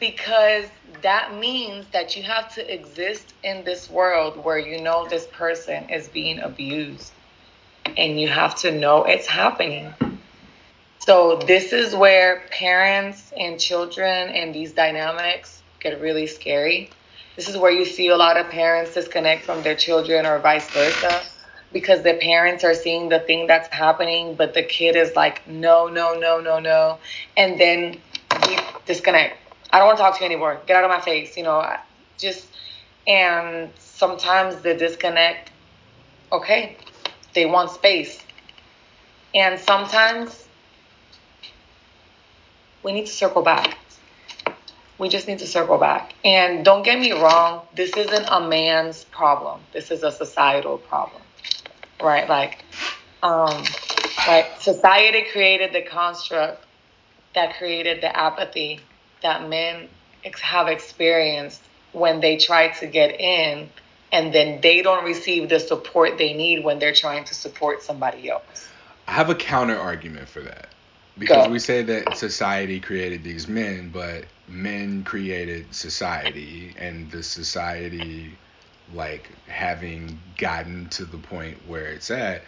because 0.00 0.64
that 1.02 1.34
means 1.34 1.86
that 1.92 2.16
you 2.16 2.22
have 2.22 2.52
to 2.54 2.74
exist 2.74 3.34
in 3.44 3.62
this 3.64 3.88
world 3.88 4.42
where 4.42 4.58
you 4.58 4.80
know 4.80 5.06
this 5.08 5.26
person 5.26 5.88
is 5.90 6.08
being 6.08 6.40
abused 6.40 7.12
and 7.96 8.18
you 8.18 8.28
have 8.28 8.54
to 8.56 8.72
know 8.72 9.04
it's 9.04 9.26
happening. 9.26 9.92
So, 11.00 11.36
this 11.46 11.72
is 11.72 11.94
where 11.94 12.42
parents 12.50 13.32
and 13.36 13.58
children 13.58 14.28
and 14.30 14.54
these 14.54 14.72
dynamics 14.72 15.62
get 15.80 16.00
really 16.00 16.26
scary. 16.26 16.90
This 17.36 17.48
is 17.48 17.56
where 17.56 17.70
you 17.70 17.84
see 17.84 18.08
a 18.08 18.16
lot 18.16 18.36
of 18.36 18.50
parents 18.50 18.94
disconnect 18.94 19.44
from 19.44 19.62
their 19.62 19.74
children 19.74 20.26
or 20.26 20.38
vice 20.40 20.68
versa 20.70 21.22
because 21.72 22.02
the 22.02 22.14
parents 22.14 22.64
are 22.64 22.74
seeing 22.74 23.08
the 23.08 23.20
thing 23.20 23.46
that's 23.46 23.68
happening, 23.68 24.34
but 24.34 24.54
the 24.54 24.62
kid 24.62 24.96
is 24.96 25.14
like, 25.16 25.46
no, 25.48 25.86
no, 25.88 26.14
no, 26.14 26.40
no, 26.40 26.58
no. 26.58 26.98
And 27.36 27.58
then 27.58 28.00
disconnect. 28.86 29.39
I 29.72 29.78
don't 29.78 29.86
want 29.86 29.98
to 29.98 30.02
talk 30.02 30.18
to 30.18 30.20
you 30.24 30.26
anymore. 30.26 30.60
Get 30.66 30.76
out 30.76 30.84
of 30.84 30.90
my 30.90 31.00
face. 31.00 31.36
You 31.36 31.44
know, 31.44 31.76
just, 32.18 32.46
and 33.06 33.70
sometimes 33.78 34.56
the 34.62 34.74
disconnect, 34.74 35.50
okay, 36.32 36.76
they 37.34 37.46
want 37.46 37.70
space. 37.70 38.20
And 39.34 39.60
sometimes 39.60 40.44
we 42.82 42.92
need 42.92 43.06
to 43.06 43.12
circle 43.12 43.42
back. 43.42 43.76
We 44.98 45.08
just 45.08 45.28
need 45.28 45.38
to 45.38 45.46
circle 45.46 45.78
back. 45.78 46.12
And 46.24 46.64
don't 46.64 46.82
get 46.82 46.98
me 46.98 47.12
wrong, 47.12 47.62
this 47.74 47.96
isn't 47.96 48.26
a 48.28 48.40
man's 48.40 49.04
problem. 49.04 49.60
This 49.72 49.90
is 49.90 50.02
a 50.02 50.10
societal 50.10 50.78
problem. 50.78 51.22
Right? 52.02 52.28
Like, 52.28 52.64
um, 53.22 53.64
like 54.26 54.60
society 54.60 55.24
created 55.32 55.72
the 55.72 55.82
construct 55.82 56.64
that 57.34 57.56
created 57.56 58.02
the 58.02 58.14
apathy 58.14 58.80
that 59.22 59.48
men 59.48 59.88
have 60.42 60.68
experienced 60.68 61.62
when 61.92 62.20
they 62.20 62.36
try 62.36 62.68
to 62.68 62.86
get 62.86 63.20
in 63.20 63.68
and 64.12 64.32
then 64.32 64.60
they 64.60 64.82
don't 64.82 65.04
receive 65.04 65.48
the 65.48 65.60
support 65.60 66.18
they 66.18 66.32
need 66.32 66.64
when 66.64 66.78
they're 66.78 66.94
trying 66.94 67.24
to 67.24 67.34
support 67.34 67.82
somebody 67.82 68.28
else. 68.28 68.68
I 69.06 69.12
have 69.12 69.30
a 69.30 69.34
counter 69.34 69.78
argument 69.78 70.28
for 70.28 70.40
that. 70.40 70.68
Because 71.18 71.46
Go. 71.46 71.52
we 71.52 71.58
say 71.58 71.82
that 71.82 72.16
society 72.16 72.80
created 72.80 73.22
these 73.22 73.46
men, 73.46 73.90
but 73.90 74.24
men 74.48 75.04
created 75.04 75.74
society, 75.74 76.74
and 76.78 77.10
the 77.10 77.22
society, 77.22 78.38
like 78.94 79.28
having 79.46 80.18
gotten 80.38 80.88
to 80.90 81.04
the 81.04 81.18
point 81.18 81.58
where 81.66 81.86
it's 81.86 82.10
at, 82.10 82.42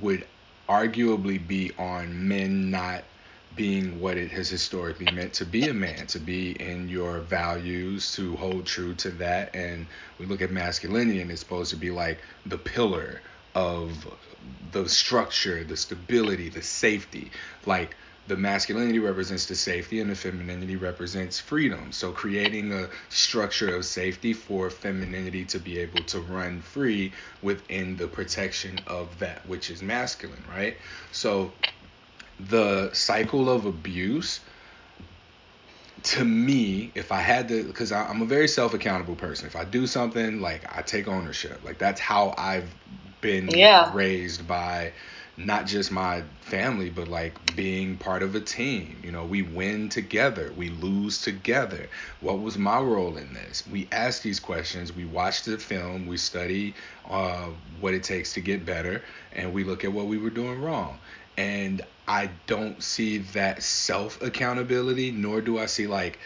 would 0.00 0.26
arguably 0.68 1.44
be 1.44 1.72
on 1.78 2.28
men 2.28 2.70
not 2.70 3.02
being 3.54 4.00
what 4.00 4.16
it 4.16 4.30
has 4.30 4.48
historically 4.48 5.08
meant 5.08 5.34
to 5.34 5.44
be 5.44 5.68
a 5.68 5.74
man, 5.74 6.06
to 6.08 6.18
be 6.18 6.52
in 6.52 6.88
your 6.88 7.20
values, 7.20 8.12
to 8.14 8.36
hold 8.36 8.66
true 8.66 8.94
to 8.94 9.10
that. 9.10 9.54
And 9.54 9.86
we 10.18 10.26
look 10.26 10.42
at 10.42 10.50
masculinity 10.50 11.20
and 11.20 11.30
it's 11.30 11.40
supposed 11.40 11.70
to 11.70 11.76
be 11.76 11.90
like 11.90 12.22
the 12.46 12.58
pillar 12.58 13.22
of 13.54 14.06
the 14.72 14.88
structure, 14.88 15.64
the 15.64 15.76
stability, 15.76 16.48
the 16.48 16.62
safety. 16.62 17.30
Like 17.66 17.96
the 18.26 18.36
masculinity 18.36 18.98
represents 18.98 19.46
the 19.46 19.54
safety 19.54 20.00
and 20.00 20.10
the 20.10 20.14
femininity 20.14 20.76
represents 20.76 21.38
freedom. 21.38 21.92
So 21.92 22.10
creating 22.10 22.72
a 22.72 22.88
structure 23.10 23.76
of 23.76 23.84
safety 23.84 24.32
for 24.32 24.70
femininity 24.70 25.44
to 25.46 25.58
be 25.58 25.78
able 25.78 26.02
to 26.04 26.20
run 26.20 26.60
free 26.60 27.12
within 27.42 27.96
the 27.96 28.08
protection 28.08 28.80
of 28.86 29.18
that 29.18 29.46
which 29.46 29.70
is 29.70 29.82
masculine, 29.82 30.44
right? 30.48 30.78
So 31.12 31.52
the 32.40 32.92
cycle 32.92 33.48
of 33.50 33.66
abuse 33.66 34.40
to 36.04 36.24
me, 36.24 36.90
if 36.94 37.10
I 37.12 37.20
had 37.20 37.48
to, 37.48 37.64
because 37.64 37.90
I'm 37.90 38.20
a 38.20 38.26
very 38.26 38.48
self 38.48 38.74
accountable 38.74 39.16
person. 39.16 39.46
If 39.46 39.56
I 39.56 39.64
do 39.64 39.86
something, 39.86 40.40
like 40.40 40.62
I 40.76 40.82
take 40.82 41.08
ownership. 41.08 41.64
Like 41.64 41.78
that's 41.78 42.00
how 42.00 42.34
I've 42.36 42.68
been 43.22 43.48
yeah. 43.48 43.90
raised 43.94 44.46
by 44.46 44.92
not 45.36 45.66
just 45.66 45.90
my 45.90 46.22
family, 46.42 46.90
but 46.90 47.08
like 47.08 47.56
being 47.56 47.96
part 47.96 48.22
of 48.22 48.34
a 48.34 48.40
team. 48.40 48.98
You 49.02 49.12
know, 49.12 49.24
we 49.24 49.42
win 49.42 49.88
together, 49.88 50.52
we 50.56 50.68
lose 50.68 51.22
together. 51.22 51.88
What 52.20 52.40
was 52.40 52.58
my 52.58 52.78
role 52.78 53.16
in 53.16 53.32
this? 53.32 53.64
We 53.66 53.88
ask 53.90 54.22
these 54.22 54.38
questions, 54.38 54.94
we 54.94 55.06
watch 55.06 55.42
the 55.42 55.58
film, 55.58 56.06
we 56.06 56.18
study 56.18 56.74
uh, 57.08 57.48
what 57.80 57.94
it 57.94 58.04
takes 58.04 58.34
to 58.34 58.40
get 58.40 58.64
better, 58.64 59.02
and 59.32 59.52
we 59.52 59.64
look 59.64 59.84
at 59.84 59.92
what 59.92 60.06
we 60.06 60.18
were 60.18 60.30
doing 60.30 60.60
wrong. 60.60 60.98
And 61.36 61.82
I 62.06 62.30
don't 62.46 62.82
see 62.82 63.18
that 63.18 63.62
self 63.62 64.20
accountability, 64.22 65.10
nor 65.10 65.40
do 65.40 65.58
I 65.58 65.66
see 65.66 65.86
like 65.86 66.18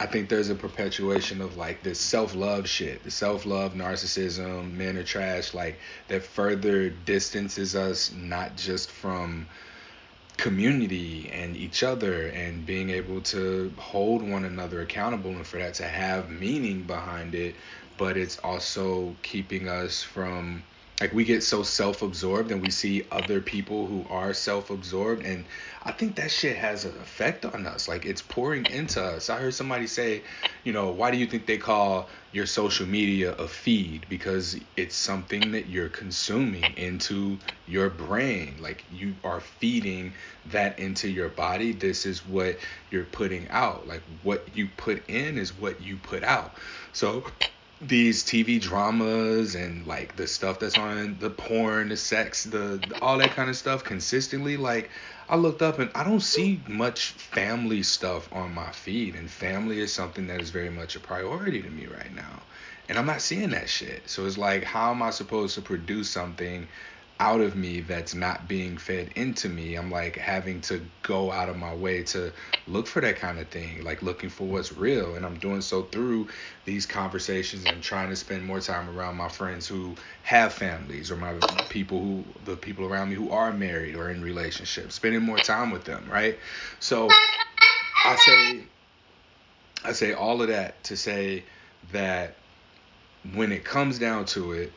I 0.00 0.06
think 0.06 0.30
there's 0.30 0.48
a 0.48 0.54
perpetuation 0.54 1.42
of 1.42 1.58
like 1.58 1.82
this 1.82 2.00
self 2.00 2.34
love 2.34 2.66
shit, 2.66 3.04
the 3.04 3.10
self 3.10 3.44
love, 3.44 3.74
narcissism, 3.74 4.72
men 4.72 4.96
are 4.96 5.02
trash, 5.02 5.52
like 5.52 5.78
that 6.08 6.22
further 6.22 6.88
distances 6.88 7.76
us 7.76 8.10
not 8.10 8.56
just 8.56 8.90
from 8.90 9.46
community 10.38 11.28
and 11.30 11.54
each 11.54 11.82
other 11.82 12.28
and 12.28 12.64
being 12.64 12.88
able 12.88 13.20
to 13.20 13.70
hold 13.76 14.26
one 14.26 14.46
another 14.46 14.80
accountable 14.80 15.32
and 15.32 15.46
for 15.46 15.58
that 15.58 15.74
to 15.74 15.84
have 15.84 16.30
meaning 16.30 16.82
behind 16.84 17.34
it, 17.34 17.54
but 17.98 18.16
it's 18.16 18.38
also 18.38 19.14
keeping 19.22 19.68
us 19.68 20.02
from 20.02 20.62
like 21.00 21.12
we 21.14 21.24
get 21.24 21.42
so 21.42 21.62
self-absorbed 21.62 22.50
and 22.50 22.62
we 22.62 22.70
see 22.70 23.04
other 23.10 23.40
people 23.40 23.86
who 23.86 24.06
are 24.10 24.34
self-absorbed 24.34 25.24
and 25.24 25.46
i 25.84 25.92
think 25.92 26.16
that 26.16 26.30
shit 26.30 26.56
has 26.56 26.84
an 26.84 26.96
effect 27.00 27.44
on 27.44 27.66
us. 27.66 27.88
Like 27.88 28.04
it's 28.06 28.22
pouring 28.22 28.66
into 28.66 29.02
us. 29.02 29.30
I 29.30 29.38
heard 29.38 29.54
somebody 29.54 29.86
say 29.86 30.22
you 30.64 30.72
know 30.72 30.90
why 30.90 31.10
do 31.10 31.16
you 31.16 31.26
think 31.26 31.46
they 31.46 31.58
call 31.58 32.08
your 32.32 32.46
social 32.46 32.86
media 32.86 33.32
a 33.34 33.48
feed? 33.48 34.06
Because 34.08 34.58
it's 34.76 34.96
something 34.96 35.52
that 35.52 35.68
you're 35.68 35.88
consuming 35.88 36.74
into 36.76 37.38
your 37.66 37.90
brain. 37.90 38.56
Like 38.60 38.84
you 38.90 39.14
are 39.24 39.40
feeding 39.40 40.14
that 40.46 40.78
into 40.78 41.08
your 41.08 41.28
body. 41.28 41.72
This 41.72 42.06
is 42.06 42.26
what 42.26 42.58
you're 42.90 43.04
putting 43.04 43.48
out. 43.48 43.88
Like 43.88 44.02
what 44.22 44.54
you 44.54 44.68
put 44.76 45.08
in 45.08 45.38
is 45.38 45.58
what 45.58 45.80
you 45.80 45.96
put 45.96 46.22
out. 46.24 46.54
So 46.92 47.24
these 47.80 48.22
TV 48.22 48.60
dramas 48.60 49.54
and 49.54 49.86
like 49.86 50.14
the 50.16 50.26
stuff 50.26 50.58
that's 50.58 50.76
on 50.76 51.16
the 51.18 51.30
porn, 51.30 51.88
the 51.88 51.96
sex, 51.96 52.44
the, 52.44 52.80
all 53.00 53.18
that 53.18 53.30
kind 53.30 53.48
of 53.48 53.56
stuff 53.56 53.84
consistently 53.84 54.56
like 54.56 54.90
I 55.28 55.36
looked 55.36 55.62
up 55.62 55.78
and 55.78 55.90
I 55.94 56.04
don't 56.04 56.20
see 56.20 56.62
much 56.68 57.12
family 57.12 57.82
stuff 57.82 58.28
on 58.32 58.52
my 58.54 58.70
feed 58.72 59.14
and 59.14 59.30
family 59.30 59.80
is 59.80 59.92
something 59.92 60.26
that 60.26 60.40
is 60.40 60.50
very 60.50 60.70
much 60.70 60.96
a 60.96 61.00
priority 61.00 61.62
to 61.62 61.70
me 61.70 61.86
right 61.86 62.14
now. 62.14 62.42
And 62.88 62.98
I'm 62.98 63.06
not 63.06 63.22
seeing 63.22 63.50
that 63.50 63.68
shit. 63.68 64.10
So 64.10 64.26
it's 64.26 64.36
like 64.36 64.64
how 64.64 64.90
am 64.90 65.02
I 65.02 65.10
supposed 65.10 65.54
to 65.54 65.62
produce 65.62 66.10
something 66.10 66.68
out 67.20 67.42
of 67.42 67.54
me 67.54 67.82
that's 67.82 68.14
not 68.14 68.48
being 68.48 68.78
fed 68.78 69.12
into 69.14 69.46
me. 69.50 69.74
I'm 69.74 69.90
like 69.90 70.16
having 70.16 70.62
to 70.62 70.80
go 71.02 71.30
out 71.30 71.50
of 71.50 71.56
my 71.56 71.74
way 71.74 72.02
to 72.04 72.32
look 72.66 72.86
for 72.86 73.02
that 73.02 73.16
kind 73.16 73.38
of 73.38 73.48
thing, 73.48 73.84
like 73.84 74.00
looking 74.00 74.30
for 74.30 74.48
what's 74.48 74.72
real. 74.72 75.14
And 75.14 75.26
I'm 75.26 75.38
doing 75.38 75.60
so 75.60 75.82
through 75.82 76.28
these 76.64 76.86
conversations 76.86 77.66
and 77.66 77.82
trying 77.82 78.08
to 78.08 78.16
spend 78.16 78.46
more 78.46 78.58
time 78.60 78.88
around 78.88 79.16
my 79.16 79.28
friends 79.28 79.68
who 79.68 79.96
have 80.22 80.54
families 80.54 81.10
or 81.10 81.16
my 81.16 81.34
people 81.68 82.00
who, 82.00 82.24
the 82.46 82.56
people 82.56 82.86
around 82.86 83.10
me 83.10 83.16
who 83.16 83.28
are 83.30 83.52
married 83.52 83.96
or 83.96 84.08
in 84.08 84.22
relationships, 84.22 84.94
spending 84.94 85.22
more 85.22 85.38
time 85.38 85.70
with 85.70 85.84
them, 85.84 86.08
right? 86.10 86.38
So 86.80 87.06
I 88.06 88.16
say, 88.16 88.62
I 89.84 89.92
say 89.92 90.14
all 90.14 90.40
of 90.40 90.48
that 90.48 90.82
to 90.84 90.96
say 90.96 91.44
that 91.92 92.34
when 93.34 93.52
it 93.52 93.62
comes 93.62 93.98
down 93.98 94.24
to 94.24 94.52
it, 94.52 94.72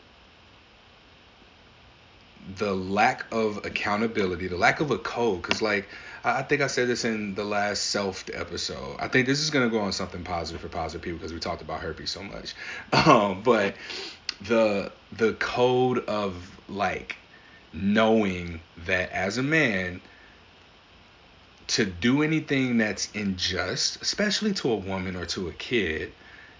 the 2.57 2.73
lack 2.73 3.25
of 3.31 3.65
accountability, 3.65 4.47
the 4.47 4.57
lack 4.57 4.79
of 4.79 4.91
a 4.91 4.97
code, 4.97 5.41
because 5.41 5.61
like 5.61 5.87
I 6.23 6.41
think 6.43 6.61
I 6.61 6.67
said 6.67 6.87
this 6.87 7.03
in 7.05 7.35
the 7.35 7.43
last 7.43 7.93
Selfed 7.93 8.29
episode. 8.33 8.97
I 8.99 9.07
think 9.07 9.27
this 9.27 9.39
is 9.39 9.49
gonna 9.49 9.69
go 9.69 9.79
on 9.79 9.91
something 9.91 10.23
positive 10.23 10.61
for 10.61 10.69
positive 10.69 11.01
people 11.01 11.19
because 11.19 11.33
we 11.33 11.39
talked 11.39 11.61
about 11.61 11.81
herpes 11.81 12.11
so 12.11 12.23
much. 12.23 12.55
Um, 13.05 13.41
but 13.43 13.75
the 14.41 14.91
the 15.11 15.33
code 15.33 16.05
of 16.05 16.35
like 16.69 17.17
knowing 17.73 18.61
that 18.85 19.11
as 19.11 19.37
a 19.37 19.43
man 19.43 19.99
to 21.67 21.85
do 21.85 22.21
anything 22.21 22.77
that's 22.77 23.09
unjust, 23.15 24.01
especially 24.01 24.53
to 24.53 24.71
a 24.71 24.75
woman 24.75 25.15
or 25.15 25.25
to 25.25 25.47
a 25.47 25.53
kid, 25.53 26.13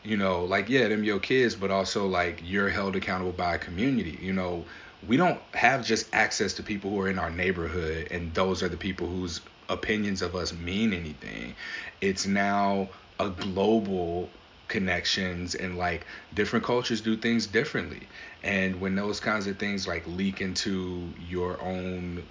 you 0.04 0.18
know, 0.18 0.44
like 0.44 0.70
yeah, 0.70 0.88
them 0.88 1.04
your 1.04 1.20
kids, 1.20 1.56
but 1.56 1.72
also 1.72 2.08
like 2.08 2.42
you're 2.44 2.70
held 2.70 2.96
accountable 2.96 3.32
by 3.32 3.56
a 3.56 3.60
community. 3.60 4.18
You 4.22 4.34
know, 4.34 4.66
we 5.08 5.18
don't 5.18 5.40
have 5.54 5.86
just 5.86 6.14
access 6.14 6.54
to 6.54 6.64
people 6.64 6.92
who 6.92 7.00
are 7.02 7.10
in 7.10 7.20
our 7.20 7.30
neighborhood 7.30 8.08
and 8.12 8.34
those 8.34 8.64
are 8.64 8.70
the 8.70 8.78
people 8.78 9.08
whose 9.08 9.42
opinions 9.70 10.22
of 10.22 10.36
us 10.36 10.54
mean 10.54 10.94
anything. 10.94 11.56
It's 12.02 12.26
now 12.26 12.90
a 13.20 13.30
global 13.30 14.30
connections 14.68 15.56
and 15.56 15.78
like 15.78 16.06
different 16.34 16.66
cultures 16.66 17.02
do 17.02 17.16
things 17.18 17.48
differently. 17.48 18.08
And 18.44 18.80
when 18.82 18.96
those 18.96 19.20
kinds 19.20 19.48
of 19.48 19.58
things 19.58 19.88
like 19.88 20.08
leak 20.08 20.42
into 20.42 21.14
your 21.30 21.62
own 21.62 22.24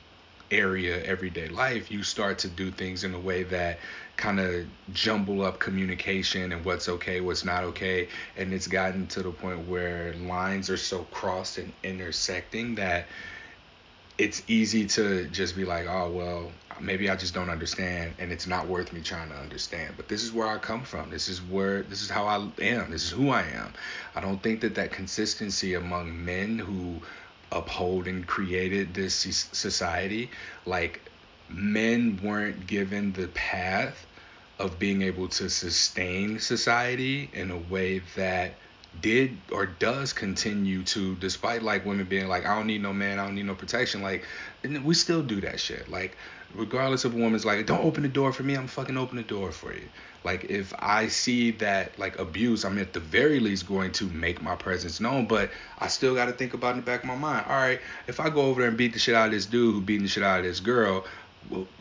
area 0.53 1.03
everyday 1.05 1.49
life 1.49 1.91
you 1.91 2.03
start 2.03 2.39
to 2.39 2.49
do 2.49 2.71
things 2.71 3.03
in 3.05 3.15
a 3.15 3.19
way 3.19 3.43
that 3.43 3.79
kind 4.17 4.39
of 4.39 4.67
jumble 4.93 5.43
up 5.43 5.59
communication 5.59 6.53
and 6.53 6.65
what's 6.65 6.89
okay 6.89 7.21
what's 7.21 7.45
not 7.45 7.65
okay. 7.65 8.09
And 8.37 8.53
it's 8.53 8.67
gotten 8.67 9.07
to 9.09 9.23
the 9.23 9.31
point 9.31 9.67
where 9.67 10.15
lines 10.15 10.71
are 10.71 10.77
so 10.77 11.05
crossed 11.05 11.59
and 11.59 11.73
intersecting 11.83 12.75
that 12.77 13.07
it's 14.19 14.43
easy 14.47 14.87
to 14.87 15.27
just 15.29 15.57
be 15.57 15.65
like 15.65 15.87
oh 15.89 16.11
well 16.11 16.53
maybe 16.81 17.09
i 17.09 17.17
just 17.17 17.33
don't 17.33 17.49
understand 17.49 18.15
and 18.19 18.31
it's 18.31 18.47
not 18.47 18.69
worth 18.69 18.93
me 18.93 19.01
trying 19.01 19.31
to 19.31 19.35
understand. 19.35 19.95
But 19.97 20.09
this 20.09 20.23
is 20.23 20.33
where 20.33 20.47
i 20.47 20.59
come 20.59 20.83
from. 20.85 21.11
This 21.11 21.29
is 21.29 21.41
where 21.43 21.83
this 21.83 22.03
is 22.03 22.11
how 22.11 22.27
i 22.27 22.37
am. 22.63 22.91
This 22.91 23.05
is 23.05 23.11
who 23.11 23.31
i 23.31 23.43
am. 23.43 23.73
I 24.15 24.21
don't 24.21 24.43
think 24.43 24.61
that 24.61 24.75
that 24.75 24.93
consistency 24.93 25.75
among 25.75 26.25
men 26.25 26.59
who 26.59 27.01
uphold 27.53 28.07
and 28.07 28.27
created 28.27 28.95
this 28.95 29.15
society 29.53 30.31
like 30.67 31.01
men 31.49 32.19
weren't 32.23 32.67
given 32.67 33.13
the 33.13 33.29
path 33.29 34.07
of 34.59 34.79
being 34.79 35.03
able 35.03 35.29
to 35.29 35.49
sustain 35.49 36.39
society 36.39 37.29
in 37.33 37.51
a 37.51 37.59
way 37.59 38.01
that 38.17 38.55
did 39.01 39.37
or 39.51 39.65
does 39.65 40.13
continue 40.13 40.83
to 40.83 41.17
despite 41.17 41.63
like 41.63 41.85
women 41.87 42.05
being 42.05 42.29
like 42.29 42.45
i 42.45 42.55
don't 42.55 42.67
need 42.67 42.83
no 42.83 42.93
man 42.93 43.19
i 43.19 43.25
don't 43.25 43.35
need 43.35 43.47
no 43.47 43.55
protection 43.55 44.03
like 44.03 44.25
we 44.85 44.95
still 44.95 45.23
do 45.23 45.41
that 45.41 45.59
shit. 45.59 45.91
Like 45.91 46.17
regardless 46.55 47.05
of 47.05 47.15
a 47.15 47.17
woman's 47.17 47.45
like 47.45 47.65
don't 47.67 47.85
open 47.85 48.03
the 48.03 48.09
door 48.09 48.33
for 48.33 48.43
me 48.43 48.55
i'm 48.55 48.67
fucking 48.67 48.97
open 48.97 49.17
the 49.17 49.23
door 49.23 49.51
for 49.51 49.73
you 49.73 49.89
like 50.25 50.45
if 50.45 50.73
i 50.79 51.09
see 51.09 51.51
that 51.51 51.99
like 51.99 52.19
abuse 52.19 52.65
i'm 52.65 52.79
at 52.79 52.93
the 52.93 53.01
very 53.01 53.41
least 53.41 53.67
going 53.67 53.91
to 53.93 54.05
make 54.11 54.43
my 54.43 54.55
presence 54.57 55.01
known 55.01 55.27
but 55.27 55.51
i 55.79 55.89
still 55.89 56.15
got 56.15 56.27
to 56.27 56.33
think 56.33 56.55
about 56.55 56.73
in 56.73 56.77
the 56.77 56.83
back 56.83 57.01
of 57.01 57.07
my 57.07 57.17
mind. 57.17 57.45
All 57.49 57.57
right 57.57 57.81
if 58.07 58.21
i 58.21 58.31
go 58.31 58.43
over 58.43 58.61
there 58.61 58.69
and 58.69 58.79
beat 58.79 58.93
the 58.93 58.99
shit 58.99 59.15
out 59.15 59.27
of 59.27 59.33
this 59.33 59.47
dude 59.47 59.75
who 59.75 59.81
beating 59.81 60.03
the 60.03 60.09
shit 60.09 60.23
out 60.23 60.41
of 60.41 60.45
this 60.45 60.61
girl 60.61 61.05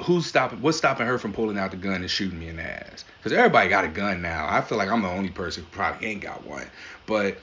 who's 0.01 0.25
stopping 0.25 0.61
what's 0.61 0.77
stopping 0.77 1.05
her 1.05 1.17
from 1.17 1.33
pulling 1.33 1.57
out 1.57 1.71
the 1.71 1.77
gun 1.77 2.01
and 2.01 2.09
shooting 2.09 2.39
me 2.39 2.49
in 2.49 2.57
the 2.57 2.63
ass? 2.63 3.05
Because 3.17 3.37
everybody 3.37 3.69
got 3.69 3.85
a 3.85 3.89
gun 3.89 4.21
now. 4.21 4.47
I 4.49 4.61
feel 4.61 4.77
like 4.77 4.89
i'm 4.89 5.01
the 5.01 5.09
only 5.09 5.29
person 5.29 5.63
who 5.63 5.69
probably 5.69 6.07
ain't 6.07 6.21
got 6.21 6.45
one. 6.45 6.67
But 7.05 7.37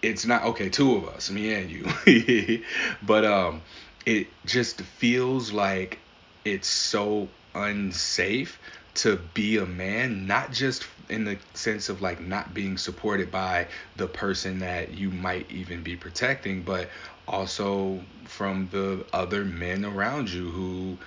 it's 0.00 0.26
not 0.26 0.44
okay 0.44 0.68
two 0.68 0.96
of 0.96 1.08
us 1.08 1.30
me 1.30 1.54
and 1.54 1.70
you. 1.70 2.62
But 3.02 3.24
um 3.24 3.62
it 4.04 4.28
just 4.44 4.80
feels 4.80 5.52
like 5.52 5.98
it's 6.44 6.68
so 6.68 7.28
unsafe 7.54 8.58
to 8.94 9.16
be 9.34 9.56
a 9.56 9.66
man 9.66 10.26
not 10.26 10.52
just 10.52 10.86
in 11.08 11.24
the 11.24 11.38
sense 11.54 11.88
of 11.88 12.02
like 12.02 12.20
not 12.20 12.52
being 12.54 12.76
supported 12.76 13.30
by 13.30 13.66
the 13.96 14.06
person 14.06 14.58
that 14.58 14.92
you 14.94 15.10
might 15.10 15.50
even 15.50 15.82
be 15.82 15.96
protecting 15.96 16.62
but 16.62 16.88
also 17.26 18.00
from 18.24 18.68
the 18.70 19.04
other 19.12 19.44
men 19.44 19.84
around 19.84 20.30
you 20.30 20.50
who 20.50 20.98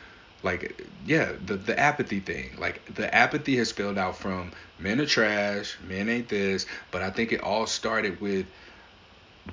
like 0.44 0.82
yeah 1.06 1.32
the 1.46 1.56
the 1.56 1.78
apathy 1.78 2.20
thing. 2.20 2.56
Like 2.58 2.94
the 2.94 3.14
apathy 3.14 3.58
has 3.58 3.70
spilled 3.70 3.98
out 3.98 4.18
from 4.18 4.52
men 4.80 5.02
are 5.02 5.06
trash 5.06 5.78
men 5.88 6.10
ain't 6.10 6.30
this 6.30 6.66
but 6.92 7.02
i 7.02 7.10
think 7.10 7.32
it 7.32 7.42
all 7.42 7.66
started 7.66 8.20
with 8.22 8.46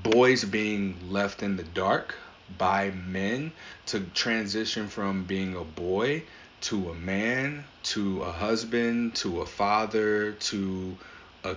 boys 0.02 0.44
being 0.44 1.10
left 1.10 1.42
in 1.42 1.56
the 1.56 1.62
dark 1.62 2.14
by 2.58 2.90
men 2.90 3.52
to 3.86 4.00
transition 4.14 4.88
from 4.88 5.24
being 5.24 5.56
a 5.56 5.64
boy 5.64 6.22
to 6.62 6.90
a 6.90 6.94
man 6.94 7.64
to 7.82 8.22
a 8.22 8.32
husband 8.32 9.14
to 9.16 9.40
a 9.40 9.46
father 9.46 10.32
to 10.32 10.96
a 11.44 11.56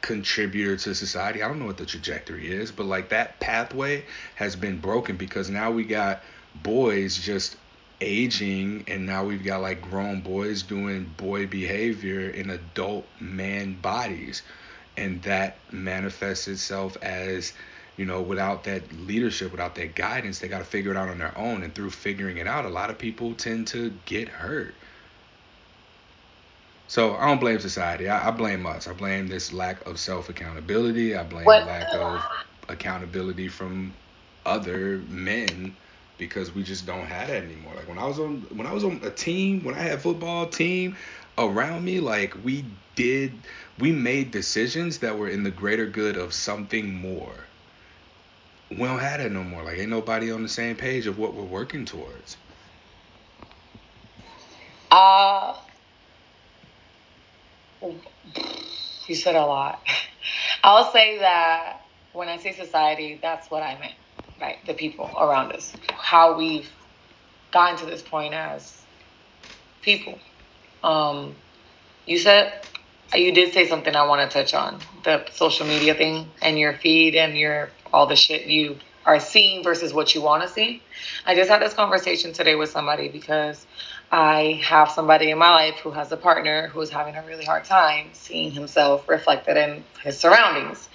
contributor 0.00 0.76
to 0.76 0.94
society. 0.94 1.42
I 1.42 1.48
don't 1.48 1.58
know 1.58 1.66
what 1.66 1.76
the 1.76 1.86
trajectory 1.86 2.50
is, 2.50 2.72
but 2.72 2.86
like 2.86 3.10
that 3.10 3.40
pathway 3.40 4.04
has 4.36 4.56
been 4.56 4.78
broken 4.78 5.16
because 5.16 5.50
now 5.50 5.70
we 5.70 5.84
got 5.84 6.22
boys 6.62 7.16
just 7.16 7.56
aging 8.00 8.84
and 8.86 9.06
now 9.06 9.24
we've 9.24 9.44
got 9.44 9.60
like 9.60 9.82
grown 9.82 10.20
boys 10.20 10.62
doing 10.62 11.12
boy 11.16 11.46
behavior 11.46 12.30
in 12.30 12.50
adult 12.50 13.06
man 13.20 13.74
bodies 13.74 14.42
and 14.96 15.22
that 15.22 15.56
manifests 15.72 16.48
itself 16.48 16.96
as 17.02 17.52
you 17.98 18.06
know 18.06 18.22
without 18.22 18.64
that 18.64 18.82
leadership 19.06 19.52
without 19.52 19.74
that 19.74 19.94
guidance 19.94 20.38
they 20.38 20.48
got 20.48 20.58
to 20.58 20.64
figure 20.64 20.90
it 20.90 20.96
out 20.96 21.08
on 21.08 21.18
their 21.18 21.36
own 21.36 21.62
and 21.62 21.74
through 21.74 21.90
figuring 21.90 22.38
it 22.38 22.46
out 22.46 22.64
a 22.64 22.68
lot 22.68 22.88
of 22.90 22.98
people 22.98 23.34
tend 23.34 23.66
to 23.66 23.90
get 24.06 24.28
hurt 24.28 24.74
so 26.86 27.14
i 27.16 27.26
don't 27.26 27.40
blame 27.40 27.58
society 27.58 28.08
i, 28.08 28.28
I 28.28 28.30
blame 28.30 28.64
us 28.64 28.88
i 28.88 28.92
blame 28.92 29.26
this 29.26 29.52
lack 29.52 29.86
of 29.86 29.98
self 29.98 30.28
accountability 30.30 31.14
i 31.14 31.22
blame 31.22 31.46
what? 31.46 31.66
lack 31.66 31.92
of 31.94 32.22
accountability 32.68 33.48
from 33.48 33.92
other 34.46 34.98
men 35.08 35.76
because 36.18 36.52
we 36.52 36.62
just 36.62 36.86
don't 36.86 37.06
have 37.06 37.28
that 37.28 37.44
anymore. 37.44 37.74
Like 37.76 37.88
when 37.88 37.98
I 37.98 38.06
was 38.06 38.18
on 38.18 38.42
when 38.50 38.66
I 38.66 38.72
was 38.72 38.84
on 38.84 39.00
a 39.04 39.10
team, 39.10 39.64
when 39.64 39.74
I 39.74 39.80
had 39.80 40.02
football 40.02 40.46
team 40.46 40.96
around 41.38 41.84
me, 41.84 42.00
like 42.00 42.34
we 42.44 42.64
did 42.96 43.32
we 43.78 43.92
made 43.92 44.32
decisions 44.32 44.98
that 44.98 45.16
were 45.16 45.28
in 45.28 45.44
the 45.44 45.50
greater 45.50 45.86
good 45.86 46.16
of 46.16 46.34
something 46.34 46.92
more. 46.92 47.47
We 48.70 48.76
don't 48.76 48.98
have 48.98 49.20
that 49.20 49.32
no 49.32 49.42
more. 49.44 49.62
Like 49.62 49.78
ain't 49.78 49.90
nobody 49.90 50.30
on 50.30 50.42
the 50.42 50.48
same 50.48 50.76
page 50.76 51.06
of 51.06 51.18
what 51.18 51.34
we're 51.34 51.44
working 51.44 51.84
towards. 51.84 52.36
Uh 54.90 55.54
you 59.06 59.14
said 59.14 59.36
a 59.36 59.46
lot. 59.46 59.86
I'll 60.64 60.92
say 60.92 61.18
that 61.18 61.80
when 62.12 62.28
I 62.28 62.36
say 62.38 62.52
society, 62.52 63.18
that's 63.22 63.50
what 63.50 63.62
I 63.62 63.78
meant 63.78 63.94
right? 64.40 64.64
The 64.66 64.74
people 64.74 65.10
around 65.18 65.52
us, 65.52 65.74
how 65.90 66.36
we've 66.36 66.70
gotten 67.52 67.78
to 67.78 67.86
this 67.86 68.02
point 68.02 68.34
as 68.34 68.80
people. 69.82 70.18
Um, 70.82 71.34
you 72.06 72.18
said 72.18 72.52
you 73.14 73.32
did 73.32 73.54
say 73.54 73.66
something 73.66 73.94
I 73.94 74.06
want 74.06 74.30
to 74.30 74.42
touch 74.42 74.54
on 74.54 74.80
the 75.04 75.26
social 75.32 75.66
media 75.66 75.94
thing 75.94 76.30
and 76.42 76.58
your 76.58 76.74
feed 76.74 77.14
and 77.14 77.36
your 77.36 77.70
all 77.92 78.06
the 78.06 78.16
shit 78.16 78.46
you 78.46 78.78
are 79.08 79.20
seeing 79.20 79.64
versus 79.64 79.94
what 79.94 80.14
you 80.14 80.20
want 80.20 80.42
to 80.42 80.48
see. 80.48 80.82
I 81.24 81.34
just 81.34 81.48
had 81.48 81.62
this 81.62 81.72
conversation 81.72 82.32
today 82.32 82.54
with 82.56 82.70
somebody 82.70 83.08
because 83.08 83.66
I 84.10 84.60
have 84.64 84.90
somebody 84.90 85.30
in 85.30 85.38
my 85.38 85.50
life 85.50 85.76
who 85.76 85.90
has 85.92 86.12
a 86.12 86.16
partner 86.16 86.68
who's 86.68 86.90
having 86.90 87.14
a 87.14 87.24
really 87.26 87.44
hard 87.44 87.64
time 87.64 88.08
seeing 88.12 88.50
himself 88.50 89.08
reflected 89.08 89.56
in 89.56 89.84
his 90.02 90.18
surroundings. 90.18 90.88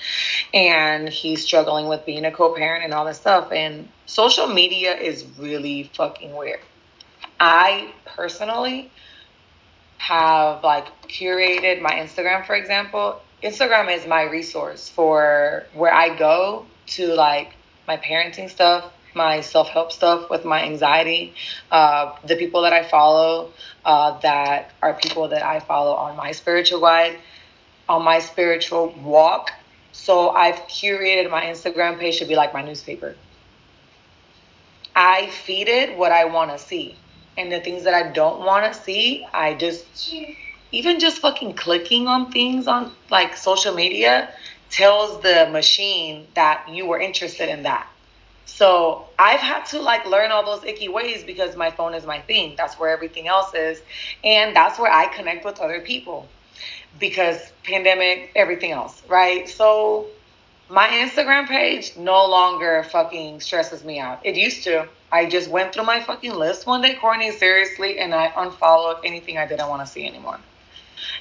And 0.53 1.09
he's 1.09 1.43
struggling 1.43 1.87
with 1.87 2.05
being 2.05 2.25
a 2.25 2.31
co 2.31 2.53
parent 2.53 2.83
and 2.83 2.93
all 2.93 3.05
this 3.05 3.17
stuff. 3.17 3.51
And 3.51 3.87
social 4.05 4.47
media 4.47 4.95
is 4.95 5.25
really 5.39 5.89
fucking 5.95 6.35
weird. 6.35 6.59
I 7.39 7.93
personally 8.05 8.91
have 9.97 10.63
like 10.63 10.85
curated 11.07 11.81
my 11.81 11.91
Instagram, 11.91 12.45
for 12.45 12.55
example. 12.55 13.21
Instagram 13.43 13.95
is 13.95 14.07
my 14.07 14.23
resource 14.23 14.87
for 14.87 15.65
where 15.73 15.93
I 15.93 16.15
go 16.15 16.65
to 16.87 17.13
like 17.13 17.53
my 17.87 17.97
parenting 17.97 18.49
stuff, 18.49 18.91
my 19.13 19.41
self 19.41 19.69
help 19.69 19.91
stuff 19.91 20.29
with 20.29 20.45
my 20.45 20.63
anxiety. 20.63 21.33
Uh, 21.71 22.15
the 22.25 22.35
people 22.35 22.63
that 22.63 22.73
I 22.73 22.83
follow 22.83 23.51
uh, 23.85 24.19
that 24.19 24.71
are 24.81 24.93
people 24.93 25.27
that 25.29 25.43
I 25.43 25.59
follow 25.59 25.93
on 25.93 26.15
my 26.15 26.31
spiritual 26.31 26.79
guide, 26.79 27.17
on 27.87 28.03
my 28.03 28.19
spiritual 28.19 28.93
walk. 29.03 29.51
So 29.91 30.29
I've 30.29 30.55
curated 30.67 31.29
my 31.29 31.43
Instagram 31.43 31.99
page 31.99 32.19
to 32.19 32.25
be 32.25 32.35
like 32.35 32.53
my 32.53 32.63
newspaper. 32.63 33.15
I 34.95 35.27
feed 35.27 35.67
it 35.67 35.97
what 35.97 36.11
I 36.11 36.25
want 36.25 36.51
to 36.51 36.57
see. 36.57 36.95
And 37.37 37.51
the 37.51 37.59
things 37.59 37.83
that 37.83 37.93
I 37.93 38.11
don't 38.11 38.45
want 38.45 38.71
to 38.71 38.79
see, 38.79 39.25
I 39.33 39.55
just, 39.55 40.13
even 40.71 40.99
just 40.99 41.19
fucking 41.19 41.55
clicking 41.55 42.07
on 42.07 42.31
things 42.31 42.67
on 42.67 42.91
like 43.09 43.35
social 43.35 43.73
media 43.73 44.29
tells 44.73 45.21
the 45.21 45.47
machine 45.51 46.27
that 46.33 46.67
you 46.67 46.87
were 46.87 46.99
interested 46.99 47.47
in 47.47 47.61
that. 47.63 47.87
So 48.45 49.05
I've 49.19 49.39
had 49.39 49.65
to 49.67 49.79
like 49.79 50.05
learn 50.07 50.31
all 50.31 50.43
those 50.43 50.63
icky 50.63 50.87
ways 50.87 51.23
because 51.23 51.55
my 51.55 51.69
phone 51.69 51.93
is 51.93 52.05
my 52.05 52.19
thing. 52.21 52.55
That's 52.57 52.79
where 52.79 52.89
everything 52.89 53.27
else 53.27 53.53
is. 53.53 53.81
And 54.23 54.55
that's 54.55 54.79
where 54.79 54.91
I 54.91 55.05
connect 55.07 55.45
with 55.45 55.59
other 55.59 55.79
people 55.79 56.27
because 56.99 57.37
pandemic, 57.63 58.31
everything 58.35 58.71
else, 58.71 59.01
right? 59.07 59.47
So 59.47 60.07
my 60.69 60.87
Instagram 60.87 61.47
page 61.47 61.95
no 61.95 62.25
longer 62.25 62.83
fucking 62.91 63.41
stresses 63.41 63.83
me 63.83 63.99
out. 63.99 64.25
It 64.25 64.35
used 64.35 64.63
to. 64.63 64.87
I 65.11 65.27
just 65.27 65.51
went 65.51 65.71
through 65.71 65.85
my 65.85 66.01
fucking 66.01 66.33
list 66.33 66.65
one 66.65 66.81
day, 66.81 66.95
Courtney, 66.95 67.29
seriously, 67.29 67.99
and 67.99 68.15
I 68.15 68.33
unfollowed 68.35 68.97
anything 69.03 69.37
I 69.37 69.45
didn't 69.45 69.69
want 69.69 69.85
to 69.85 69.91
see 69.91 70.07
anymore. 70.07 70.39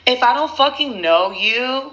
If 0.07 0.23
I 0.23 0.33
don't 0.33 0.51
fucking 0.57 1.03
know 1.03 1.33
you, 1.33 1.93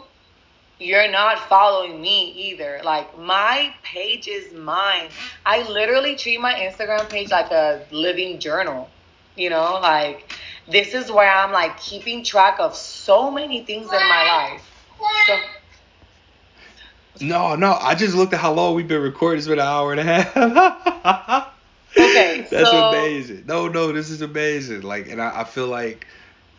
you're 0.79 1.11
not 1.11 1.39
following 1.49 2.01
me 2.01 2.31
either. 2.31 2.81
Like 2.83 3.17
my 3.17 3.73
page 3.83 4.27
is 4.27 4.53
mine. 4.53 5.09
I 5.45 5.67
literally 5.69 6.15
treat 6.15 6.39
my 6.39 6.53
Instagram 6.53 7.09
page 7.09 7.31
like 7.31 7.51
a 7.51 7.85
living 7.91 8.39
journal. 8.39 8.89
You 9.35 9.49
know, 9.49 9.79
like 9.81 10.33
this 10.69 10.93
is 10.93 11.11
where 11.11 11.29
I'm 11.29 11.51
like 11.51 11.79
keeping 11.79 12.23
track 12.23 12.59
of 12.59 12.75
so 12.75 13.29
many 13.29 13.63
things 13.63 13.85
in 13.85 13.99
my 14.09 14.23
life. 14.23 14.61
So 15.27 15.39
no, 17.21 17.55
no, 17.55 17.73
I 17.73 17.95
just 17.95 18.15
looked 18.15 18.33
at 18.33 18.39
how 18.39 18.53
long 18.53 18.75
we've 18.75 18.87
been 18.87 19.01
recording. 19.01 19.39
It's 19.39 19.47
been 19.47 19.59
an 19.59 19.65
hour 19.65 19.91
and 19.91 19.99
a 19.99 20.23
half. 20.23 21.53
Okay. 21.97 22.47
That's 22.49 22.69
so, 22.69 22.89
amazing. 22.89 23.45
No, 23.47 23.67
no, 23.67 23.91
this 23.91 24.09
is 24.09 24.21
amazing. 24.21 24.81
Like, 24.81 25.09
and 25.09 25.21
I, 25.21 25.41
I 25.41 25.43
feel 25.43 25.67
like, 25.67 26.05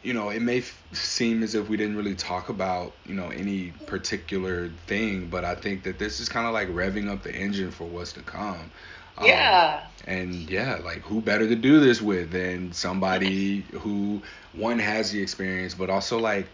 you 0.02 0.14
know, 0.14 0.30
it 0.30 0.40
may 0.40 0.58
f- 0.58 0.82
seem 0.92 1.42
as 1.42 1.54
if 1.54 1.68
we 1.68 1.76
didn't 1.76 1.96
really 1.96 2.14
talk 2.14 2.48
about, 2.48 2.92
you 3.04 3.14
know, 3.14 3.28
any 3.28 3.72
particular 3.86 4.68
thing, 4.86 5.28
but 5.28 5.44
I 5.44 5.54
think 5.54 5.84
that 5.84 5.98
this 5.98 6.20
is 6.20 6.28
kind 6.28 6.46
of 6.46 6.52
like 6.52 6.68
revving 6.68 7.10
up 7.10 7.22
the 7.22 7.34
engine 7.34 7.70
for 7.70 7.84
what's 7.84 8.12
to 8.14 8.22
come. 8.22 8.70
Um, 9.18 9.26
yeah. 9.26 9.86
And 10.06 10.34
yeah, 10.34 10.80
like 10.82 11.00
who 11.02 11.20
better 11.20 11.46
to 11.46 11.56
do 11.56 11.80
this 11.80 12.00
with 12.00 12.30
than 12.30 12.72
somebody 12.72 13.60
who 13.72 14.22
one 14.54 14.78
has 14.78 15.10
the 15.10 15.20
experience, 15.20 15.74
but 15.74 15.90
also 15.90 16.18
like 16.18 16.48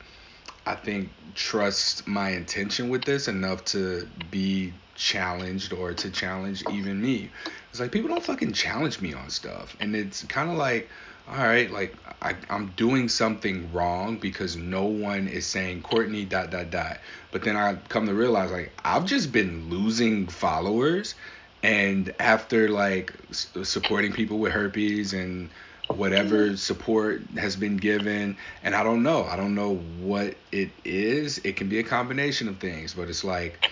I 0.66 0.74
think 0.74 1.10
trust 1.34 2.08
my 2.08 2.30
intention 2.30 2.88
with 2.88 3.04
this 3.04 3.28
enough 3.28 3.64
to 3.66 4.08
be 4.32 4.72
challenged 4.96 5.72
or 5.72 5.92
to 5.94 6.10
challenge 6.10 6.64
even 6.72 7.00
me. 7.00 7.30
It's 7.70 7.78
like 7.78 7.92
people 7.92 8.08
don't 8.08 8.22
fucking 8.22 8.52
challenge 8.52 9.00
me 9.00 9.14
on 9.14 9.30
stuff, 9.30 9.76
and 9.78 9.94
it's 9.94 10.24
kind 10.24 10.50
of 10.50 10.56
like, 10.56 10.88
all 11.28 11.36
right, 11.36 11.70
like 11.70 11.94
I, 12.22 12.34
I'm 12.48 12.68
doing 12.76 13.08
something 13.08 13.72
wrong 13.72 14.18
because 14.18 14.56
no 14.56 14.84
one 14.84 15.28
is 15.28 15.46
saying 15.46 15.82
Courtney 15.82 16.24
dot 16.24 16.50
dot 16.50 16.70
dot. 16.70 16.98
But 17.32 17.42
then 17.42 17.56
I 17.56 17.74
come 17.88 18.06
to 18.06 18.14
realize 18.14 18.50
like 18.50 18.72
I've 18.84 19.04
just 19.04 19.32
been 19.32 19.68
losing 19.68 20.28
followers, 20.28 21.14
and 21.62 22.14
after 22.20 22.68
like 22.68 23.12
supporting 23.32 24.12
people 24.12 24.38
with 24.38 24.52
herpes 24.52 25.12
and 25.12 25.50
whatever 25.88 26.46
mm-hmm. 26.46 26.56
support 26.56 27.22
has 27.36 27.54
been 27.54 27.76
given 27.76 28.36
and 28.64 28.74
i 28.74 28.82
don't 28.82 29.04
know. 29.04 29.24
I 29.24 29.36
don't 29.36 29.54
know 29.54 29.76
what 30.00 30.34
it 30.50 30.70
is. 30.84 31.38
It 31.38 31.54
can 31.54 31.68
be 31.68 31.78
a 31.78 31.84
combination 31.84 32.48
of 32.48 32.58
things 32.58 32.94
but 32.94 33.08
it's 33.08 33.24
like 33.24 33.70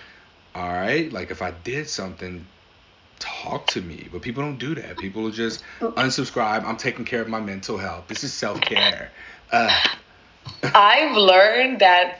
all 0.53 0.71
right 0.71 1.11
like 1.11 1.31
if 1.31 1.41
i 1.41 1.51
did 1.51 1.89
something 1.89 2.45
talk 3.19 3.67
to 3.67 3.81
me 3.81 4.07
but 4.11 4.21
people 4.21 4.43
don't 4.43 4.57
do 4.57 4.75
that 4.75 4.97
people 4.97 5.29
just 5.31 5.63
unsubscribe 5.81 6.63
i'm 6.65 6.77
taking 6.77 7.05
care 7.05 7.21
of 7.21 7.27
my 7.27 7.39
mental 7.39 7.77
health 7.77 8.05
this 8.07 8.23
is 8.23 8.33
self-care 8.33 9.11
uh. 9.51 9.83
i've 10.63 11.15
learned 11.15 11.79
that 11.79 12.19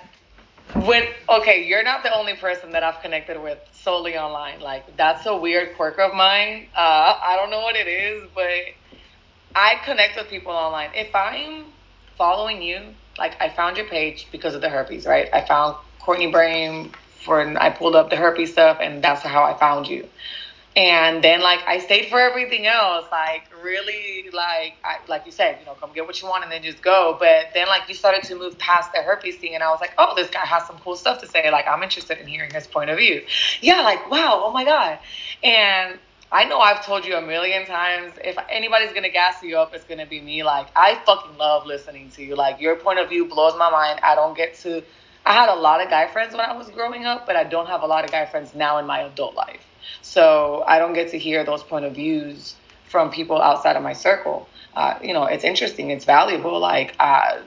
when 0.85 1.03
okay 1.29 1.67
you're 1.67 1.83
not 1.83 2.03
the 2.03 2.13
only 2.15 2.35
person 2.35 2.71
that 2.71 2.83
i've 2.83 3.01
connected 3.01 3.41
with 3.41 3.59
solely 3.73 4.17
online 4.17 4.59
like 4.61 4.95
that's 4.97 5.25
a 5.25 5.35
weird 5.35 5.75
quirk 5.75 5.99
of 5.99 6.13
mine 6.13 6.67
uh, 6.75 7.19
i 7.23 7.35
don't 7.35 7.51
know 7.51 7.61
what 7.61 7.75
it 7.75 7.87
is 7.87 8.27
but 8.33 8.49
I 9.55 9.75
connect 9.85 10.17
with 10.17 10.27
people 10.27 10.51
online. 10.51 10.89
If 10.93 11.15
I'm 11.15 11.65
following 12.17 12.61
you, 12.61 12.81
like 13.17 13.41
I 13.41 13.49
found 13.49 13.77
your 13.77 13.87
page 13.87 14.27
because 14.31 14.53
of 14.53 14.61
the 14.61 14.69
herpes, 14.69 15.05
right? 15.05 15.29
I 15.33 15.45
found 15.45 15.77
Courtney 15.99 16.31
Brame 16.31 16.93
for 17.23 17.39
I 17.57 17.69
pulled 17.69 17.95
up 17.95 18.09
the 18.09 18.17
herpes 18.17 18.51
stuff 18.51 18.77
and 18.81 19.01
that's 19.01 19.21
how 19.21 19.43
I 19.43 19.57
found 19.57 19.87
you. 19.87 20.07
And 20.75 21.23
then 21.23 21.41
like 21.41 21.61
I 21.65 21.79
stayed 21.79 22.09
for 22.09 22.19
everything 22.19 22.67
else, 22.67 23.05
like 23.09 23.43
really 23.63 24.29
like 24.33 24.73
I, 24.83 24.97
like 25.07 25.25
you 25.25 25.31
said, 25.31 25.57
you 25.61 25.65
know, 25.65 25.73
come 25.73 25.91
get 25.93 26.05
what 26.05 26.21
you 26.21 26.27
want 26.27 26.43
and 26.43 26.51
then 26.51 26.63
just 26.63 26.81
go. 26.81 27.15
But 27.17 27.51
then 27.53 27.67
like 27.67 27.87
you 27.87 27.95
started 27.95 28.23
to 28.23 28.35
move 28.35 28.59
past 28.59 28.91
the 28.93 29.01
herpes 29.01 29.37
thing, 29.37 29.55
and 29.55 29.63
I 29.63 29.69
was 29.69 29.79
like, 29.79 29.93
oh, 29.97 30.13
this 30.17 30.29
guy 30.29 30.45
has 30.45 30.67
some 30.67 30.77
cool 30.79 30.97
stuff 30.97 31.21
to 31.21 31.27
say. 31.27 31.49
Like 31.49 31.65
I'm 31.65 31.81
interested 31.81 32.17
in 32.17 32.27
hearing 32.27 32.51
his 32.51 32.67
point 32.67 32.89
of 32.89 32.97
view. 32.97 33.23
Yeah, 33.61 33.81
like 33.81 34.11
wow, 34.11 34.41
oh 34.43 34.51
my 34.51 34.65
god. 34.65 34.99
And 35.43 35.97
I 36.29 36.43
know 36.43 36.59
I've 36.59 36.85
told 36.85 37.05
you 37.05 37.15
a 37.15 37.21
million 37.21 37.65
times. 37.65 38.11
If 38.21 38.37
anybody's 38.49 38.91
gonna 38.91 39.09
gas 39.09 39.41
you 39.41 39.57
up, 39.57 39.73
it's 39.73 39.85
gonna 39.85 40.05
be 40.05 40.19
me. 40.19 40.43
Like 40.43 40.67
I 40.75 40.95
fucking 41.05 41.37
love 41.37 41.65
listening 41.65 42.09
to 42.11 42.23
you. 42.23 42.35
Like 42.35 42.59
your 42.59 42.75
point 42.75 42.99
of 42.99 43.07
view 43.07 43.29
blows 43.29 43.57
my 43.57 43.69
mind. 43.69 44.01
I 44.03 44.13
don't 44.15 44.35
get 44.35 44.55
to. 44.55 44.83
I 45.25 45.33
had 45.33 45.47
a 45.47 45.55
lot 45.55 45.81
of 45.81 45.89
guy 45.89 46.07
friends 46.07 46.33
when 46.33 46.41
I 46.41 46.51
was 46.51 46.69
growing 46.69 47.05
up, 47.05 47.25
but 47.25 47.37
I 47.37 47.45
don't 47.45 47.67
have 47.67 47.81
a 47.81 47.87
lot 47.87 48.03
of 48.03 48.11
guy 48.11 48.25
friends 48.25 48.53
now 48.53 48.77
in 48.77 48.85
my 48.85 48.99
adult 49.03 49.35
life. 49.35 49.65
So 50.01 50.63
I 50.67 50.79
don't 50.79 50.93
get 50.93 51.09
to 51.11 51.19
hear 51.19 51.43
those 51.43 51.63
point 51.63 51.85
of 51.85 51.95
views 51.95 52.55
from 52.89 53.11
people 53.11 53.41
outside 53.41 53.75
of 53.75 53.83
my 53.83 53.93
circle 53.93 54.47
uh, 54.75 54.99
you 55.01 55.13
know, 55.13 55.23
it's 55.25 55.43
interesting, 55.43 55.89
it's 55.89 56.03
valuable. 56.03 56.59
Like, 56.59 56.95
uh, 56.99 57.37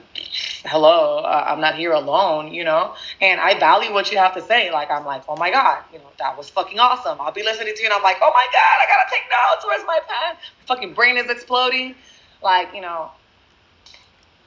hello, 0.65 1.19
uh, 1.19 1.45
I'm 1.47 1.61
not 1.61 1.75
here 1.75 1.91
alone, 1.91 2.51
you 2.53 2.63
know, 2.63 2.95
and 3.21 3.39
I 3.39 3.57
value 3.59 3.93
what 3.93 4.11
you 4.11 4.17
have 4.17 4.33
to 4.33 4.41
say. 4.41 4.71
Like, 4.71 4.89
I'm 4.89 5.05
like, 5.05 5.23
oh 5.29 5.35
my 5.35 5.51
God, 5.51 5.83
you 5.93 5.99
know, 5.99 6.09
that 6.17 6.35
was 6.35 6.49
fucking 6.49 6.79
awesome. 6.79 7.21
I'll 7.21 7.31
be 7.31 7.43
listening 7.43 7.75
to 7.75 7.79
you 7.79 7.85
and 7.85 7.93
I'm 7.93 8.01
like, 8.01 8.17
oh 8.21 8.31
my 8.33 8.47
God, 8.51 8.77
I 8.81 8.85
gotta 8.87 9.09
take 9.11 9.23
notes. 9.29 9.65
Where's 9.65 9.85
my 9.85 9.99
pen? 10.07 10.37
My 10.59 10.75
fucking 10.75 10.93
brain 10.95 11.17
is 11.17 11.29
exploding. 11.29 11.93
Like, 12.41 12.73
you 12.73 12.81
know, 12.81 13.11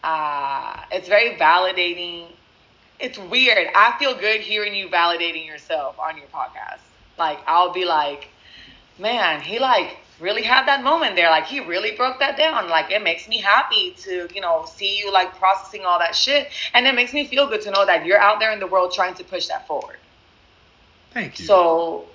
uh, 0.02 0.80
it's 0.90 1.06
very 1.06 1.36
validating. 1.36 2.26
It's 2.98 3.18
weird. 3.18 3.68
I 3.76 3.94
feel 3.98 4.18
good 4.18 4.40
hearing 4.40 4.74
you 4.74 4.88
validating 4.88 5.46
yourself 5.46 5.96
on 6.00 6.16
your 6.16 6.26
podcast. 6.26 6.91
Like, 7.22 7.38
I'll 7.46 7.72
be 7.72 7.84
like, 7.84 8.28
man, 8.98 9.40
he 9.40 9.60
like 9.60 9.96
really 10.18 10.42
had 10.42 10.66
that 10.66 10.82
moment 10.82 11.14
there. 11.14 11.30
Like 11.30 11.46
he 11.46 11.60
really 11.60 11.92
broke 11.92 12.18
that 12.18 12.36
down. 12.36 12.68
Like 12.68 12.90
it 12.90 13.02
makes 13.02 13.28
me 13.28 13.38
happy 13.38 13.94
to, 13.98 14.28
you 14.34 14.40
know, 14.40 14.64
see 14.66 14.98
you 14.98 15.12
like 15.12 15.36
processing 15.38 15.84
all 15.84 16.00
that 16.00 16.16
shit. 16.16 16.48
And 16.74 16.84
it 16.84 16.94
makes 16.96 17.12
me 17.12 17.26
feel 17.26 17.46
good 17.48 17.62
to 17.62 17.70
know 17.70 17.86
that 17.86 18.04
you're 18.06 18.18
out 18.18 18.40
there 18.40 18.50
in 18.50 18.58
the 18.58 18.66
world 18.66 18.92
trying 18.92 19.14
to 19.14 19.24
push 19.24 19.46
that 19.46 19.68
forward. 19.68 19.98
Thank 21.12 21.38
you. 21.38 21.46
So 21.46 22.06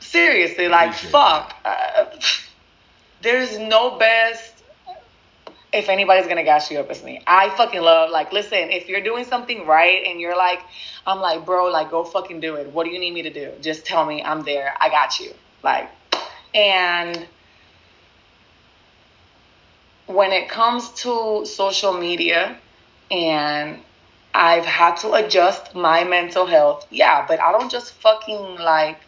seriously, 0.00 0.66
like 0.66 0.94
fuck. 0.94 1.54
Uh, 1.64 2.06
there's 3.22 3.56
no 3.56 3.98
best 3.98 4.53
if 5.74 5.88
anybody's 5.88 6.26
gonna 6.26 6.44
gas 6.44 6.70
you 6.70 6.78
up, 6.78 6.90
it's 6.90 7.02
me. 7.02 7.20
I 7.26 7.50
fucking 7.50 7.82
love 7.82 8.10
like 8.10 8.32
listen, 8.32 8.70
if 8.70 8.88
you're 8.88 9.02
doing 9.02 9.24
something 9.24 9.66
right 9.66 10.06
and 10.06 10.20
you're 10.20 10.36
like, 10.36 10.60
I'm 11.06 11.20
like, 11.20 11.44
bro, 11.44 11.70
like 11.70 11.90
go 11.90 12.04
fucking 12.04 12.40
do 12.40 12.54
it. 12.54 12.72
What 12.72 12.84
do 12.84 12.90
you 12.90 12.98
need 12.98 13.12
me 13.12 13.22
to 13.22 13.32
do? 13.32 13.52
Just 13.60 13.84
tell 13.84 14.06
me 14.06 14.22
I'm 14.22 14.42
there. 14.44 14.74
I 14.80 14.88
got 14.88 15.18
you. 15.18 15.32
Like 15.62 15.90
and 16.54 17.26
when 20.06 20.32
it 20.32 20.48
comes 20.48 20.90
to 20.90 21.44
social 21.44 21.92
media 21.92 22.56
and 23.10 23.80
I've 24.32 24.64
had 24.64 24.96
to 24.98 25.12
adjust 25.14 25.74
my 25.74 26.04
mental 26.04 26.46
health. 26.46 26.86
Yeah, 26.90 27.24
but 27.26 27.40
I 27.40 27.52
don't 27.52 27.70
just 27.70 27.94
fucking 27.94 28.56
like 28.56 28.98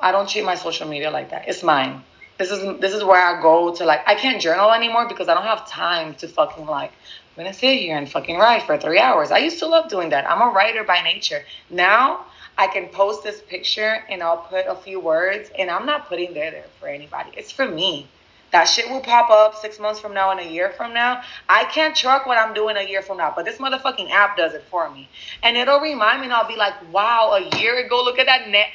I 0.00 0.10
don't 0.10 0.28
treat 0.28 0.44
my 0.44 0.56
social 0.56 0.88
media 0.88 1.10
like 1.10 1.30
that. 1.30 1.48
It's 1.48 1.62
mine. 1.62 2.02
This 2.38 2.50
is 2.50 2.80
this 2.80 2.92
is 2.92 3.04
where 3.04 3.22
I 3.22 3.40
go 3.40 3.74
to 3.74 3.84
like 3.84 4.00
I 4.06 4.16
can't 4.16 4.40
journal 4.40 4.72
anymore 4.72 5.06
because 5.08 5.28
I 5.28 5.34
don't 5.34 5.44
have 5.44 5.68
time 5.68 6.14
to 6.16 6.26
fucking 6.26 6.66
like 6.66 6.90
I'm 6.90 7.44
gonna 7.44 7.54
sit 7.54 7.78
here 7.78 7.96
and 7.96 8.10
fucking 8.10 8.38
write 8.38 8.62
for 8.62 8.76
three 8.76 8.98
hours. 8.98 9.30
I 9.30 9.38
used 9.38 9.60
to 9.60 9.66
love 9.66 9.88
doing 9.88 10.10
that. 10.10 10.28
I'm 10.28 10.42
a 10.42 10.52
writer 10.52 10.82
by 10.82 11.00
nature. 11.02 11.44
Now 11.70 12.26
I 12.58 12.66
can 12.66 12.88
post 12.88 13.22
this 13.22 13.40
picture 13.40 14.04
and 14.08 14.22
I'll 14.22 14.38
put 14.38 14.66
a 14.66 14.74
few 14.74 14.98
words 14.98 15.50
and 15.58 15.70
I'm 15.70 15.86
not 15.86 16.08
putting 16.08 16.34
there 16.34 16.50
there 16.50 16.66
for 16.80 16.88
anybody. 16.88 17.30
It's 17.36 17.52
for 17.52 17.68
me. 17.68 18.08
That 18.54 18.64
shit 18.64 18.88
will 18.88 19.00
pop 19.00 19.30
up 19.30 19.56
six 19.56 19.80
months 19.80 19.98
from 19.98 20.14
now 20.14 20.30
and 20.30 20.38
a 20.38 20.44
year 20.44 20.70
from 20.70 20.94
now. 20.94 21.22
I 21.48 21.64
can't 21.64 21.96
track 21.96 22.24
what 22.24 22.38
I'm 22.38 22.54
doing 22.54 22.76
a 22.76 22.88
year 22.88 23.02
from 23.02 23.16
now, 23.16 23.32
but 23.34 23.44
this 23.44 23.58
motherfucking 23.58 24.10
app 24.12 24.36
does 24.36 24.54
it 24.54 24.62
for 24.70 24.88
me. 24.90 25.08
And 25.42 25.56
it'll 25.56 25.80
remind 25.80 26.20
me 26.20 26.26
and 26.26 26.32
I'll 26.32 26.46
be 26.46 26.54
like, 26.54 26.74
wow, 26.92 27.32
a 27.32 27.58
year 27.58 27.84
ago, 27.84 28.00
look 28.04 28.20
at 28.20 28.26
that 28.26 28.48
net. 28.48 28.68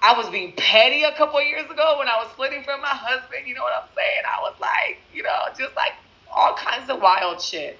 I 0.00 0.16
was 0.16 0.28
being 0.30 0.52
petty 0.52 1.02
a 1.02 1.12
couple 1.12 1.42
years 1.42 1.68
ago 1.70 1.96
when 1.98 2.08
I 2.08 2.16
was 2.22 2.30
splitting 2.32 2.62
from 2.62 2.80
my 2.80 2.88
husband. 2.88 3.46
You 3.46 3.54
know 3.54 3.62
what 3.62 3.72
I'm 3.74 3.88
saying? 3.96 4.22
I 4.26 4.40
was 4.40 4.54
like, 4.60 4.98
you 5.12 5.22
know, 5.22 5.46
just 5.58 5.74
like 5.74 5.92
all 6.32 6.54
kinds 6.54 6.88
of 6.88 7.00
wild 7.00 7.40
shit. 7.40 7.78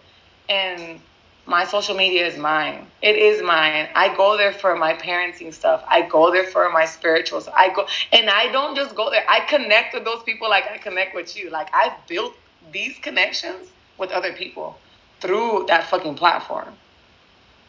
And 0.49 1.01
my 1.47 1.65
social 1.65 1.95
media 1.95 2.27
is 2.27 2.37
mine. 2.37 2.87
It 3.01 3.17
is 3.17 3.43
mine. 3.43 3.89
I 3.95 4.15
go 4.17 4.37
there 4.37 4.53
for 4.53 4.77
my 4.77 4.95
parenting 4.95 5.53
stuff. 5.55 5.83
I 5.89 6.03
go 6.03 6.33
there 6.33 6.45
for 6.45 6.69
my 6.71 6.85
spirituals. 6.85 7.49
I 7.49 7.73
go 7.73 7.87
and 8.13 8.29
I 8.29 8.51
don't 8.53 8.77
just 8.77 8.95
go 8.95 9.11
there. 9.11 9.25
I 9.29 9.41
connect 9.41 9.95
with 9.95 10.05
those 10.05 10.23
people 10.25 10.51
like 10.51 10.65
I 10.71 10.79
connect 10.79 11.15
with 11.15 11.37
you. 11.37 11.51
Like 11.51 11.69
I've 11.73 11.95
built 12.07 12.35
these 12.73 12.99
connections 12.99 13.69
with 13.97 14.11
other 14.11 14.33
people 14.33 14.79
through 15.21 15.67
that 15.69 15.85
fucking 15.85 16.17
platform. 16.17 16.75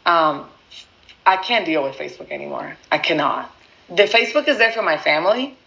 Um, 0.06 0.48
I 1.26 1.38
can't 1.38 1.66
deal 1.66 1.84
with 1.84 1.96
Facebook 1.96 2.32
anymore. 2.32 2.76
I 2.92 2.98
cannot. 2.98 3.54
The 3.96 4.04
Facebook 4.04 4.48
is 4.48 4.58
there 4.58 4.72
for 4.72 4.84
my 4.84 4.98
family. 4.98 5.58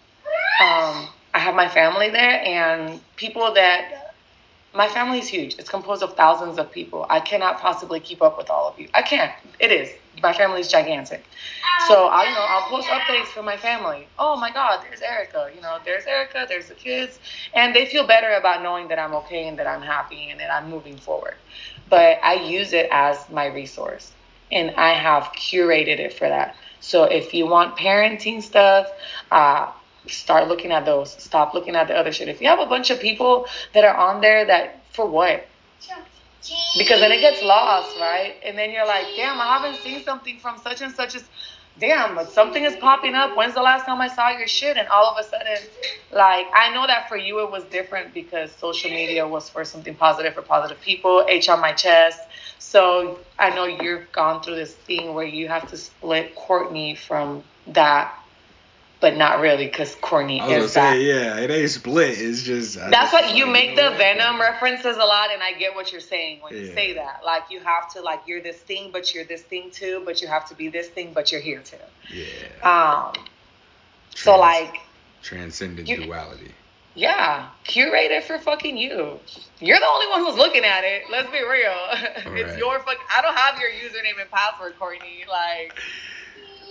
Um, 0.61 1.09
I 1.35 1.39
have 1.39 1.55
my 1.55 1.69
family 1.69 2.11
there 2.11 2.41
and 2.45 3.01
people 3.17 3.55
that 3.55 4.15
my 4.75 4.89
family 4.89 5.19
is 5.19 5.29
huge. 5.29 5.57
It's 5.59 5.69
composed 5.69 6.03
of 6.03 6.15
thousands 6.15 6.59
of 6.59 6.71
people. 6.71 7.05
I 7.11 7.21
cannot 7.21 7.61
possibly 7.61 8.01
keep 8.01 8.23
up 8.23 8.39
with 8.39 8.49
all 8.49 8.69
of 8.69 8.79
you. 8.79 8.89
I 8.95 9.03
can't. 9.03 9.33
It 9.59 9.73
is. 9.73 9.91
My 10.23 10.33
family 10.33 10.61
is 10.61 10.69
gigantic. 10.69 11.25
So 11.89 12.07
I, 12.07 12.25
you 12.25 12.31
know, 12.31 12.47
I'll 12.49 12.69
post 12.69 12.89
updates 12.89 13.27
for 13.27 13.43
my 13.43 13.57
family. 13.57 14.07
Oh 14.19 14.37
my 14.37 14.53
God, 14.53 14.85
there's 14.85 15.01
Erika. 15.01 15.51
You 15.55 15.61
know, 15.61 15.79
there's 15.85 16.05
Erika. 16.07 16.47
There's 16.49 16.69
the 16.69 16.75
kids, 16.75 17.19
and 17.55 17.75
they 17.75 17.87
feel 17.87 18.07
better 18.07 18.31
about 18.33 18.63
knowing 18.63 18.89
that 18.89 18.99
I'm 18.99 19.15
okay 19.17 19.49
and 19.49 19.59
that 19.59 19.67
I'm 19.67 19.83
happy 19.83 20.31
and 20.31 20.39
that 20.41 20.51
I'm 20.53 20.71
moving 20.71 20.97
forward. 20.97 21.35
But 21.91 22.19
I 22.23 22.35
use 22.35 22.73
it 22.73 22.89
as 22.93 23.29
my 23.31 23.47
resource, 23.47 24.13
and 24.53 24.71
I 24.77 24.93
have 24.93 25.25
curated 25.33 25.99
it 25.99 26.13
for 26.13 26.29
that. 26.29 26.57
So 26.83 27.05
if 27.05 27.33
you 27.33 27.47
want 27.47 27.77
parenting 27.77 28.43
stuff, 28.43 28.89
uh, 29.31 29.71
start 30.09 30.49
looking 30.49 30.73
at 30.73 30.85
those. 30.85 31.13
Stop 31.23 31.55
looking 31.55 31.77
at 31.77 31.89
the 31.89 31.97
other 31.97 32.13
shit. 32.13 32.29
If 32.29 32.43
you 32.43 32.49
have 32.49 32.59
a 32.59 32.67
bunch 32.67 32.91
of 32.91 33.01
people 33.01 33.47
that 33.73 33.85
are 33.85 33.97
on 33.97 34.21
there 34.21 34.45
that 34.45 34.85
for 34.93 35.07
what? 35.07 35.47
because 36.77 37.01
then 37.01 37.13
it 37.13 37.21
gets 37.21 37.43
lost, 37.43 37.97
right? 38.01 38.35
And 38.45 38.59
then 38.59 38.71
you're 38.71 38.87
like, 38.87 39.07
damn, 39.17 39.41
I 39.41 39.59
haven't 39.59 39.81
seen 39.83 40.03
something 40.03 40.39
from 40.39 40.59
such 40.59 40.83
and 40.83 40.93
such 40.93 41.15
as 41.15 41.25
damn, 41.79 42.15
but 42.15 42.31
something 42.33 42.65
is 42.65 42.75
popping 42.77 43.15
up. 43.15 43.37
When's 43.37 43.55
the 43.55 43.63
last 43.63 43.87
time 43.87 44.01
I 44.01 44.09
saw 44.09 44.31
your 44.31 44.49
shit? 44.49 44.77
And 44.77 44.89
all 44.89 45.07
of 45.07 45.19
a 45.19 45.29
sudden, 45.29 45.59
like, 46.11 46.47
I 46.55 46.73
know 46.75 46.87
that 46.87 47.09
for 47.09 47.17
you 47.17 47.41
it 47.41 47.51
was 47.51 47.65
different 47.65 48.13
because 48.13 48.51
social 48.53 48.91
media 48.91 49.27
was 49.27 49.49
for 49.49 49.65
something 49.65 49.95
positive 49.95 50.35
for 50.35 50.43
positive 50.43 50.81
people, 50.81 51.25
H 51.29 51.49
on 51.49 51.61
my 51.61 51.73
chest. 51.73 52.21
So 52.73 53.19
I 53.39 53.55
know 53.55 53.67
you've 53.67 54.11
gone 54.13 54.43
through 54.43 54.55
this 54.55 54.73
thing 54.73 55.13
where 55.13 55.27
you 55.27 55.47
have 55.49 55.69
to 55.73 55.77
split 55.77 56.35
Courtney 56.35 56.95
from 56.95 57.45
that 57.67 58.15
but 58.99 59.17
not 59.17 59.41
really 59.41 59.67
because 59.67 59.97
Courtney 59.97 60.41
I 60.41 60.47
was 60.47 60.67
is 60.67 60.75
gonna 60.75 60.87
that. 60.87 60.93
say, 60.93 61.03
yeah, 61.03 61.39
it 61.41 61.51
ain't 61.51 61.71
split. 61.71 62.19
It's 62.19 62.45
just 62.45 62.79
I 62.79 62.89
That's 62.89 63.11
just 63.11 63.25
what 63.25 63.37
you 63.37 63.47
make 63.47 63.75
the? 63.75 63.91
Venom 63.91 64.41
references 64.41 64.97
a 64.97 65.05
lot, 65.05 65.31
and 65.33 65.43
I 65.43 65.53
get 65.59 65.75
what 65.75 65.91
you're 65.91 66.01
saying 66.01 66.41
when 66.41 66.55
you 66.55 66.73
say 66.73 66.95
that. 66.95 67.23
Like 67.27 67.51
you 67.51 67.59
have 67.59 67.93
to 67.95 68.01
like 68.01 68.21
you're 68.27 68.41
this 68.41 68.59
thing, 68.59 68.91
but 68.93 69.13
you're 69.13 69.25
this 69.25 69.43
thing 69.43 69.73
too, 69.73 70.03
but 70.07 70.23
you 70.23 70.29
have 70.29 70.49
to 70.51 70.55
be 70.55 70.69
this 70.69 70.87
thing, 70.87 71.13
but 71.13 71.33
you're 71.33 71.41
here 71.41 71.61
too. 71.61 71.77
Yeah. 72.15 73.13
Um. 73.13 73.25
So 74.15 74.39
like, 74.39 74.77
transcendent 75.21 75.89
you- 75.89 76.05
duality. 76.05 76.53
Yeah, 76.95 77.49
curate 77.65 78.11
it 78.11 78.25
for 78.25 78.39
fucking 78.39 78.77
you. 78.77 79.19
You're 79.61 79.79
the 79.79 79.87
only 79.87 80.07
one 80.09 80.25
who's 80.27 80.37
looking 80.37 80.65
at 80.65 80.85
it. 80.85 81.05
Let's 81.11 81.31
be 81.31 81.43
real. 81.43 81.75
it's 82.37 82.59
your 82.59 82.79
fuck. 82.81 82.99
I 83.17 83.23
don't 83.23 83.37
have 83.37 83.59
your 83.59 83.71
username 83.71 84.21
and 84.21 84.31
password, 84.31 84.75
Courtney. 84.79 85.25
Like, 85.29 85.79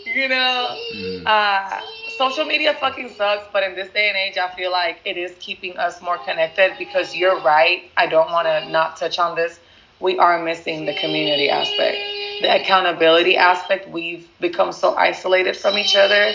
you 0.05 0.27
know. 0.27 0.77
Mm. 0.95 1.23
Uh, 1.25 1.81
social 2.17 2.45
media 2.45 2.75
fucking 2.79 3.13
sucks, 3.15 3.47
but 3.51 3.63
in 3.63 3.73
this 3.73 3.89
day 3.89 4.09
and 4.09 4.17
age, 4.17 4.37
I 4.37 4.53
feel 4.55 4.71
like 4.71 4.99
it 5.05 5.17
is 5.17 5.33
keeping 5.39 5.77
us 5.77 6.01
more 6.01 6.19
connected 6.19 6.73
because 6.77 7.15
you're 7.15 7.39
right. 7.41 7.89
I 7.97 8.05
don't 8.05 8.31
want 8.31 8.47
to 8.47 8.69
not 8.69 8.97
touch 8.97 9.17
on 9.17 9.35
this. 9.35 9.59
We 9.99 10.19
are 10.19 10.43
missing 10.43 10.85
the 10.85 10.95
community 10.99 11.49
aspect, 11.49 11.97
the 12.41 12.61
accountability 12.61 13.37
aspect. 13.37 13.89
We've 13.89 14.27
become 14.39 14.71
so 14.71 14.95
isolated 14.95 15.55
from 15.55 15.77
each 15.77 15.95
other 15.95 16.31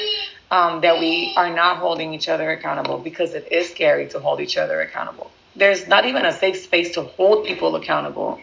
um, 0.51 0.81
that 0.83 1.01
we 1.01 1.33
are 1.37 1.55
not 1.55 1.79
holding 1.79 2.15
each 2.15 2.29
other 2.29 2.51
accountable 2.51 2.99
because 2.99 3.35
it 3.35 3.51
is 3.51 3.71
scary 3.71 4.09
to 4.09 4.21
hold 4.21 4.41
each 4.41 4.57
other 4.57 4.81
accountable. 4.81 5.31
There's 5.57 5.89
not 5.89 6.05
even 6.05 6.25
a 6.25 6.33
safe 6.33 6.59
space 6.59 6.95
to 6.95 7.03
hold 7.03 7.47
people 7.47 7.75
accountable. 7.77 8.41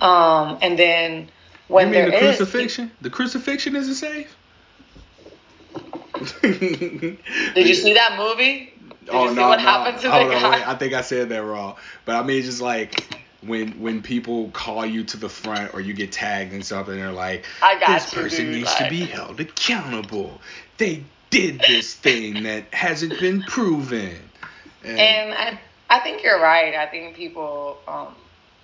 Um, 0.00 0.58
and 0.62 0.78
then 0.78 1.28
when 1.68 1.88
you 1.88 1.92
mean 1.94 2.10
the 2.10 2.16
is- 2.16 2.36
crucifixion? 2.36 2.90
The 3.00 3.10
crucifixion 3.10 3.76
isn't 3.76 3.94
safe. 3.94 4.36
Did 6.42 7.18
you 7.56 7.74
see 7.74 7.94
that 7.94 8.16
movie? 8.16 8.72
Did 9.04 9.10
oh 9.14 9.24
you 9.24 9.28
see 9.30 9.34
no, 9.34 9.48
what 9.48 9.58
no. 9.58 9.64
happened 9.64 9.96
to 9.98 10.04
the 10.04 10.10
Hold 10.12 10.32
on, 10.32 10.42
guy? 10.42 10.50
wait. 10.50 10.68
I 10.68 10.74
think 10.76 10.94
I 10.94 11.00
said 11.02 11.28
that 11.30 11.42
wrong. 11.42 11.76
But 12.04 12.16
I 12.16 12.22
mean, 12.22 12.42
just 12.42 12.62
like 12.62 13.04
when 13.42 13.72
when 13.80 14.00
people 14.02 14.50
call 14.50 14.86
you 14.86 15.04
to 15.04 15.16
the 15.16 15.28
front 15.28 15.74
or 15.74 15.80
you 15.80 15.92
get 15.92 16.12
tagged 16.12 16.52
in 16.52 16.62
something, 16.62 16.94
they're 16.94 17.12
like, 17.12 17.44
I 17.62 17.78
got 17.80 18.00
this 18.00 18.12
you, 18.14 18.22
person 18.22 18.44
dude, 18.46 18.54
needs 18.54 18.74
to 18.76 18.88
be 18.88 19.04
held 19.04 19.40
accountable. 19.40 20.40
They 20.78 21.04
did 21.34 21.60
this 21.66 21.94
thing 21.94 22.44
that 22.44 22.72
hasn't 22.72 23.18
been 23.18 23.42
proven. 23.42 24.16
And, 24.84 25.00
And 25.00 25.34
I, 25.34 25.60
I 25.90 25.98
think 25.98 26.22
you're 26.22 26.40
right. 26.40 26.74
I 26.76 26.86
think 26.86 27.16
people 27.16 27.78
um, 27.88 28.14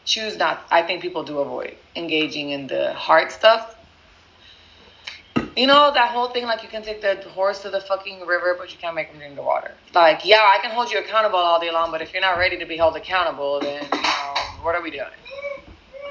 choose 0.05 0.37
not. 0.37 0.63
I 0.71 0.83
think 0.83 1.03
people 1.03 1.25
do 1.25 1.41
avoid 1.41 1.75
engaging 1.97 2.51
in 2.51 2.69
the 2.69 2.93
hard 2.95 3.33
stuff. 3.33 3.77
You 5.57 5.67
know 5.67 5.91
that 5.93 6.11
whole 6.11 6.29
thing, 6.29 6.45
like 6.45 6.63
you 6.63 6.69
can 6.69 6.83
take 6.83 7.03
the 7.03 7.17
horse 7.31 7.63
to 7.63 7.71
the 7.71 7.81
fucking 7.81 8.25
river, 8.25 8.55
but 8.57 8.73
you 8.73 8.79
can't 8.79 8.95
make 8.95 9.09
him 9.09 9.19
drink 9.19 9.35
the 9.35 9.43
water. 9.43 9.73
Like, 9.93 10.25
yeah, 10.25 10.37
I 10.37 10.59
can 10.63 10.71
hold 10.71 10.93
you 10.93 11.01
accountable 11.01 11.41
all 11.41 11.61
day 11.61 11.73
long, 11.73 11.91
but 11.91 12.03
if 12.03 12.13
you're 12.13 12.23
not 12.23 12.39
ready 12.39 12.57
to 12.59 12.67
be 12.67 12.77
held 12.77 12.97
accountable, 12.97 13.59
then 13.59 13.83
you 13.93 14.01
know 14.01 14.35
what 14.63 14.77
are 14.77 14.83
we 14.83 14.93
doing? 14.93 15.09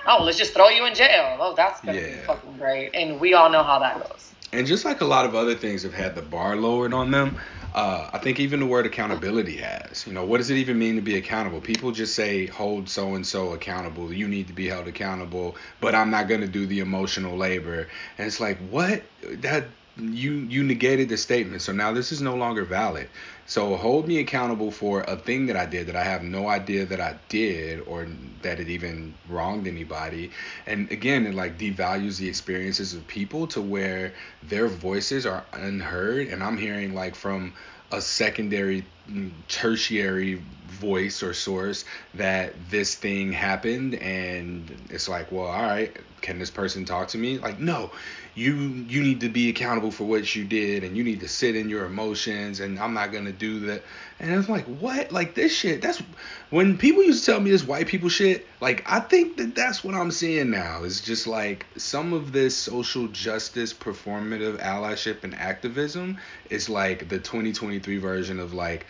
Oh, 0.06 0.24
let's 0.24 0.38
just 0.38 0.54
throw 0.54 0.68
you 0.68 0.86
in 0.86 0.94
jail. 0.94 1.38
Oh, 1.40 1.56
that's 1.56 1.80
gonna 1.82 1.98
be 1.98 2.12
fucking 2.26 2.58
great. 2.58 2.92
And 2.94 3.20
we 3.22 3.34
all 3.34 3.50
know 3.50 3.64
how 3.64 3.80
that 3.80 4.06
goes. 4.10 4.29
And 4.52 4.66
just 4.66 4.86
like 4.86 5.02
a 5.02 5.06
lot 5.06 5.26
of 5.26 5.36
other 5.36 5.56
things 5.56 5.84
have 5.84 5.94
had 5.94 6.16
the 6.16 6.22
bar 6.22 6.56
lowered 6.56 6.94
on 6.94 7.12
them, 7.12 7.38
uh, 7.76 8.10
I 8.12 8.18
think 8.18 8.40
even 8.40 8.60
the 8.60 8.66
word 8.66 8.86
accountability 8.88 9.58
has. 9.58 10.08
You 10.08 10.14
know, 10.14 10.26
what 10.26 10.38
does 10.38 10.50
it 10.50 10.56
even 10.56 10.80
mean 10.80 10.96
to 10.96 11.02
be 11.02 11.18
accountable? 11.18 11.62
People 11.62 11.92
just 11.92 12.16
say, 12.16 12.48
hold 12.48 12.90
so 12.90 13.14
and 13.14 13.26
so 13.26 13.54
accountable. 13.54 14.12
You 14.12 14.28
need 14.28 14.48
to 14.48 14.54
be 14.54 14.68
held 14.68 14.88
accountable, 14.88 15.56
but 15.80 15.94
I'm 15.94 16.10
not 16.10 16.28
going 16.28 16.42
to 16.42 16.48
do 16.48 16.66
the 16.66 16.80
emotional 16.80 17.38
labor. 17.38 17.88
And 18.18 18.28
it's 18.28 18.40
like, 18.40 18.58
what? 18.70 19.04
That 19.42 19.66
you 19.98 20.34
you 20.34 20.64
negated 20.64 21.10
the 21.10 21.18
statement. 21.18 21.62
So 21.62 21.72
now 21.72 21.92
this 21.92 22.12
is 22.12 22.22
no 22.22 22.36
longer 22.36 22.64
valid. 22.64 23.10
So 23.50 23.76
hold 23.78 24.08
me 24.08 24.20
accountable 24.20 24.70
for 24.70 25.02
a 25.02 25.16
thing 25.16 25.48
that 25.48 25.58
I 25.58 25.66
did 25.66 25.88
that 25.88 25.96
I 25.96 26.04
have 26.04 26.22
no 26.22 26.48
idea 26.48 26.86
that 26.86 27.02
I 27.02 27.16
did 27.30 27.80
or 27.88 28.08
that 28.44 28.60
it 28.60 28.70
even 28.70 29.16
wronged 29.28 29.66
anybody. 29.66 30.30
And 30.68 30.92
again, 30.92 31.26
it 31.26 31.34
like 31.34 31.58
devalues 31.58 32.20
the 32.20 32.30
experiences 32.30 32.94
of 32.94 33.08
people 33.08 33.48
to 33.48 33.60
where 33.60 34.14
their 34.44 34.68
voices 34.68 35.26
are 35.26 35.44
unheard. 35.52 36.28
And 36.28 36.44
I'm 36.44 36.58
hearing 36.58 36.94
like 36.94 37.16
from 37.16 37.56
a 37.92 38.02
secondary 38.02 38.86
mm, 39.10 39.32
tertiary 39.48 40.44
voice 40.68 41.24
or 41.24 41.34
source 41.34 41.86
that 42.14 42.54
this 42.70 42.94
thing 42.94 43.32
happened 43.32 43.96
and 43.96 44.72
it's 44.92 45.10
like 45.10 45.32
well 45.32 45.48
all 45.48 45.64
right 45.64 45.98
can 46.22 46.38
this 46.38 46.52
person 46.52 46.86
talk 46.86 47.08
to 47.10 47.18
me? 47.18 47.38
Like 47.38 47.60
no 47.60 47.92
you 48.36 48.56
you 48.56 49.02
need 49.02 49.22
to 49.22 49.30
be 49.30 49.50
accountable 49.50 49.92
for 49.92 50.06
what 50.06 50.36
you 50.36 50.46
did 50.46 50.84
and 50.84 50.96
you 50.96 51.04
need 51.04 51.20
to 51.20 51.28
sit 51.28 51.56
in 51.56 51.70
your 51.70 51.86
emotions 51.86 52.60
and 52.60 52.80
I'm 52.80 52.94
not 52.94 53.12
gonna 53.12 53.32
do 53.32 53.60
that. 53.62 53.84
And 54.20 54.34
I'm 54.34 54.46
like 54.48 54.66
what? 54.66 55.12
Like 55.12 55.36
this 55.36 55.56
shit 55.56 55.82
that's 55.82 56.02
when 56.50 56.78
people 56.78 57.04
used 57.04 57.26
to 57.26 57.32
tell 57.32 57.40
me 57.42 57.52
this 57.52 57.66
white 57.66 57.88
people 57.88 58.10
shit 58.10 58.48
like 58.62 58.84
I 58.86 59.00
think 59.00 59.38
that 59.38 59.56
that's 59.56 59.84
what 59.84 59.96
I'm 59.96 60.12
seeing 60.12 60.50
now. 60.50 60.84
Is 60.84 61.02
just 61.02 61.28
like 61.28 61.66
some 61.78 62.14
of 62.14 62.32
this 62.32 62.56
social 62.56 63.08
justice 63.08 63.74
performative 63.74 64.60
allyship 64.62 65.24
and 65.24 65.36
activism 65.36 66.18
is 66.50 66.70
like 66.70 67.10
the 67.10 67.18
2023 67.18 67.98
version 67.98 68.40
of 68.40 68.54
like 68.54 68.86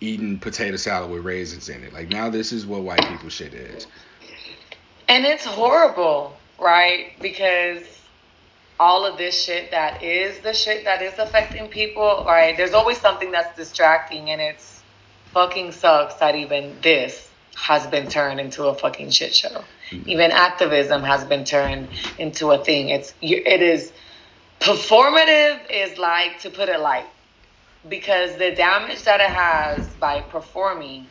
eating 0.00 0.38
potato 0.38 0.76
salad 0.76 1.10
with 1.10 1.24
raisins 1.24 1.68
in 1.68 1.82
it. 1.82 1.92
Like 1.92 2.08
now 2.08 2.30
this 2.30 2.52
is 2.52 2.66
what 2.66 2.82
white 2.82 3.06
people 3.06 3.28
shit 3.28 3.54
is. 3.54 3.86
And 5.08 5.24
it's 5.24 5.44
horrible, 5.44 6.36
right? 6.58 7.12
Because 7.20 7.82
all 8.78 9.06
of 9.06 9.16
this 9.16 9.42
shit 9.42 9.70
that 9.70 10.02
is 10.02 10.38
the 10.40 10.52
shit 10.52 10.84
that 10.84 11.02
is 11.02 11.18
affecting 11.18 11.68
people, 11.68 12.24
right? 12.26 12.56
There's 12.56 12.74
always 12.74 12.98
something 13.00 13.30
that's 13.30 13.56
distracting, 13.56 14.30
and 14.30 14.40
it's 14.40 14.82
fucking 15.32 15.72
sucks 15.72 16.14
that 16.14 16.34
even 16.34 16.76
this 16.82 17.30
has 17.56 17.86
been 17.86 18.08
turned 18.08 18.38
into 18.38 18.64
a 18.64 18.74
fucking 18.74 19.10
shit 19.10 19.34
show. 19.34 19.64
Mm-hmm. 19.90 20.10
Even 20.10 20.30
activism 20.30 21.02
has 21.02 21.24
been 21.24 21.44
turned 21.44 21.88
into 22.18 22.50
a 22.50 22.62
thing. 22.62 22.90
It's 22.90 23.14
it 23.22 23.62
is 23.62 23.92
performative 24.60 25.58
is 25.70 25.98
like 25.98 26.40
to 26.40 26.50
put 26.50 26.68
it 26.68 26.80
light 26.80 27.06
because 27.88 28.36
the 28.36 28.50
damage 28.52 29.02
that 29.04 29.20
it 29.20 29.30
has 29.30 29.86
by 30.00 30.20
performing 30.20 31.06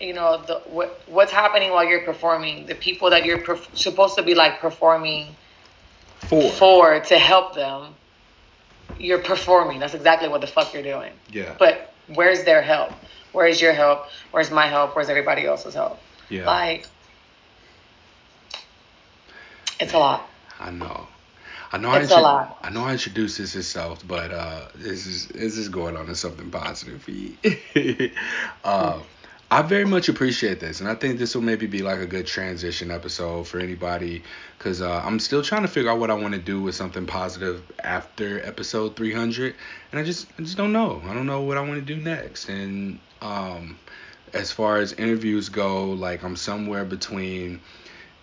you 0.00 0.14
know 0.14 0.42
the 0.46 0.60
what 0.66 1.00
what's 1.06 1.32
happening 1.32 1.70
while 1.70 1.84
you're 1.84 2.04
performing 2.04 2.66
the 2.66 2.74
people 2.74 3.10
that 3.10 3.24
you're 3.24 3.38
perf- 3.38 3.76
supposed 3.76 4.16
to 4.16 4.22
be 4.22 4.34
like 4.34 4.60
performing 4.60 5.34
four. 6.30 6.50
For 6.52 7.00
to 7.00 7.18
help 7.18 7.54
them. 7.54 7.94
You're 8.98 9.18
performing. 9.18 9.78
That's 9.80 9.94
exactly 9.94 10.28
what 10.28 10.40
the 10.40 10.46
fuck 10.46 10.72
you're 10.72 10.82
doing. 10.82 11.12
Yeah. 11.30 11.54
But 11.58 11.92
where's 12.14 12.44
their 12.44 12.62
help? 12.62 12.92
Where's 13.32 13.60
your 13.60 13.72
help? 13.72 14.06
Where's 14.30 14.50
my 14.50 14.66
help? 14.66 14.96
Where's 14.96 15.08
everybody 15.08 15.46
else's 15.46 15.74
help? 15.74 15.98
Yeah. 16.28 16.46
Like 16.46 16.86
it's 19.80 19.92
a 19.92 19.98
lot. 19.98 20.28
I 20.58 20.70
know. 20.70 21.06
I 21.72 21.78
know 21.78 21.92
It's 21.94 22.10
a 22.10 22.20
lot. 22.20 22.58
I 22.62 22.70
know 22.70 22.84
I 22.84 22.92
introduced 22.92 23.38
this 23.38 23.54
yourself, 23.54 24.02
but 24.06 24.32
uh, 24.32 24.66
this 24.74 25.06
is 25.06 25.28
this 25.28 25.56
is 25.56 25.68
going 25.68 25.96
on. 25.96 26.06
To 26.06 26.16
something 26.16 26.50
positive 26.50 27.02
for 27.02 27.12
you. 27.12 27.36
uh, 28.64 28.98
I 29.52 29.62
very 29.62 29.84
much 29.84 30.08
appreciate 30.08 30.60
this, 30.60 30.78
and 30.78 30.88
I 30.88 30.94
think 30.94 31.18
this 31.18 31.34
will 31.34 31.42
maybe 31.42 31.66
be 31.66 31.82
like 31.82 31.98
a 31.98 32.06
good 32.06 32.24
transition 32.24 32.92
episode 32.92 33.48
for 33.48 33.58
anybody, 33.58 34.22
because 34.56 34.80
uh, 34.80 35.02
I'm 35.04 35.18
still 35.18 35.42
trying 35.42 35.62
to 35.62 35.68
figure 35.68 35.90
out 35.90 35.98
what 35.98 36.08
I 36.08 36.14
want 36.14 36.34
to 36.34 36.40
do 36.40 36.62
with 36.62 36.76
something 36.76 37.04
positive 37.04 37.60
after 37.82 38.40
episode 38.46 38.94
300, 38.94 39.56
and 39.90 40.00
I 40.00 40.04
just 40.04 40.28
I 40.38 40.42
just 40.42 40.56
don't 40.56 40.72
know. 40.72 41.02
I 41.04 41.14
don't 41.14 41.26
know 41.26 41.40
what 41.40 41.56
I 41.56 41.62
want 41.62 41.84
to 41.84 41.94
do 41.94 42.00
next, 42.00 42.48
and 42.48 43.00
um, 43.22 43.76
as 44.32 44.52
far 44.52 44.76
as 44.76 44.92
interviews 44.92 45.48
go, 45.48 45.90
like 45.94 46.22
I'm 46.22 46.36
somewhere 46.36 46.84
between 46.84 47.60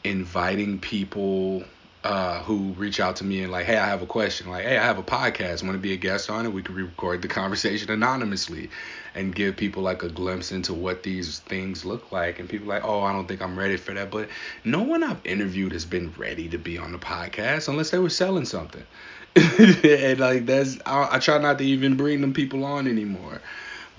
inviting 0.05 0.79
people 0.79 1.65
uh, 2.07 2.41
who 2.43 2.71
reach 2.77 3.01
out 3.01 3.17
to 3.17 3.25
me 3.25 3.43
and 3.43 3.51
like, 3.51 3.65
hey, 3.65 3.75
I 3.75 3.85
have 3.85 4.01
a 4.01 4.05
question. 4.05 4.49
Like, 4.49 4.63
hey, 4.63 4.77
I 4.77 4.83
have 4.83 4.97
a 4.97 5.03
podcast. 5.03 5.61
Want 5.61 5.73
to 5.73 5.77
be 5.77 5.91
a 5.91 5.97
guest 5.97 6.29
on 6.29 6.45
it? 6.45 6.53
We 6.53 6.63
can 6.63 6.73
record 6.73 7.21
the 7.21 7.27
conversation 7.27 7.91
anonymously 7.91 8.69
and 9.13 9.35
give 9.35 9.57
people 9.57 9.83
like 9.83 10.03
a 10.03 10.09
glimpse 10.09 10.53
into 10.53 10.73
what 10.73 11.03
these 11.03 11.39
things 11.39 11.83
look 11.83 12.09
like. 12.13 12.39
And 12.39 12.47
people 12.47 12.65
like, 12.69 12.85
oh, 12.85 13.01
I 13.01 13.11
don't 13.11 13.27
think 13.27 13.41
I'm 13.41 13.59
ready 13.59 13.75
for 13.75 13.93
that. 13.93 14.09
But 14.09 14.29
no 14.63 14.83
one 14.83 15.03
I've 15.03 15.19
interviewed 15.25 15.73
has 15.73 15.83
been 15.83 16.13
ready 16.17 16.47
to 16.47 16.57
be 16.57 16.77
on 16.77 16.93
the 16.93 16.97
podcast 16.97 17.67
unless 17.67 17.89
they 17.89 17.99
were 17.99 18.09
selling 18.09 18.45
something. 18.45 18.83
and 19.35 20.17
like 20.17 20.45
that's 20.45 20.77
I, 20.85 21.09
I 21.11 21.19
try 21.19 21.39
not 21.39 21.57
to 21.57 21.65
even 21.65 21.97
bring 21.97 22.21
them 22.21 22.33
people 22.33 22.63
on 22.63 22.87
anymore. 22.87 23.41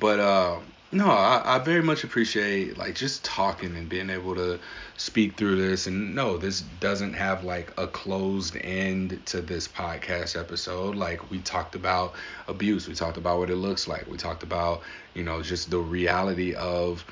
But 0.01 0.19
uh, 0.19 0.61
No, 0.91 1.11
I, 1.11 1.57
I 1.57 1.59
very 1.59 1.83
much 1.83 2.03
appreciate 2.03 2.79
like 2.79 2.95
just 2.95 3.23
talking 3.23 3.77
and 3.77 3.91
being 3.91 4.09
able 4.09 4.35
to 4.37 4.59
speak 4.97 5.37
through 5.37 5.57
this. 5.57 5.87
And 5.87 6.15
no, 6.15 6.39
this 6.39 6.63
doesn't 6.63 7.13
have 7.13 7.45
like 7.45 7.73
a 7.77 7.87
closed 7.87 8.57
end 8.57 9.21
to 9.27 9.43
this 9.43 9.69
podcast 9.69 10.39
episode. 10.39 10.97
Like 10.97 11.31
we 11.31 11.41
talked 11.41 11.75
about 11.75 12.15
abuse, 12.47 12.89
we 12.89 12.95
talked 12.95 13.19
about 13.19 13.39
what 13.39 13.51
it 13.51 13.57
looks 13.57 13.87
like, 13.87 14.07
we 14.07 14.17
talked 14.17 14.43
about 14.43 14.83
you 15.15 15.23
know 15.23 15.43
just 15.43 15.71
the 15.71 15.79
reality 15.79 16.55
of 16.55 17.05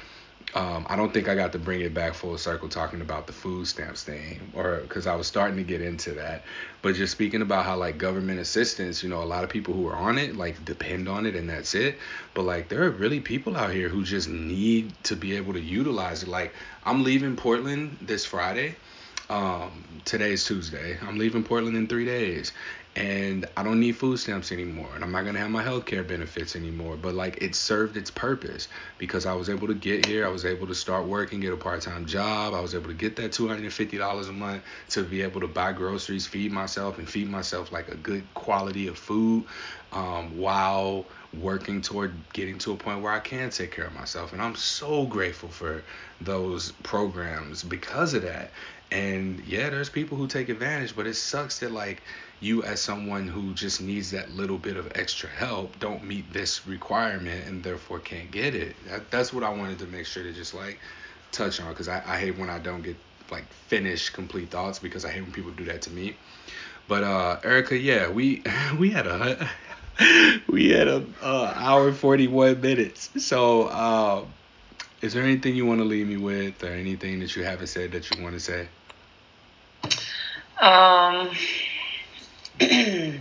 um, 0.55 0.87
I 0.89 0.97
don't 0.97 1.13
think 1.13 1.29
I 1.29 1.35
got 1.35 1.53
to 1.53 1.59
bring 1.59 1.81
it 1.81 1.93
back 1.93 2.15
full 2.15 2.39
circle 2.39 2.69
talking 2.69 3.01
about 3.01 3.27
the 3.27 3.33
food 3.33 3.67
stamps 3.67 4.05
thing, 4.05 4.41
or 4.55 4.79
because 4.79 5.07
I 5.07 5.15
was 5.15 5.27
starting 5.27 5.57
to 5.57 5.65
get 5.65 5.81
into 5.83 6.13
that. 6.13 6.45
But 6.83 6.95
just 6.95 7.13
speaking 7.13 7.43
about 7.43 7.65
how 7.65 7.77
like 7.77 7.99
government 7.99 8.39
assistance, 8.39 9.03
you 9.03 9.09
know, 9.09 9.23
a 9.23 9.25
lot 9.25 9.45
of 9.45 9.51
people 9.51 9.75
who 9.75 9.87
are 9.89 9.97
on 9.97 10.19
it 10.19 10.37
like 10.37 10.65
depend 10.65 11.09
on 11.09 11.27
it, 11.27 11.35
and 11.35 11.51
that's 11.51 11.75
it. 11.75 11.99
But 12.33 12.45
like 12.45 12.69
there 12.69 12.85
are 12.85 12.91
really 12.91 13.21
people 13.21 13.57
out 13.57 13.73
here 13.73 13.89
who 13.89 14.05
just 14.05 14.29
need 14.29 14.93
to 15.05 15.17
be 15.17 15.37
able 15.37 15.53
to 15.55 15.61
utilize 15.61 16.23
it. 16.23 16.29
Like 16.29 16.55
I'm 16.85 17.03
leaving 17.03 17.37
Portland 17.37 17.99
this 18.01 18.25
Friday. 18.25 18.77
Um, 19.29 19.85
today's 20.05 20.45
Tuesday. 20.45 20.97
I'm 21.03 21.19
leaving 21.19 21.43
Portland 21.43 21.77
in 21.77 21.89
three 21.89 22.05
days, 22.05 22.53
and 22.97 23.47
I 23.59 23.63
don't 23.63 23.79
need 23.79 23.93
food 23.93 24.19
stamps 24.19 24.51
anymore, 24.51 24.91
and 24.95 25.05
I'm 25.05 25.13
not 25.13 25.27
gonna 25.27 25.39
have 25.39 25.51
my 25.51 25.63
health 25.63 25.85
care 25.85 26.03
benefits 26.03 26.57
anymore. 26.57 26.97
But 26.97 27.15
like 27.15 27.37
it 27.43 27.55
served 27.55 27.95
its 27.99 28.11
purpose 28.11 28.69
because 28.97 29.27
I 29.27 29.35
was 29.35 29.51
able 29.51 29.67
to 29.69 29.75
get 29.75 30.07
here, 30.07 30.27
I 30.27 30.31
was 30.31 30.47
able 30.47 30.67
to 30.67 30.75
start 30.75 31.07
working, 31.07 31.41
get 31.41 31.53
a 31.53 31.59
part-time 31.59 32.07
job, 32.07 32.55
I 32.55 32.61
was 32.61 32.75
able 32.75 32.89
to 32.89 32.95
get 32.95 33.17
that 33.17 33.33
$250 33.33 34.29
a 34.29 34.33
month 34.33 34.63
to 34.91 35.03
be 35.03 35.21
able 35.21 35.43
to 35.43 35.47
buy 35.47 35.73
groceries, 35.73 36.27
feed 36.27 36.53
myself, 36.53 36.97
and 36.99 37.07
feed 37.09 37.29
myself 37.29 37.71
like 37.71 37.89
a 37.89 37.97
good 37.97 38.33
quality 38.33 38.89
of 38.89 38.97
food, 38.97 39.45
um, 39.93 40.35
while 40.35 41.11
working 41.35 41.83
toward 41.83 42.33
getting 42.33 42.57
to 42.59 42.73
a 42.73 42.77
point 42.79 43.03
where 43.03 43.13
I 43.13 43.21
can 43.21 43.51
take 43.51 43.73
care 43.73 43.87
of 43.87 43.93
myself. 43.93 44.33
And 44.33 44.41
I'm 44.41 44.57
so 44.57 45.07
grateful 45.07 45.51
for 45.51 45.85
those 46.23 46.73
programs 46.73 47.63
because 47.63 48.15
of 48.15 48.23
that. 48.23 48.53
And 48.91 49.41
yeah, 49.41 49.69
there's 49.69 49.91
people 49.91 50.17
who 50.17 50.29
take 50.29 50.49
advantage, 50.49 50.97
but 50.97 51.07
it 51.07 51.15
sucks 51.15 51.59
that 51.59 51.73
like 51.73 52.03
you 52.41 52.63
as 52.63 52.81
someone 52.81 53.27
who 53.27 53.55
just 53.55 53.81
needs 53.81 54.11
that 54.11 54.31
little 54.33 54.59
bit 54.59 54.77
of 54.77 54.93
extra 54.95 55.29
help 55.29 55.79
don't 55.81 56.05
meet 56.05 56.31
this 56.33 56.67
requirement 56.67 57.47
and 57.47 57.63
therefore 57.63 57.99
can't 57.99 58.31
get 58.31 58.55
it. 58.55 58.77
That, 58.89 59.11
that's 59.11 59.33
what 59.33 59.43
I 59.43 59.51
wanted 59.51 59.79
to 59.81 59.87
make 59.87 60.07
sure 60.07 60.23
to 60.23 60.33
just 60.33 60.55
like 60.55 60.79
touch 61.33 61.61
on 61.61 61.69
because 61.69 61.89
I, 61.89 62.03
I 62.07 62.19
hate 62.19 62.39
when 62.39 62.51
I 62.51 62.59
don't 62.59 62.83
get 62.83 62.97
like 63.31 63.45
finished 63.69 64.13
complete 64.13 64.51
thoughts 64.51 64.79
because 64.79 65.05
I 65.05 65.11
hate 65.11 65.23
when 65.23 65.33
people 65.33 65.51
do 65.53 65.65
that 65.65 65.83
to 65.83 65.91
me. 65.91 66.17
But 66.89 67.05
uh 67.05 67.41
Erika, 67.43 67.77
yeah, 67.77 68.11
we 68.11 68.43
we 68.79 68.91
had 68.91 69.07
a 69.07 69.49
we 70.49 70.71
had 70.71 70.89
a 70.89 71.05
uh, 71.23 71.53
hour 71.57 71.93
41 71.93 72.61
minutes. 72.61 73.11
So 73.25 73.65
uh, 73.65 74.25
is 75.01 75.15
there 75.15 75.23
anything 75.23 75.57
you 75.57 75.67
want 75.67 75.81
to 75.81 75.85
leave 75.85 76.07
me 76.07 76.17
with 76.17 76.63
or 76.63 76.69
anything 76.69 77.21
that 77.21 77.35
you 77.37 77.45
haven't 77.45 77.69
said 77.69 77.93
that 77.93 78.11
you 78.11 78.23
want 78.23 78.35
to 78.35 78.41
say? 78.41 78.69
Um, 80.61 81.31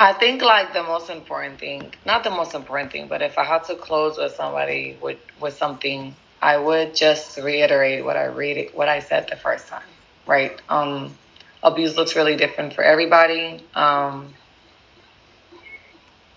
I 0.00 0.12
think 0.12 0.42
like 0.42 0.72
the 0.72 0.82
most 0.82 1.10
important 1.10 1.58
thing, 1.58 1.92
not 2.06 2.24
the 2.24 2.30
most 2.30 2.54
important 2.54 2.92
thing, 2.92 3.08
but 3.08 3.20
if 3.20 3.36
I 3.36 3.44
had 3.44 3.64
to 3.64 3.74
close 3.74 4.16
with 4.16 4.34
somebody 4.34 4.96
with 5.02 5.18
with 5.40 5.56
something, 5.56 6.14
I 6.40 6.56
would 6.56 6.94
just 6.94 7.36
reiterate 7.36 8.04
what 8.04 8.16
I 8.16 8.26
read 8.26 8.70
what 8.74 8.88
I 8.88 9.00
said 9.00 9.28
the 9.28 9.36
first 9.36 9.66
time, 9.68 9.82
right? 10.26 10.58
Um, 10.68 11.16
abuse 11.62 11.96
looks 11.96 12.16
really 12.16 12.36
different 12.36 12.74
for 12.74 12.82
everybody. 12.82 13.62
Um, 13.74 14.32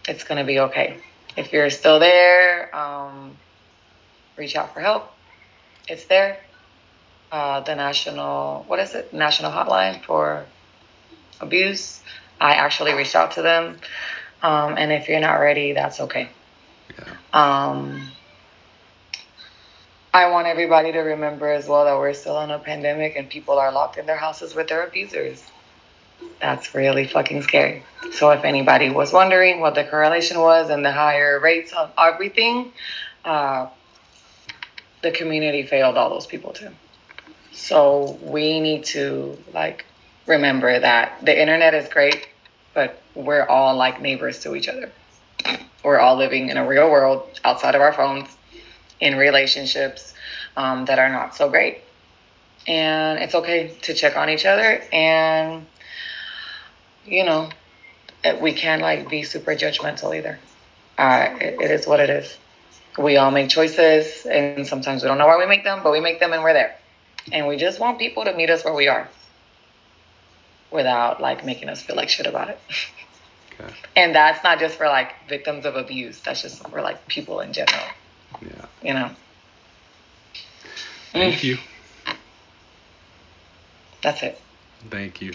it's 0.08 0.24
gonna 0.24 0.44
be 0.44 0.60
okay. 0.60 0.98
If 1.38 1.53
you're 1.53 1.70
still 1.70 1.99
there, 1.99 2.76
um, 2.76 3.38
reach 4.36 4.56
out 4.56 4.74
for 4.74 4.82
help. 4.82 5.12
It's 5.88 6.06
there. 6.06 6.40
Uh, 7.32 7.62
the 7.62 7.76
national, 7.76 8.66
what 8.68 8.80
is 8.80 8.94
it? 8.94 9.14
National 9.14 9.52
hotline 9.52 10.03
for 10.03 10.45
abuse. 11.41 12.01
I 12.39 12.53
actually 12.53 12.93
reached 12.93 13.15
out 13.15 13.31
to 13.31 13.41
them. 13.41 13.77
Um, 14.41 14.76
and 14.77 14.91
if 14.91 15.07
you're 15.07 15.19
not 15.19 15.35
ready, 15.35 15.73
that's 15.73 15.99
okay. 16.01 16.30
Yeah. 16.97 17.13
Um, 17.34 18.11
I 20.13 20.30
want 20.30 20.47
everybody 20.47 20.91
to 20.91 20.99
remember 20.99 21.49
as 21.49 21.68
well 21.68 21.85
that 21.85 21.97
we're 21.97 22.13
still 22.13 22.41
in 22.41 22.51
a 22.51 22.59
pandemic 22.59 23.15
and 23.15 23.30
people 23.30 23.57
are 23.59 23.72
locked 23.72 23.97
in 23.97 24.05
their 24.05 24.18
houses 24.18 24.53
with 24.53 24.68
their 24.68 24.85
abusers. 24.85 25.41
That's 26.41 26.76
really 26.76 27.07
fucking 27.07 27.43
scary. 27.43 27.84
So 28.13 28.31
if 28.31 28.43
anybody 28.43 28.89
was 28.89 29.13
wondering 29.13 29.61
what 29.61 29.76
the 29.76 29.84
correlation 29.84 30.39
was 30.39 30.69
and 30.69 30.84
the 30.84 30.91
higher 30.91 31.39
rates 31.39 31.72
of 31.72 31.91
everything, 31.97 32.73
uh, 33.23 33.68
the 35.01 35.11
community 35.11 35.63
failed 35.63 35.97
all 35.97 36.09
those 36.09 36.27
people 36.27 36.51
too. 36.53 36.72
So 37.53 38.19
we 38.22 38.59
need 38.59 38.85
to 38.85 39.38
like 39.53 39.85
remember 40.27 40.80
that 40.80 41.23
the 41.23 41.39
internet 41.39 41.73
is 41.73 41.88
great, 41.89 42.27
but 42.73 43.02
we're 43.15 43.45
all 43.45 43.76
like 43.76 44.02
neighbors 44.02 44.39
to 44.39 44.56
each 44.56 44.68
other. 44.68 44.91
We're 45.84 45.99
all 45.99 46.15
living 46.15 46.49
in 46.49 46.57
a 46.57 46.68
real 46.68 46.89
world 46.91 47.39
outside 47.43 47.76
of 47.76 47.81
our 47.81 47.93
phones, 47.93 48.30
in 48.99 49.18
relationships 49.18 50.14
um, 50.56 50.85
that 50.85 50.99
are 50.99 51.10
not 51.10 51.35
so 51.35 51.49
great. 51.49 51.80
And 52.68 53.19
it's 53.19 53.34
okay 53.34 53.76
to 53.81 53.93
check 53.93 54.15
on 54.15 54.30
each 54.30 54.45
other. 54.45 54.84
And, 54.93 55.65
you 57.03 57.26
know, 57.26 57.49
we 58.39 58.53
can't 58.53 58.81
like 58.81 59.10
be 59.10 59.23
super 59.23 59.56
judgmental 59.56 60.15
either. 60.15 60.38
Uh, 60.98 61.35
it, 61.41 61.60
it 61.60 61.72
is 61.72 61.88
what 61.88 61.99
it 61.99 62.11
is. 62.11 62.38
We 62.99 63.18
all 63.18 63.31
make 63.31 63.49
choices, 63.49 64.26
and 64.26 64.68
sometimes 64.68 65.02
we 65.02 65.07
don't 65.07 65.18
know 65.18 65.26
why 65.26 65.38
we 65.38 65.48
make 65.48 65.64
them, 65.64 65.80
but 65.81 65.91
we 65.91 66.02
make 66.02 66.19
them 66.19 66.34
and 66.34 66.43
we're 66.43 66.53
there. 66.53 66.76
And 67.31 67.48
we 67.48 67.57
just 67.57 67.80
want 67.80 67.98
people 67.98 68.26
to 68.26 68.34
meet 68.35 68.49
us 68.49 68.64
where 68.64 68.73
we 68.73 68.88
are 68.88 69.10
without 70.72 71.22
like 71.22 71.45
making 71.45 71.69
us 71.69 71.81
feel 71.81 71.95
like 71.95 72.10
shit 72.10 72.27
about 72.27 72.49
it. 72.49 72.60
Okay. 73.60 73.73
And 73.95 74.15
that's 74.15 74.41
not 74.43 74.57
just 74.57 74.77
for 74.77 74.88
like 74.88 75.27
victims 75.27 75.65
of 75.65 75.76
abuse. 75.76 76.19
That's 76.22 76.41
just 76.41 76.68
for 76.69 76.81
like 76.81 77.07
people 77.07 77.41
in 77.41 77.52
general. 77.52 77.84
Yeah. 78.41 78.65
You 78.81 78.93
know. 78.93 79.11
Thank 81.11 81.35
mm. 81.35 81.43
you. 81.43 81.57
That's 84.02 84.23
it. 84.23 84.39
Thank 84.89 85.22
you. 85.22 85.34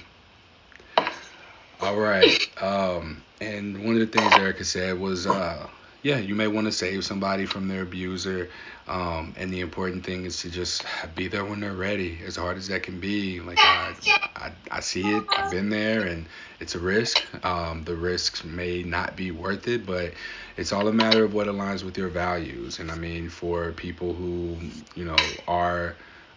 All 1.80 1.96
right. 1.96 2.62
Um, 2.62 3.22
and 3.40 3.84
one 3.84 4.00
of 4.00 4.10
the 4.10 4.18
things 4.18 4.32
Erika 4.32 4.64
said 4.64 4.98
was, 4.98 5.26
uh, 5.26 5.68
yeah, 6.02 6.18
you 6.18 6.34
may 6.34 6.46
want 6.46 6.66
to 6.66 6.72
save 6.72 7.04
somebody 7.04 7.46
from 7.46 7.68
their 7.68 7.82
abuser. 7.82 8.50
Um, 8.86 9.34
and 9.36 9.52
the 9.52 9.60
important 9.60 10.04
thing 10.04 10.24
is 10.24 10.40
to 10.42 10.50
just 10.50 10.84
be 11.14 11.28
there 11.28 11.44
when 11.44 11.60
they're 11.60 11.74
ready, 11.74 12.20
as 12.24 12.36
hard 12.36 12.56
as 12.56 12.68
that 12.68 12.82
can 12.84 13.00
be. 13.00 13.40
Like 13.40 13.64
I, 13.64 13.94
I, 14.36 14.52
I 14.70 14.80
see 14.80 15.16
it, 15.16 15.30
I've 15.36 15.50
been 15.50 15.68
there, 15.68 16.02
and 16.02 16.28
it's 16.60 16.74
a 16.74 16.78
risk. 16.78 17.24
Um, 17.44 17.84
the 17.84 17.96
risks 17.96 18.44
may 18.44 18.82
not 18.82 19.16
be 19.16 19.30
worth 19.32 19.66
it, 19.66 19.84
but 19.84 20.14
it's 20.56 20.72
all 20.72 20.86
a 20.86 20.92
matter 20.92 21.24
of 21.24 21.34
what 21.34 21.48
aligns 21.48 21.82
with 21.82 21.98
your 21.98 22.08
values. 22.08 22.78
And 22.78 22.90
I 22.90 22.94
mean, 22.94 23.28
for 23.28 23.72
people 23.72 24.14
who, 24.14 24.58
you 24.94 25.04
know, 25.04 25.42
are 25.48 25.96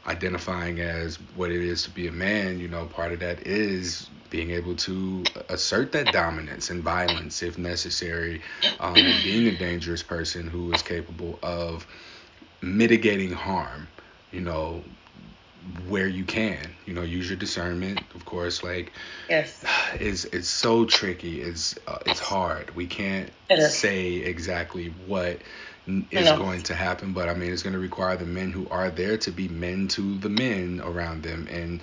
identifying 0.09 0.79
as 0.79 1.17
what 1.35 1.51
it 1.51 1.61
is 1.61 1.83
to 1.83 1.91
be 1.91 2.07
a 2.07 2.11
man, 2.11 2.59
you 2.59 2.67
know, 2.67 2.85
part 2.85 3.13
of 3.13 3.19
that 3.19 3.45
is 3.45 4.09
being 4.31 4.51
able 4.51 4.75
to 4.75 5.23
assert 5.49 5.91
that 5.91 6.11
dominance 6.11 6.69
and 6.69 6.83
violence 6.83 7.41
if 7.43 7.57
necessary, 7.57 8.41
um, 8.79 9.21
being 9.23 9.47
a 9.47 9.51
dangerous 9.51 10.03
person 10.03 10.47
who 10.47 10.71
is 10.71 10.81
capable 10.81 11.37
of 11.43 11.85
mitigating 12.61 13.31
harm, 13.31 13.87
you 14.31 14.41
know, 14.41 14.83
where 15.87 16.07
you 16.07 16.23
can, 16.23 16.57
you 16.85 16.93
know, 16.93 17.01
use 17.01 17.29
your 17.29 17.37
discernment. 17.37 18.01
Of 18.15 18.25
course, 18.25 18.63
like, 18.63 18.91
yes, 19.29 19.63
it's 19.99 20.25
it's 20.25 20.47
so 20.47 20.85
tricky. 20.85 21.41
It's 21.41 21.77
uh, 21.87 21.99
it's 22.05 22.19
hard. 22.19 22.75
We 22.75 22.87
can't 22.87 23.29
say 23.69 24.15
exactly 24.15 24.93
what 25.05 25.37
is 26.11 26.25
no. 26.25 26.37
going 26.37 26.61
to 26.63 26.73
happen, 26.73 27.13
but 27.13 27.29
I 27.29 27.33
mean, 27.33 27.51
it's 27.51 27.63
going 27.63 27.73
to 27.73 27.79
require 27.79 28.15
the 28.17 28.25
men 28.25 28.51
who 28.51 28.67
are 28.69 28.89
there 28.89 29.17
to 29.17 29.31
be 29.31 29.47
men 29.47 29.87
to 29.89 30.17
the 30.19 30.29
men 30.29 30.81
around 30.83 31.23
them 31.23 31.47
and 31.49 31.81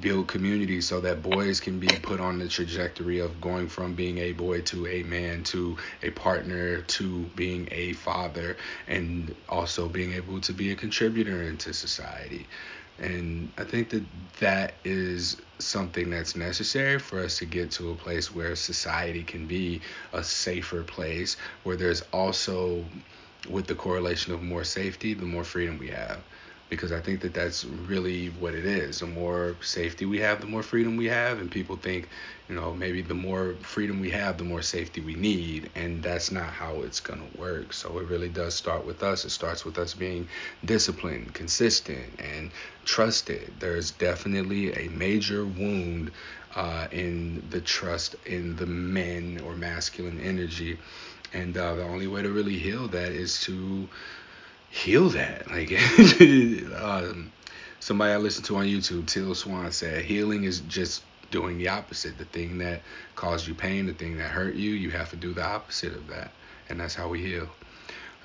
build 0.00 0.28
community 0.28 0.80
so 0.80 1.00
that 1.00 1.22
boys 1.22 1.60
can 1.60 1.78
be 1.78 1.88
put 2.02 2.20
on 2.20 2.38
the 2.38 2.48
trajectory 2.48 3.18
of 3.20 3.40
going 3.40 3.68
from 3.68 3.94
being 3.94 4.18
a 4.18 4.32
boy 4.32 4.60
to 4.62 4.86
a 4.86 5.02
man 5.04 5.42
to 5.44 5.76
a 6.02 6.10
partner 6.10 6.82
to 6.82 7.24
being 7.36 7.68
a 7.70 7.92
father 7.94 8.56
and 8.86 9.34
also 9.48 9.88
being 9.88 10.12
able 10.12 10.40
to 10.40 10.52
be 10.52 10.72
a 10.72 10.76
contributor 10.76 11.42
into 11.42 11.72
society. 11.72 12.46
And 12.98 13.52
I 13.56 13.64
think 13.64 13.90
that 13.90 14.02
that 14.40 14.74
is 14.84 15.40
something 15.60 16.10
that's 16.10 16.34
necessary 16.34 16.98
for 16.98 17.20
us 17.20 17.38
to 17.38 17.46
get 17.46 17.70
to 17.72 17.90
a 17.90 17.94
place 17.94 18.34
where 18.34 18.56
society 18.56 19.22
can 19.22 19.46
be 19.46 19.80
a 20.12 20.22
safer 20.22 20.82
place, 20.82 21.36
where 21.62 21.76
there's 21.76 22.02
also 22.12 22.84
with 23.48 23.66
the 23.66 23.74
correlation 23.74 24.32
of 24.34 24.42
more 24.42 24.64
safety, 24.64 25.14
the 25.14 25.24
more 25.24 25.44
freedom 25.44 25.78
we 25.78 25.88
have. 25.88 26.24
because 26.68 26.92
I 26.92 27.00
think 27.00 27.22
that 27.22 27.32
that's 27.32 27.64
really 27.64 28.28
what 28.28 28.54
it 28.54 28.66
is. 28.66 29.00
The 29.00 29.06
more 29.06 29.56
safety 29.62 30.04
we 30.04 30.18
have, 30.20 30.42
the 30.42 30.46
more 30.46 30.62
freedom 30.62 30.96
we 30.98 31.06
have, 31.06 31.38
and 31.40 31.50
people 31.50 31.76
think, 31.76 32.10
you 32.46 32.54
know, 32.54 32.74
maybe 32.74 33.00
the 33.00 33.14
more 33.14 33.56
freedom 33.62 34.00
we 34.00 34.10
have, 34.10 34.36
the 34.36 34.44
more 34.44 34.60
safety 34.60 35.00
we 35.00 35.14
need, 35.14 35.70
and 35.74 36.02
that's 36.02 36.30
not 36.30 36.50
how 36.50 36.82
it's 36.82 37.00
gonna 37.00 37.28
work. 37.34 37.72
So 37.72 37.98
it 37.98 38.06
really 38.08 38.28
does 38.28 38.54
start 38.54 38.84
with 38.84 39.02
us. 39.02 39.24
It 39.24 39.30
starts 39.30 39.64
with 39.64 39.78
us 39.78 39.94
being 39.94 40.28
disciplined, 40.62 41.32
consistent, 41.32 42.16
and 42.18 42.52
trusted. 42.84 43.54
There's 43.60 43.90
definitely 43.90 44.72
a 44.74 44.88
major 44.90 45.46
wound 45.46 46.12
uh, 46.54 46.88
in 46.90 47.48
the 47.48 47.60
trust 47.62 48.14
in 48.26 48.56
the 48.56 48.66
men 48.66 49.40
or 49.42 49.54
masculine 49.56 50.20
energy, 50.20 50.78
and 51.32 51.56
uh, 51.56 51.74
the 51.74 51.84
only 51.84 52.06
way 52.06 52.22
to 52.22 52.30
really 52.30 52.56
heal 52.58 52.88
that 52.88 53.12
is 53.12 53.40
to 53.42 53.88
heal 54.70 55.08
that. 55.10 55.46
Like 55.50 55.72
um, 56.80 57.32
somebody 57.80 58.12
I 58.12 58.16
listened 58.16 58.46
to 58.46 58.56
on 58.56 58.66
YouTube, 58.66 59.06
Till 59.06 59.34
Swan 59.34 59.72
said, 59.72 60.04
healing 60.04 60.44
is 60.44 60.60
just 60.60 61.02
doing 61.30 61.58
the 61.58 61.68
opposite. 61.68 62.18
The 62.18 62.24
thing 62.24 62.58
that 62.58 62.82
caused 63.14 63.46
you 63.46 63.54
pain, 63.54 63.86
the 63.86 63.94
thing 63.94 64.16
that 64.18 64.30
hurt 64.30 64.54
you, 64.54 64.72
you 64.72 64.90
have 64.90 65.10
to 65.10 65.16
do 65.16 65.32
the 65.32 65.44
opposite 65.44 65.94
of 65.94 66.06
that, 66.08 66.30
and 66.68 66.80
that's 66.80 66.94
how 66.94 67.08
we 67.08 67.22
heal. 67.22 67.48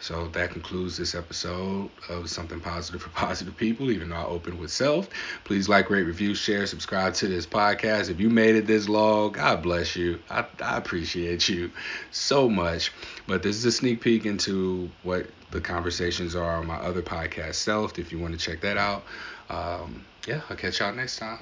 So 0.03 0.27
that 0.33 0.51
concludes 0.51 0.97
this 0.97 1.15
episode 1.15 1.89
of 2.09 2.29
Something 2.29 2.59
Positive 2.59 3.01
for 3.01 3.09
Positive 3.15 3.55
People, 3.55 3.89
even 3.89 4.09
though 4.09 4.17
I 4.17 4.25
opened 4.25 4.59
with 4.59 4.69
Selfed. 4.69 5.07
Please 5.45 5.69
like, 5.69 5.89
rate, 5.89 6.03
review, 6.03 6.35
share, 6.35 6.67
subscribe 6.67 7.13
to 7.13 7.27
this 7.29 7.47
podcast. 7.47 8.09
If 8.09 8.19
you 8.19 8.29
made 8.29 8.55
it 8.55 8.67
this 8.67 8.89
long, 8.89 9.31
God 9.31 9.63
bless 9.63 9.95
you. 9.95 10.19
I, 10.29 10.45
I 10.61 10.75
appreciate 10.75 11.47
you 11.47 11.71
so 12.11 12.49
much. 12.49 12.91
But 13.27 13.43
this 13.43 13.55
is 13.55 13.63
a 13.63 13.71
sneak 13.71 14.01
peek 14.01 14.25
into 14.25 14.91
what 15.03 15.27
the 15.51 15.61
conversations 15.61 16.35
are 16.35 16.57
on 16.57 16.67
my 16.67 16.75
other 16.75 17.01
podcast, 17.01 17.53
Selfed. 17.65 17.97
If 17.97 18.11
you 18.11 18.19
want 18.19 18.37
to 18.37 18.45
check 18.45 18.59
that 18.59 18.75
out, 18.75 19.05
um, 19.49 20.03
yeah, 20.27 20.41
I'll 20.49 20.57
catch 20.57 20.81
y'all 20.81 20.93
next 20.93 21.17
time. 21.17 21.39